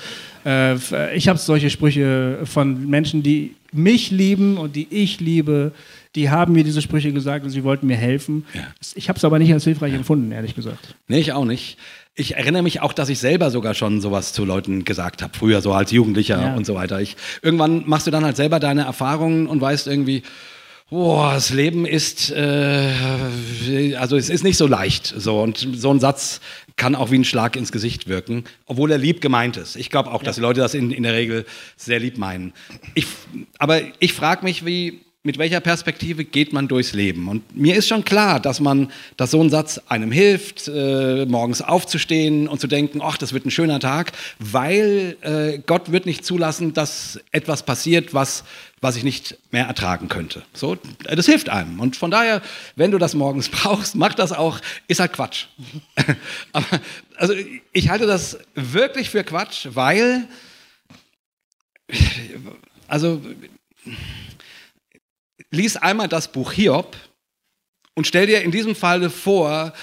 Äh, 0.45 0.75
ich 1.15 1.27
habe 1.27 1.37
solche 1.37 1.69
Sprüche 1.69 2.39
von 2.45 2.87
Menschen, 2.89 3.21
die 3.21 3.55
mich 3.73 4.11
lieben 4.11 4.57
und 4.57 4.75
die 4.75 4.87
ich 4.89 5.19
liebe, 5.19 5.73
die 6.15 6.29
haben 6.29 6.53
mir 6.53 6.63
diese 6.63 6.81
Sprüche 6.81 7.11
gesagt 7.13 7.43
und 7.43 7.51
sie 7.51 7.63
wollten 7.63 7.85
mir 7.85 7.97
helfen. 7.97 8.45
Ja. 8.53 8.61
Ich 8.95 9.09
habe 9.09 9.17
es 9.17 9.25
aber 9.25 9.37
nicht 9.37 9.53
als 9.53 9.63
hilfreich 9.65 9.93
empfunden, 9.93 10.31
ehrlich 10.31 10.55
gesagt. 10.55 10.95
Nee, 11.07 11.19
ich 11.19 11.33
auch 11.33 11.45
nicht. 11.45 11.77
Ich 12.19 12.35
erinnere 12.35 12.63
mich 12.63 12.81
auch, 12.81 12.91
dass 12.91 13.07
ich 13.07 13.17
selber 13.19 13.49
sogar 13.49 13.73
schon 13.73 14.01
sowas 14.01 14.33
zu 14.33 14.43
Leuten 14.43 14.83
gesagt 14.83 15.21
habe, 15.21 15.31
früher 15.37 15.61
so 15.61 15.71
als 15.71 15.91
Jugendlicher 15.91 16.41
Ja. 16.41 16.53
und 16.55 16.65
so 16.65 16.75
weiter. 16.75 16.99
Ich, 16.99 17.15
irgendwann 17.41 17.83
machst 17.87 18.07
du 18.07 18.11
dann 18.11 18.25
halt 18.25 18.35
selber 18.35 18.59
deine 18.59 18.81
Erfahrungen 18.83 19.47
und 19.47 19.61
weißt 19.61 19.87
irgendwie, 19.87 20.23
boah, 20.89 21.31
das 21.33 21.51
Leben 21.51 21.85
ist, 21.85 22.29
äh, 22.31 23.95
also 23.97 24.17
es 24.17 24.29
ist 24.29 24.43
nicht 24.43 24.57
so 24.57 24.67
leicht. 24.67 25.13
So, 25.17 25.41
und 25.41 25.65
so 25.75 25.91
ein 25.91 26.01
Satz 26.01 26.41
kann 26.75 26.93
auch 26.95 27.09
wie 27.09 27.19
ein 27.19 27.23
Schlag 27.25 27.55
ins 27.55 27.71
Gesicht 27.71 28.09
wirken, 28.09 28.43
obwohl 28.65 28.91
er 28.91 28.97
lieb 28.97 29.21
gemeint 29.21 29.55
ist. 29.55 29.77
Ich 29.77 29.89
glaube 29.89 30.11
auch, 30.11 30.21
dass 30.21 30.35
die 30.35 30.41
Leute 30.41 30.59
das 30.59 30.73
in, 30.73 30.91
in 30.91 31.03
der 31.03 31.13
Regel 31.13 31.45
sehr 31.77 31.99
lieb 32.01 32.17
meinen. 32.17 32.51
Ich, 32.95 33.05
aber 33.59 33.79
ich 33.99 34.11
frage 34.11 34.43
mich, 34.43 34.65
wie, 34.65 34.99
mit 35.21 35.37
welcher 35.37 35.59
Perspektive 35.59 36.23
geht 36.23 36.53
man 36.53 36.69
durchs 36.69 36.93
Leben? 36.93 37.27
Und 37.27 37.55
mir 37.55 37.75
ist 37.75 37.89
schon 37.89 38.05
klar, 38.05 38.39
dass 38.39 38.61
man, 38.61 38.89
dass 39.17 39.31
so 39.31 39.41
ein 39.41 39.49
Satz 39.49 39.81
einem 39.89 40.13
hilft, 40.13 40.69
äh, 40.69 41.25
morgens 41.25 41.61
aufzustehen 41.61 42.47
und 42.47 42.61
zu 42.61 42.67
denken, 42.67 43.01
ach, 43.03 43.17
das 43.17 43.33
wird 43.33 43.45
ein 43.45 43.51
schöner 43.51 43.81
Tag, 43.81 44.13
weil 44.39 45.17
äh, 45.21 45.59
Gott 45.65 45.91
wird 45.91 46.05
nicht 46.05 46.23
zulassen, 46.23 46.73
dass 46.73 47.19
etwas 47.31 47.63
passiert, 47.63 48.13
was, 48.13 48.45
was 48.79 48.95
ich 48.95 49.03
nicht 49.03 49.37
mehr 49.51 49.65
ertragen 49.65 50.07
könnte. 50.07 50.43
So, 50.53 50.77
das 51.03 51.25
hilft 51.25 51.49
einem. 51.49 51.81
Und 51.81 51.97
von 51.97 52.11
daher, 52.11 52.41
wenn 52.77 52.91
du 52.91 52.97
das 52.97 53.13
morgens 53.13 53.49
brauchst, 53.49 53.95
mach 53.95 54.13
das 54.13 54.31
auch, 54.31 54.61
ist 54.87 55.01
halt 55.01 55.11
Quatsch. 55.11 55.47
Aber, 56.53 56.79
also 57.17 57.33
ich 57.73 57.89
halte 57.89 58.07
das 58.07 58.39
wirklich 58.55 59.09
für 59.09 59.25
Quatsch, 59.25 59.67
weil, 59.73 60.29
also 62.87 63.21
lies 65.51 65.77
einmal 65.77 66.07
das 66.07 66.31
Buch 66.31 66.51
Hiob 66.51 66.95
und 67.95 68.07
stell 68.07 68.27
dir 68.27 68.41
in 68.41 68.51
diesem 68.51 68.75
Falle 68.75 69.09
vor, 69.09 69.73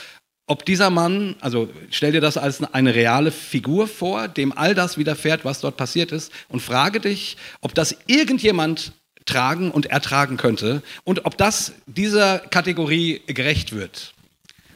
ob 0.47 0.65
dieser 0.65 0.91
Mann, 0.91 1.35
also 1.41 1.69
stell 1.91 2.13
dir 2.13 2.21
das 2.21 2.37
als 2.37 2.63
eine 2.63 2.95
reale 2.95 3.33
Figur 3.33 3.89
vor, 3.89 4.29
dem 4.29 4.57
all 4.57 4.75
das 4.75 4.97
widerfährt, 4.97 5.45
was 5.45 5.61
dort 5.61 5.77
passiert 5.77 6.13
ist, 6.13 6.33
und 6.49 6.61
frage 6.61 7.01
dich, 7.01 7.37
ob 7.61 7.75
das 7.75 7.97
irgendjemand 8.07 8.93
tragen 9.25 9.73
und 9.73 9.87
ertragen 9.87 10.37
könnte 10.37 10.83
und 11.03 11.27
ob 11.27 11.37
das 11.37 11.73
dieser 11.87 12.39
Kategorie 12.39 13.23
gerecht 13.27 13.73
wird. 13.73 14.15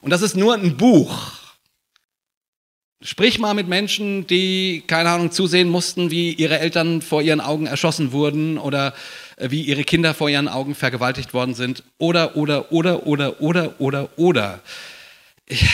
Und 0.00 0.10
das 0.10 0.22
ist 0.22 0.36
nur 0.36 0.54
ein 0.54 0.76
Buch. 0.76 1.39
Sprich 3.02 3.38
mal 3.38 3.54
mit 3.54 3.66
Menschen, 3.66 4.26
die, 4.26 4.82
keine 4.86 5.08
Ahnung, 5.08 5.32
zusehen 5.32 5.70
mussten, 5.70 6.10
wie 6.10 6.34
ihre 6.34 6.58
Eltern 6.58 7.00
vor 7.00 7.22
ihren 7.22 7.40
Augen 7.40 7.66
erschossen 7.66 8.12
wurden 8.12 8.58
oder 8.58 8.92
äh, 9.36 9.50
wie 9.50 9.62
ihre 9.62 9.84
Kinder 9.84 10.12
vor 10.12 10.28
ihren 10.28 10.48
Augen 10.48 10.74
vergewaltigt 10.74 11.32
worden 11.32 11.54
sind. 11.54 11.82
Oder, 11.96 12.36
oder, 12.36 12.72
oder, 12.72 13.06
oder, 13.06 13.40
oder, 13.40 13.80
oder, 13.80 14.10
oder. 14.16 14.60
Ich, 15.46 15.66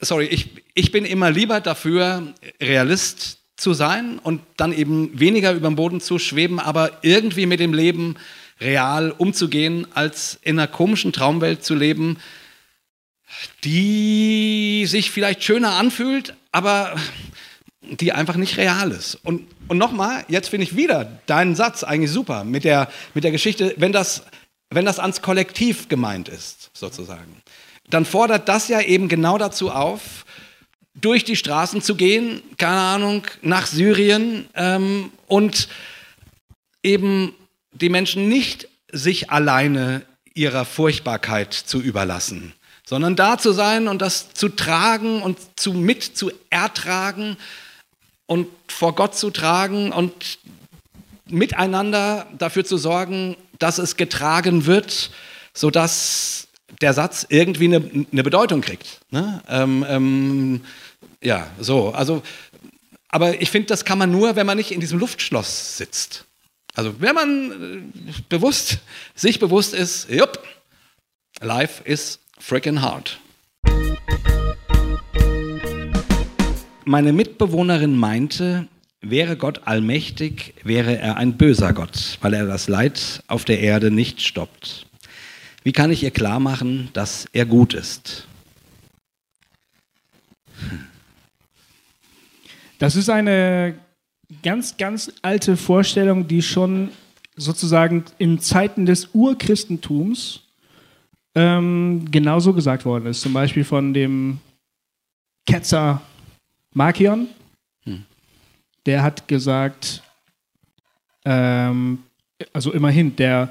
sorry, 0.00 0.26
ich, 0.26 0.50
ich 0.74 0.92
bin 0.92 1.04
immer 1.04 1.32
lieber 1.32 1.60
dafür, 1.60 2.32
Realist 2.60 3.38
zu 3.56 3.74
sein 3.74 4.20
und 4.22 4.40
dann 4.56 4.72
eben 4.72 5.18
weniger 5.18 5.54
über 5.54 5.68
dem 5.68 5.74
Boden 5.74 6.00
zu 6.00 6.20
schweben, 6.20 6.60
aber 6.60 6.98
irgendwie 7.02 7.46
mit 7.46 7.58
dem 7.58 7.74
Leben 7.74 8.14
real 8.60 9.10
umzugehen, 9.10 9.88
als 9.92 10.38
in 10.42 10.60
einer 10.60 10.68
komischen 10.68 11.12
Traumwelt 11.12 11.64
zu 11.64 11.74
leben, 11.74 12.18
die 13.64 14.84
sich 14.86 15.10
vielleicht 15.10 15.42
schöner 15.42 15.74
anfühlt, 15.74 16.34
aber 16.52 16.94
die 17.82 18.12
einfach 18.12 18.36
nicht 18.36 18.56
real 18.56 18.90
ist. 18.90 19.16
Und, 19.16 19.46
und 19.68 19.78
nochmal, 19.78 20.24
jetzt 20.28 20.48
finde 20.48 20.64
ich 20.64 20.76
wieder 20.76 21.04
deinen 21.26 21.54
Satz 21.54 21.84
eigentlich 21.84 22.10
super 22.10 22.44
mit 22.44 22.64
der, 22.64 22.90
mit 23.12 23.24
der 23.24 23.30
Geschichte, 23.30 23.74
wenn 23.76 23.92
das, 23.92 24.24
wenn 24.70 24.84
das 24.84 24.98
ans 24.98 25.22
Kollektiv 25.22 25.88
gemeint 25.88 26.28
ist, 26.28 26.70
sozusagen. 26.72 27.42
Dann 27.90 28.04
fordert 28.04 28.48
das 28.48 28.68
ja 28.68 28.80
eben 28.80 29.08
genau 29.08 29.36
dazu 29.38 29.70
auf, 29.70 30.24
durch 30.94 31.24
die 31.24 31.36
Straßen 31.36 31.82
zu 31.82 31.96
gehen, 31.96 32.42
keine 32.56 32.80
Ahnung, 32.80 33.26
nach 33.42 33.66
Syrien 33.66 34.48
ähm, 34.54 35.10
und 35.26 35.68
eben 36.82 37.34
die 37.72 37.88
Menschen 37.88 38.28
nicht 38.28 38.68
sich 38.92 39.30
alleine 39.30 40.02
ihrer 40.34 40.64
Furchtbarkeit 40.64 41.52
zu 41.52 41.80
überlassen, 41.80 42.54
sondern 42.86 43.16
da 43.16 43.38
zu 43.38 43.52
sein 43.52 43.88
und 43.88 44.02
das 44.02 44.34
zu 44.34 44.48
tragen 44.48 45.22
und 45.22 45.38
zu 45.56 45.72
mit 45.72 46.02
zu 46.02 46.30
ertragen 46.50 47.36
und 48.26 48.48
vor 48.68 48.94
Gott 48.94 49.16
zu 49.16 49.30
tragen 49.30 49.92
und 49.92 50.38
miteinander 51.26 52.26
dafür 52.36 52.64
zu 52.64 52.76
sorgen, 52.76 53.36
dass 53.58 53.78
es 53.78 53.96
getragen 53.96 54.66
wird, 54.66 55.10
sodass 55.54 56.48
der 56.80 56.92
Satz 56.92 57.26
irgendwie 57.28 57.64
eine, 57.64 58.06
eine 58.12 58.22
Bedeutung 58.22 58.60
kriegt. 58.60 59.00
Ne? 59.10 59.42
Ähm, 59.48 59.84
ähm, 59.88 60.60
ja, 61.22 61.50
so. 61.58 61.90
Also, 61.90 62.22
aber 63.08 63.40
ich 63.40 63.50
finde, 63.50 63.68
das 63.68 63.84
kann 63.84 63.98
man 63.98 64.10
nur, 64.10 64.36
wenn 64.36 64.46
man 64.46 64.56
nicht 64.56 64.72
in 64.72 64.80
diesem 64.80 64.98
Luftschloss 64.98 65.78
sitzt. 65.78 66.24
Also, 66.74 67.00
wenn 67.00 67.14
man 67.14 67.92
äh, 68.08 68.12
bewusst, 68.28 68.78
sich 69.14 69.38
bewusst 69.38 69.72
ist, 69.72 70.10
jupp, 70.10 70.42
life 71.40 71.82
is 71.84 72.18
freaking 72.44 72.82
hard. 72.82 73.18
Meine 76.84 77.14
Mitbewohnerin 77.14 77.96
meinte, 77.96 78.68
wäre 79.00 79.38
Gott 79.38 79.62
allmächtig, 79.64 80.52
wäre 80.62 80.98
er 80.98 81.16
ein 81.16 81.38
böser 81.38 81.72
Gott, 81.72 82.18
weil 82.20 82.34
er 82.34 82.46
das 82.46 82.68
Leid 82.68 83.22
auf 83.28 83.46
der 83.46 83.60
Erde 83.60 83.90
nicht 83.90 84.20
stoppt. 84.20 84.86
Wie 85.62 85.72
kann 85.72 85.90
ich 85.90 86.02
ihr 86.02 86.10
klar 86.10 86.38
machen, 86.38 86.90
dass 86.92 87.26
er 87.32 87.46
gut 87.46 87.72
ist? 87.72 88.28
Das 92.78 92.94
ist 92.94 93.08
eine 93.08 93.78
ganz, 94.42 94.76
ganz 94.76 95.10
alte 95.22 95.56
Vorstellung, 95.56 96.28
die 96.28 96.42
schon 96.42 96.90
sozusagen 97.36 98.04
in 98.18 98.38
Zeiten 98.38 98.84
des 98.84 99.08
Urchristentums 99.14 100.43
ähm, 101.34 102.04
genauso 102.10 102.52
gesagt 102.52 102.84
worden 102.84 103.06
ist. 103.06 103.20
Zum 103.20 103.32
Beispiel 103.32 103.64
von 103.64 103.92
dem 103.92 104.38
Ketzer 105.46 106.00
Markion. 106.72 107.28
Hm. 107.84 108.04
Der 108.86 109.02
hat 109.02 109.28
gesagt, 109.28 110.02
ähm, 111.24 111.98
also 112.52 112.72
immerhin, 112.72 113.16
der 113.16 113.50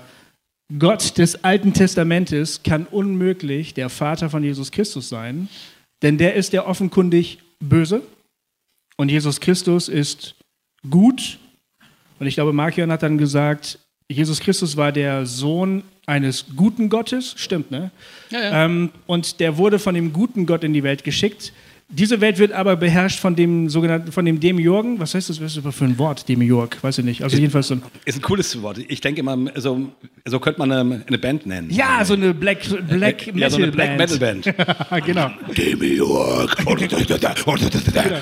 Gott 0.79 1.17
des 1.17 1.43
Alten 1.43 1.73
Testamentes 1.73 2.63
kann 2.63 2.85
unmöglich 2.85 3.73
der 3.73 3.89
Vater 3.89 4.29
von 4.29 4.43
Jesus 4.43 4.71
Christus 4.71 5.09
sein, 5.09 5.49
denn 6.01 6.17
der 6.17 6.35
ist 6.35 6.53
ja 6.53 6.65
offenkundig 6.65 7.39
böse 7.59 8.01
und 8.97 9.09
Jesus 9.09 9.39
Christus 9.39 9.89
ist 9.89 10.35
gut. 10.89 11.39
Und 12.19 12.27
ich 12.27 12.35
glaube, 12.35 12.53
Markion 12.53 12.91
hat 12.91 13.03
dann 13.03 13.17
gesagt, 13.17 13.79
Jesus 14.09 14.39
Christus 14.39 14.77
war 14.77 14.91
der 14.91 15.25
Sohn 15.25 15.83
eines 16.05 16.45
guten 16.55 16.89
Gottes, 16.89 17.33
stimmt, 17.37 17.71
ne? 17.71 17.91
Ja, 18.29 18.41
ja. 18.41 18.65
Ähm, 18.65 18.89
und 19.05 19.39
der 19.39 19.57
wurde 19.57 19.79
von 19.79 19.95
dem 19.95 20.13
guten 20.13 20.45
Gott 20.45 20.63
in 20.63 20.73
die 20.73 20.83
Welt 20.83 21.03
geschickt. 21.03 21.53
Diese 21.89 22.21
Welt 22.21 22.39
wird 22.39 22.53
aber 22.53 22.75
beherrscht 22.75 23.19
von 23.19 23.35
dem 23.35 23.69
sogenannten, 23.69 24.11
von 24.11 24.25
dem 24.25 24.39
Demiurgen. 24.39 24.99
Was 24.99 25.13
heißt 25.13 25.29
das, 25.29 25.39
was 25.39 25.55
ist 25.55 25.65
das 25.65 25.75
für 25.75 25.85
ein 25.85 25.97
Wort, 25.99 26.27
Demiurg? 26.27 26.81
Weiß 26.81 26.97
ich 26.97 27.05
nicht. 27.05 27.21
Also 27.23 27.35
ist, 27.35 27.39
jedenfalls 27.39 27.67
so 27.67 27.75
ein 27.75 27.83
Ist 28.05 28.17
ein 28.17 28.21
cooles 28.21 28.59
Wort. 28.63 28.79
Ich 28.87 28.99
denke 28.99 29.19
immer, 29.19 29.37
so, 29.55 29.89
so 30.25 30.39
könnte 30.39 30.59
man 30.59 30.71
eine, 30.71 31.03
eine 31.05 31.17
Band 31.19 31.45
nennen. 31.45 31.69
Ja, 31.69 32.03
so 32.03 32.15
eine 32.15 32.33
Black, 32.33 32.61
Black 32.87 33.27
Metal 33.27 33.39
ja, 33.39 33.49
so 33.49 33.57
eine 33.57 33.71
Black 33.71 33.97
Metal 33.97 34.17
Band. 34.17 34.45
genau. 35.05 35.29
Demiurg. 35.55 36.57
genau. 36.65 38.17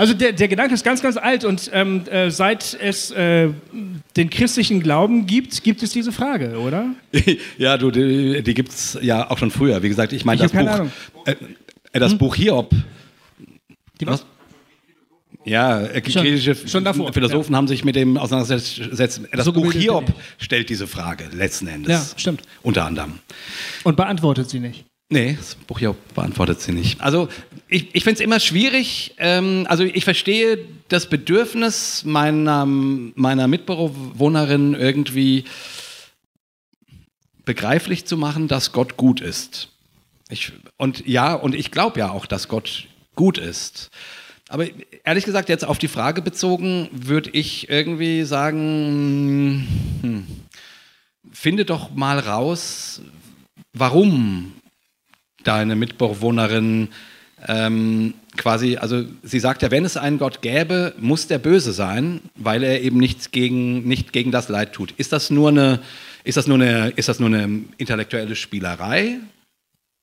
Also 0.00 0.14
der, 0.14 0.32
der 0.32 0.48
Gedanke 0.48 0.72
ist 0.72 0.82
ganz, 0.82 1.02
ganz 1.02 1.18
alt 1.18 1.44
und 1.44 1.70
ähm, 1.74 2.06
äh, 2.06 2.30
seit 2.30 2.72
es 2.80 3.10
äh, 3.10 3.50
den 4.16 4.30
christlichen 4.30 4.82
Glauben 4.82 5.26
gibt, 5.26 5.62
gibt 5.62 5.82
es 5.82 5.90
diese 5.90 6.10
Frage, 6.10 6.58
oder? 6.58 6.94
ja, 7.58 7.76
du, 7.76 7.90
die, 7.90 8.42
die 8.42 8.54
gibt 8.54 8.70
es 8.70 8.98
ja 9.02 9.30
auch 9.30 9.36
schon 9.36 9.50
früher. 9.50 9.82
Wie 9.82 9.90
gesagt, 9.90 10.14
ich 10.14 10.24
meine 10.24 10.40
das 10.40 10.52
Buch, 10.52 10.86
äh, 11.26 11.36
äh, 11.92 11.98
das 11.98 12.12
hm? 12.12 12.18
Buch 12.18 12.34
Hiob. 12.34 12.70
Die 14.00 14.06
was? 14.06 14.24
Ja, 15.44 15.82
äh, 15.82 16.00
griechische 16.00 16.54
schon, 16.54 16.82
schon 16.82 17.12
Philosophen 17.12 17.52
ja. 17.52 17.58
haben 17.58 17.68
sich 17.68 17.84
mit 17.84 17.94
dem 17.94 18.16
auseinandergesetzt. 18.16 19.20
Das 19.32 19.44
so 19.44 19.52
Buch 19.52 19.70
Hiob 19.70 20.14
stellt 20.38 20.70
diese 20.70 20.86
Frage 20.86 21.28
letzten 21.30 21.66
Endes. 21.66 21.90
Ja, 21.90 22.18
stimmt. 22.18 22.40
Unter 22.62 22.86
anderem. 22.86 23.18
Und 23.84 23.98
beantwortet 23.98 24.48
sie 24.48 24.60
nicht. 24.60 24.86
Nee, 25.12 25.36
das 25.36 25.56
Buch 25.56 25.80
ja 25.80 25.92
beantwortet 26.14 26.60
sie 26.60 26.70
nicht. 26.70 27.00
Also 27.00 27.28
ich, 27.68 27.88
ich 27.94 28.04
finde 28.04 28.20
es 28.20 28.24
immer 28.24 28.38
schwierig. 28.38 29.14
Ähm, 29.18 29.66
also 29.68 29.82
ich 29.82 30.04
verstehe 30.04 30.58
das 30.88 31.08
Bedürfnis 31.08 32.04
meiner, 32.04 32.64
meiner 32.64 33.48
Mitbewohnerin 33.48 34.74
irgendwie 34.74 35.44
begreiflich 37.44 38.04
zu 38.04 38.16
machen, 38.16 38.46
dass 38.46 38.70
Gott 38.70 38.96
gut 38.96 39.20
ist. 39.20 39.68
Ich, 40.28 40.52
und 40.76 41.04
ja, 41.08 41.34
und 41.34 41.56
ich 41.56 41.72
glaube 41.72 41.98
ja 41.98 42.10
auch, 42.10 42.26
dass 42.26 42.46
Gott 42.46 42.86
gut 43.16 43.36
ist. 43.36 43.90
Aber 44.48 44.66
ehrlich 45.02 45.24
gesagt, 45.24 45.48
jetzt 45.48 45.64
auf 45.64 45.78
die 45.78 45.88
Frage 45.88 46.22
bezogen, 46.22 46.88
würde 46.92 47.30
ich 47.30 47.68
irgendwie 47.68 48.22
sagen, 48.22 49.66
hm, 50.02 50.26
finde 51.32 51.64
doch 51.64 51.90
mal 51.90 52.20
raus, 52.20 53.02
warum 53.72 54.52
deine 55.44 55.76
Mitbewohnerin 55.76 56.88
ähm, 57.46 58.14
quasi, 58.36 58.76
also 58.76 59.04
sie 59.22 59.40
sagt 59.40 59.62
ja, 59.62 59.70
wenn 59.70 59.84
es 59.84 59.96
einen 59.96 60.18
Gott 60.18 60.42
gäbe, 60.42 60.94
muss 60.98 61.26
der 61.26 61.38
böse 61.38 61.72
sein, 61.72 62.20
weil 62.36 62.62
er 62.62 62.82
eben 62.82 62.98
nichts 62.98 63.30
gegen, 63.30 63.86
nicht 63.86 64.12
gegen 64.12 64.30
das 64.30 64.48
Leid 64.48 64.72
tut. 64.72 64.92
Ist 64.92 65.12
das 65.12 65.30
nur 65.30 65.48
eine, 65.48 65.80
ist 66.24 66.36
das 66.36 66.46
nur 66.46 66.58
eine, 66.58 66.90
ist 66.90 67.08
das 67.08 67.18
nur 67.18 67.28
eine 67.28 67.64
intellektuelle 67.78 68.36
Spielerei? 68.36 69.18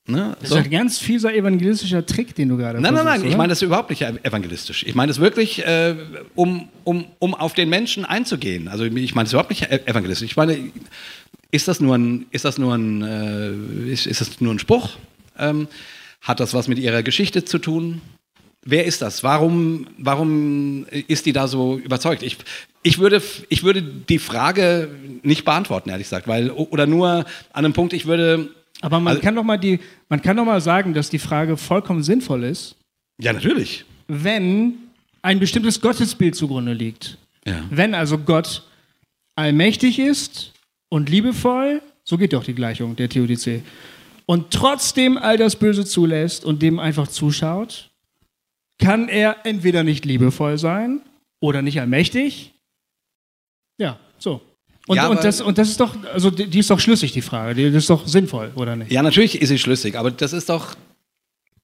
Ne? 0.09 0.37
Das 0.39 0.49
so. 0.49 0.57
ist 0.57 0.65
ein 0.65 0.71
ganz 0.71 0.99
fieser 0.99 1.33
evangelistischer 1.33 2.05
Trick, 2.05 2.33
den 2.33 2.47
du 2.47 2.57
gerade 2.57 2.79
Nein, 2.79 2.93
nein, 2.93 3.03
nein, 3.03 3.21
oder? 3.21 3.29
ich 3.29 3.35
meine 3.35 3.49
das 3.49 3.61
überhaupt 3.61 3.89
nicht 3.89 4.03
evangelistisch. 4.03 4.85
Ich 4.87 4.95
meine 4.95 5.09
das 5.09 5.19
wirklich, 5.19 5.65
äh, 5.65 5.95
um, 6.33 6.69
um, 6.85 7.05
um 7.19 7.35
auf 7.35 7.53
den 7.53 7.69
Menschen 7.69 8.05
einzugehen. 8.05 8.69
Also 8.69 8.85
ich 8.85 9.15
meine 9.15 9.25
das 9.25 9.33
überhaupt 9.33 9.49
nicht 9.49 9.69
evangelistisch. 9.69 10.29
Ich 10.31 10.37
meine, 10.37 10.57
ist 11.51 11.67
das 11.67 11.81
nur 11.81 11.95
ein, 11.95 12.25
ist 12.31 12.45
das 12.45 12.57
nur 12.57 12.73
ein, 12.73 13.01
äh, 13.01 13.91
ist, 13.91 14.05
ist 14.07 14.21
das 14.21 14.39
nur 14.39 14.53
ein 14.53 14.59
Spruch? 14.59 14.91
Ähm, 15.37 15.67
hat 16.21 16.39
das 16.39 16.53
was 16.53 16.67
mit 16.67 16.79
ihrer 16.79 17.03
Geschichte 17.03 17.45
zu 17.45 17.57
tun? 17.57 18.01
Wer 18.65 18.85
ist 18.85 19.01
das? 19.01 19.23
Warum, 19.23 19.87
warum 19.97 20.85
ist 21.07 21.25
die 21.25 21.31
da 21.31 21.47
so 21.47 21.77
überzeugt? 21.77 22.21
Ich, 22.21 22.37
ich, 22.83 22.99
würde, 22.99 23.21
ich 23.47 23.63
würde 23.63 23.81
die 23.81 24.19
Frage 24.19 24.89
nicht 25.23 25.45
beantworten, 25.45 25.89
ehrlich 25.89 26.07
gesagt, 26.07 26.27
weil, 26.27 26.51
oder 26.51 26.85
nur 26.85 27.25
an 27.53 27.65
einem 27.65 27.73
Punkt, 27.73 27.93
ich 27.93 28.07
würde. 28.07 28.49
Aber 28.81 28.99
man, 28.99 29.11
also, 29.11 29.21
kann 29.21 29.35
doch 29.35 29.43
mal 29.43 29.57
die, 29.57 29.79
man 30.09 30.21
kann 30.21 30.35
doch 30.35 30.45
mal 30.45 30.59
sagen, 30.59 30.93
dass 30.93 31.09
die 31.09 31.19
Frage 31.19 31.55
vollkommen 31.55 32.03
sinnvoll 32.03 32.43
ist. 32.43 32.75
Ja, 33.19 33.31
natürlich. 33.31 33.85
Wenn 34.07 34.73
ein 35.21 35.39
bestimmtes 35.39 35.81
Gottesbild 35.81 36.35
zugrunde 36.35 36.73
liegt. 36.73 37.17
Ja. 37.45 37.63
Wenn 37.69 37.93
also 37.93 38.17
Gott 38.17 38.63
allmächtig 39.35 39.99
ist 39.99 40.51
und 40.89 41.09
liebevoll, 41.09 41.81
so 42.03 42.17
geht 42.17 42.33
doch 42.33 42.43
die 42.43 42.53
Gleichung 42.53 42.95
der 42.95 43.09
Theodizee, 43.09 43.61
und 44.27 44.51
trotzdem 44.51 45.17
all 45.17 45.37
das 45.37 45.55
Böse 45.55 45.85
zulässt 45.85 46.45
und 46.45 46.61
dem 46.61 46.79
einfach 46.79 47.07
zuschaut, 47.07 47.89
kann 48.77 49.09
er 49.09 49.45
entweder 49.45 49.83
nicht 49.83 50.05
liebevoll 50.05 50.57
sein 50.57 51.01
oder 51.39 51.61
nicht 51.61 51.79
allmächtig. 51.79 52.53
Ja, 53.79 53.99
so. 54.19 54.41
Und, 54.87 54.95
ja, 54.95 55.07
und, 55.07 55.23
das, 55.23 55.41
und 55.41 55.57
das 55.57 55.69
ist 55.69 55.79
doch, 55.79 55.95
also 56.13 56.29
die, 56.29 56.59
ist 56.59 56.69
doch 56.69 56.79
schlüssig, 56.79 57.11
die 57.11 57.21
Frage. 57.21 57.55
Die, 57.55 57.65
das 57.65 57.83
ist 57.83 57.89
doch 57.89 58.07
sinnvoll, 58.07 58.51
oder 58.55 58.75
nicht? 58.75 58.91
Ja, 58.91 59.01
natürlich 59.01 59.41
ist 59.41 59.49
sie 59.49 59.59
schlüssig, 59.59 59.97
aber 59.97 60.11
das 60.11 60.33
ist 60.33 60.49
doch 60.49 60.75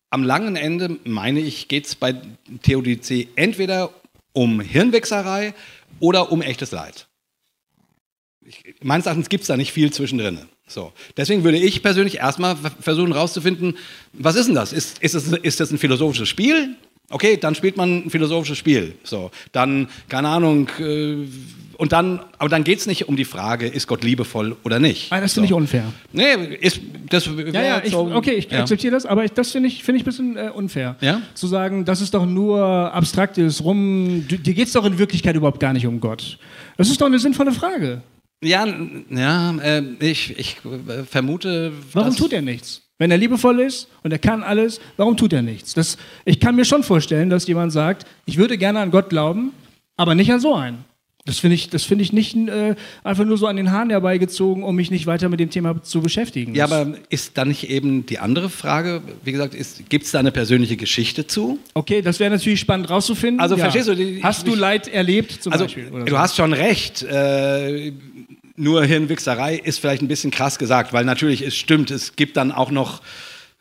am 0.09 0.23
langen 0.23 0.55
Ende, 0.55 0.97
meine 1.05 1.39
ich, 1.39 1.67
geht 1.67 1.85
es 1.85 1.95
bei 1.95 2.15
Theodizee 2.61 3.29
entweder 3.35 3.91
um 4.33 4.59
Hirnwechserei 4.61 5.53
oder 5.99 6.31
um 6.31 6.41
echtes 6.41 6.71
Leid. 6.71 7.07
Ich, 8.45 8.75
meines 8.81 9.05
Erachtens 9.05 9.29
gibt 9.29 9.43
es 9.43 9.47
da 9.47 9.57
nicht 9.57 9.71
viel 9.71 9.91
zwischendrin. 9.91 10.39
So. 10.67 10.91
Deswegen 11.17 11.43
würde 11.43 11.57
ich 11.57 11.81
persönlich 11.83 12.17
erstmal 12.17 12.55
versuchen 12.79 13.13
herauszufinden, 13.13 13.77
was 14.13 14.35
ist 14.35 14.47
denn 14.47 14.55
das? 14.55 14.73
Ist, 14.73 14.99
ist, 14.99 15.15
das? 15.15 15.27
ist 15.27 15.59
das 15.59 15.71
ein 15.71 15.77
philosophisches 15.77 16.29
Spiel? 16.29 16.75
Okay, 17.09 17.37
dann 17.37 17.53
spielt 17.53 17.77
man 17.77 18.05
ein 18.05 18.09
philosophisches 18.09 18.57
Spiel. 18.57 18.95
So, 19.03 19.29
dann, 19.51 19.87
keine 20.09 20.29
Ahnung, 20.29 20.69
äh, 20.79 21.27
und 21.77 21.91
dann, 21.91 22.21
aber 22.37 22.49
dann 22.49 22.63
geht 22.63 22.79
es 22.79 22.87
nicht 22.87 23.07
um 23.07 23.15
die 23.15 23.25
Frage, 23.25 23.67
ist 23.67 23.87
Gott 23.87 24.03
liebevoll 24.03 24.55
oder 24.63 24.79
nicht. 24.79 25.11
Ah, 25.11 25.19
das 25.19 25.31
so. 25.31 25.41
finde 25.41 25.47
ich 25.47 25.53
unfair. 25.53 25.91
Nee, 26.11 26.33
ist, 26.61 26.79
das 27.09 27.25
ja, 27.25 27.61
ja, 27.61 27.81
ich, 27.83 27.91
so, 27.91 28.11
okay, 28.13 28.33
ich 28.33 28.49
ja. 28.49 28.61
akzeptiere 28.61 28.93
das, 28.93 29.05
aber 29.05 29.25
ich, 29.25 29.31
das 29.31 29.51
finde 29.51 29.69
ich, 29.69 29.83
find 29.83 29.97
ich 29.97 30.03
ein 30.03 30.05
bisschen 30.05 30.37
äh, 30.37 30.49
unfair. 30.53 30.95
Ja? 31.01 31.21
Zu 31.33 31.47
sagen, 31.47 31.85
das 31.85 32.01
ist 32.01 32.13
doch 32.13 32.25
nur 32.25 32.63
abstraktes 32.63 33.63
Rum, 33.63 34.25
dir 34.27 34.53
geht 34.53 34.67
es 34.67 34.73
doch 34.73 34.85
in 34.85 34.97
Wirklichkeit 34.97 35.35
überhaupt 35.35 35.59
gar 35.59 35.73
nicht 35.73 35.87
um 35.87 35.99
Gott. 35.99 36.37
Das 36.77 36.89
ist 36.89 37.01
doch 37.01 37.07
eine 37.07 37.19
sinnvolle 37.19 37.51
Frage. 37.51 38.01
Ja, 38.43 38.67
ja 39.09 39.55
äh, 39.57 39.83
ich, 39.99 40.37
ich 40.37 40.57
äh, 40.65 41.03
vermute. 41.03 41.71
Warum 41.91 42.15
tut 42.15 42.33
er 42.33 42.41
nichts? 42.41 42.81
Wenn 42.99 43.11
er 43.11 43.17
liebevoll 43.17 43.59
ist 43.59 43.87
und 44.03 44.11
er 44.11 44.19
kann 44.19 44.43
alles, 44.43 44.79
warum 44.97 45.17
tut 45.17 45.33
er 45.33 45.41
nichts? 45.41 45.73
Das, 45.73 45.97
ich 46.25 46.39
kann 46.39 46.55
mir 46.55 46.63
schon 46.63 46.83
vorstellen, 46.83 47.29
dass 47.29 47.47
jemand 47.47 47.71
sagt, 47.71 48.05
ich 48.25 48.37
würde 48.37 48.57
gerne 48.57 48.79
an 48.79 48.91
Gott 48.91 49.09
glauben, 49.09 49.51
aber 49.97 50.15
nicht 50.15 50.31
an 50.31 50.39
so 50.39 50.53
einen. 50.53 50.85
Das 51.25 51.39
finde 51.39 51.55
ich, 51.55 51.69
find 51.69 52.01
ich 52.01 52.11
nicht 52.11 52.35
äh, 52.35 52.75
einfach 53.01 53.23
nur 53.23 53.37
so 53.37 53.47
an 53.47 53.55
den 53.55 53.71
Haaren 53.71 53.89
herbeigezogen, 53.89 54.61
um 54.61 54.75
mich 54.75 54.91
nicht 54.91 55.07
weiter 55.07 55.29
mit 55.29 55.39
dem 55.39 55.49
Thema 55.49 55.81
zu 55.81 56.01
beschäftigen. 56.01 56.53
Ja, 56.53 56.65
aber 56.65 56.95
ist 57.09 57.37
da 57.37 57.45
nicht 57.45 57.69
eben 57.69 58.05
die 58.05 58.19
andere 58.19 58.49
Frage, 58.49 59.01
wie 59.23 59.31
gesagt, 59.31 59.55
gibt 59.87 60.03
es 60.03 60.11
da 60.11 60.19
eine 60.19 60.33
persönliche 60.33 60.75
Geschichte 60.75 61.25
zu? 61.25 61.59
Okay, 61.75 62.01
das 62.01 62.19
wäre 62.19 62.29
natürlich 62.29 62.59
spannend 62.59 62.89
rauszufinden. 62.89 63.39
Also 63.39 63.55
ja. 63.55 63.61
verstehst 63.61 63.87
du? 63.87 63.95
Die, 63.95 64.21
hast 64.21 64.45
du 64.45 64.53
Leid 64.53 64.89
erlebt 64.89 65.41
zum 65.41 65.53
also, 65.53 65.63
Beispiel? 65.63 65.89
du 65.89 66.11
so? 66.11 66.17
hast 66.17 66.35
schon 66.35 66.51
recht. 66.51 67.03
Äh, 67.03 67.93
nur 68.55 68.85
Hirnwichserei 68.85 69.55
ist 69.55 69.79
vielleicht 69.79 70.01
ein 70.01 70.07
bisschen 70.07 70.31
krass 70.31 70.59
gesagt, 70.59 70.93
weil 70.93 71.05
natürlich 71.05 71.41
es 71.41 71.55
stimmt, 71.55 71.91
es 71.91 72.15
gibt 72.15 72.37
dann 72.37 72.51
auch 72.51 72.71
noch 72.71 73.01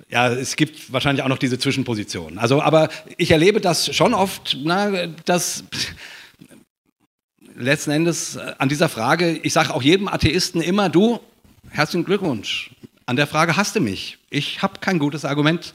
ja, 0.09 0.29
es 0.29 0.57
gibt 0.57 0.93
wahrscheinlich 0.93 1.25
auch 1.25 1.29
noch 1.29 1.39
diese 1.39 1.59
Zwischenposition. 1.59 2.39
Also, 2.39 2.61
aber 2.61 2.91
ich 3.17 3.31
erlebe 3.31 3.61
das 3.61 3.95
schon 3.95 4.13
oft, 4.13 4.59
na, 4.63 5.07
dass 5.07 5.65
letzten 7.57 7.93
Endes 7.93 8.37
äh, 8.37 8.55
an 8.59 8.69
dieser 8.69 8.89
Frage, 8.89 9.39
ich 9.43 9.53
sage 9.53 9.73
auch 9.73 9.83
jedem 9.83 10.09
Atheisten 10.09 10.61
immer, 10.61 10.89
du, 10.89 11.21
herzlichen 11.71 12.05
Glückwunsch, 12.05 12.71
an 13.07 13.17
der 13.17 13.27
Frage 13.27 13.57
hast 13.57 13.77
du 13.77 13.81
mich. 13.81 14.19
Ich 14.31 14.63
habe 14.63 14.81
kein 14.81 14.99
gutes 14.99 15.25
Argument 15.25 15.75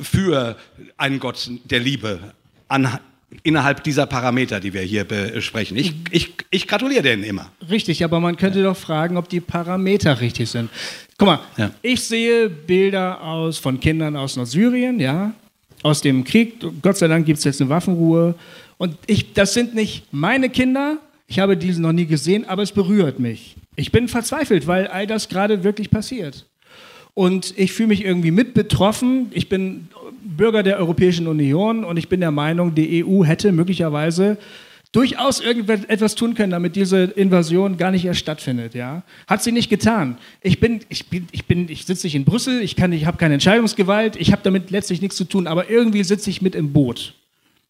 für 0.00 0.56
einen 0.96 1.20
Gott 1.20 1.50
der 1.64 1.80
Liebe 1.80 2.34
an, 2.68 2.98
innerhalb 3.42 3.82
dieser 3.82 4.06
Parameter, 4.06 4.60
die 4.60 4.72
wir 4.72 4.82
hier 4.82 5.04
besprechen. 5.04 5.76
Ich, 5.76 5.94
ich, 6.10 6.34
ich 6.50 6.66
gratuliere 6.66 7.02
denen 7.02 7.24
immer. 7.24 7.50
Richtig, 7.68 8.04
aber 8.04 8.20
man 8.20 8.36
könnte 8.36 8.60
ja. 8.60 8.66
doch 8.66 8.76
fragen, 8.76 9.16
ob 9.16 9.28
die 9.28 9.40
Parameter 9.40 10.20
richtig 10.20 10.50
sind. 10.50 10.70
Guck 11.18 11.26
mal, 11.26 11.40
ja. 11.56 11.70
ich 11.82 12.02
sehe 12.02 12.48
Bilder 12.48 13.22
aus, 13.22 13.58
von 13.58 13.80
Kindern 13.80 14.16
aus 14.16 14.36
Nordsyrien, 14.36 15.00
ja, 15.00 15.32
aus 15.82 16.00
dem 16.00 16.24
Krieg. 16.24 16.54
Gott 16.82 16.96
sei 16.96 17.08
Dank 17.08 17.26
gibt 17.26 17.38
es 17.38 17.44
jetzt 17.44 17.60
eine 17.60 17.70
Waffenruhe. 17.70 18.34
Und 18.78 18.96
ich, 19.06 19.32
das 19.32 19.54
sind 19.54 19.74
nicht 19.74 20.04
meine 20.12 20.50
Kinder, 20.50 20.98
ich 21.26 21.38
habe 21.38 21.56
diesen 21.56 21.82
noch 21.82 21.92
nie 21.92 22.06
gesehen, 22.06 22.44
aber 22.44 22.62
es 22.62 22.72
berührt 22.72 23.18
mich. 23.18 23.56
Ich 23.74 23.90
bin 23.90 24.08
verzweifelt, 24.08 24.66
weil 24.66 24.86
all 24.86 25.06
das 25.06 25.28
gerade 25.28 25.64
wirklich 25.64 25.90
passiert. 25.90 26.46
Und 27.14 27.54
ich 27.56 27.72
fühle 27.72 27.88
mich 27.88 28.04
irgendwie 28.04 28.30
mit 28.30 28.54
betroffen. 28.54 29.28
Ich 29.32 29.48
bin 29.48 29.88
Bürger 30.26 30.62
der 30.62 30.78
Europäischen 30.78 31.26
Union 31.26 31.84
und 31.84 31.96
ich 31.96 32.08
bin 32.08 32.20
der 32.20 32.30
Meinung, 32.30 32.74
die 32.74 33.04
EU 33.04 33.24
hätte 33.24 33.52
möglicherweise 33.52 34.38
durchaus 34.92 35.40
irgendetwas 35.40 36.14
tun 36.14 36.34
können, 36.34 36.52
damit 36.52 36.74
diese 36.74 37.04
Invasion 37.04 37.76
gar 37.76 37.90
nicht 37.90 38.04
erst 38.04 38.20
stattfindet. 38.20 38.74
Ja? 38.74 39.02
Hat 39.26 39.42
sie 39.42 39.52
nicht 39.52 39.68
getan. 39.68 40.16
Ich 40.40 40.58
bin, 40.58 40.80
ich 40.88 41.08
bin, 41.08 41.28
ich 41.32 41.44
bin, 41.44 41.68
ich 41.68 41.84
sitze 41.84 42.06
nicht 42.06 42.14
in 42.14 42.24
Brüssel, 42.24 42.62
ich, 42.62 42.78
ich 42.78 43.06
habe 43.06 43.16
keine 43.18 43.34
Entscheidungsgewalt, 43.34 44.16
ich 44.16 44.32
habe 44.32 44.42
damit 44.42 44.70
letztlich 44.70 45.02
nichts 45.02 45.16
zu 45.16 45.24
tun, 45.24 45.46
aber 45.46 45.68
irgendwie 45.68 46.02
sitze 46.02 46.30
ich 46.30 46.40
mit 46.40 46.54
im 46.54 46.72
Boot. 46.72 47.14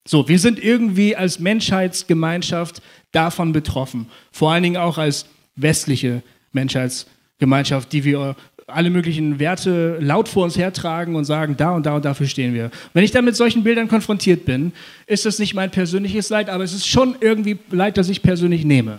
So, 0.05 0.29
wir 0.29 0.39
sind 0.39 0.63
irgendwie 0.63 1.17
als 1.17 1.41
Menschheitsgemeinschaft 1.41 2.81
davon 3.11 3.53
betroffen. 3.53 4.07
Vor 4.31 4.53
allen 4.53 4.63
Dingen 4.63 4.77
auch 4.77 4.99
als 4.99 5.27
westliche 5.57 6.23
Menschheitsgemeinschaft, 6.53 7.93
die 7.93 8.05
wir 8.05 8.37
alle 8.69 8.91
möglichen 8.91 9.39
Werte 9.39 9.97
laut 10.01 10.29
vor 10.29 10.43
uns 10.43 10.59
hertragen 10.59 11.15
und 11.15 11.25
sagen, 11.25 11.57
da 11.57 11.71
und 11.71 11.87
da 11.87 11.95
und 11.95 12.05
dafür 12.05 12.27
stehen 12.27 12.53
wir. 12.53 12.73
Wenn 12.95 13.05
ich 13.05 13.13
dann 13.13 13.25
mit 13.25 13.37
solchen 13.37 13.63
Bildern 13.63 13.87
konfrontiert 13.87 14.45
bin, 14.45 14.73
ist 15.07 15.25
das 15.25 15.39
nicht 15.39 15.55
mein 15.55 15.71
persönliches 15.71 16.31
Leid, 16.31 16.49
aber 16.49 16.65
es 16.65 16.73
ist 16.73 16.87
schon 16.87 17.15
irgendwie 17.21 17.59
Leid, 17.71 17.97
das 17.97 18.09
ich 18.09 18.23
persönlich 18.23 18.65
nehme. 18.65 18.99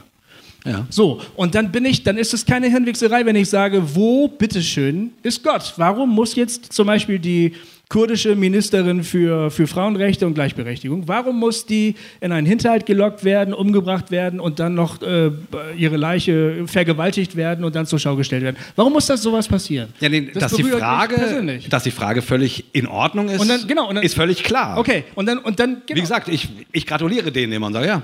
Ja. 0.65 0.87
So, 0.89 1.21
und 1.35 1.53
dann 1.53 1.71
bin 1.71 1.83
ich, 1.83 2.03
dann 2.03 2.17
ist 2.17 2.33
es 2.33 2.45
keine 2.45 2.67
Hirnwichserei, 2.67 3.25
wenn 3.25 3.35
ich 3.35 3.49
sage, 3.49 3.95
wo, 3.95 4.29
bitteschön, 4.29 5.11
ist 5.21 5.43
Gott? 5.43 5.73
Warum 5.75 6.09
muss 6.09 6.35
jetzt 6.35 6.71
zum 6.71 6.87
Beispiel 6.87 7.19
die 7.19 7.53
kurdische 7.89 8.35
Ministerin 8.35 9.03
für, 9.03 9.49
für 9.49 9.65
Frauenrechte 9.65 10.27
und 10.27 10.33
Gleichberechtigung. 10.33 11.07
Warum 11.07 11.39
muss 11.39 11.65
die 11.65 11.95
in 12.19 12.31
einen 12.31 12.45
Hinterhalt 12.45 12.85
gelockt 12.85 13.23
werden, 13.23 13.53
umgebracht 13.53 14.11
werden 14.11 14.39
und 14.39 14.59
dann 14.59 14.73
noch 14.73 15.01
äh, 15.01 15.31
ihre 15.77 15.95
Leiche 15.95 16.67
vergewaltigt 16.67 17.35
werden 17.35 17.63
und 17.63 17.75
dann 17.75 17.85
zur 17.85 17.99
Schau 17.99 18.15
gestellt 18.15 18.43
werden? 18.43 18.57
Warum 18.75 18.93
muss 18.93 19.05
das 19.05 19.21
sowas 19.21 19.47
passieren? 19.47 19.89
Ja, 19.99 20.09
nee, 20.09 20.29
das 20.33 20.51
dass, 20.51 20.53
die 20.53 20.63
Frage, 20.63 21.59
dass 21.69 21.83
die 21.83 21.91
Frage 21.91 22.21
völlig 22.21 22.65
in 22.73 22.87
Ordnung 22.87 23.29
ist, 23.29 23.39
und 23.39 23.47
dann, 23.47 23.67
genau, 23.67 23.91
dann, 23.91 24.03
ist 24.03 24.15
völlig 24.15 24.43
klar. 24.43 24.77
Okay, 24.77 25.05
und 25.15 25.25
dann, 25.25 25.37
und 25.39 25.59
dann 25.59 25.81
genau. 25.85 25.97
Wie 25.97 26.01
gesagt, 26.01 26.27
ich, 26.27 26.49
ich 26.71 26.85
gratuliere 26.85 27.31
denen 27.31 27.53
immer 27.53 27.67
und 27.67 27.73
sage, 27.73 27.87
ja, 27.87 28.01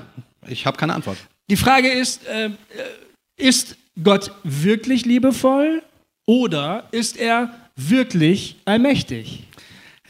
ich 0.47 0.65
habe 0.65 0.77
keine 0.77 0.93
Antwort. 0.93 1.18
Die 1.49 1.57
Frage 1.57 1.89
ist, 1.89 2.22
äh, 2.27 2.49
ist 3.38 3.76
Gott 4.01 4.31
wirklich 4.43 5.05
liebevoll 5.05 5.81
oder 6.26 6.88
ist 6.91 7.18
er 7.18 7.53
wirklich 7.76 8.55
allmächtig? 8.65 9.43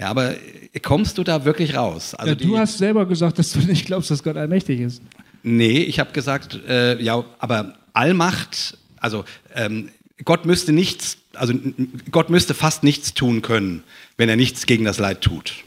Ja, 0.04 0.10
aber 0.10 0.36
kommst 0.82 1.18
du 1.18 1.24
da 1.24 1.46
wirklich 1.46 1.78
raus? 1.78 2.14
Also 2.14 2.34
ja, 2.34 2.36
du 2.36 2.58
hast 2.58 2.78
selber 2.78 3.06
gesagt, 3.06 3.40
dass 3.40 3.54
du 3.54 3.60
nicht 3.66 3.86
glaubst, 3.86 4.12
dass 4.12 4.22
Gott 4.22 4.36
allmächtig 4.36 4.82
ist. 4.82 5.02
Nee, 5.44 5.78
ich 5.78 5.98
habe 5.98 6.12
gesagt, 6.12 6.60
äh, 6.68 7.02
ja, 7.02 7.24
aber 7.40 7.78
Allmacht, 7.94 8.78
also 8.98 9.24
ähm, 9.56 9.92
Gott 10.26 10.46
müsste 10.46 10.74
nichts, 10.74 11.20
also 11.32 11.54
Gott 12.12 12.30
müsste 12.30 12.54
fast 12.54 12.84
nichts 12.84 13.14
tun 13.14 13.42
können, 13.42 13.86
wenn 14.18 14.28
er 14.28 14.36
nichts 14.36 14.66
gegen 14.66 14.84
das 14.84 15.00
Leid 15.00 15.22
tut, 15.22 15.64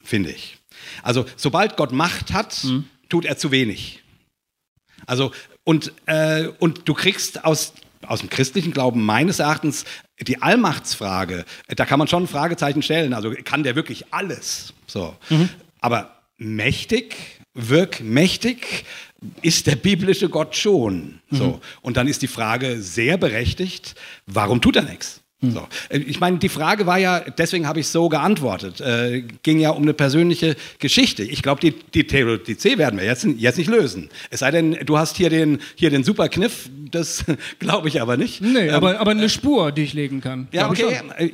finde 0.00 0.30
ich. 0.30 0.58
Also 1.02 1.26
sobald 1.34 1.76
Gott 1.76 1.90
Macht 1.90 2.32
hat, 2.32 2.62
mhm. 2.62 2.84
tut 3.08 3.24
er 3.24 3.36
zu 3.36 3.50
wenig. 3.50 4.04
Also 5.06 5.32
und, 5.64 5.92
äh, 6.06 6.46
und 6.60 6.88
du 6.88 6.94
kriegst 6.94 7.44
aus 7.44 7.72
aus 8.06 8.20
dem 8.20 8.30
christlichen 8.30 8.72
Glauben 8.72 9.04
meines 9.04 9.38
Erachtens 9.38 9.84
die 10.20 10.42
Allmachtsfrage, 10.42 11.44
da 11.68 11.84
kann 11.84 11.98
man 11.98 12.08
schon 12.08 12.24
ein 12.24 12.28
Fragezeichen 12.28 12.82
stellen. 12.82 13.14
Also 13.14 13.32
kann 13.44 13.62
der 13.62 13.76
wirklich 13.76 14.06
alles? 14.12 14.74
So. 14.86 15.16
Mhm. 15.30 15.48
Aber 15.80 16.16
mächtig, 16.36 17.16
wirkmächtig 17.54 18.84
ist 19.42 19.66
der 19.66 19.76
biblische 19.76 20.28
Gott 20.28 20.56
schon. 20.56 21.20
Mhm. 21.30 21.36
So. 21.36 21.60
Und 21.80 21.96
dann 21.96 22.08
ist 22.08 22.22
die 22.22 22.28
Frage 22.28 22.82
sehr 22.82 23.16
berechtigt, 23.16 23.94
warum 24.26 24.60
tut 24.60 24.76
er 24.76 24.82
nichts? 24.82 25.21
So. 25.42 25.66
Äh, 25.88 25.98
ich 25.98 26.20
meine, 26.20 26.38
die 26.38 26.48
Frage 26.48 26.86
war 26.86 26.98
ja, 26.98 27.20
deswegen 27.20 27.66
habe 27.66 27.80
ich 27.80 27.88
so 27.88 28.08
geantwortet, 28.08 28.80
äh, 28.80 29.24
ging 29.42 29.58
ja 29.58 29.70
um 29.70 29.82
eine 29.82 29.92
persönliche 29.92 30.56
Geschichte. 30.78 31.24
Ich 31.24 31.42
glaube, 31.42 31.60
die, 31.60 31.72
die 31.72 32.06
Theodizee 32.06 32.78
werden 32.78 32.98
wir 32.98 33.06
jetzt, 33.06 33.24
jetzt 33.24 33.58
nicht 33.58 33.68
lösen. 33.68 34.08
Es 34.30 34.40
sei 34.40 34.52
denn, 34.52 34.78
du 34.84 34.98
hast 34.98 35.16
hier 35.16 35.30
den, 35.30 35.58
hier 35.74 35.90
den 35.90 36.04
super 36.04 36.28
Kniff, 36.28 36.70
das 36.90 37.24
glaube 37.58 37.88
ich 37.88 38.00
aber 38.00 38.16
nicht. 38.16 38.40
Nee, 38.40 38.68
ähm, 38.68 38.74
aber, 38.74 39.00
aber 39.00 39.10
eine 39.10 39.28
Spur, 39.28 39.72
die 39.72 39.82
ich 39.82 39.94
legen 39.94 40.20
kann. 40.20 40.46
Ja, 40.52 40.70
okay. 40.70 41.00
Äh, 41.16 41.30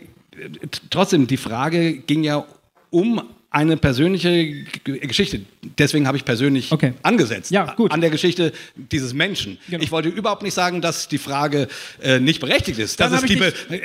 trotzdem, 0.91 1.27
die 1.27 1.37
Frage 1.37 1.95
ging 1.99 2.25
ja 2.25 2.47
um 2.91 3.23
eine 3.51 3.77
persönliche 3.77 4.65
Geschichte. 4.85 5.41
Deswegen 5.79 6.07
habe 6.07 6.17
ich 6.17 6.25
persönlich 6.25 6.71
okay. 6.71 6.95
angesetzt 7.03 7.51
ja, 7.51 7.75
gut. 7.75 7.91
an 7.91 8.01
der 8.01 8.11
Geschichte 8.11 8.53
dieses 8.77 9.13
Menschen. 9.13 9.59
Genau. 9.69 9.83
Ich 9.83 9.91
wollte 9.91 10.09
überhaupt 10.09 10.43
nicht 10.43 10.55
sagen, 10.55 10.81
dass 10.81 11.09
die 11.09 11.19
Frage 11.19 11.69
äh, 12.01 12.21
nicht 12.21 12.41
berechtigt 12.41 12.79
ist. 12.79 13.01
Das 13.01 13.13
ist, 13.13 13.29
die, 13.29 13.41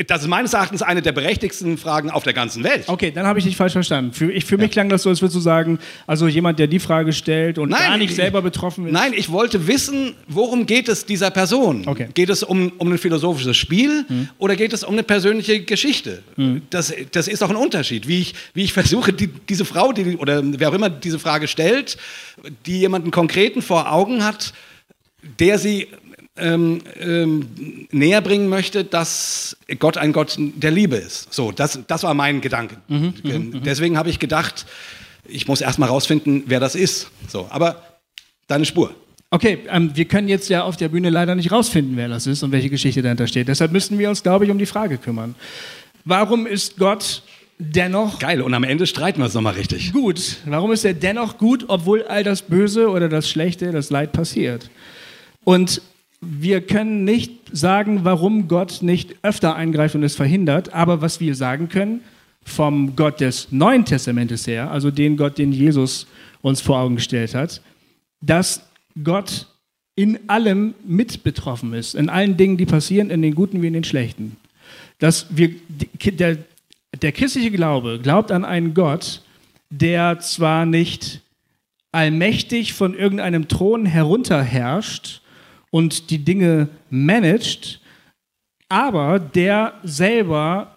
das 0.05 0.21
ist, 0.21 0.27
meines 0.27 0.53
Erachtens 0.53 0.81
eine 0.83 1.01
der 1.01 1.13
berechtigsten 1.13 1.77
Fragen 1.77 2.11
auf 2.11 2.23
der 2.23 2.33
ganzen 2.33 2.63
Welt. 2.63 2.83
Okay, 2.87 3.11
dann 3.11 3.25
habe 3.25 3.39
ich 3.39 3.45
dich 3.45 3.55
falsch 3.55 3.73
verstanden. 3.73 4.13
Für, 4.13 4.31
ich, 4.31 4.45
für 4.45 4.55
ja. 4.55 4.61
mich 4.61 4.71
klang 4.71 4.89
das 4.89 5.03
so, 5.03 5.09
als 5.09 5.21
würdest 5.21 5.35
du 5.35 5.39
sagen, 5.39 5.79
also 6.05 6.27
jemand, 6.27 6.59
der 6.59 6.67
die 6.67 6.79
Frage 6.79 7.11
stellt 7.11 7.57
und 7.57 7.69
nein, 7.69 7.81
gar 7.81 7.97
nicht 7.97 8.15
selber 8.15 8.41
betroffen 8.41 8.85
ist. 8.87 8.93
Nein, 8.93 9.13
ich 9.15 9.31
wollte 9.31 9.67
wissen, 9.67 10.13
worum 10.27 10.65
geht 10.65 10.87
es 10.89 11.05
dieser 11.05 11.31
Person? 11.31 11.87
Okay. 11.87 12.07
Geht 12.13 12.29
es 12.29 12.43
um, 12.43 12.71
um 12.77 12.91
ein 12.91 12.97
philosophisches 12.97 13.57
Spiel 13.57 14.05
hm. 14.07 14.29
oder 14.37 14.55
geht 14.55 14.73
es 14.73 14.83
um 14.83 14.93
eine 14.93 15.03
persönliche 15.03 15.61
Geschichte? 15.61 16.23
Hm. 16.35 16.61
Das, 16.69 16.93
das 17.11 17.27
ist 17.27 17.43
auch 17.43 17.49
ein 17.49 17.55
Unterschied, 17.55 18.07
wie 18.07 18.21
ich, 18.21 18.35
wie 18.53 18.63
ich 18.63 18.73
versuche, 18.73 19.11
die 19.11 19.27
diese 19.27 19.65
Frau, 19.65 19.91
die, 19.91 20.17
oder 20.17 20.41
wer 20.43 20.69
auch 20.69 20.73
immer 20.73 20.89
diese 20.89 21.19
Frage 21.19 21.47
stellt, 21.47 21.63
die 22.65 22.79
jemanden 22.79 23.11
konkreten 23.11 23.61
vor 23.61 23.91
Augen 23.91 24.23
hat, 24.23 24.53
der 25.39 25.57
sie 25.57 25.87
ähm, 26.35 26.81
ähm, 26.99 27.87
näher 27.91 28.21
bringen 28.21 28.49
möchte, 28.49 28.83
dass 28.83 29.55
Gott 29.79 29.97
ein 29.97 30.13
Gott 30.13 30.35
der 30.37 30.71
Liebe 30.71 30.95
ist. 30.95 31.31
So, 31.33 31.51
das, 31.51 31.79
das 31.87 32.03
war 32.03 32.13
mein 32.13 32.41
Gedanke. 32.41 32.77
Mhm, 32.87 33.13
mhm, 33.23 33.31
mhm. 33.31 33.63
Deswegen 33.63 33.97
habe 33.97 34.09
ich 34.09 34.19
gedacht, 34.19 34.65
ich 35.25 35.47
muss 35.47 35.61
erst 35.61 35.79
mal 35.79 35.85
rausfinden, 35.85 36.43
wer 36.47 36.59
das 36.59 36.75
ist. 36.75 37.09
So, 37.27 37.47
aber 37.49 37.83
deine 38.47 38.65
Spur. 38.65 38.95
Okay, 39.29 39.59
ähm, 39.69 39.91
wir 39.95 40.05
können 40.05 40.27
jetzt 40.27 40.49
ja 40.49 40.63
auf 40.63 40.77
der 40.77 40.89
Bühne 40.89 41.09
leider 41.09 41.33
nicht 41.35 41.51
rausfinden, 41.51 41.97
wer 41.97 42.07
das 42.07 42.27
ist 42.27 42.43
und 42.43 42.51
welche 42.51 42.69
Geschichte 42.69 43.01
dahinter 43.01 43.27
steht. 43.27 43.47
Deshalb 43.47 43.71
müssen 43.71 43.97
wir 43.97 44.09
uns, 44.09 44.21
glaube 44.21 44.45
ich, 44.45 44.51
um 44.51 44.57
die 44.57 44.65
Frage 44.65 44.97
kümmern. 44.97 45.35
Warum 46.05 46.45
ist 46.45 46.77
Gott 46.77 47.23
dennoch 47.71 48.19
Geil, 48.19 48.41
und 48.41 48.53
am 48.53 48.63
Ende 48.63 48.85
streiten 48.87 49.19
wir 49.19 49.25
es 49.25 49.33
nochmal 49.33 49.53
richtig. 49.53 49.93
gut? 49.93 50.37
Warum 50.45 50.71
ist 50.71 50.85
er 50.85 50.93
dennoch 50.93 51.37
gut, 51.37 51.65
obwohl 51.67 52.03
all 52.03 52.23
das 52.23 52.41
Böse 52.41 52.89
oder 52.89 53.09
das 53.09 53.29
Schlechte, 53.29 53.71
das 53.71 53.89
Leid 53.89 54.11
passiert? 54.11 54.69
Und 55.43 55.81
wir 56.21 56.61
können 56.61 57.03
nicht 57.03 57.31
sagen, 57.51 58.01
warum 58.03 58.47
Gott 58.47 58.81
nicht 58.81 59.15
öfter 59.23 59.55
eingreift 59.55 59.95
und 59.95 60.03
es 60.03 60.15
verhindert, 60.15 60.73
aber 60.73 61.01
was 61.01 61.19
wir 61.19 61.35
sagen 61.35 61.69
können, 61.69 62.01
vom 62.45 62.95
Gott 62.95 63.21
des 63.21 63.51
Neuen 63.51 63.85
Testamentes 63.85 64.47
her, 64.47 64.71
also 64.71 64.91
den 64.91 65.17
Gott, 65.17 65.37
den 65.37 65.51
Jesus 65.51 66.07
uns 66.41 66.61
vor 66.61 66.79
Augen 66.79 66.95
gestellt 66.95 67.35
hat, 67.35 67.61
dass 68.21 68.63
Gott 69.03 69.47
in 69.95 70.19
allem 70.27 70.73
mit 70.85 71.23
betroffen 71.23 71.73
ist, 71.73 71.95
in 71.95 72.09
allen 72.09 72.37
Dingen, 72.37 72.57
die 72.57 72.65
passieren, 72.65 73.09
in 73.09 73.21
den 73.21 73.35
guten 73.35 73.61
wie 73.61 73.67
in 73.67 73.73
den 73.73 73.83
schlechten. 73.83 74.37
Dass 74.99 75.27
wir, 75.29 75.51
der, 76.03 76.37
der 77.03 77.11
christliche 77.11 77.51
Glaube 77.51 77.99
glaubt 78.01 78.31
an 78.31 78.45
einen 78.45 78.73
Gott, 78.73 79.21
der 79.69 80.19
zwar 80.19 80.65
nicht 80.65 81.21
allmächtig 81.91 82.73
von 82.73 82.95
irgendeinem 82.95 83.47
Thron 83.47 83.85
herunterherrscht 83.85 85.21
und 85.69 86.09
die 86.09 86.23
Dinge 86.23 86.69
managt, 86.89 87.81
aber 88.69 89.19
der 89.19 89.73
selber 89.83 90.73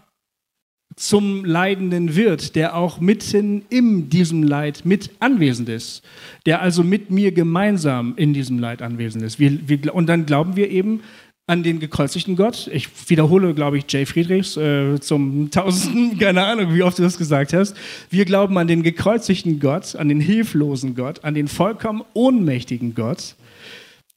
zum 0.96 1.44
Leidenden 1.44 2.16
wird, 2.16 2.56
der 2.56 2.74
auch 2.74 3.00
mitten 3.00 3.64
in 3.68 4.08
diesem 4.08 4.42
Leid 4.42 4.82
mit 4.84 5.10
anwesend 5.20 5.68
ist, 5.68 6.02
der 6.46 6.62
also 6.62 6.82
mit 6.82 7.10
mir 7.10 7.32
gemeinsam 7.32 8.14
in 8.16 8.32
diesem 8.32 8.58
Leid 8.58 8.80
anwesend 8.80 9.22
ist. 9.22 9.38
Wir, 9.38 9.68
wir, 9.68 9.94
und 9.94 10.06
dann 10.06 10.24
glauben 10.24 10.56
wir 10.56 10.70
eben 10.70 11.02
an 11.46 11.62
den 11.62 11.78
gekreuzigten 11.78 12.34
Gott. 12.34 12.68
Ich 12.72 12.88
wiederhole, 13.08 13.54
glaube 13.54 13.78
ich, 13.78 13.84
Jay 13.88 14.04
Friedrichs 14.04 14.56
äh, 14.56 14.98
zum 15.00 15.50
tausendsten, 15.50 16.18
keine 16.20 16.44
Ahnung, 16.44 16.74
wie 16.74 16.82
oft 16.82 16.98
du 16.98 17.02
das 17.02 17.16
gesagt 17.16 17.52
hast. 17.52 17.76
Wir 18.10 18.24
glauben 18.24 18.58
an 18.58 18.66
den 18.66 18.82
gekreuzigten 18.82 19.60
Gott, 19.60 19.94
an 19.94 20.08
den 20.08 20.20
hilflosen 20.20 20.96
Gott, 20.96 21.24
an 21.24 21.34
den 21.34 21.46
vollkommen 21.46 22.02
ohnmächtigen 22.14 22.94
Gott, 22.94 23.36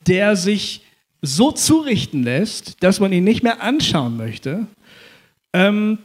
der 0.07 0.35
sich 0.35 0.81
so 1.22 1.51
zurichten 1.51 2.23
lässt, 2.23 2.81
dass 2.81 2.99
man 2.99 3.11
ihn 3.11 3.26
nicht 3.26 3.43
mehr 3.43 3.61
anschauen 3.61 4.18
möchte. 4.18 4.65
Ähm, 5.53 5.99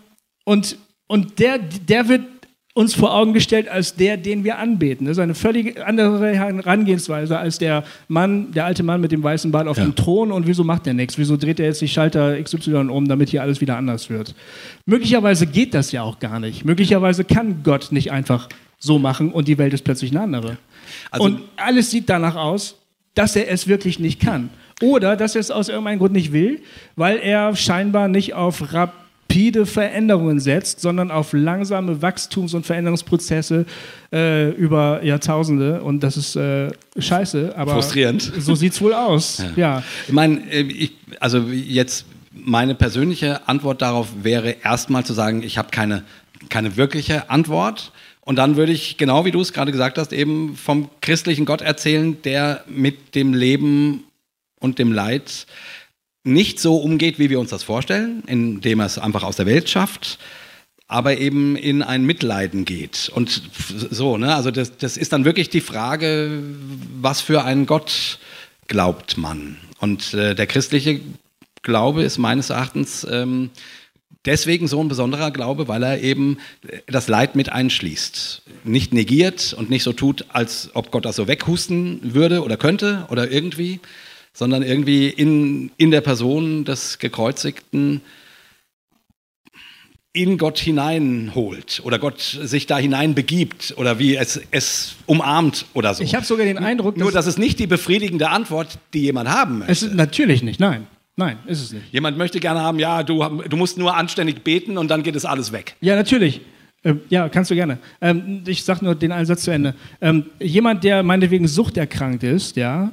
und, 0.44 0.76
und 1.06 1.38
der, 1.38 1.58
der 1.58 2.08
wird 2.08 2.33
uns 2.76 2.92
vor 2.94 3.14
Augen 3.14 3.32
gestellt 3.32 3.68
als 3.68 3.94
der, 3.94 4.16
den 4.16 4.42
wir 4.42 4.58
anbeten. 4.58 5.06
Das 5.06 5.16
ist 5.16 5.22
eine 5.22 5.36
völlig 5.36 5.80
andere 5.80 6.34
Herangehensweise 6.34 7.38
als 7.38 7.58
der 7.58 7.84
Mann, 8.08 8.50
der 8.50 8.64
alte 8.64 8.82
Mann 8.82 9.00
mit 9.00 9.12
dem 9.12 9.22
weißen 9.22 9.52
Bart 9.52 9.68
auf 9.68 9.76
Ja. 9.78 9.84
dem 9.84 9.94
Thron. 9.94 10.32
Und 10.32 10.48
wieso 10.48 10.64
macht 10.64 10.84
der 10.86 10.92
nichts? 10.94 11.16
Wieso 11.16 11.36
dreht 11.36 11.60
er 11.60 11.66
jetzt 11.66 11.80
die 11.80 11.88
Schalter 11.88 12.36
XY 12.42 12.88
um, 12.90 13.06
damit 13.06 13.28
hier 13.30 13.42
alles 13.42 13.60
wieder 13.60 13.76
anders 13.76 14.10
wird? 14.10 14.34
Möglicherweise 14.86 15.46
geht 15.46 15.72
das 15.72 15.92
ja 15.92 16.02
auch 16.02 16.18
gar 16.18 16.40
nicht. 16.40 16.64
Möglicherweise 16.64 17.22
kann 17.24 17.62
Gott 17.62 17.92
nicht 17.92 18.10
einfach 18.10 18.48
so 18.80 18.98
machen 18.98 19.30
und 19.30 19.46
die 19.46 19.56
Welt 19.56 19.72
ist 19.72 19.84
plötzlich 19.84 20.10
eine 20.10 20.22
andere. 20.22 20.56
Also- 21.12 21.24
und 21.26 21.42
alles 21.56 21.92
sieht 21.92 22.08
danach 22.10 22.34
aus, 22.34 22.80
dass 23.14 23.36
er 23.36 23.48
es 23.52 23.68
wirklich 23.68 24.00
nicht 24.00 24.18
kann. 24.20 24.50
Oder 24.82 25.14
dass 25.16 25.36
er 25.36 25.40
es 25.40 25.52
aus 25.52 25.68
irgendeinem 25.68 26.00
Grund 26.00 26.12
nicht 26.12 26.32
will, 26.32 26.60
weil 26.96 27.18
er 27.18 27.54
scheinbar 27.54 28.08
nicht 28.08 28.34
auf 28.34 28.74
rapide 29.34 29.66
Veränderungen 29.66 30.38
setzt, 30.40 30.80
sondern 30.80 31.10
auf 31.10 31.32
langsame 31.32 32.02
Wachstums- 32.02 32.54
und 32.54 32.66
Veränderungsprozesse 32.66 33.66
äh, 34.12 34.50
über 34.50 35.02
Jahrtausende. 35.02 35.82
Und 35.82 36.00
das 36.00 36.16
ist 36.16 36.36
äh, 36.36 36.70
scheiße, 36.96 37.54
aber 37.56 37.74
Frustrierend. 37.74 38.22
so 38.38 38.54
sieht 38.54 38.72
es 38.72 38.80
wohl 38.80 38.94
aus. 38.94 39.42
Ja. 39.56 39.82
Ich 40.06 40.12
meine, 40.12 40.40
äh, 40.50 40.62
ich, 40.62 40.92
also 41.20 41.38
jetzt 41.48 42.06
meine 42.32 42.74
persönliche 42.74 43.48
Antwort 43.48 43.82
darauf 43.82 44.08
wäre 44.22 44.56
erstmal 44.62 45.04
zu 45.04 45.12
sagen, 45.12 45.42
ich 45.42 45.58
habe 45.58 45.70
keine, 45.70 46.04
keine 46.48 46.76
wirkliche 46.76 47.30
Antwort. 47.30 47.92
Und 48.20 48.36
dann 48.36 48.56
würde 48.56 48.72
ich, 48.72 48.96
genau 48.96 49.24
wie 49.24 49.30
du 49.30 49.40
es 49.40 49.52
gerade 49.52 49.72
gesagt 49.72 49.98
hast, 49.98 50.12
eben 50.12 50.56
vom 50.56 50.88
christlichen 51.02 51.44
Gott 51.44 51.60
erzählen, 51.60 52.20
der 52.22 52.64
mit 52.68 53.14
dem 53.14 53.34
Leben 53.34 54.04
und 54.60 54.78
dem 54.78 54.92
Leid 54.92 55.46
nicht 56.24 56.58
so 56.58 56.76
umgeht, 56.76 57.18
wie 57.18 57.30
wir 57.30 57.38
uns 57.38 57.50
das 57.50 57.62
vorstellen, 57.62 58.22
indem 58.26 58.80
er 58.80 58.86
es 58.86 58.98
einfach 58.98 59.22
aus 59.22 59.36
der 59.36 59.46
Welt 59.46 59.68
schafft, 59.68 60.18
aber 60.88 61.18
eben 61.18 61.56
in 61.56 61.82
ein 61.82 62.04
Mitleiden 62.04 62.64
geht. 62.64 63.10
Und 63.14 63.42
so, 63.90 64.16
ne? 64.16 64.34
Also 64.34 64.50
das, 64.50 64.76
das 64.76 64.96
ist 64.96 65.12
dann 65.12 65.24
wirklich 65.24 65.50
die 65.50 65.60
Frage, 65.60 66.42
was 67.00 67.20
für 67.20 67.44
einen 67.44 67.66
Gott 67.66 68.18
glaubt 68.68 69.18
man? 69.18 69.58
Und 69.80 70.14
äh, 70.14 70.34
der 70.34 70.46
christliche 70.46 71.00
Glaube 71.62 72.02
ist 72.02 72.18
meines 72.18 72.50
Erachtens 72.50 73.06
ähm, 73.10 73.50
deswegen 74.24 74.68
so 74.68 74.80
ein 74.80 74.88
besonderer 74.88 75.30
Glaube, 75.30 75.68
weil 75.68 75.82
er 75.82 76.00
eben 76.02 76.38
äh, 76.66 76.78
das 76.86 77.08
Leid 77.08 77.36
mit 77.36 77.50
einschließt. 77.50 78.42
Nicht 78.64 78.94
negiert 78.94 79.54
und 79.54 79.70
nicht 79.70 79.82
so 79.82 79.92
tut, 79.92 80.26
als 80.28 80.70
ob 80.74 80.90
Gott 80.90 81.04
das 81.04 81.16
so 81.16 81.28
weghusten 81.28 82.14
würde 82.14 82.42
oder 82.42 82.56
könnte 82.56 83.06
oder 83.10 83.30
irgendwie, 83.30 83.80
sondern 84.34 84.62
irgendwie 84.62 85.08
in, 85.08 85.70
in 85.78 85.90
der 85.90 86.02
Person 86.02 86.64
des 86.64 86.98
Gekreuzigten 86.98 88.02
in 90.12 90.38
Gott 90.38 90.58
hineinholt 90.58 91.80
oder 91.84 91.98
Gott 91.98 92.20
sich 92.20 92.66
da 92.66 92.78
hinein 92.78 93.14
begibt 93.14 93.74
oder 93.76 93.98
wie 93.98 94.16
es, 94.16 94.40
es 94.52 94.94
umarmt 95.06 95.66
oder 95.74 95.92
so. 95.94 96.04
Ich 96.04 96.14
habe 96.14 96.24
sogar 96.24 96.46
den 96.46 96.58
Eindruck, 96.58 96.96
Nur, 96.96 97.10
dass 97.10 97.24
das 97.24 97.34
ist 97.34 97.38
nicht 97.38 97.58
die 97.58 97.66
befriedigende 97.66 98.28
Antwort, 98.28 98.78
die 98.92 99.02
jemand 99.02 99.28
haben 99.28 99.58
möchte. 99.58 99.72
es 99.72 99.82
ist 99.82 99.94
natürlich 99.94 100.42
nicht. 100.44 100.60
Nein, 100.60 100.86
nein, 101.16 101.38
ist 101.46 101.62
es 101.62 101.72
nicht. 101.72 101.92
Jemand 101.92 102.16
möchte 102.16 102.38
gerne 102.38 102.60
haben, 102.60 102.78
ja, 102.78 103.02
du, 103.02 103.24
du 103.48 103.56
musst 103.56 103.76
nur 103.76 103.96
anständig 103.96 104.44
beten 104.44 104.78
und 104.78 104.88
dann 104.88 105.02
geht 105.02 105.16
es 105.16 105.24
alles 105.24 105.50
weg. 105.50 105.74
Ja, 105.80 105.96
natürlich. 105.96 106.40
Ähm, 106.84 107.00
ja, 107.08 107.28
kannst 107.28 107.50
du 107.50 107.56
gerne. 107.56 107.78
Ähm, 108.00 108.42
ich 108.46 108.62
sage 108.62 108.84
nur 108.84 108.94
den 108.94 109.10
einen 109.10 109.26
Satz 109.26 109.42
zu 109.42 109.50
Ende. 109.50 109.74
Ähm, 110.00 110.26
jemand, 110.38 110.84
der 110.84 111.02
meinetwegen 111.02 111.48
suchterkrankt 111.48 112.22
ist, 112.22 112.56
ja, 112.56 112.92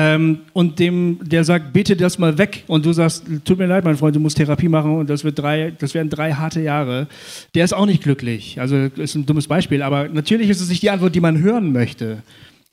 ähm, 0.00 0.42
und 0.52 0.78
dem, 0.78 1.18
der 1.24 1.42
sagt, 1.42 1.72
bitte 1.72 1.96
das 1.96 2.20
mal 2.20 2.38
weg, 2.38 2.62
und 2.68 2.86
du 2.86 2.92
sagst, 2.92 3.24
tut 3.44 3.58
mir 3.58 3.66
leid, 3.66 3.84
mein 3.84 3.96
Freund, 3.96 4.14
du 4.14 4.20
musst 4.20 4.36
Therapie 4.36 4.68
machen 4.68 4.96
und 4.96 5.10
das, 5.10 5.24
wird 5.24 5.40
drei, 5.40 5.72
das 5.76 5.92
werden 5.92 6.08
drei 6.08 6.34
harte 6.34 6.60
Jahre, 6.60 7.08
der 7.56 7.64
ist 7.64 7.72
auch 7.72 7.84
nicht 7.84 8.04
glücklich. 8.04 8.60
Also 8.60 8.76
ist 8.76 9.16
ein 9.16 9.26
dummes 9.26 9.48
Beispiel, 9.48 9.82
aber 9.82 10.08
natürlich 10.08 10.50
ist 10.50 10.60
es 10.60 10.68
nicht 10.68 10.82
die 10.82 10.90
Antwort, 10.90 11.16
die 11.16 11.20
man 11.20 11.38
hören 11.40 11.72
möchte. 11.72 12.22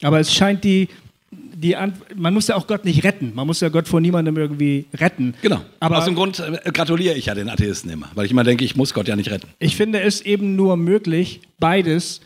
Aber 0.03 0.19
es 0.19 0.35
scheint 0.35 0.63
die, 0.63 0.87
die 1.31 1.75
Ant 1.75 1.95
man 2.15 2.31
muss 2.31 2.47
ja 2.47 2.57
auch 2.57 2.67
Gott 2.67 2.85
nicht 2.85 3.03
retten. 3.03 3.31
Man 3.33 3.47
muss 3.47 3.59
ja 3.59 3.69
Gott 3.69 3.87
vor 3.87 4.01
niemandem 4.01 4.37
irgendwie 4.37 4.85
retten. 4.93 5.33
Genau. 5.41 5.61
Aber 5.79 5.97
Aus 5.97 6.05
dem 6.05 6.13
Grund 6.13 6.39
äh, 6.39 6.71
gratuliere 6.71 7.15
ich 7.15 7.25
ja 7.25 7.33
den 7.33 7.49
Atheisten 7.49 7.89
immer, 7.89 8.11
weil 8.13 8.25
ich 8.25 8.31
immer 8.31 8.43
denke, 8.43 8.63
ich 8.63 8.75
muss 8.75 8.93
Gott 8.93 9.07
ja 9.07 9.15
nicht 9.15 9.31
retten. 9.31 9.47
Ich 9.57 9.75
finde 9.75 9.99
es 10.01 10.21
eben 10.21 10.55
nur 10.55 10.77
möglich, 10.77 11.41
beides 11.59 12.21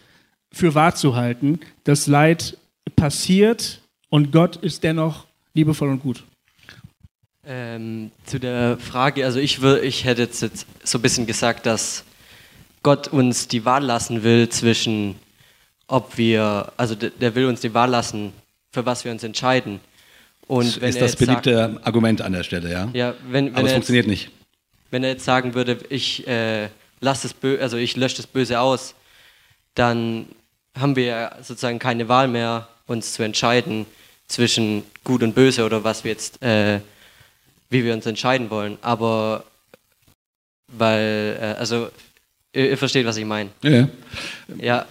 für 0.51 0.75
wahr 0.75 0.93
zu 0.93 1.15
halten. 1.15 1.61
Das 1.85 2.05
Leid 2.07 2.57
passiert 2.97 3.79
und 4.09 4.31
Gott 4.31 4.55
ist 4.57 4.83
dennoch 4.83 5.25
liebevoll 5.53 5.89
und 5.89 5.99
gut. 6.01 6.23
Ähm, 7.45 8.11
zu 8.25 8.39
der 8.39 8.77
Frage, 8.77 9.25
also 9.25 9.39
ich, 9.39 9.61
wür, 9.61 9.81
ich 9.81 10.03
hätte 10.05 10.23
jetzt, 10.23 10.41
jetzt 10.41 10.67
so 10.83 10.97
ein 10.97 11.01
bisschen 11.01 11.25
gesagt, 11.25 11.65
dass 11.65 12.03
Gott 12.83 13.07
uns 13.07 13.47
die 13.47 13.65
Wahl 13.65 13.83
lassen 13.83 14.23
will 14.23 14.49
zwischen, 14.49 15.15
ob 15.87 16.17
wir, 16.17 16.71
also 16.77 16.95
der, 16.95 17.09
der 17.09 17.35
will 17.35 17.45
uns 17.45 17.61
die 17.61 17.73
Wahl 17.73 17.89
lassen, 17.89 18.33
für 18.71 18.85
was 18.85 19.03
wir 19.03 19.11
uns 19.11 19.23
entscheiden. 19.23 19.79
Und 20.47 20.81
wenn 20.81 20.89
ist 20.89 21.01
das 21.01 21.11
jetzt 21.11 21.25
sagt- 21.25 21.43
beliebte 21.43 21.79
Argument 21.83 22.21
an 22.21 22.33
der 22.33 22.43
Stelle, 22.43 22.71
ja? 22.71 22.89
ja, 22.93 23.13
wenn, 23.29 23.47
wenn, 23.47 23.55
Aber 23.55 23.63
es 23.63 23.63
er 23.63 23.63
jetzt, 23.63 23.73
funktioniert 23.73 24.07
nicht. 24.07 24.31
wenn 24.91 25.03
er 25.03 25.09
jetzt 25.11 25.25
sagen 25.25 25.53
würde, 25.53 25.79
ich 25.89 26.27
äh, 26.27 26.69
lass 26.99 27.21
das 27.23 27.33
Bö 27.33 27.59
also 27.59 27.77
ich 27.77 27.95
lösche 27.95 28.17
das 28.17 28.27
Böse 28.27 28.59
aus, 28.59 28.95
dann 29.75 30.27
haben 30.77 30.95
wir 30.95 31.05
ja 31.05 31.35
sozusagen 31.41 31.79
keine 31.79 32.07
Wahl 32.09 32.27
mehr, 32.27 32.67
uns 32.89 33.13
zu 33.13 33.23
entscheiden 33.23 33.85
zwischen 34.27 34.83
Gut 35.03 35.23
und 35.23 35.33
Böse 35.35 35.63
oder 35.65 35.83
was 35.83 36.03
wir 36.03 36.11
jetzt, 36.11 36.41
äh, 36.41 36.79
wie 37.69 37.83
wir 37.83 37.93
uns 37.93 38.05
entscheiden 38.05 38.49
wollen. 38.49 38.77
Aber 38.81 39.43
weil, 40.67 41.37
äh, 41.41 41.45
also 41.59 41.89
ihr, 42.53 42.69
ihr 42.71 42.77
versteht, 42.77 43.05
was 43.05 43.17
ich 43.17 43.25
meine. 43.25 43.49
Ja, 43.63 43.87
ja. 44.57 44.85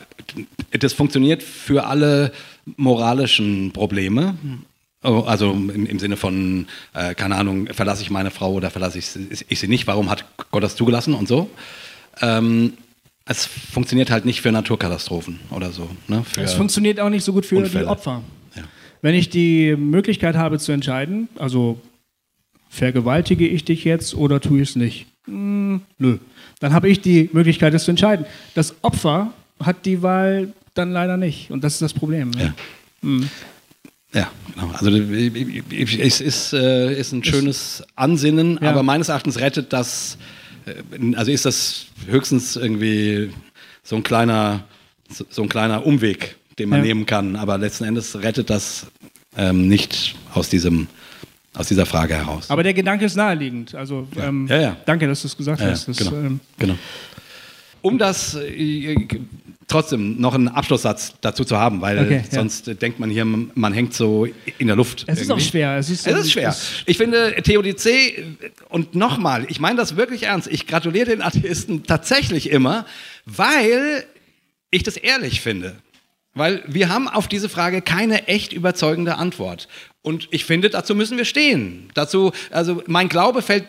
Das 0.78 0.92
funktioniert 0.92 1.42
für 1.42 1.86
alle 1.86 2.32
moralischen 2.76 3.72
Probleme. 3.72 4.36
Oh, 5.02 5.20
Also 5.26 5.52
im, 5.52 5.86
im 5.86 5.98
Sinne 5.98 6.16
von, 6.16 6.66
äh, 6.94 7.14
keine 7.14 7.36
Ahnung, 7.36 7.68
verlasse 7.68 8.02
ich 8.02 8.10
meine 8.10 8.30
Frau 8.30 8.52
oder 8.52 8.70
verlasse 8.70 8.98
ich, 8.98 9.06
sie- 9.06 9.28
ich 9.48 9.58
sie 9.60 9.68
nicht, 9.68 9.86
warum 9.86 10.10
hat 10.10 10.24
Gott 10.50 10.62
das 10.62 10.74
zugelassen 10.76 11.14
und 11.14 11.28
so. 11.28 11.48
Ähm, 12.20 12.74
es 13.28 13.46
funktioniert 13.46 14.10
halt 14.10 14.24
nicht 14.24 14.40
für 14.40 14.50
Naturkatastrophen 14.50 15.38
oder 15.50 15.70
so. 15.70 15.88
Ne? 16.08 16.24
Es 16.36 16.54
funktioniert 16.54 16.98
auch 17.00 17.10
nicht 17.10 17.24
so 17.24 17.32
gut 17.32 17.46
für 17.46 17.56
Unfälle. 17.58 17.84
die 17.84 17.90
Opfer. 17.90 18.22
Ja. 18.56 18.62
Wenn 19.02 19.14
ich 19.14 19.28
die 19.30 19.76
Möglichkeit 19.76 20.34
habe 20.36 20.58
zu 20.58 20.72
entscheiden, 20.72 21.28
also 21.38 21.80
vergewaltige 22.70 23.46
ich 23.46 23.64
dich 23.64 23.84
jetzt 23.84 24.14
oder 24.14 24.40
tue 24.40 24.60
ich 24.62 24.70
es 24.70 24.76
nicht? 24.76 25.06
Hm, 25.26 25.82
nö. 25.98 26.18
Dann 26.60 26.72
habe 26.72 26.88
ich 26.88 27.00
die 27.00 27.28
Möglichkeit, 27.32 27.74
es 27.74 27.84
zu 27.84 27.90
entscheiden. 27.90 28.26
Das 28.54 28.74
Opfer 28.82 29.32
hat 29.62 29.84
die 29.86 30.02
Wahl 30.02 30.52
dann 30.74 30.92
leider 30.92 31.16
nicht. 31.16 31.50
Und 31.50 31.64
das 31.64 31.74
ist 31.74 31.82
das 31.82 31.92
Problem. 31.94 32.30
Ne? 32.30 32.54
Ja. 33.02 33.08
Ja, 34.14 34.30
genau. 34.54 34.70
Also 34.72 34.90
es 34.90 36.20
ist, 36.20 36.52
äh, 36.54 36.98
ist 36.98 37.12
ein 37.12 37.22
schönes 37.22 37.82
Ansinnen, 37.94 38.58
Ja. 38.62 38.70
aber 38.70 38.82
meines 38.82 39.10
Erachtens 39.10 39.38
rettet 39.38 39.72
das, 39.72 40.16
also 41.16 41.30
ist 41.30 41.44
das 41.44 41.86
höchstens 42.06 42.56
irgendwie 42.56 43.30
so 43.82 43.96
ein 43.96 44.02
kleiner, 44.02 44.64
so 45.08 45.42
ein 45.42 45.48
kleiner 45.48 45.84
Umweg, 45.86 46.36
den 46.58 46.68
man 46.68 46.80
Ja. 46.80 46.86
nehmen 46.86 47.06
kann. 47.06 47.36
Aber 47.36 47.58
letzten 47.58 47.84
Endes 47.84 48.20
rettet 48.20 48.50
das 48.50 48.86
ähm, 49.36 49.68
nicht 49.68 50.14
aus 50.34 50.48
diesem, 50.48 50.86
aus 51.54 51.68
dieser 51.68 51.86
Frage 51.86 52.14
heraus. 52.14 52.50
Aber 52.50 52.62
der 52.62 52.74
Gedanke 52.74 53.04
ist 53.04 53.16
naheliegend. 53.16 53.74
Also 53.74 54.06
ähm, 54.16 54.46
Ja, 54.48 54.60
ja. 54.60 54.76
danke, 54.86 55.06
dass 55.06 55.22
du 55.22 55.28
es 55.28 55.36
gesagt 55.36 55.60
Ja, 55.60 55.66
ja, 55.66 55.72
hast. 55.72 55.88
Das, 55.88 55.96
genau. 55.96 56.12
ähm, 56.16 56.40
genau. 56.58 56.76
Um 57.82 57.98
das 57.98 58.34
äh, 58.34 58.96
trotzdem 59.68 60.20
noch 60.20 60.34
einen 60.34 60.48
Abschlusssatz 60.48 61.14
dazu 61.20 61.44
zu 61.44 61.58
haben, 61.58 61.80
weil 61.80 61.98
Okay, 61.98 62.22
ja. 62.24 62.38
sonst 62.38 62.68
äh, 62.68 62.74
denkt 62.74 62.98
man 62.98 63.10
hier, 63.10 63.24
man 63.24 63.72
hängt 63.72 63.94
so 63.94 64.26
in 64.58 64.66
der 64.66 64.76
Luft. 64.76 65.04
es 65.06 65.20
ist 65.20 65.30
auch 65.30 65.38
schwer. 65.40 65.76
Es 65.76 65.90
ist, 65.90 66.06
Es 66.06 66.18
ist 66.18 66.32
schwer. 66.32 66.56
Ich 66.86 66.96
finde 66.96 67.34
Theodizee, 67.42 68.24
und 68.68 68.94
nochmal, 68.94 69.46
ich 69.48 69.60
meine 69.60 69.76
das 69.76 69.96
wirklich 69.96 70.24
ernst, 70.24 70.48
ich 70.48 70.66
gratuliere 70.66 71.06
den 71.06 71.22
Atheisten 71.22 71.84
tatsächlich 71.84 72.50
immer, 72.50 72.86
weil 73.26 74.04
ich 74.70 74.82
das 74.82 74.96
ehrlich 74.96 75.40
finde. 75.40 75.76
Weil 76.34 76.62
wir 76.66 76.88
haben 76.88 77.08
auf 77.08 77.26
diese 77.26 77.48
Frage 77.48 77.82
keine 77.82 78.28
echt 78.28 78.52
überzeugende 78.52 79.16
Antwort. 79.16 79.66
Und 80.02 80.28
ich 80.30 80.44
finde, 80.44 80.70
dazu 80.70 80.94
müssen 80.94 81.18
wir 81.18 81.24
stehen. 81.24 81.90
Dazu, 81.94 82.32
also 82.50 82.82
mein 82.86 83.08
Glaube 83.08 83.42
fällt, 83.42 83.64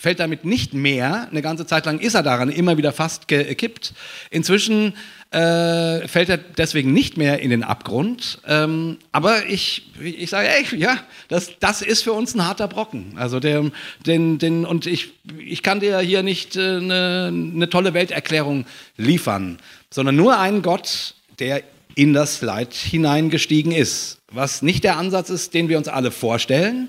fällt 0.00 0.18
damit 0.18 0.46
nicht 0.46 0.72
mehr. 0.72 1.28
Eine 1.30 1.42
ganze 1.42 1.66
Zeit 1.66 1.84
lang 1.84 1.98
ist 1.98 2.14
er 2.14 2.22
daran 2.22 2.48
immer 2.48 2.78
wieder 2.78 2.90
fast 2.90 3.28
gekippt. 3.28 3.92
Inzwischen 4.30 4.94
äh, 5.30 6.08
fällt 6.08 6.30
er 6.30 6.38
deswegen 6.38 6.94
nicht 6.94 7.18
mehr 7.18 7.40
in 7.40 7.50
den 7.50 7.62
Abgrund. 7.62 8.38
Ähm, 8.46 8.96
aber 9.12 9.46
ich, 9.46 9.90
ich 10.00 10.30
sage, 10.30 10.48
ey, 10.48 10.78
ja, 10.78 10.96
das, 11.28 11.50
das 11.60 11.82
ist 11.82 12.02
für 12.02 12.14
uns 12.14 12.34
ein 12.34 12.46
harter 12.46 12.66
Brocken. 12.66 13.12
Also 13.16 13.40
der, 13.40 13.70
den, 14.06 14.38
den, 14.38 14.64
und 14.64 14.86
ich, 14.86 15.12
ich 15.38 15.62
kann 15.62 15.80
dir 15.80 15.98
hier 15.98 16.22
nicht 16.22 16.56
äh, 16.56 16.78
eine, 16.78 17.26
eine 17.30 17.68
tolle 17.68 17.92
Welterklärung 17.92 18.64
liefern, 18.96 19.58
sondern 19.90 20.16
nur 20.16 20.38
einen 20.38 20.62
Gott, 20.62 21.14
der 21.40 21.62
in 21.94 22.14
das 22.14 22.40
Leid 22.40 22.72
hineingestiegen 22.72 23.72
ist. 23.72 24.16
Was 24.32 24.62
nicht 24.62 24.82
der 24.82 24.96
Ansatz 24.96 25.28
ist, 25.28 25.52
den 25.52 25.68
wir 25.68 25.76
uns 25.76 25.88
alle 25.88 26.10
vorstellen, 26.10 26.88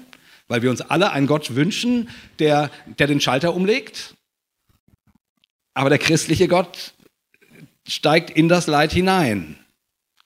weil 0.51 0.61
wir 0.61 0.69
uns 0.69 0.81
alle 0.81 1.11
einen 1.13 1.27
Gott 1.27 1.55
wünschen, 1.55 2.09
der, 2.39 2.69
der 2.99 3.07
den 3.07 3.21
Schalter 3.21 3.55
umlegt. 3.55 4.15
Aber 5.73 5.87
der 5.87 5.97
christliche 5.97 6.49
Gott 6.49 6.93
steigt 7.87 8.29
in 8.29 8.49
das 8.49 8.67
Leid 8.67 8.91
hinein. 8.91 9.57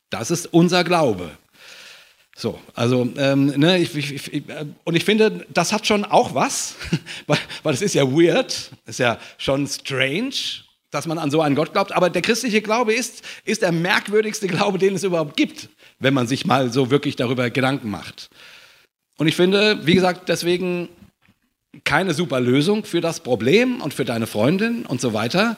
Das 0.09 0.31
ist 0.31 0.47
unser 0.47 0.83
Glaube. 0.83 1.29
So, 2.35 2.59
also, 2.73 3.07
ähm, 3.17 3.53
ne, 3.55 3.77
ich, 3.77 3.95
ich, 3.95 4.33
ich, 4.33 4.49
äh, 4.49 4.65
und 4.83 4.95
ich 4.95 5.05
finde, 5.05 5.45
das 5.53 5.71
hat 5.71 5.85
schon 5.85 6.03
auch 6.03 6.33
was, 6.33 6.75
weil, 7.27 7.37
weil 7.61 7.75
es 7.75 7.83
ist 7.83 7.93
ja 7.93 8.11
weird, 8.11 8.71
ist 8.87 8.97
ja 8.97 9.19
schon 9.37 9.67
strange, 9.67 10.33
dass 10.89 11.05
man 11.05 11.19
an 11.19 11.29
so 11.29 11.39
einen 11.41 11.55
Gott 11.55 11.71
glaubt, 11.71 11.91
aber 11.91 12.09
der 12.09 12.23
christliche 12.23 12.63
Glaube 12.63 12.95
ist, 12.95 13.21
ist 13.45 13.61
der 13.61 13.71
merkwürdigste 13.71 14.47
Glaube, 14.47 14.79
den 14.79 14.95
es 14.95 15.03
überhaupt 15.03 15.37
gibt, 15.37 15.69
wenn 15.99 16.15
man 16.15 16.25
sich 16.25 16.47
mal 16.47 16.73
so 16.73 16.89
wirklich 16.89 17.15
darüber 17.15 17.51
Gedanken 17.51 17.91
macht. 17.91 18.31
Und 19.17 19.27
ich 19.27 19.35
finde, 19.35 19.85
wie 19.85 19.95
gesagt, 19.95 20.29
deswegen 20.29 20.89
keine 21.83 22.13
super 22.13 22.39
Lösung 22.39 22.85
für 22.85 23.01
das 23.01 23.19
Problem 23.19 23.81
und 23.81 23.93
für 23.93 24.05
deine 24.05 24.27
Freundin 24.27 24.85
und 24.85 25.01
so 25.01 25.13
weiter. 25.13 25.57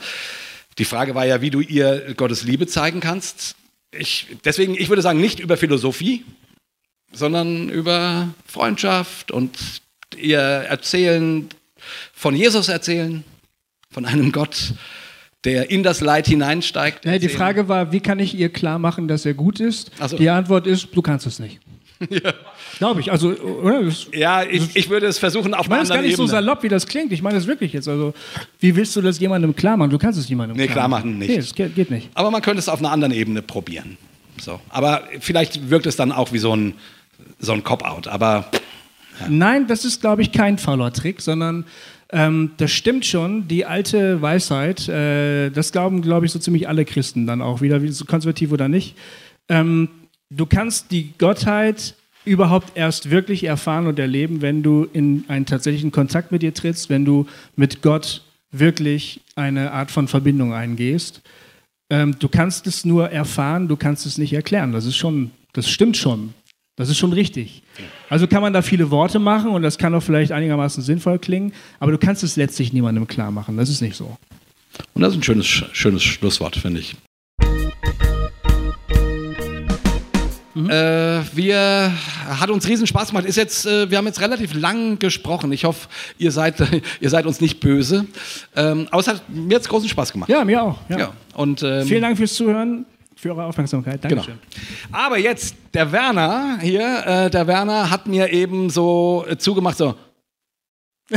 Die 0.77 0.85
Frage 0.85 1.15
war 1.15 1.25
ja, 1.25 1.41
wie 1.41 1.49
du 1.49 1.59
ihr 1.59 2.13
Gottes 2.15 2.43
Liebe 2.43 2.67
zeigen 2.67 2.99
kannst. 2.99 3.55
Ich, 3.91 4.27
deswegen, 4.45 4.75
ich 4.75 4.89
würde 4.89 5.01
sagen, 5.01 5.21
nicht 5.21 5.39
über 5.39 5.57
Philosophie, 5.57 6.25
sondern 7.11 7.69
über 7.69 8.29
Freundschaft 8.45 9.31
und 9.31 9.57
ihr 10.15 10.39
erzählen, 10.39 11.49
von 12.13 12.35
Jesus 12.35 12.69
erzählen, 12.69 13.23
von 13.91 14.05
einem 14.05 14.31
Gott, 14.31 14.73
der 15.43 15.69
in 15.71 15.83
das 15.83 16.01
Leid 16.01 16.27
hineinsteigt. 16.27 17.05
Ja, 17.05 17.17
die. 17.17 17.29
Frage 17.29 17.67
war, 17.67 17.91
wie 17.91 18.01
kann 18.01 18.19
ich 18.19 18.35
ihr 18.35 18.49
klar 18.49 18.79
machen, 18.79 19.07
dass 19.07 19.25
er 19.25 19.33
gut 19.33 19.59
ist? 19.59 19.91
So. 20.05 20.17
Die 20.17 20.29
Antwort 20.29 20.67
ist, 20.67 20.89
du 20.93 21.01
kannst 21.01 21.25
es 21.25 21.39
nicht. 21.39 21.59
Glaube 22.77 23.01
ich. 23.01 23.11
Also, 23.11 23.29
oder? 23.31 23.83
Das, 23.83 24.07
Ja, 24.13 24.43
ich, 24.43 24.75
ich 24.75 24.89
würde 24.89 25.07
es 25.07 25.17
versuchen 25.17 25.53
auf 25.53 25.61
ich 25.65 25.69
meine, 25.69 25.81
einer 25.81 25.83
es 25.83 25.89
ist 25.89 25.95
gar 25.95 26.01
nicht 26.01 26.15
so 26.15 26.23
Ebene. 26.23 26.31
salopp, 26.31 26.63
wie 26.63 26.69
das 26.69 26.85
klingt. 26.87 27.11
Ich 27.11 27.21
meine 27.21 27.35
das 27.37 27.47
wirklich 27.47 27.73
jetzt. 27.73 27.87
Also, 27.87 28.13
wie 28.59 28.75
willst 28.75 28.95
du 28.95 29.01
das 29.01 29.19
jemandem 29.19 29.55
klar 29.55 29.77
machen? 29.77 29.89
Du 29.91 29.97
kannst 29.97 30.19
es 30.19 30.29
jemandem 30.29 30.57
Nee, 30.57 30.65
klar 30.65 30.75
klar 30.75 30.87
machen. 30.87 31.09
machen 31.11 31.19
nicht. 31.19 31.29
Nee, 31.29 31.37
das 31.37 31.53
geht, 31.75 31.91
nicht. 31.91 32.09
Aber 32.13 32.29
man 32.31 32.41
könnte 32.41 32.59
es 32.59 32.69
auf 32.69 32.79
einer 32.79 32.91
anderen 32.91 33.13
Ebene 33.13 33.41
probieren. 33.41 33.97
So. 34.39 34.59
Aber 34.69 35.03
vielleicht 35.19 35.69
wirkt 35.69 35.87
es 35.87 35.95
dann 35.95 36.11
auch 36.11 36.31
wie 36.33 36.37
so 36.37 36.55
ein, 36.55 36.73
so 37.39 37.53
ein 37.53 37.63
Cop-Out. 37.63 38.07
Aber 38.07 38.49
Nein, 39.27 39.65
das 39.67 39.83
ist, 39.83 40.01
glaube 40.01 40.21
ich, 40.21 40.31
kein 40.31 40.59
fauler 40.59 40.93
Trick, 40.93 41.21
sondern 41.21 41.65
ähm, 42.11 42.51
das 42.57 42.71
stimmt 42.71 43.03
schon. 43.05 43.47
Die 43.47 43.65
alte 43.65 44.21
Weisheit, 44.21 44.87
äh, 44.87 45.49
das 45.49 45.71
glauben, 45.71 46.03
glaube 46.03 46.27
ich, 46.27 46.31
so 46.31 46.37
ziemlich 46.39 46.67
alle 46.69 46.85
Christen 46.85 47.25
dann 47.25 47.41
auch 47.41 47.61
wieder, 47.61 47.81
wie 47.81 47.87
so 47.89 48.05
konservativ 48.05 48.51
oder 48.51 48.67
nicht. 48.67 48.95
Ähm, 49.49 49.89
du 50.29 50.45
kannst 50.45 50.91
die 50.91 51.13
Gottheit 51.17 51.95
überhaupt 52.25 52.75
erst 52.75 53.09
wirklich 53.09 53.45
erfahren 53.45 53.87
und 53.87 53.99
erleben, 53.99 54.41
wenn 54.41 54.61
du 54.61 54.87
in 54.91 55.23
einen 55.27 55.45
tatsächlichen 55.45 55.91
Kontakt 55.91 56.31
mit 56.31 56.43
ihr 56.43 56.53
trittst, 56.53 56.89
wenn 56.89 57.05
du 57.05 57.25
mit 57.55 57.81
Gott 57.81 58.23
wirklich 58.51 59.21
eine 59.35 59.71
Art 59.71 59.91
von 59.91 60.07
Verbindung 60.07 60.53
eingehst. 60.53 61.21
Ähm, 61.89 62.17
du 62.19 62.27
kannst 62.27 62.67
es 62.67 62.83
nur 62.83 63.09
erfahren, 63.09 63.67
du 63.67 63.77
kannst 63.77 64.05
es 64.05 64.17
nicht 64.17 64.33
erklären. 64.33 64.73
Das 64.73 64.85
ist 64.85 64.97
schon, 64.97 65.31
das 65.53 65.69
stimmt 65.69 65.95
schon. 65.95 66.33
Das 66.75 66.89
ist 66.89 66.97
schon 66.97 67.11
richtig. 67.11 67.63
Also 68.07 68.27
kann 68.27 68.41
man 68.41 68.53
da 68.53 68.61
viele 68.61 68.91
Worte 68.91 69.17
machen 69.17 69.49
und 69.49 69.63
das 69.63 69.79
kann 69.79 69.95
auch 69.95 70.03
vielleicht 70.03 70.31
einigermaßen 70.31 70.83
sinnvoll 70.83 71.17
klingen, 71.17 71.53
aber 71.79 71.91
du 71.91 71.97
kannst 71.97 72.23
es 72.23 72.35
letztlich 72.35 72.71
niemandem 72.71 73.07
klar 73.07 73.31
machen. 73.31 73.57
Das 73.57 73.69
ist 73.69 73.81
nicht 73.81 73.95
so. 73.95 74.15
Und 74.93 75.01
das 75.01 75.13
ist 75.13 75.19
ein 75.19 75.23
schönes, 75.23 75.47
schönes 75.47 76.03
Schlusswort, 76.03 76.55
finde 76.55 76.81
ich. 76.81 76.95
Äh, 80.65 81.21
wir 81.33 81.91
hat 82.27 82.49
uns 82.49 82.67
riesen 82.67 82.87
Spaß 82.87 83.09
gemacht. 83.09 83.25
Ist 83.25 83.35
jetzt, 83.35 83.65
äh, 83.65 83.89
wir 83.91 83.97
haben 83.97 84.07
jetzt 84.07 84.21
relativ 84.21 84.53
lang 84.53 84.97
gesprochen. 84.97 85.51
Ich 85.51 85.65
hoffe, 85.65 85.87
ihr 86.17 86.31
seid, 86.31 86.55
ihr 86.99 87.09
seid 87.09 87.25
uns 87.25 87.41
nicht 87.41 87.59
böse. 87.59 88.05
Ähm, 88.55 88.87
aber 88.89 88.99
es 89.01 89.07
hat 89.07 89.29
mir 89.29 89.53
jetzt 89.53 89.69
großen 89.69 89.87
Spaß 89.89 90.11
gemacht. 90.11 90.29
Ja, 90.29 90.43
mir 90.43 90.63
auch. 90.63 90.77
Ja. 90.89 90.97
Ja. 90.97 91.13
Und, 91.35 91.63
ähm, 91.63 91.85
Vielen 91.85 92.01
Dank 92.01 92.17
fürs 92.17 92.33
Zuhören, 92.33 92.85
für 93.15 93.29
eure 93.29 93.45
Aufmerksamkeit. 93.45 94.01
Genau. 94.01 94.15
Dankeschön. 94.15 94.39
Aber 94.91 95.17
jetzt, 95.17 95.55
der 95.73 95.91
Werner 95.91 96.59
hier, 96.61 97.05
äh, 97.05 97.29
der 97.29 97.45
Werner 97.47 97.89
hat 97.89 98.07
mir 98.07 98.31
eben 98.31 98.69
so 98.69 99.25
äh, 99.29 99.37
zugemacht, 99.37 99.77
so. 99.77 99.95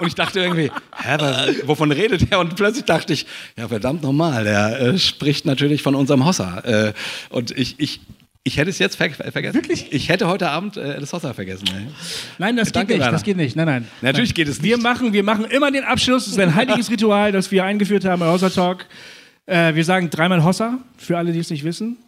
Und 0.00 0.06
ich 0.06 0.14
dachte 0.14 0.40
irgendwie, 0.40 0.70
hä, 0.96 1.16
was, 1.18 1.66
wovon 1.66 1.90
redet 1.90 2.30
er? 2.30 2.38
Und 2.38 2.54
plötzlich 2.54 2.84
dachte 2.84 3.12
ich, 3.12 3.26
ja, 3.56 3.66
verdammt 3.66 4.02
normal, 4.02 4.44
der 4.44 4.80
äh, 4.80 4.98
spricht 4.98 5.44
natürlich 5.44 5.82
von 5.82 5.96
unserem 5.96 6.24
Hossa. 6.24 6.60
Äh, 6.60 6.92
und 7.30 7.50
ich, 7.50 7.74
ich, 7.78 8.00
ich 8.48 8.56
hätte 8.56 8.70
es 8.70 8.78
jetzt 8.78 8.96
ver 8.96 9.10
vergessen. 9.10 9.54
Wirklich? 9.54 9.92
Ich 9.92 10.08
hätte 10.08 10.26
heute 10.26 10.48
Abend 10.48 10.76
äh, 10.76 10.98
das 10.98 11.12
Hossa 11.12 11.34
vergessen. 11.34 11.66
Ey. 11.68 11.86
Nein, 12.38 12.56
das 12.56 12.72
Danke, 12.72 12.88
geht 12.88 12.96
nicht. 12.96 13.04
Werner. 13.04 13.12
Das 13.12 13.22
geht 13.22 13.36
nicht. 13.36 13.56
Nein, 13.56 13.66
nein. 13.66 13.88
Natürlich 14.00 14.30
nein. 14.30 14.34
geht 14.34 14.48
es 14.48 14.62
Wir 14.62 14.76
nicht. 14.76 14.82
machen, 14.82 15.12
wir 15.12 15.22
machen 15.22 15.44
immer 15.44 15.70
den 15.70 15.84
Abschluss. 15.84 16.24
Das 16.24 16.32
ist 16.32 16.40
ein 16.40 16.54
heiliges 16.54 16.90
Ritual, 16.90 17.30
das 17.30 17.50
wir 17.52 17.64
eingeführt 17.64 18.04
haben 18.04 18.20
bei 18.20 18.26
Hossa 18.26 18.48
Talk. 18.48 18.86
Äh, 19.46 19.74
wir 19.74 19.84
sagen 19.84 20.08
dreimal 20.10 20.42
Hossa, 20.42 20.78
für 20.96 21.18
alle, 21.18 21.32
die 21.32 21.38
es 21.38 21.50
nicht 21.50 21.62
wissen. 21.62 21.98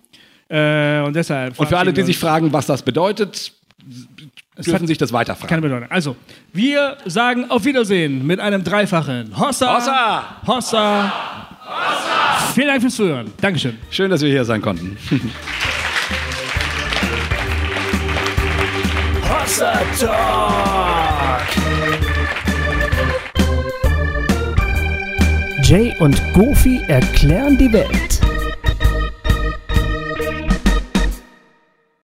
Äh, 0.48 1.00
und 1.00 1.14
deshalb. 1.14 1.58
Und 1.58 1.68
für 1.68 1.78
alle, 1.78 1.92
die 1.92 1.98
wir 1.98 2.06
sich 2.06 2.18
fragen, 2.18 2.52
was 2.52 2.66
das 2.66 2.82
bedeutet, 2.82 3.52
dürfen 4.58 4.86
sich 4.86 4.98
das 4.98 5.12
weiterfragen. 5.12 5.48
Keine 5.48 5.62
Bedeutung. 5.62 5.90
Also, 5.90 6.16
wir 6.52 6.96
sagen 7.04 7.50
auf 7.50 7.64
Wiedersehen 7.64 8.26
mit 8.26 8.40
einem 8.40 8.64
dreifachen 8.64 9.38
Hossa. 9.38 9.76
Hossa! 9.76 10.24
Hossa. 10.46 11.12
Hossa. 11.66 12.52
Vielen 12.54 12.68
Dank 12.68 12.80
fürs 12.80 12.96
Zuhören. 12.96 13.30
Dankeschön. 13.40 13.78
Schön, 13.90 14.10
dass 14.10 14.22
wir 14.22 14.30
hier 14.30 14.44
sein 14.44 14.60
konnten. 14.60 14.96
Talk. 19.58 21.46
Jay 25.64 25.94
und 25.98 26.20
Goofy 26.32 26.82
erklären 26.86 27.58
die 27.58 27.72
Welt. 27.72 28.09